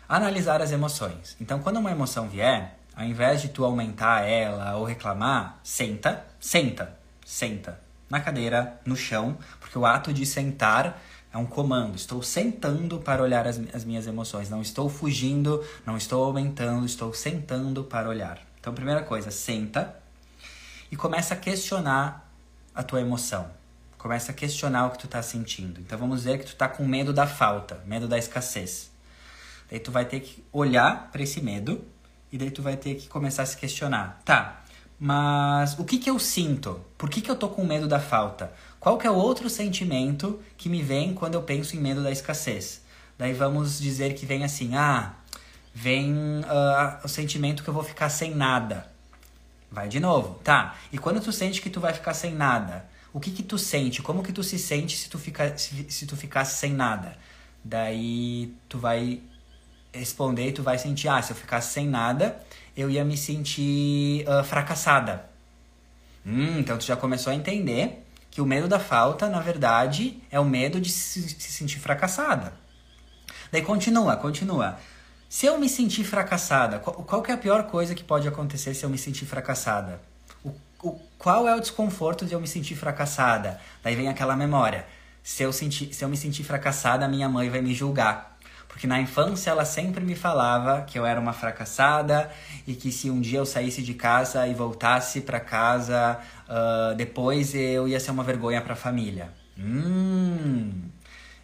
Analisar 0.08 0.62
as 0.62 0.72
emoções. 0.72 1.36
Então, 1.42 1.58
quando 1.58 1.78
uma 1.78 1.90
emoção 1.90 2.30
vier, 2.30 2.78
ao 2.96 3.04
invés 3.04 3.42
de 3.42 3.50
tu 3.50 3.66
aumentar 3.66 4.30
ela 4.30 4.76
ou 4.76 4.86
reclamar, 4.86 5.60
senta, 5.64 6.24
senta, 6.40 6.96
senta 7.26 7.82
na 8.08 8.20
cadeira, 8.20 8.80
no 8.86 8.96
chão, 8.96 9.40
porque 9.60 9.80
o 9.80 9.88
ato 9.88 10.14
de 10.14 10.24
sentar 10.24 11.02
é 11.34 11.38
um 11.40 11.48
comando. 11.48 11.96
Estou 11.96 12.22
sentando 12.22 13.00
para 13.00 13.24
olhar 13.24 13.48
as, 13.48 13.60
as 13.74 13.84
minhas 13.84 14.06
emoções. 14.06 14.52
Não 14.52 14.62
estou 14.62 14.88
fugindo, 14.88 15.66
não 15.84 15.98
estou 15.98 16.24
aumentando, 16.26 16.86
estou 16.86 17.12
sentando 17.12 17.84
para 17.84 18.08
olhar. 18.08 18.49
Então, 18.60 18.74
primeira 18.74 19.03
coisa, 19.03 19.32
senta 19.32 19.95
e 20.91 20.95
começa 20.95 21.34
a 21.34 21.38
questionar 21.38 22.30
a 22.74 22.84
tua 22.84 23.01
emoção. 23.01 23.49
Começa 23.97 24.32
a 24.32 24.36
questionar 24.36 24.88
o 24.88 24.91
que 24.91 24.99
tu 24.99 25.07
tá 25.07 25.22
sentindo. 25.22 25.80
Então, 25.80 25.97
vamos 25.97 26.20
dizer 26.20 26.39
que 26.39 26.45
tu 26.45 26.55
tá 26.55 26.68
com 26.68 26.86
medo 26.86 27.14
da 27.14 27.28
falta, 27.28 27.84
medo 27.86 28.07
da 28.07 28.18
escassez. 28.18 28.89
Daí 29.70 29.80
tu 29.80 29.91
vai 29.91 30.05
ter 30.05 30.22
que 30.22 30.43
olhar 30.51 31.10
para 31.12 31.22
esse 31.22 31.41
medo 31.41 31.86
e 32.32 32.38
daí 32.38 32.51
tu 32.51 32.62
vai 32.62 32.76
ter 32.76 32.95
que 32.95 33.07
começar 33.07 33.43
a 33.43 33.45
se 33.45 33.57
questionar. 33.57 34.22
Tá, 34.26 34.62
mas 34.99 35.80
o 35.80 35.86
que 35.86 35.97
que 35.97 36.10
eu 36.10 36.20
sinto? 36.20 36.82
Por 36.97 37.10
que 37.10 37.22
que 37.22 37.32
eu 37.32 37.36
tô 37.36 37.47
com 37.47 37.64
medo 37.66 37.88
da 37.88 37.99
falta? 37.99 38.51
Qual 38.80 38.97
que 38.97 39.07
é 39.07 39.12
o 39.12 39.16
outro 39.16 39.49
sentimento 39.49 40.41
que 40.57 40.68
me 40.68 40.84
vem 40.84 41.14
quando 41.14 41.36
eu 41.36 41.43
penso 41.43 41.76
em 41.76 41.80
medo 41.80 42.03
da 42.03 42.12
escassez? 42.12 42.82
Daí 43.18 43.34
vamos 43.34 43.80
dizer 43.80 44.14
que 44.14 44.26
vem 44.26 44.43
assim, 44.43 44.76
ah, 44.76 45.14
vem 45.74 46.13
uh, 46.13 47.03
o 47.03 47.07
sentimento 47.07 47.63
que 47.63 47.70
eu 47.70 47.74
vou 47.74 47.84
ficar 47.84 48.09
sem 48.09 48.34
nada. 48.36 48.89
Vai 49.72 49.88
de 49.88 49.99
novo, 49.99 50.39
tá? 50.43 50.76
E 50.91 50.97
quando 50.97 51.22
tu 51.22 51.32
sente 51.32 51.61
que 51.61 51.70
tu 51.70 51.80
vai 51.80 51.93
ficar 51.93 52.13
sem 52.13 52.34
nada, 52.34 52.86
o 53.13 53.20
que 53.20 53.32
que 53.32 53.43
tu 53.43 53.57
sente? 53.57 54.01
Como 54.01 54.24
que 54.24 54.34
tu 54.34 54.43
se 54.43 54.57
sente 54.57 54.97
se 54.97 55.09
tu, 55.09 55.20
fica, 55.20 55.57
se, 55.57 55.86
se 55.89 56.05
tu 56.05 56.17
ficasse 56.17 56.57
sem 56.57 56.74
nada? 56.74 57.15
Daí 57.63 58.53
tu 58.67 58.80
vai 58.80 59.22
responder 59.93 60.49
e 60.49 60.51
tu 60.51 60.63
vai 60.63 60.78
sentir, 60.78 61.07
ah, 61.07 61.22
se 61.22 61.32
eu 61.32 61.36
ficasse 61.36 61.74
sem 61.74 61.88
nada, 61.88 62.39
eu 62.76 62.89
ia 62.89 63.03
me 63.03 63.17
sentir 63.17 64.26
uh, 64.28 64.43
fracassada. 64.43 65.30
Hum, 66.26 66.59
então 66.59 66.78
tu 66.78 66.86
já 66.86 66.95
começou 66.95 67.32
a 67.32 67.36
entender 67.36 68.05
que 68.30 68.41
o 68.41 68.45
medo 68.45 68.67
da 68.67 68.80
falta, 68.80 69.28
na 69.28 69.39
verdade, 69.39 70.22
é 70.32 70.39
o 70.39 70.45
medo 70.45 70.80
de 70.80 70.89
se, 70.89 71.22
se 71.22 71.51
sentir 71.51 71.80
fracassada. 71.80 72.53
Daí 73.51 73.61
continua, 73.61 74.15
continua. 74.15 74.78
Se 75.30 75.45
eu 75.45 75.59
me 75.59 75.69
sentir 75.69 76.03
fracassada, 76.03 76.80
qual, 76.80 76.95
qual 77.03 77.23
é 77.27 77.34
a 77.34 77.38
pior 77.38 77.63
coisa 77.67 77.93
que 77.93 78.03
pode 78.03 78.27
acontecer 78.27 78.73
se 78.73 78.84
eu 78.84 78.89
me 78.89 78.97
sentir 78.97 79.27
fracassada? 79.27 80.01
O, 80.43 80.49
o, 80.82 80.99
qual 81.19 81.47
é 81.47 81.55
o 81.55 81.59
desconforto 81.59 82.25
de 82.25 82.34
eu 82.34 82.41
me 82.41 82.47
sentir 82.47 82.75
fracassada? 82.75 83.61
Daí 83.84 83.95
vem 83.95 84.09
aquela 84.09 84.36
memória. 84.36 84.88
Se 85.21 85.43
eu, 85.43 85.53
sentir, 85.53 85.93
se 85.93 86.03
eu 86.03 86.09
me 86.09 86.17
sentir 86.17 86.43
fracassada, 86.43 87.07
minha 87.07 87.30
mãe 87.30 87.47
vai 87.47 87.61
me 87.61 87.75
julgar. 87.75 88.39
Porque 88.67 88.88
na 88.88 88.99
infância 88.99 89.51
ela 89.51 89.65
sempre 89.65 90.03
me 90.03 90.15
falava 90.15 90.82
que 90.82 90.97
eu 90.97 91.05
era 91.05 91.19
uma 91.19 91.32
fracassada 91.32 92.32
e 92.65 92.73
que 92.73 92.91
se 92.91 93.11
um 93.11 93.21
dia 93.21 93.38
eu 93.38 93.45
saísse 93.45 93.84
de 93.84 93.93
casa 93.93 94.47
e 94.47 94.55
voltasse 94.55 95.21
para 95.21 95.39
casa, 95.39 96.19
uh, 96.47 96.95
depois 96.95 97.53
eu 97.53 97.88
ia 97.88 97.99
ser 97.99 98.09
uma 98.09 98.23
vergonha 98.23 98.61
para 98.61 98.73
a 98.73 98.75
família. 98.75 99.32
Hum. 99.55 100.71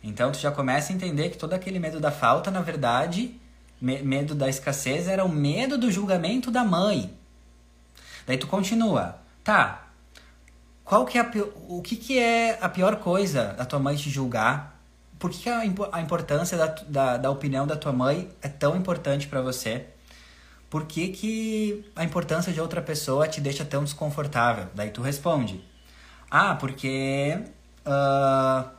Então 0.03 0.31
tu 0.31 0.39
já 0.39 0.51
começa 0.51 0.91
a 0.91 0.95
entender 0.95 1.29
que 1.29 1.37
todo 1.37 1.53
aquele 1.53 1.77
medo 1.77 1.99
da 1.99 2.09
falta, 2.09 2.49
na 2.49 2.61
verdade, 2.61 3.39
medo 3.79 4.33
da 4.33 4.49
escassez 4.49 5.07
era 5.07 5.23
o 5.23 5.29
medo 5.29 5.77
do 5.77 5.91
julgamento 5.91 6.49
da 6.49 6.63
mãe. 6.63 7.15
Daí 8.25 8.37
tu 8.37 8.47
continua. 8.47 9.19
Tá. 9.43 9.89
Qual 10.83 11.05
que 11.05 11.17
é 11.17 11.31
o 11.67 11.81
que, 11.81 11.95
que 11.95 12.19
é 12.19 12.57
a 12.61 12.69
pior 12.69 12.97
coisa 12.97 13.53
da 13.53 13.65
tua 13.65 13.79
mãe 13.79 13.95
te 13.95 14.09
julgar? 14.09 14.79
Por 15.17 15.31
que, 15.31 15.43
que 15.43 15.49
a, 15.49 15.61
a 15.91 16.01
importância 16.01 16.57
da, 16.57 16.67
da, 16.67 17.17
da 17.17 17.29
opinião 17.31 17.65
da 17.65 17.75
tua 17.75 17.91
mãe 17.91 18.29
é 18.41 18.47
tão 18.47 18.75
importante 18.75 19.27
para 19.27 19.41
você? 19.41 19.85
Por 20.69 20.85
que, 20.85 21.07
que 21.09 21.91
a 21.95 22.03
importância 22.03 22.51
de 22.51 22.59
outra 22.59 22.81
pessoa 22.81 23.27
te 23.27 23.39
deixa 23.39 23.63
tão 23.63 23.83
desconfortável? 23.83 24.67
Daí 24.75 24.89
tu 24.89 25.01
responde. 25.01 25.63
Ah, 26.29 26.55
porque 26.55 27.39
uh, 27.85 28.69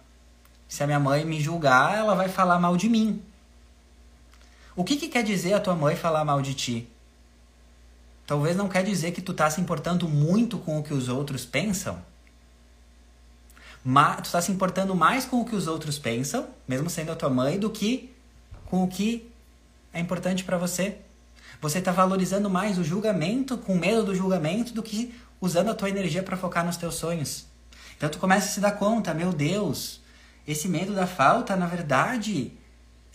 se 0.69 0.83
a 0.83 0.87
minha 0.87 1.01
mãe 1.01 1.25
me 1.25 1.41
julgar, 1.41 1.97
ela 1.97 2.15
vai 2.15 2.29
falar 2.29 2.59
mal 2.59 2.77
de 2.77 2.89
mim. 2.89 3.23
O 4.77 4.85
que, 4.85 4.97
que 4.97 5.09
quer 5.09 5.25
dizer 5.25 5.55
a 5.55 5.61
tua 5.61 5.75
mãe 5.75 5.97
falar 5.97 6.23
mal 6.23 6.43
de 6.43 6.53
ti? 6.53 6.89
Talvez 8.27 8.55
não 8.55 8.69
quer 8.69 8.85
dizer 8.85 9.13
que 9.13 9.23
tu 9.23 9.33
tá 9.33 9.49
se 9.49 9.59
importando 9.59 10.07
muito 10.07 10.59
com 10.59 10.79
o 10.79 10.83
que 10.83 10.93
os 10.93 11.09
outros 11.09 11.47
pensam. 11.47 12.05
Mas 13.83 14.21
tu 14.21 14.33
tá 14.33 14.43
se 14.43 14.53
importando 14.53 14.95
mais 14.95 15.25
com 15.25 15.41
o 15.41 15.47
que 15.47 15.57
os 15.57 15.67
outros 15.67 15.99
pensam, 15.99 16.47
mesmo 16.69 16.91
sendo 16.91 17.11
a 17.11 17.17
tua 17.17 17.31
mãe, 17.31 17.59
do 17.59 17.71
que 17.71 18.13
com 18.67 18.85
o 18.85 18.89
que 18.89 19.33
é 19.95 20.01
importante 20.01 20.45
para 20.45 20.59
você. 20.59 20.99
Você 21.63 21.81
tá 21.81 21.91
valorizando 21.91 22.51
mais 22.51 22.77
o 22.77 22.85
julgamento, 22.85 23.57
com 23.57 23.77
medo 23.77 24.05
do 24.05 24.15
julgamento, 24.15 24.75
do 24.75 24.83
que 24.83 25.15
usando 25.41 25.71
a 25.71 25.75
tua 25.75 25.89
energia 25.89 26.23
para 26.23 26.37
focar 26.37 26.67
nos 26.67 26.77
teus 26.77 26.97
sonhos. 26.97 27.47
Então 27.97 28.11
tu 28.11 28.19
começa 28.19 28.47
a 28.47 28.51
se 28.51 28.61
dar 28.61 28.73
conta, 28.73 29.15
meu 29.15 29.33
Deus, 29.33 30.03
esse 30.47 30.69
medo 30.69 30.93
da 30.93 31.07
falta, 31.07 31.57
na 31.57 31.67
verdade, 31.67 32.53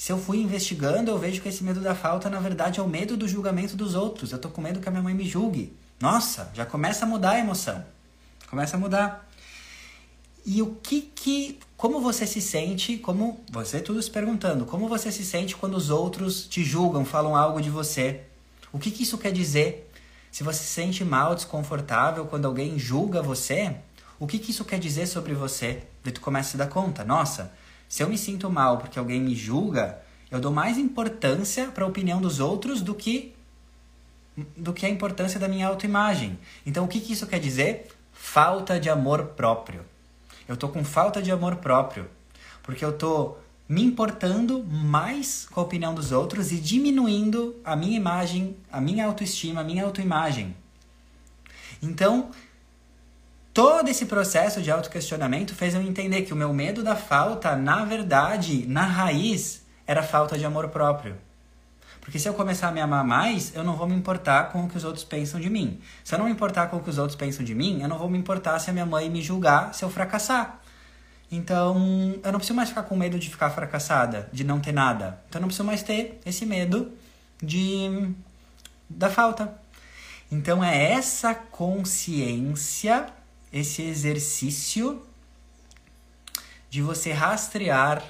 se 0.02 0.12
eu 0.12 0.18
fui 0.18 0.40
investigando, 0.40 1.12
eu 1.12 1.20
vejo 1.20 1.44
que 1.44 1.48
esse 1.48 1.64
medo 1.64 1.80
da 1.80 1.94
falta, 1.94 2.28
na 2.28 2.40
verdade, 2.40 2.80
é 2.80 2.84
o 2.84 2.88
medo 2.88 3.16
do 3.16 3.28
julgamento 3.28 3.76
dos 3.76 3.94
outros. 3.94 4.32
Eu 4.32 4.40
tô 4.40 4.50
com 4.50 4.60
medo 4.60 4.80
que 4.80 4.88
a 4.90 4.92
minha 4.92 5.04
mãe 5.04 5.14
me 5.14 5.30
julgue. 5.30 5.78
Nossa, 6.00 6.50
já 6.56 6.66
começa 6.66 7.06
a 7.06 7.08
mudar 7.08 7.34
a 7.34 7.38
emoção. 7.40 7.86
Começa 8.50 8.76
a 8.76 8.80
mudar. 8.80 9.30
E 10.44 10.60
o 10.60 10.74
que 10.82 11.02
que. 11.02 11.60
Como 11.78 12.02
você 12.02 12.26
se 12.26 12.42
sente, 12.42 12.98
como. 12.98 13.42
Você 13.52 13.80
tudo 13.80 14.02
se 14.02 14.10
perguntando, 14.10 14.66
como 14.66 14.88
você 14.88 15.12
se 15.12 15.24
sente 15.24 15.56
quando 15.56 15.76
os 15.76 15.92
outros 15.92 16.48
te 16.48 16.64
julgam, 16.64 17.06
falam 17.06 17.36
algo 17.36 17.62
de 17.62 17.70
você? 17.70 18.22
O 18.74 18.80
que 18.80 18.90
que 18.90 19.04
isso 19.04 19.20
quer 19.20 19.32
dizer? 19.32 19.88
Se 20.32 20.42
você 20.44 20.64
se 20.64 20.74
sente 20.74 21.06
mal, 21.06 21.36
desconfortável 21.36 22.26
quando 22.26 22.46
alguém 22.46 22.80
julga 22.80 23.22
você, 23.22 23.76
o 24.20 24.26
que 24.26 24.40
que 24.40 24.50
isso 24.50 24.66
quer 24.66 24.80
dizer 24.80 25.06
sobre 25.06 25.36
você? 25.36 25.84
Daí 26.04 26.12
tu 26.12 26.22
começa 26.22 26.50
a 26.50 26.52
se 26.54 26.58
dar 26.58 26.70
conta, 26.70 27.04
nossa, 27.04 27.54
se 27.92 28.02
eu 28.02 28.08
me 28.08 28.18
sinto 28.18 28.50
mal 28.50 28.78
porque 28.78 28.98
alguém 28.98 29.20
me 29.20 29.36
julga, 29.36 30.02
eu 30.32 30.40
dou 30.40 30.50
mais 30.50 30.78
importância 30.78 31.68
para 31.68 31.84
a 31.84 31.88
opinião 31.88 32.22
dos 32.22 32.40
outros 32.40 32.82
do 32.82 32.96
que 32.96 33.36
do 34.56 34.72
que 34.72 34.86
a 34.86 34.90
importância 34.90 35.38
da 35.38 35.46
minha 35.46 35.68
autoimagem. 35.68 36.40
Então, 36.66 36.86
o 36.86 36.88
que, 36.88 37.02
que 37.02 37.12
isso 37.12 37.28
quer 37.28 37.38
dizer? 37.38 37.88
Falta 38.14 38.80
de 38.80 38.90
amor 38.90 39.34
próprio. 39.36 39.82
Eu 40.48 40.56
tô 40.56 40.70
com 40.70 40.86
falta 40.86 41.22
de 41.22 41.34
amor 41.34 41.58
próprio, 41.58 42.10
porque 42.64 42.84
eu 42.84 42.98
tô 42.98 43.36
me 43.68 43.84
importando 43.84 44.64
mais 44.64 45.46
com 45.52 45.60
a 45.60 45.64
opinião 45.64 45.94
dos 45.94 46.14
outros 46.14 46.54
e 46.54 46.62
diminuindo 46.62 47.58
a 47.62 47.76
minha 47.76 47.98
imagem, 47.98 48.56
a 48.72 48.80
minha 48.80 49.06
autoestima, 49.06 49.60
a 49.60 49.66
minha 49.66 49.84
autoimagem. 49.84 50.56
Então, 51.82 52.32
todo 53.54 53.90
esse 53.90 54.06
processo 54.06 54.62
de 54.62 54.72
autoquestionamento 54.72 55.56
fez 55.56 55.74
eu 55.74 55.82
entender 55.82 56.24
que 56.24 56.34
o 56.34 56.36
meu 56.36 56.54
medo 56.54 56.84
da 56.84 56.96
falta, 56.96 57.56
na 57.56 57.86
verdade, 57.86 58.66
na 58.68 58.84
raiz, 58.84 59.64
era 59.86 60.04
falta 60.04 60.38
de 60.38 60.46
amor 60.46 60.70
próprio. 60.70 61.18
Porque 62.02 62.18
se 62.18 62.28
eu 62.28 62.34
começar 62.34 62.70
a 62.70 62.72
me 62.72 62.82
amar 62.82 63.04
mais, 63.04 63.56
eu 63.56 63.64
não 63.64 63.76
vou 63.76 63.88
me 63.88 63.96
importar 63.96 64.52
com 64.52 64.64
o 64.64 64.70
que 64.70 64.76
os 64.76 64.84
outros 64.84 65.04
pensam 65.04 65.40
de 65.40 65.50
mim. 65.50 65.80
Se 66.04 66.16
eu 66.16 66.20
não 66.20 66.26
me 66.26 66.32
importar 66.32 66.68
com 66.68 66.78
o 66.78 66.80
que 66.82 66.90
os 66.90 66.98
outros 66.98 67.16
pensam 67.16 67.46
de 67.46 67.54
mim, 67.54 67.80
eu 67.82 67.88
não 67.88 67.98
vou 67.98 68.10
me 68.10 68.18
importar 68.18 68.58
se 68.60 68.70
a 68.70 68.74
minha 68.74 68.86
mãe 68.86 69.10
me 69.10 69.22
julgar 69.22 69.74
se 69.74 69.86
eu 69.86 69.90
fracassar. 69.90 70.60
Então, 71.32 72.20
eu 72.24 72.32
não 72.32 72.40
preciso 72.40 72.56
mais 72.56 72.70
ficar 72.70 72.84
com 72.84 72.96
medo 72.96 73.18
de 73.18 73.30
ficar 73.30 73.52
fracassada, 73.52 74.28
de 74.34 74.44
não 74.44 74.60
ter 74.60 74.74
nada. 74.74 75.22
Então, 75.30 75.40
eu 75.40 75.42
não 75.42 75.48
preciso 75.48 75.64
mais 75.64 75.82
ter 75.84 76.20
esse 76.26 76.46
medo 76.46 76.92
de 77.42 78.14
da 78.90 79.10
falta. 79.10 79.54
Então, 80.30 80.64
é 80.64 80.92
essa 80.92 81.34
consciência, 81.34 83.06
esse 83.52 83.82
exercício 83.82 85.02
de 86.70 86.82
você 86.82 87.12
rastrear, 87.12 88.04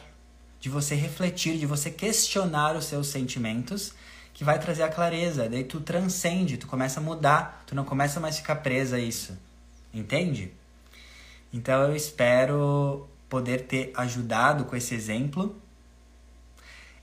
de 0.59 0.69
você 0.69 0.93
refletir, 0.93 1.57
de 1.57 1.65
você 1.65 1.89
questionar 1.89 2.75
os 2.75 2.85
seus 2.85 3.07
sentimentos, 3.07 3.93
que 4.33 4.43
vai 4.43 4.59
trazer 4.59 4.83
a 4.83 4.89
clareza. 4.89 5.49
Daí 5.49 5.63
tu 5.63 5.81
transcende, 5.81 6.57
tu 6.57 6.67
começa 6.67 6.99
a 6.99 7.03
mudar, 7.03 7.63
tu 7.65 7.73
não 7.73 7.83
começa 7.83 8.19
mais 8.19 8.35
a 8.35 8.37
ficar 8.37 8.57
presa 8.57 8.97
a 8.97 8.99
isso. 8.99 9.37
Entende? 9.93 10.51
Então 11.51 11.81
eu 11.81 11.95
espero 11.95 13.09
poder 13.27 13.61
ter 13.65 13.91
ajudado 13.95 14.65
com 14.65 14.75
esse 14.75 14.93
exemplo. 14.93 15.59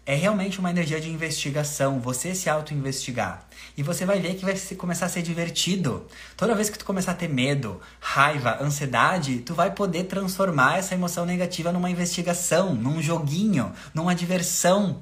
É 0.07 0.15
realmente 0.15 0.59
uma 0.59 0.71
energia 0.71 1.01
de 1.01 1.11
investigação, 1.11 2.01
você 2.01 2.35
se 2.35 2.49
auto-investigar. 2.49 3.48
E 3.79 3.83
você 3.85 4.05
vai 4.05 4.19
ver 4.19 4.35
que 4.35 4.45
vai 4.45 4.59
começar 4.77 5.07
a 5.07 5.09
ser 5.09 5.23
divertido. 5.23 6.05
Toda 6.37 6.53
vez 6.53 6.69
que 6.69 6.77
tu 6.77 6.85
começar 6.85 7.13
a 7.13 7.15
ter 7.15 7.29
medo, 7.29 7.81
raiva, 8.01 8.59
ansiedade, 8.61 9.39
tu 9.39 9.55
vai 9.55 9.71
poder 9.71 10.03
transformar 10.03 10.79
essa 10.79 10.97
emoção 10.97 11.25
negativa 11.25 11.71
numa 11.71 11.89
investigação, 11.89 12.75
num 12.75 13.01
joguinho, 13.01 13.73
numa 13.95 14.17
diversão. 14.17 14.99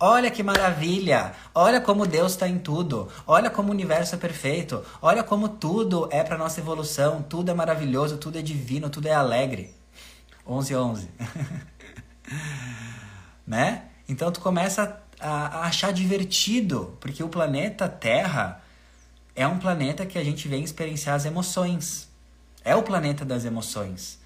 Olha 0.00 0.30
que 0.30 0.42
maravilha! 0.42 1.32
Olha 1.54 1.78
como 1.78 2.06
Deus 2.06 2.32
está 2.32 2.48
em 2.48 2.58
tudo. 2.58 3.06
Olha 3.26 3.50
como 3.50 3.68
o 3.68 3.72
universo 3.72 4.14
é 4.14 4.18
perfeito. 4.18 4.82
Olha 5.02 5.22
como 5.22 5.50
tudo 5.50 6.08
é 6.10 6.24
para 6.24 6.38
nossa 6.38 6.58
evolução. 6.58 7.22
Tudo 7.22 7.50
é 7.50 7.54
maravilhoso, 7.54 8.16
tudo 8.16 8.38
é 8.38 8.42
divino, 8.42 8.88
tudo 8.88 9.08
é 9.08 9.12
alegre. 9.12 9.74
11 10.46 10.74
11. 10.74 11.10
né? 13.46 13.82
Então 14.08 14.32
tu 14.32 14.40
começa 14.40 15.02
a, 15.20 15.58
a 15.58 15.60
achar 15.66 15.92
divertido, 15.92 16.96
porque 17.00 17.22
o 17.22 17.28
planeta 17.28 17.88
Terra 17.88 18.62
é 19.34 19.46
um 19.46 19.58
planeta 19.58 20.06
que 20.06 20.18
a 20.18 20.24
gente 20.24 20.48
vem 20.48 20.62
experienciar 20.62 21.14
as 21.14 21.24
emoções. 21.24 22.08
É 22.64 22.74
o 22.74 22.82
planeta 22.82 23.24
das 23.24 23.44
emoções. 23.44 24.18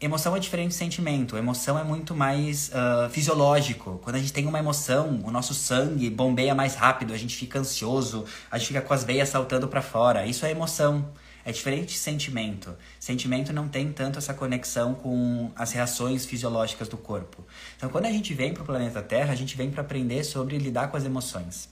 Emoção 0.00 0.34
é 0.34 0.40
diferente 0.40 0.68
de 0.68 0.76
sentimento. 0.76 1.36
Emoção 1.36 1.78
é 1.78 1.84
muito 1.84 2.14
mais 2.14 2.70
uh, 2.70 3.10
fisiológico. 3.10 4.00
Quando 4.02 4.16
a 4.16 4.18
gente 4.18 4.32
tem 4.32 4.46
uma 4.46 4.58
emoção, 4.58 5.20
o 5.22 5.30
nosso 5.30 5.52
sangue 5.52 6.08
bombeia 6.08 6.54
mais 6.54 6.74
rápido, 6.74 7.12
a 7.12 7.18
gente 7.18 7.36
fica 7.36 7.58
ansioso, 7.58 8.24
a 8.50 8.56
gente 8.56 8.68
fica 8.68 8.80
com 8.80 8.94
as 8.94 9.04
veias 9.04 9.28
saltando 9.28 9.68
para 9.68 9.82
fora. 9.82 10.24
Isso 10.24 10.46
é 10.46 10.50
emoção. 10.50 11.06
É 11.44 11.52
diferente 11.52 11.88
de 11.88 11.98
sentimento. 11.98 12.76
Sentimento 12.98 13.52
não 13.52 13.68
tem 13.68 13.92
tanto 13.92 14.18
essa 14.18 14.34
conexão 14.34 14.94
com 14.94 15.50
as 15.56 15.72
reações 15.72 16.26
fisiológicas 16.26 16.88
do 16.88 16.96
corpo. 16.96 17.44
Então, 17.76 17.88
quando 17.88 18.06
a 18.06 18.12
gente 18.12 18.34
vem 18.34 18.52
para 18.52 18.62
o 18.62 18.66
planeta 18.66 19.02
Terra, 19.02 19.32
a 19.32 19.36
gente 19.36 19.56
vem 19.56 19.70
para 19.70 19.80
aprender 19.80 20.22
sobre 20.24 20.58
lidar 20.58 20.88
com 20.88 20.96
as 20.96 21.04
emoções. 21.04 21.68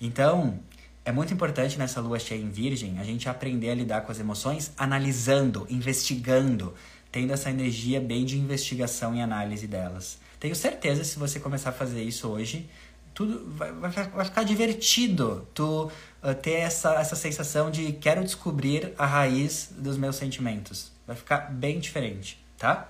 Então, 0.00 0.60
é 1.04 1.12
muito 1.12 1.34
importante 1.34 1.78
nessa 1.78 2.00
lua 2.00 2.18
cheia 2.18 2.40
em 2.40 2.48
Virgem 2.48 2.98
a 2.98 3.04
gente 3.04 3.28
aprender 3.28 3.70
a 3.70 3.74
lidar 3.74 4.00
com 4.00 4.10
as 4.10 4.18
emoções 4.18 4.72
analisando, 4.78 5.66
investigando, 5.68 6.74
tendo 7.12 7.32
essa 7.32 7.50
energia 7.50 8.00
bem 8.00 8.24
de 8.24 8.38
investigação 8.38 9.14
e 9.14 9.20
análise 9.20 9.66
delas. 9.66 10.18
Tenho 10.40 10.56
certeza 10.56 11.04
se 11.04 11.18
você 11.18 11.38
começar 11.38 11.70
a 11.70 11.72
fazer 11.72 12.02
isso 12.02 12.28
hoje, 12.28 12.68
tudo 13.14 13.48
vai, 13.52 13.72
vai, 13.72 13.90
vai 13.90 14.24
ficar 14.24 14.42
divertido 14.42 15.46
tu 15.54 15.90
uh, 16.22 16.34
ter 16.34 16.54
essa, 16.54 16.94
essa 16.94 17.14
sensação 17.14 17.70
de 17.70 17.92
quero 17.92 18.22
descobrir 18.24 18.92
a 18.98 19.06
raiz 19.06 19.70
dos 19.76 19.96
meus 19.96 20.16
sentimentos. 20.16 20.92
Vai 21.06 21.14
ficar 21.14 21.52
bem 21.52 21.78
diferente, 21.78 22.44
tá? 22.58 22.88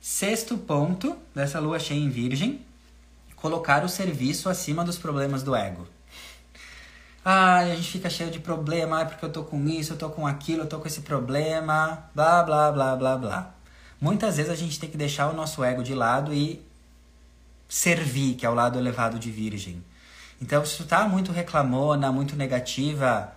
Sexto 0.00 0.58
ponto 0.58 1.16
dessa 1.34 1.60
lua 1.60 1.78
cheia 1.78 1.98
em 1.98 2.10
Virgem: 2.10 2.60
colocar 3.36 3.84
o 3.84 3.88
serviço 3.88 4.48
acima 4.48 4.84
dos 4.84 4.98
problemas 4.98 5.42
do 5.42 5.54
ego. 5.54 5.86
Ah, 7.24 7.58
a 7.58 7.74
gente 7.76 7.90
fica 7.90 8.08
cheio 8.08 8.30
de 8.30 8.40
problema, 8.40 9.04
porque 9.04 9.24
eu 9.24 9.30
tô 9.30 9.44
com 9.44 9.68
isso, 9.68 9.92
eu 9.92 9.98
tô 9.98 10.08
com 10.08 10.26
aquilo, 10.26 10.62
eu 10.62 10.66
tô 10.66 10.78
com 10.78 10.86
esse 10.86 11.02
problema, 11.02 12.08
blá 12.14 12.42
blá 12.42 12.72
blá 12.72 12.96
blá 12.96 13.16
blá. 13.16 13.54
Muitas 14.00 14.36
vezes 14.36 14.50
a 14.50 14.54
gente 14.54 14.78
tem 14.80 14.88
que 14.88 14.96
deixar 14.96 15.28
o 15.28 15.34
nosso 15.34 15.62
ego 15.62 15.82
de 15.82 15.94
lado 15.94 16.32
e 16.32 16.64
servir, 17.68 18.34
que 18.34 18.46
é 18.46 18.50
o 18.50 18.54
lado 18.54 18.78
elevado 18.78 19.18
de 19.18 19.30
Virgem. 19.30 19.84
Então, 20.40 20.64
se 20.64 20.78
tu 20.78 20.86
tá 20.86 21.06
muito 21.08 21.32
reclamona, 21.32 22.10
muito 22.10 22.34
negativa, 22.36 23.32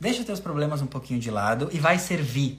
deixa 0.00 0.24
teus 0.24 0.40
problemas 0.40 0.82
um 0.82 0.86
pouquinho 0.86 1.20
de 1.20 1.30
lado 1.30 1.68
e 1.72 1.78
vai 1.78 1.98
servir. 1.98 2.58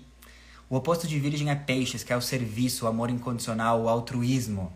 O 0.69 0.77
oposto 0.77 1.07
de 1.07 1.19
Virgem 1.19 1.49
é 1.49 1.55
Peixes, 1.55 2.03
que 2.03 2.13
é 2.13 2.17
o 2.17 2.21
serviço, 2.21 2.85
o 2.85 2.87
amor 2.87 3.09
incondicional, 3.09 3.81
o 3.81 3.89
altruísmo. 3.89 4.71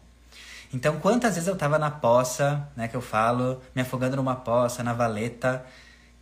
Então, 0.73 0.99
quantas 0.99 1.35
vezes 1.35 1.47
eu 1.47 1.55
tava 1.55 1.79
na 1.79 1.89
poça, 1.89 2.67
né, 2.75 2.87
que 2.87 2.95
eu 2.95 3.01
falo, 3.01 3.61
me 3.73 3.81
afogando 3.81 4.17
numa 4.17 4.35
poça, 4.35 4.83
na 4.83 4.93
valeta, 4.93 5.65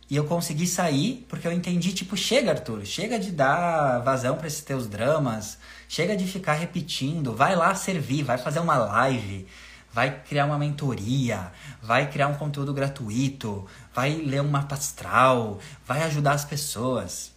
e 0.08 0.16
eu 0.16 0.24
consegui 0.24 0.66
sair 0.66 1.26
porque 1.28 1.46
eu 1.46 1.52
entendi, 1.52 1.92
tipo, 1.92 2.16
chega, 2.16 2.52
Arthur, 2.52 2.84
chega 2.84 3.18
de 3.18 3.32
dar 3.32 3.98
vazão 4.00 4.36
para 4.36 4.46
esses 4.46 4.62
teus 4.62 4.86
dramas, 4.86 5.58
chega 5.88 6.16
de 6.16 6.26
ficar 6.26 6.54
repetindo, 6.54 7.34
vai 7.34 7.56
lá 7.56 7.74
servir, 7.74 8.22
vai 8.22 8.38
fazer 8.38 8.60
uma 8.60 8.76
live, 8.76 9.46
vai 9.92 10.22
criar 10.22 10.46
uma 10.46 10.58
mentoria, 10.58 11.50
vai 11.82 12.10
criar 12.10 12.28
um 12.28 12.34
conteúdo 12.34 12.72
gratuito, 12.72 13.66
vai 13.94 14.14
ler 14.14 14.42
um 14.42 14.48
mapa 14.48 14.74
astral, 14.74 15.58
vai 15.84 16.02
ajudar 16.02 16.32
as 16.32 16.44
pessoas. 16.44 17.32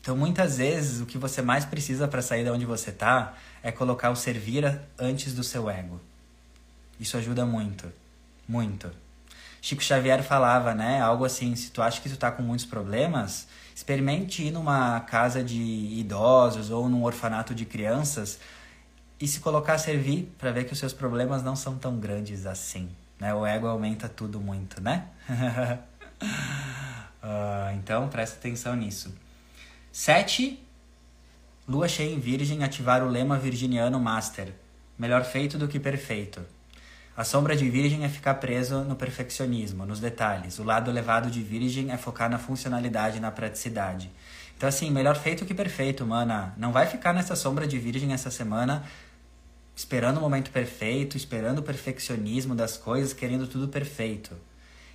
Então, 0.00 0.16
muitas 0.16 0.58
vezes, 0.58 1.00
o 1.00 1.06
que 1.06 1.16
você 1.16 1.40
mais 1.40 1.64
precisa 1.64 2.06
para 2.06 2.22
sair 2.22 2.44
de 2.44 2.50
onde 2.50 2.66
você 2.66 2.92
tá 2.92 3.34
é 3.62 3.72
colocar 3.72 4.10
o 4.10 4.16
servir 4.16 4.80
antes 4.98 5.32
do 5.32 5.44
seu 5.44 5.70
ego. 5.70 6.00
Isso 6.98 7.16
ajuda 7.16 7.46
muito, 7.46 7.90
muito. 8.46 8.90
Chico 9.62 9.80
Xavier 9.80 10.24
falava, 10.24 10.74
né? 10.74 11.00
Algo 11.00 11.24
assim, 11.24 11.54
se 11.54 11.70
tu 11.70 11.80
acha 11.80 12.00
que 12.00 12.08
tu 12.08 12.16
tá 12.16 12.32
com 12.32 12.42
muitos 12.42 12.66
problemas, 12.66 13.46
experimente 13.72 14.42
ir 14.42 14.50
numa 14.50 14.98
casa 15.02 15.40
de 15.42 15.62
idosos 15.62 16.68
ou 16.70 16.88
num 16.88 17.04
orfanato 17.04 17.54
de 17.54 17.64
crianças 17.64 18.40
e 19.20 19.28
se 19.28 19.38
colocar 19.38 19.74
a 19.74 19.78
servir 19.78 20.34
para 20.36 20.50
ver 20.50 20.64
que 20.64 20.72
os 20.72 20.78
seus 20.80 20.92
problemas 20.92 21.44
não 21.44 21.54
são 21.54 21.78
tão 21.78 21.96
grandes 21.96 22.44
assim, 22.44 22.90
né? 23.20 23.32
O 23.32 23.46
ego 23.46 23.68
aumenta 23.68 24.08
tudo 24.08 24.40
muito, 24.40 24.80
né? 24.80 25.06
uh, 27.22 27.70
então, 27.78 28.08
presta 28.08 28.38
atenção 28.38 28.74
nisso. 28.74 29.14
Sete, 29.92 30.60
lua 31.68 31.86
cheia 31.86 32.12
em 32.12 32.18
virgem, 32.18 32.64
ativar 32.64 33.00
o 33.00 33.08
lema 33.08 33.38
virginiano 33.38 34.00
master. 34.00 34.52
Melhor 34.98 35.22
feito 35.24 35.56
do 35.56 35.68
que 35.68 35.78
perfeito. 35.78 36.44
A 37.14 37.24
sombra 37.24 37.54
de 37.54 37.68
Virgem 37.68 38.04
é 38.04 38.08
ficar 38.08 38.34
preso 38.34 38.84
no 38.84 38.96
perfeccionismo, 38.96 39.84
nos 39.84 40.00
detalhes. 40.00 40.58
O 40.58 40.64
lado 40.64 40.90
elevado 40.90 41.30
de 41.30 41.42
Virgem 41.42 41.92
é 41.92 41.98
focar 41.98 42.30
na 42.30 42.38
funcionalidade, 42.38 43.20
na 43.20 43.30
praticidade. 43.30 44.10
Então, 44.56 44.66
assim, 44.66 44.90
melhor 44.90 45.16
feito 45.16 45.44
que 45.44 45.52
perfeito, 45.52 46.06
mana. 46.06 46.54
Não 46.56 46.72
vai 46.72 46.86
ficar 46.86 47.12
nessa 47.12 47.36
sombra 47.36 47.66
de 47.66 47.78
Virgem 47.78 48.14
essa 48.14 48.30
semana 48.30 48.84
esperando 49.76 50.18
o 50.18 50.20
momento 50.20 50.50
perfeito, 50.50 51.16
esperando 51.16 51.58
o 51.58 51.62
perfeccionismo 51.62 52.54
das 52.54 52.76
coisas, 52.76 53.12
querendo 53.12 53.46
tudo 53.46 53.68
perfeito. 53.68 54.34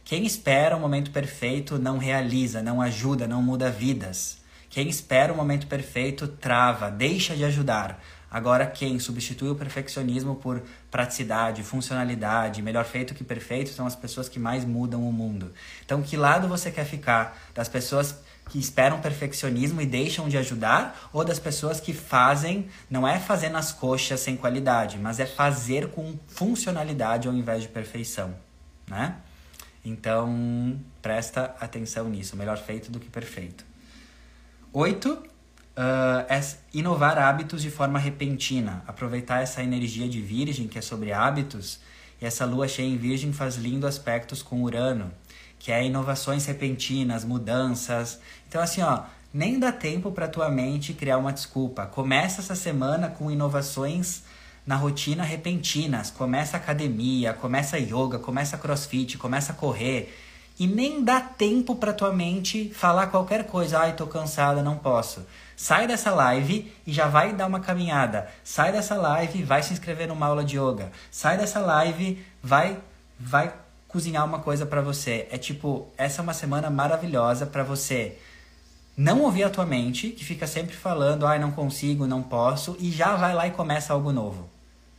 Quem 0.04 0.26
espera 0.26 0.76
o 0.76 0.80
momento 0.80 1.12
perfeito 1.12 1.78
não 1.78 1.98
realiza, 1.98 2.64
não 2.64 2.82
ajuda, 2.82 3.28
não 3.28 3.44
muda 3.44 3.70
vidas. 3.70 4.38
Quem 4.70 4.90
espera 4.90 5.34
o 5.34 5.36
momento 5.36 5.68
perfeito 5.68 6.28
trava, 6.28 6.90
deixa 6.90 7.36
de 7.36 7.44
ajudar. 7.44 8.02
Agora, 8.30 8.66
quem 8.66 9.00
substitui 9.00 9.50
o 9.50 9.56
perfeccionismo 9.56 10.36
por 10.36 10.62
praticidade, 10.92 11.64
funcionalidade, 11.64 12.62
melhor 12.62 12.86
feito 12.86 13.14
que 13.14 13.24
perfeito, 13.24 13.70
são 13.70 13.88
as 13.88 13.96
pessoas 13.96 14.28
que 14.28 14.38
mais 14.38 14.66
mudam 14.66 15.08
o 15.08 15.14
mundo. 15.14 15.54
Então, 15.86 16.02
que 16.02 16.18
lado 16.18 16.48
você 16.48 16.70
quer 16.70 16.86
ficar? 16.86 17.38
Das 17.56 17.70
pessoas 17.70 18.16
que 18.50 18.60
esperam 18.60 19.00
perfeccionismo 19.00 19.82
e 19.82 19.86
deixam 19.86 20.28
de 20.28 20.38
ajudar, 20.38 21.10
ou 21.12 21.24
das 21.24 21.40
pessoas 21.40 21.80
que 21.80 21.94
fazem, 21.94 22.68
não 22.90 23.08
é 23.08 23.20
fazer 23.20 23.50
nas 23.50 23.72
coxas 23.72 24.20
sem 24.20 24.38
qualidade, 24.38 24.98
mas 24.98 25.20
é 25.20 25.26
fazer 25.26 25.90
com 25.90 26.18
funcionalidade 26.28 27.28
ao 27.28 27.34
invés 27.34 27.64
de 27.64 27.70
perfeição, 27.70 28.36
né? 28.88 29.16
Então, 29.84 30.78
presta 31.02 31.56
atenção 31.62 32.10
nisso. 32.10 32.36
Melhor 32.36 32.58
feito 32.58 32.92
do 32.92 33.00
que 33.00 33.10
perfeito. 33.10 33.66
Oito, 34.74 35.24
uh, 35.78 36.26
é 36.28 36.42
inovar 36.74 37.18
hábitos 37.20 37.62
de 37.62 37.70
forma 37.70 38.00
repentina. 38.00 38.84
Aproveitar 38.88 39.42
essa 39.42 39.62
energia 39.62 40.10
de 40.10 40.20
virgem, 40.20 40.68
que 40.68 40.80
é 40.80 40.82
sobre 40.82 41.14
hábitos, 41.14 41.80
e 42.20 42.26
essa 42.26 42.46
lua 42.46 42.68
cheia 42.68 42.88
em 42.88 42.98
virgem 42.98 43.32
faz 43.32 43.56
lindo 43.56 43.86
aspectos 43.86 44.42
com 44.42 44.64
Urano, 44.64 45.12
que 45.60 45.72
é 45.72 45.86
inovações 45.86 46.46
repentinas, 46.46 47.24
mudanças. 47.24 48.20
Então, 48.48 48.62
assim, 48.62 48.82
ó, 48.82 49.04
nem 49.34 49.60
dá 49.60 49.72
tempo 49.72 50.12
para 50.12 50.28
tua 50.28 50.50
mente 50.50 50.94
criar 50.94 51.18
uma 51.18 51.32
desculpa. 51.32 51.86
Começa 51.86 52.42
essa 52.42 52.56
semana 52.56 53.10
com 53.10 53.30
inovações 53.30 54.24
na 54.66 54.76
rotina 54.76 55.24
repentinas. 55.24 56.10
Começa 56.10 56.58
academia, 56.58 57.34
começa 57.34 57.78
yoga, 57.78 58.18
começa 58.18 58.58
crossfit, 58.58 59.18
começa 59.18 59.54
a 59.54 59.56
correr. 59.56 60.14
E 60.60 60.66
nem 60.66 61.04
dá 61.04 61.22
tempo 61.22 61.76
para 61.76 61.94
tua 61.94 62.12
mente 62.12 62.72
falar 62.74 63.08
qualquer 63.08 63.46
coisa. 63.46 63.80
Ai, 63.80 63.94
tô 63.94 64.08
cansada, 64.08 64.64
não 64.64 64.78
posso. 64.78 65.26
Sai 65.56 65.88
dessa 65.88 66.12
live 66.12 66.74
e 66.86 66.92
já 66.92 67.08
vai 67.08 67.34
dar 67.34 67.48
uma 67.48 67.60
caminhada. 67.60 68.28
Sai 68.44 68.72
dessa 68.72 68.96
live, 68.96 69.44
vai 69.44 69.62
se 69.62 69.74
inscrever 69.74 70.08
numa 70.08 70.26
aula 70.26 70.44
de 70.44 70.58
yoga. 70.58 70.92
Sai 71.12 71.38
dessa 71.38 71.60
live, 71.60 72.24
vai 72.42 72.80
vai 73.20 73.54
cozinhar 73.88 74.26
uma 74.26 74.40
coisa 74.40 74.66
para 74.66 74.82
você. 74.82 75.28
É 75.32 75.38
tipo, 75.38 75.88
essa 75.98 76.22
é 76.22 76.24
uma 76.24 76.34
semana 76.34 76.70
maravilhosa 76.70 77.46
para 77.46 77.64
você 77.64 78.18
não 78.96 79.22
ouvir 79.22 79.44
a 79.44 79.50
tua 79.50 79.66
mente, 79.66 80.10
que 80.10 80.26
fica 80.26 80.48
sempre 80.48 80.76
falando, 80.76 81.26
ai, 81.26 81.38
não 81.38 81.52
consigo, 81.52 82.08
não 82.08 82.24
posso, 82.24 82.76
e 82.80 82.92
já 82.92 83.16
vai 83.16 83.34
lá 83.34 83.48
e 83.48 83.52
começa 83.52 83.94
algo 83.94 84.12
novo. 84.12 84.50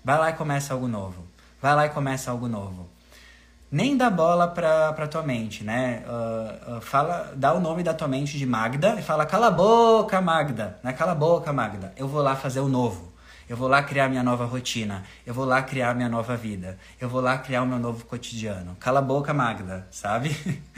Vai 0.05 0.19
lá 0.19 0.31
e 0.31 0.35
começa 0.35 0.73
algo 0.73 0.87
novo. 0.87 1.25
Vai 1.61 1.75
lá 1.75 1.87
e 1.87 1.91
começa 1.91 2.31
algo 2.31 2.47
novo. 2.49 2.88
Nem 3.71 3.97
dá 3.97 4.09
bola 4.09 4.49
pra, 4.49 4.93
pra 4.95 5.07
tua 5.07 5.23
mente, 5.23 5.63
né? 5.63 6.03
Uh, 6.07 6.77
uh, 6.77 6.81
fala, 6.81 7.33
dá 7.37 7.53
o 7.53 7.61
nome 7.61 7.83
da 7.83 7.93
tua 7.93 8.09
mente 8.09 8.39
de 8.39 8.47
Magda 8.47 8.97
e 8.99 9.03
fala, 9.03 9.27
cala 9.27 9.49
a 9.49 9.51
boca, 9.51 10.21
Magda. 10.23 10.79
Né? 10.83 10.93
Cala 10.95 11.13
a 11.13 11.15
boca, 11.15 11.53
Magda. 11.53 11.93
Eu 11.95 12.09
vou 12.09 12.23
lá 12.23 12.35
fazer 12.35 12.61
o 12.61 12.69
novo. 12.69 13.13
Eu 13.47 13.57
vou 13.57 13.69
lá 13.69 13.83
criar 13.83 14.09
minha 14.09 14.23
nova 14.23 14.47
rotina. 14.47 15.05
Eu 15.27 15.35
vou 15.35 15.45
lá 15.45 15.61
criar 15.63 15.95
minha 15.95 16.09
nova 16.09 16.35
vida. 16.37 16.79
Eu 16.99 17.11
vou 17.11 17.21
lá 17.21 17.37
criar 17.37 17.63
o 17.63 17.67
meu 17.67 17.79
novo 17.79 18.07
cotidiano. 18.07 18.75
Cala 18.81 19.01
a 19.01 19.03
boca, 19.03 19.35
Magda, 19.35 19.87
sabe? 19.91 20.35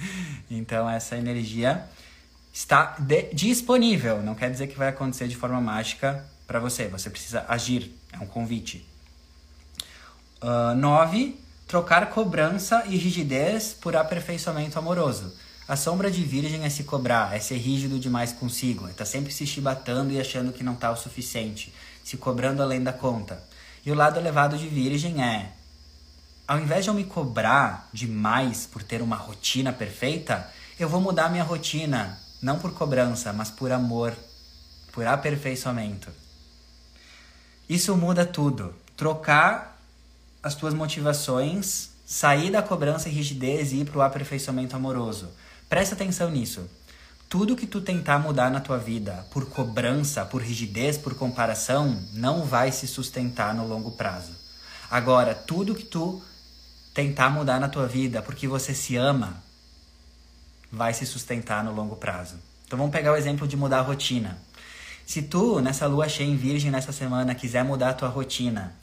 então 0.51 0.89
essa 0.91 1.17
energia 1.17 1.85
está 2.53 2.97
disponível. 3.33 4.21
Não 4.21 4.35
quer 4.35 4.51
dizer 4.51 4.67
que 4.67 4.77
vai 4.77 4.89
acontecer 4.89 5.29
de 5.29 5.37
forma 5.37 5.61
mágica 5.61 6.25
para 6.47 6.59
você. 6.59 6.89
Você 6.89 7.09
precisa 7.09 7.45
agir. 7.49 7.97
É 8.13 8.19
um 8.19 8.27
convite. 8.27 8.85
9. 10.77 11.25
Uh, 11.25 11.50
trocar 11.71 12.11
cobrança 12.11 12.83
e 12.89 12.97
rigidez 12.97 13.77
por 13.81 13.95
aperfeiçoamento 13.95 14.77
amoroso. 14.77 15.33
A 15.69 15.77
sombra 15.77 16.11
de 16.11 16.21
virgem 16.25 16.65
é 16.65 16.69
se 16.69 16.83
cobrar, 16.83 17.33
é 17.33 17.39
ser 17.39 17.59
rígido 17.59 17.97
demais 17.97 18.33
consigo, 18.33 18.89
é 18.89 18.91
estar 18.91 19.05
tá 19.05 19.09
sempre 19.09 19.33
se 19.33 19.47
chibatando 19.47 20.13
e 20.13 20.21
achando 20.21 20.53
que 20.53 20.65
não 20.65 20.73
está 20.73 20.91
o 20.91 20.97
suficiente, 20.97 21.73
se 22.03 22.17
cobrando 22.17 22.61
além 22.61 22.83
da 22.83 22.93
conta. 22.93 23.41
E 23.87 23.93
o 23.93 23.95
lado 23.95 24.19
elevado 24.19 24.59
de 24.59 24.67
virgem 24.67 25.23
é, 25.23 25.53
ao 26.49 26.59
invés 26.59 26.83
de 26.83 26.91
eu 26.91 26.95
me 26.95 27.05
cobrar 27.05 27.89
demais 27.93 28.67
por 28.67 28.83
ter 28.83 29.01
uma 29.01 29.15
rotina 29.15 29.73
perfeita, 29.73 30.51
eu 30.77 30.89
vou 30.89 31.01
mudar 31.01 31.29
minha 31.31 31.45
rotina, 31.45 32.19
não 32.43 32.59
por 32.59 32.75
cobrança, 32.75 33.33
mas 33.33 33.49
por 33.49 33.71
amor, 33.71 34.13
por 34.91 35.07
aperfeiçoamento. 35.07 36.11
Isso 37.69 37.97
muda 37.97 38.27
tudo. 38.27 38.75
Trocar 38.97 39.70
as 40.43 40.55
tuas 40.55 40.73
motivações, 40.75 41.91
sair 42.05 42.51
da 42.51 42.63
cobrança 42.63 43.09
e 43.09 43.13
rigidez 43.13 43.73
e 43.73 43.77
ir 43.77 43.85
para 43.85 43.99
o 43.99 44.03
aperfeiçoamento 44.03 44.75
amoroso. 44.75 45.29
Presta 45.69 45.95
atenção 45.95 46.31
nisso. 46.31 46.69
Tudo 47.29 47.55
que 47.55 47.67
tu 47.67 47.81
tentar 47.81 48.19
mudar 48.19 48.51
na 48.51 48.59
tua 48.59 48.77
vida 48.77 49.25
por 49.31 49.49
cobrança, 49.49 50.25
por 50.25 50.43
rigidez, 50.43 50.99
por 50.99 51.15
comparação, 51.15 52.03
não 52.13 52.45
vai 52.45 52.73
se 52.73 52.89
sustentar 52.89 53.55
no 53.55 53.67
longo 53.67 53.93
prazo. 53.93 54.33
Agora, 54.91 55.35
tudo 55.35 55.75
que 55.75 55.85
tu 55.85 56.21
tentar 56.93 57.31
mudar 57.31 57.61
na 57.61 57.69
tua 57.69 57.87
vida 57.87 58.21
porque 58.21 58.49
você 58.49 58.75
se 58.75 58.97
ama, 58.97 59.41
vai 60.73 60.93
se 60.93 61.07
sustentar 61.07 61.63
no 61.63 61.73
longo 61.73 61.95
prazo. 61.95 62.35
Então 62.67 62.77
vamos 62.79 62.93
pegar 62.93 63.13
o 63.13 63.17
exemplo 63.17 63.47
de 63.47 63.57
mudar 63.57 63.79
a 63.79 63.83
rotina. 63.83 64.39
Se 65.07 65.23
tu, 65.23 65.61
nessa 65.61 65.87
lua 65.87 66.09
cheia 66.09 66.29
em 66.29 66.37
virgem 66.37 66.71
nessa 66.71 66.91
semana, 66.93 67.35
quiser 67.35 67.63
mudar 67.65 67.91
a 67.91 67.95
tua 67.95 68.09
rotina 68.09 68.80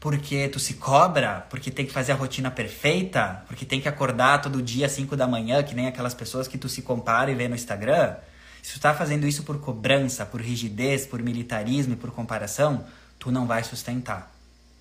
porque 0.00 0.48
tu 0.48 0.60
se 0.60 0.74
cobra, 0.74 1.46
porque 1.50 1.70
tem 1.70 1.84
que 1.84 1.92
fazer 1.92 2.12
a 2.12 2.14
rotina 2.14 2.50
perfeita, 2.50 3.42
porque 3.48 3.64
tem 3.64 3.80
que 3.80 3.88
acordar 3.88 4.40
todo 4.40 4.62
dia 4.62 4.86
às 4.86 4.92
5 4.92 5.16
da 5.16 5.26
manhã, 5.26 5.62
que 5.62 5.74
nem 5.74 5.88
aquelas 5.88 6.14
pessoas 6.14 6.46
que 6.46 6.56
tu 6.56 6.68
se 6.68 6.82
compara 6.82 7.30
e 7.30 7.34
vê 7.34 7.48
no 7.48 7.56
Instagram, 7.56 8.14
se 8.62 8.74
tu 8.74 8.80
tá 8.80 8.94
fazendo 8.94 9.26
isso 9.26 9.42
por 9.42 9.60
cobrança, 9.60 10.24
por 10.24 10.40
rigidez, 10.40 11.06
por 11.06 11.22
militarismo 11.22 11.94
e 11.94 11.96
por 11.96 12.10
comparação, 12.10 12.84
tu 13.18 13.32
não 13.32 13.46
vai 13.46 13.64
sustentar 13.64 14.32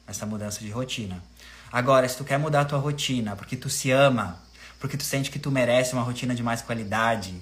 essa 0.06 0.26
mudança 0.26 0.60
de 0.60 0.70
rotina. 0.70 1.24
Agora, 1.72 2.08
se 2.08 2.18
tu 2.18 2.24
quer 2.24 2.38
mudar 2.38 2.62
a 2.62 2.66
tua 2.66 2.80
rotina 2.80 3.36
porque 3.36 3.58
tu 3.58 3.70
se 3.70 3.92
ama, 3.92 4.40
porque 4.80 4.98
tu 4.98 5.04
sente 5.04 5.32
que 5.32 5.40
tu 5.40 5.50
merece 5.52 5.94
uma 5.94 6.04
rotina 6.04 6.36
de 6.36 6.44
mais 6.44 6.62
qualidade, 6.62 7.34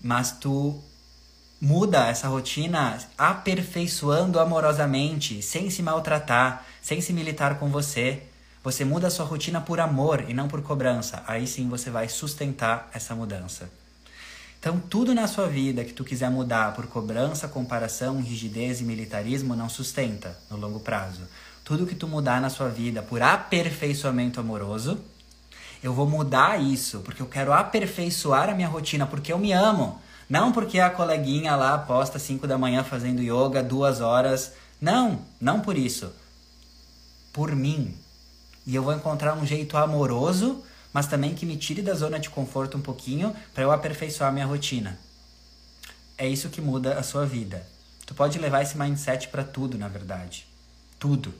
mas 0.00 0.32
tu 0.32 0.82
muda 1.60 2.06
essa 2.06 2.28
rotina 2.28 2.98
aperfeiçoando 3.16 4.38
amorosamente, 4.38 5.42
sem 5.42 5.70
se 5.70 5.82
maltratar, 5.82 6.64
sem 6.80 7.00
se 7.00 7.12
militar 7.12 7.58
com 7.58 7.68
você. 7.68 8.22
Você 8.62 8.84
muda 8.84 9.06
a 9.08 9.10
sua 9.10 9.24
rotina 9.24 9.60
por 9.60 9.80
amor 9.80 10.24
e 10.28 10.34
não 10.34 10.48
por 10.48 10.62
cobrança. 10.62 11.22
Aí 11.26 11.46
sim 11.46 11.68
você 11.68 11.90
vai 11.90 12.08
sustentar 12.08 12.88
essa 12.92 13.14
mudança. 13.14 13.68
Então, 14.60 14.80
tudo 14.80 15.14
na 15.14 15.28
sua 15.28 15.46
vida 15.46 15.84
que 15.84 15.92
tu 15.92 16.02
quiser 16.04 16.30
mudar 16.30 16.74
por 16.74 16.86
cobrança, 16.88 17.46
comparação, 17.46 18.20
rigidez 18.20 18.80
e 18.80 18.84
militarismo 18.84 19.54
não 19.54 19.68
sustenta 19.68 20.36
no 20.50 20.56
longo 20.56 20.80
prazo. 20.80 21.22
Tudo 21.64 21.86
que 21.86 21.94
tu 21.94 22.08
mudar 22.08 22.40
na 22.40 22.50
sua 22.50 22.68
vida 22.68 23.00
por 23.00 23.22
aperfeiçoamento 23.22 24.40
amoroso, 24.40 24.98
eu 25.80 25.94
vou 25.94 26.08
mudar 26.08 26.60
isso, 26.60 27.00
porque 27.00 27.22
eu 27.22 27.26
quero 27.26 27.52
aperfeiçoar 27.52 28.50
a 28.50 28.54
minha 28.54 28.66
rotina, 28.66 29.06
porque 29.06 29.32
eu 29.32 29.38
me 29.38 29.52
amo. 29.52 30.00
Não 30.28 30.52
porque 30.52 30.78
a 30.78 30.90
coleguinha 30.90 31.56
lá 31.56 31.78
posta 31.78 32.18
5 32.18 32.46
da 32.46 32.58
manhã 32.58 32.84
fazendo 32.84 33.22
yoga 33.22 33.62
duas 33.62 34.00
horas. 34.00 34.52
Não, 34.78 35.22
não 35.40 35.60
por 35.60 35.78
isso. 35.78 36.12
Por 37.32 37.56
mim. 37.56 37.96
E 38.66 38.74
eu 38.74 38.82
vou 38.82 38.92
encontrar 38.92 39.34
um 39.34 39.46
jeito 39.46 39.78
amoroso, 39.78 40.62
mas 40.92 41.06
também 41.06 41.34
que 41.34 41.46
me 41.46 41.56
tire 41.56 41.80
da 41.80 41.94
zona 41.94 42.18
de 42.18 42.28
conforto 42.28 42.76
um 42.76 42.82
pouquinho 42.82 43.34
para 43.54 43.62
eu 43.62 43.72
aperfeiçoar 43.72 44.30
minha 44.30 44.44
rotina. 44.44 44.98
É 46.18 46.28
isso 46.28 46.50
que 46.50 46.60
muda 46.60 46.98
a 46.98 47.02
sua 47.02 47.24
vida. 47.24 47.66
Tu 48.04 48.14
pode 48.14 48.38
levar 48.38 48.62
esse 48.62 48.76
mindset 48.76 49.28
para 49.28 49.44
tudo, 49.44 49.78
na 49.78 49.88
verdade. 49.88 50.46
Tudo. 50.98 51.32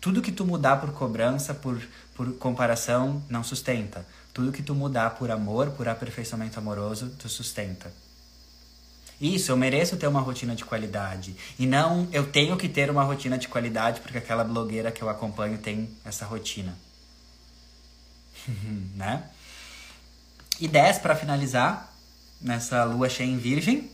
Tudo 0.00 0.22
que 0.22 0.30
tu 0.30 0.44
mudar 0.44 0.80
por 0.80 0.92
cobrança, 0.92 1.52
por, 1.52 1.82
por 2.14 2.32
comparação, 2.34 3.22
não 3.28 3.42
sustenta. 3.42 4.06
Tudo 4.32 4.52
que 4.52 4.62
tu 4.62 4.74
mudar 4.74 5.10
por 5.10 5.30
amor, 5.30 5.70
por 5.72 5.88
aperfeiçoamento 5.88 6.58
amoroso, 6.58 7.10
tu 7.18 7.28
sustenta. 7.28 7.92
Isso, 9.20 9.52
eu 9.52 9.56
mereço 9.56 9.96
ter 9.96 10.06
uma 10.06 10.20
rotina 10.20 10.54
de 10.54 10.64
qualidade. 10.64 11.36
E 11.58 11.66
não 11.66 12.08
eu 12.10 12.26
tenho 12.26 12.56
que 12.56 12.68
ter 12.68 12.90
uma 12.90 13.02
rotina 13.02 13.36
de 13.36 13.48
qualidade 13.48 14.00
porque 14.00 14.18
aquela 14.18 14.42
blogueira 14.42 14.90
que 14.90 15.02
eu 15.02 15.10
acompanho 15.10 15.58
tem 15.58 15.90
essa 16.04 16.24
rotina. 16.24 16.74
né? 18.96 19.24
E 20.58 20.66
10 20.66 20.98
para 20.98 21.16
finalizar, 21.16 21.92
nessa 22.40 22.84
lua 22.84 23.08
cheia 23.08 23.28
em 23.28 23.38
virgem, 23.38 23.90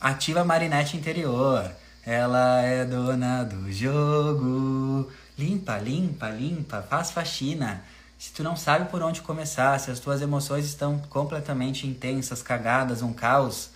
ativa 0.00 0.40
a 0.40 0.44
marinete 0.44 0.96
interior. 0.96 1.70
Ela 2.04 2.60
é 2.62 2.84
dona 2.84 3.44
do 3.44 3.72
jogo. 3.72 5.10
Limpa, 5.38 5.78
limpa, 5.78 6.28
limpa, 6.28 6.82
faz 6.82 7.10
faxina. 7.10 7.82
Se 8.18 8.32
tu 8.32 8.42
não 8.42 8.56
sabe 8.56 8.90
por 8.90 9.02
onde 9.02 9.22
começar, 9.22 9.78
se 9.80 9.90
as 9.90 9.98
tuas 9.98 10.20
emoções 10.22 10.64
estão 10.64 10.98
completamente 11.10 11.86
intensas, 11.86 12.42
cagadas, 12.42 13.02
um 13.02 13.12
caos, 13.12 13.70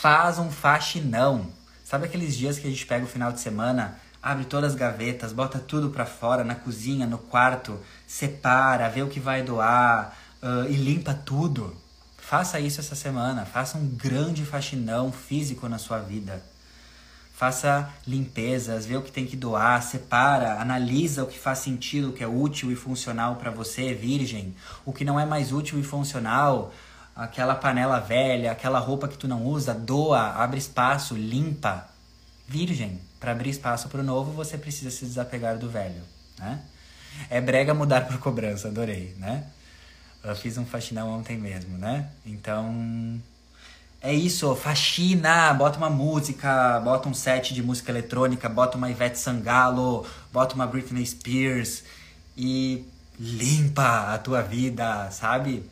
faz 0.00 0.38
um 0.38 0.50
faxinão. 0.50 1.46
Sabe 1.84 2.06
aqueles 2.06 2.34
dias 2.34 2.58
que 2.58 2.66
a 2.66 2.70
gente 2.70 2.86
pega 2.86 3.04
o 3.04 3.08
final 3.08 3.30
de 3.30 3.40
semana, 3.40 3.98
abre 4.22 4.46
todas 4.46 4.72
as 4.72 4.78
gavetas, 4.78 5.30
bota 5.30 5.58
tudo 5.58 5.90
para 5.90 6.06
fora, 6.06 6.42
na 6.42 6.54
cozinha, 6.54 7.06
no 7.06 7.18
quarto, 7.18 7.78
separa, 8.06 8.88
vê 8.88 9.02
o 9.02 9.08
que 9.08 9.20
vai 9.20 9.42
doar 9.42 10.16
uh, 10.42 10.70
e 10.70 10.76
limpa 10.76 11.12
tudo? 11.12 11.76
Faça 12.16 12.58
isso 12.58 12.80
essa 12.80 12.94
semana, 12.94 13.44
faça 13.44 13.76
um 13.76 13.86
grande 13.88 14.42
faxinão 14.46 15.12
físico 15.12 15.68
na 15.68 15.76
sua 15.76 15.98
vida. 15.98 16.42
Faça 17.34 17.90
limpezas, 18.06 18.86
vê 18.86 18.96
o 18.96 19.02
que 19.02 19.12
tem 19.12 19.26
que 19.26 19.36
doar, 19.36 19.82
separa, 19.82 20.60
analisa 20.60 21.24
o 21.24 21.26
que 21.26 21.38
faz 21.38 21.58
sentido, 21.58 22.08
o 22.08 22.12
que 22.12 22.24
é 22.24 22.28
útil 22.28 22.72
e 22.72 22.76
funcional 22.76 23.36
para 23.36 23.50
você, 23.50 23.92
virgem, 23.92 24.54
o 24.84 24.92
que 24.94 25.04
não 25.04 25.20
é 25.20 25.26
mais 25.26 25.52
útil 25.52 25.78
e 25.78 25.82
funcional, 25.82 26.72
aquela 27.20 27.54
panela 27.54 28.00
velha, 28.00 28.50
aquela 28.50 28.78
roupa 28.78 29.06
que 29.06 29.18
tu 29.18 29.28
não 29.28 29.44
usa, 29.44 29.74
doa, 29.74 30.30
abre 30.42 30.58
espaço, 30.58 31.14
limpa. 31.14 31.86
Virgem, 32.48 32.98
para 33.20 33.32
abrir 33.32 33.50
espaço 33.50 33.90
para 33.90 34.00
o 34.00 34.02
novo, 34.02 34.32
você 34.32 34.56
precisa 34.56 34.90
se 34.90 35.04
desapegar 35.04 35.58
do 35.58 35.68
velho, 35.68 36.02
né? 36.38 36.60
É 37.28 37.38
brega 37.38 37.74
mudar 37.74 38.06
por 38.06 38.18
cobrança, 38.18 38.68
adorei, 38.68 39.14
né? 39.18 39.44
Eu 40.24 40.34
fiz 40.34 40.56
um 40.56 40.64
faxinão 40.64 41.10
ontem 41.10 41.36
mesmo, 41.36 41.76
né? 41.76 42.08
Então. 42.24 43.20
É 44.02 44.14
isso, 44.14 44.56
faxina, 44.56 45.52
bota 45.52 45.76
uma 45.76 45.90
música, 45.90 46.80
bota 46.80 47.06
um 47.06 47.12
set 47.12 47.52
de 47.52 47.62
música 47.62 47.92
eletrônica, 47.92 48.48
bota 48.48 48.78
uma 48.78 48.90
Ivete 48.90 49.18
Sangalo, 49.18 50.06
bota 50.32 50.54
uma 50.54 50.66
Britney 50.66 51.04
Spears 51.04 51.84
e 52.34 52.82
limpa 53.18 54.14
a 54.14 54.16
tua 54.16 54.40
vida, 54.40 55.10
sabe? 55.10 55.68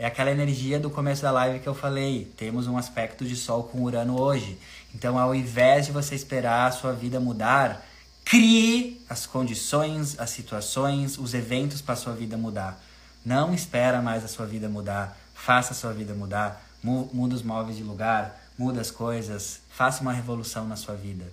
É 0.00 0.06
aquela 0.06 0.30
energia 0.30 0.80
do 0.80 0.88
começo 0.88 1.20
da 1.20 1.30
live 1.30 1.58
que 1.58 1.68
eu 1.68 1.74
falei. 1.74 2.32
Temos 2.34 2.66
um 2.66 2.78
aspecto 2.78 3.22
de 3.22 3.36
Sol 3.36 3.64
com 3.64 3.82
Urano 3.82 4.18
hoje. 4.18 4.58
Então, 4.94 5.18
ao 5.18 5.34
invés 5.34 5.84
de 5.84 5.92
você 5.92 6.14
esperar 6.14 6.68
a 6.68 6.72
sua 6.72 6.94
vida 6.94 7.20
mudar, 7.20 7.86
crie 8.24 8.98
as 9.10 9.26
condições, 9.26 10.18
as 10.18 10.30
situações, 10.30 11.18
os 11.18 11.34
eventos 11.34 11.82
para 11.82 11.92
a 11.92 11.96
sua 11.98 12.14
vida 12.14 12.38
mudar. 12.38 12.82
Não 13.22 13.52
espera 13.52 14.00
mais 14.00 14.24
a 14.24 14.28
sua 14.28 14.46
vida 14.46 14.70
mudar. 14.70 15.18
Faça 15.34 15.72
a 15.72 15.76
sua 15.76 15.92
vida 15.92 16.14
mudar. 16.14 16.64
Muda 16.82 17.34
os 17.34 17.42
móveis 17.42 17.76
de 17.76 17.82
lugar, 17.82 18.40
muda 18.56 18.80
as 18.80 18.90
coisas, 18.90 19.60
faça 19.68 20.00
uma 20.00 20.14
revolução 20.14 20.66
na 20.66 20.76
sua 20.76 20.94
vida. 20.94 21.30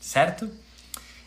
Certo? 0.00 0.48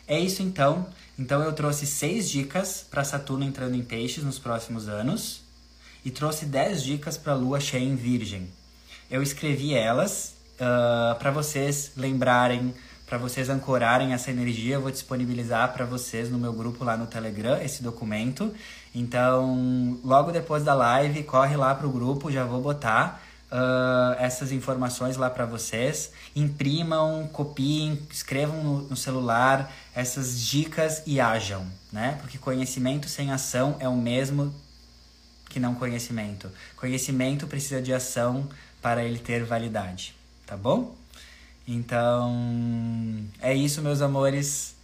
É 0.08 0.18
isso 0.18 0.42
então. 0.42 0.86
Então 1.18 1.42
eu 1.42 1.52
trouxe 1.52 1.86
seis 1.86 2.30
dicas 2.30 2.86
para 2.90 3.04
Saturno 3.04 3.44
entrando 3.44 3.74
em 3.74 3.84
peixes 3.84 4.24
nos 4.24 4.38
próximos 4.38 4.88
anos 4.88 5.49
e 6.04 6.10
trouxe 6.10 6.46
dez 6.46 6.82
dicas 6.82 7.16
para 7.16 7.34
Lua 7.34 7.60
cheia 7.60 7.84
em 7.84 7.96
Virgem. 7.96 8.48
Eu 9.10 9.22
escrevi 9.22 9.74
elas 9.74 10.34
uh, 10.54 11.18
para 11.18 11.30
vocês 11.30 11.92
lembrarem, 11.96 12.74
para 13.06 13.18
vocês 13.18 13.48
ancorarem 13.48 14.12
essa 14.12 14.30
energia. 14.30 14.76
Eu 14.76 14.82
vou 14.82 14.90
disponibilizar 14.90 15.72
para 15.72 15.84
vocês 15.84 16.30
no 16.30 16.38
meu 16.38 16.52
grupo 16.52 16.84
lá 16.84 16.96
no 16.96 17.06
Telegram 17.06 17.60
esse 17.60 17.82
documento. 17.82 18.54
Então, 18.94 19.98
logo 20.04 20.30
depois 20.30 20.64
da 20.64 20.74
live, 20.74 21.22
corre 21.24 21.56
lá 21.56 21.74
pro 21.74 21.90
grupo, 21.90 22.30
já 22.30 22.44
vou 22.44 22.60
botar 22.60 23.22
uh, 23.50 24.14
essas 24.18 24.52
informações 24.52 25.16
lá 25.16 25.28
para 25.28 25.44
vocês. 25.44 26.12
Imprimam, 26.34 27.28
copiem, 27.32 28.00
escrevam 28.10 28.62
no, 28.62 28.82
no, 28.82 28.96
celular 28.96 29.72
essas 29.94 30.40
dicas 30.40 31.02
e 31.06 31.20
ajam, 31.20 31.66
né? 31.92 32.18
Porque 32.20 32.38
conhecimento 32.38 33.08
sem 33.08 33.30
ação 33.32 33.76
é 33.80 33.88
o 33.88 33.96
mesmo 33.96 34.54
que 35.50 35.60
não 35.60 35.74
conhecimento. 35.74 36.50
Conhecimento 36.76 37.46
precisa 37.46 37.82
de 37.82 37.92
ação 37.92 38.48
para 38.80 39.04
ele 39.04 39.18
ter 39.18 39.44
validade, 39.44 40.14
tá 40.46 40.56
bom? 40.56 40.96
Então, 41.68 43.22
é 43.40 43.54
isso, 43.54 43.82
meus 43.82 44.00
amores. 44.00 44.74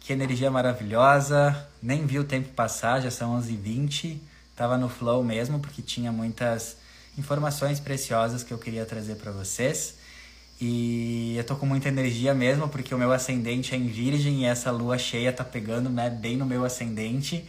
Que 0.00 0.12
energia 0.12 0.50
maravilhosa. 0.50 1.66
Nem 1.82 2.04
vi 2.06 2.18
o 2.18 2.24
tempo 2.24 2.48
passar, 2.50 3.00
já 3.00 3.10
são 3.10 3.40
11h20. 3.40 4.18
Tava 4.54 4.76
no 4.76 4.88
flow 4.88 5.24
mesmo, 5.24 5.58
porque 5.60 5.80
tinha 5.80 6.12
muitas 6.12 6.76
informações 7.16 7.80
preciosas 7.80 8.42
que 8.42 8.52
eu 8.52 8.58
queria 8.58 8.84
trazer 8.84 9.16
para 9.16 9.32
vocês. 9.32 9.94
E 10.60 11.36
eu 11.36 11.44
tô 11.44 11.56
com 11.56 11.64
muita 11.64 11.88
energia 11.88 12.34
mesmo, 12.34 12.68
porque 12.68 12.94
o 12.94 12.98
meu 12.98 13.12
ascendente 13.12 13.74
é 13.74 13.78
em 13.78 13.86
virgem 13.86 14.42
e 14.42 14.44
essa 14.44 14.70
lua 14.70 14.98
cheia 14.98 15.32
tá 15.32 15.42
pegando 15.42 15.88
né, 15.88 16.10
bem 16.10 16.36
no 16.36 16.44
meu 16.44 16.64
ascendente. 16.64 17.44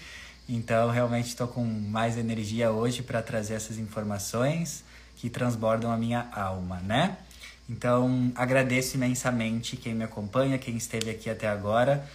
Então, 0.53 0.89
realmente 0.89 1.27
estou 1.27 1.47
com 1.47 1.63
mais 1.63 2.17
energia 2.17 2.71
hoje 2.71 3.01
para 3.01 3.21
trazer 3.21 3.53
essas 3.53 3.77
informações 3.77 4.83
que 5.15 5.29
transbordam 5.29 5.89
a 5.89 5.95
minha 5.95 6.27
alma, 6.33 6.81
né? 6.81 7.17
Então, 7.69 8.33
agradeço 8.35 8.97
imensamente 8.97 9.77
quem 9.77 9.95
me 9.95 10.03
acompanha, 10.03 10.57
quem 10.57 10.75
esteve 10.75 11.09
aqui 11.09 11.29
até 11.29 11.47
agora. 11.47 12.05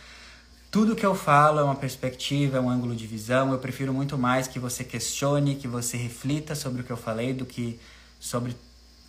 Tudo 0.71 0.95
que 0.95 1.07
eu 1.07 1.15
falo 1.15 1.61
é 1.61 1.63
uma 1.63 1.77
perspectiva, 1.77 2.59
é 2.59 2.61
um 2.61 2.69
ângulo 2.69 2.95
de 2.95 3.07
visão. 3.07 3.53
Eu 3.53 3.59
prefiro 3.59 3.95
muito 3.95 4.19
mais 4.19 4.47
que 4.47 4.59
você 4.59 4.85
questione, 4.85 5.55
que 5.55 5.67
você 5.67 5.97
reflita 5.97 6.55
sobre 6.55 6.83
o 6.83 6.85
que 6.85 6.91
eu 6.91 6.97
falei, 6.99 7.33
do 7.33 7.47
que 7.47 7.81
sobre 8.21 8.55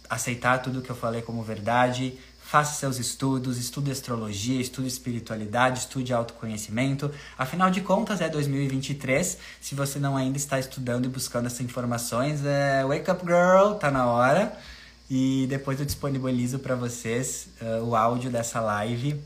aceitar 0.09 0.59
tudo 0.59 0.81
que 0.81 0.89
eu 0.89 0.95
falei 0.95 1.21
como 1.21 1.43
verdade. 1.43 2.17
Faça 2.47 2.79
seus 2.79 2.97
estudos, 2.97 3.57
estude 3.57 3.91
astrologia, 3.91 4.61
estude 4.61 4.87
espiritualidade, 4.87 5.79
estude 5.79 6.13
autoconhecimento. 6.13 7.11
Afinal 7.37 7.69
de 7.69 7.81
contas, 7.81 8.21
é 8.21 8.29
2023. 8.29 9.37
Se 9.59 9.75
você 9.75 9.99
não 9.99 10.15
ainda 10.15 10.37
está 10.37 10.57
estudando 10.57 11.03
e 11.03 11.09
buscando 11.09 11.47
essas 11.47 11.59
informações, 11.59 12.45
é 12.45 12.85
Wake 12.85 13.11
Up 13.11 13.21
Girl, 13.25 13.73
tá 13.73 13.91
na 13.91 14.05
hora. 14.05 14.57
E 15.09 15.45
depois 15.49 15.77
eu 15.81 15.85
disponibilizo 15.85 16.59
para 16.59 16.73
vocês 16.73 17.49
uh, 17.61 17.83
o 17.83 17.97
áudio 17.97 18.31
dessa 18.31 18.61
live 18.61 19.21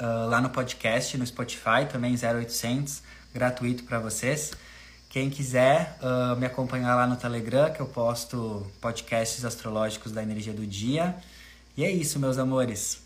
uh, 0.00 0.28
lá 0.28 0.40
no 0.40 0.50
podcast, 0.50 1.18
no 1.18 1.26
Spotify, 1.26 1.88
também 1.90 2.14
0800, 2.14 3.02
gratuito 3.34 3.82
para 3.82 3.98
vocês. 3.98 4.52
Quem 5.10 5.28
quiser 5.28 5.98
uh, 6.00 6.36
me 6.36 6.46
acompanhar 6.46 6.94
lá 6.94 7.04
no 7.04 7.16
Telegram, 7.16 7.72
que 7.72 7.80
eu 7.80 7.86
posto 7.86 8.64
podcasts 8.80 9.44
astrológicos 9.44 10.12
da 10.12 10.22
energia 10.22 10.52
do 10.52 10.64
dia. 10.64 11.16
E 11.78 11.84
é 11.84 11.92
isso, 11.92 12.18
meus 12.18 12.38
amores. 12.38 13.02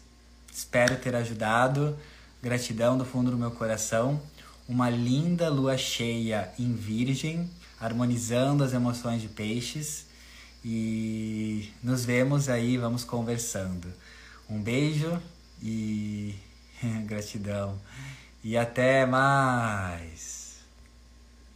Espero 0.50 0.96
ter 0.96 1.14
ajudado. 1.14 1.94
Gratidão 2.42 2.96
do 2.96 3.04
fundo 3.04 3.30
do 3.30 3.36
meu 3.36 3.50
coração. 3.50 4.18
Uma 4.66 4.88
linda 4.88 5.50
lua 5.50 5.76
cheia 5.76 6.50
em 6.58 6.72
Virgem, 6.72 7.50
harmonizando 7.78 8.64
as 8.64 8.72
emoções 8.72 9.20
de 9.20 9.28
peixes. 9.28 10.06
E 10.64 11.70
nos 11.82 12.06
vemos 12.06 12.48
aí, 12.48 12.78
vamos 12.78 13.04
conversando. 13.04 13.92
Um 14.48 14.62
beijo 14.62 15.20
e 15.62 16.34
Gratidão. 17.04 17.78
E 18.42 18.56
até 18.56 19.04
mais. 19.04 20.31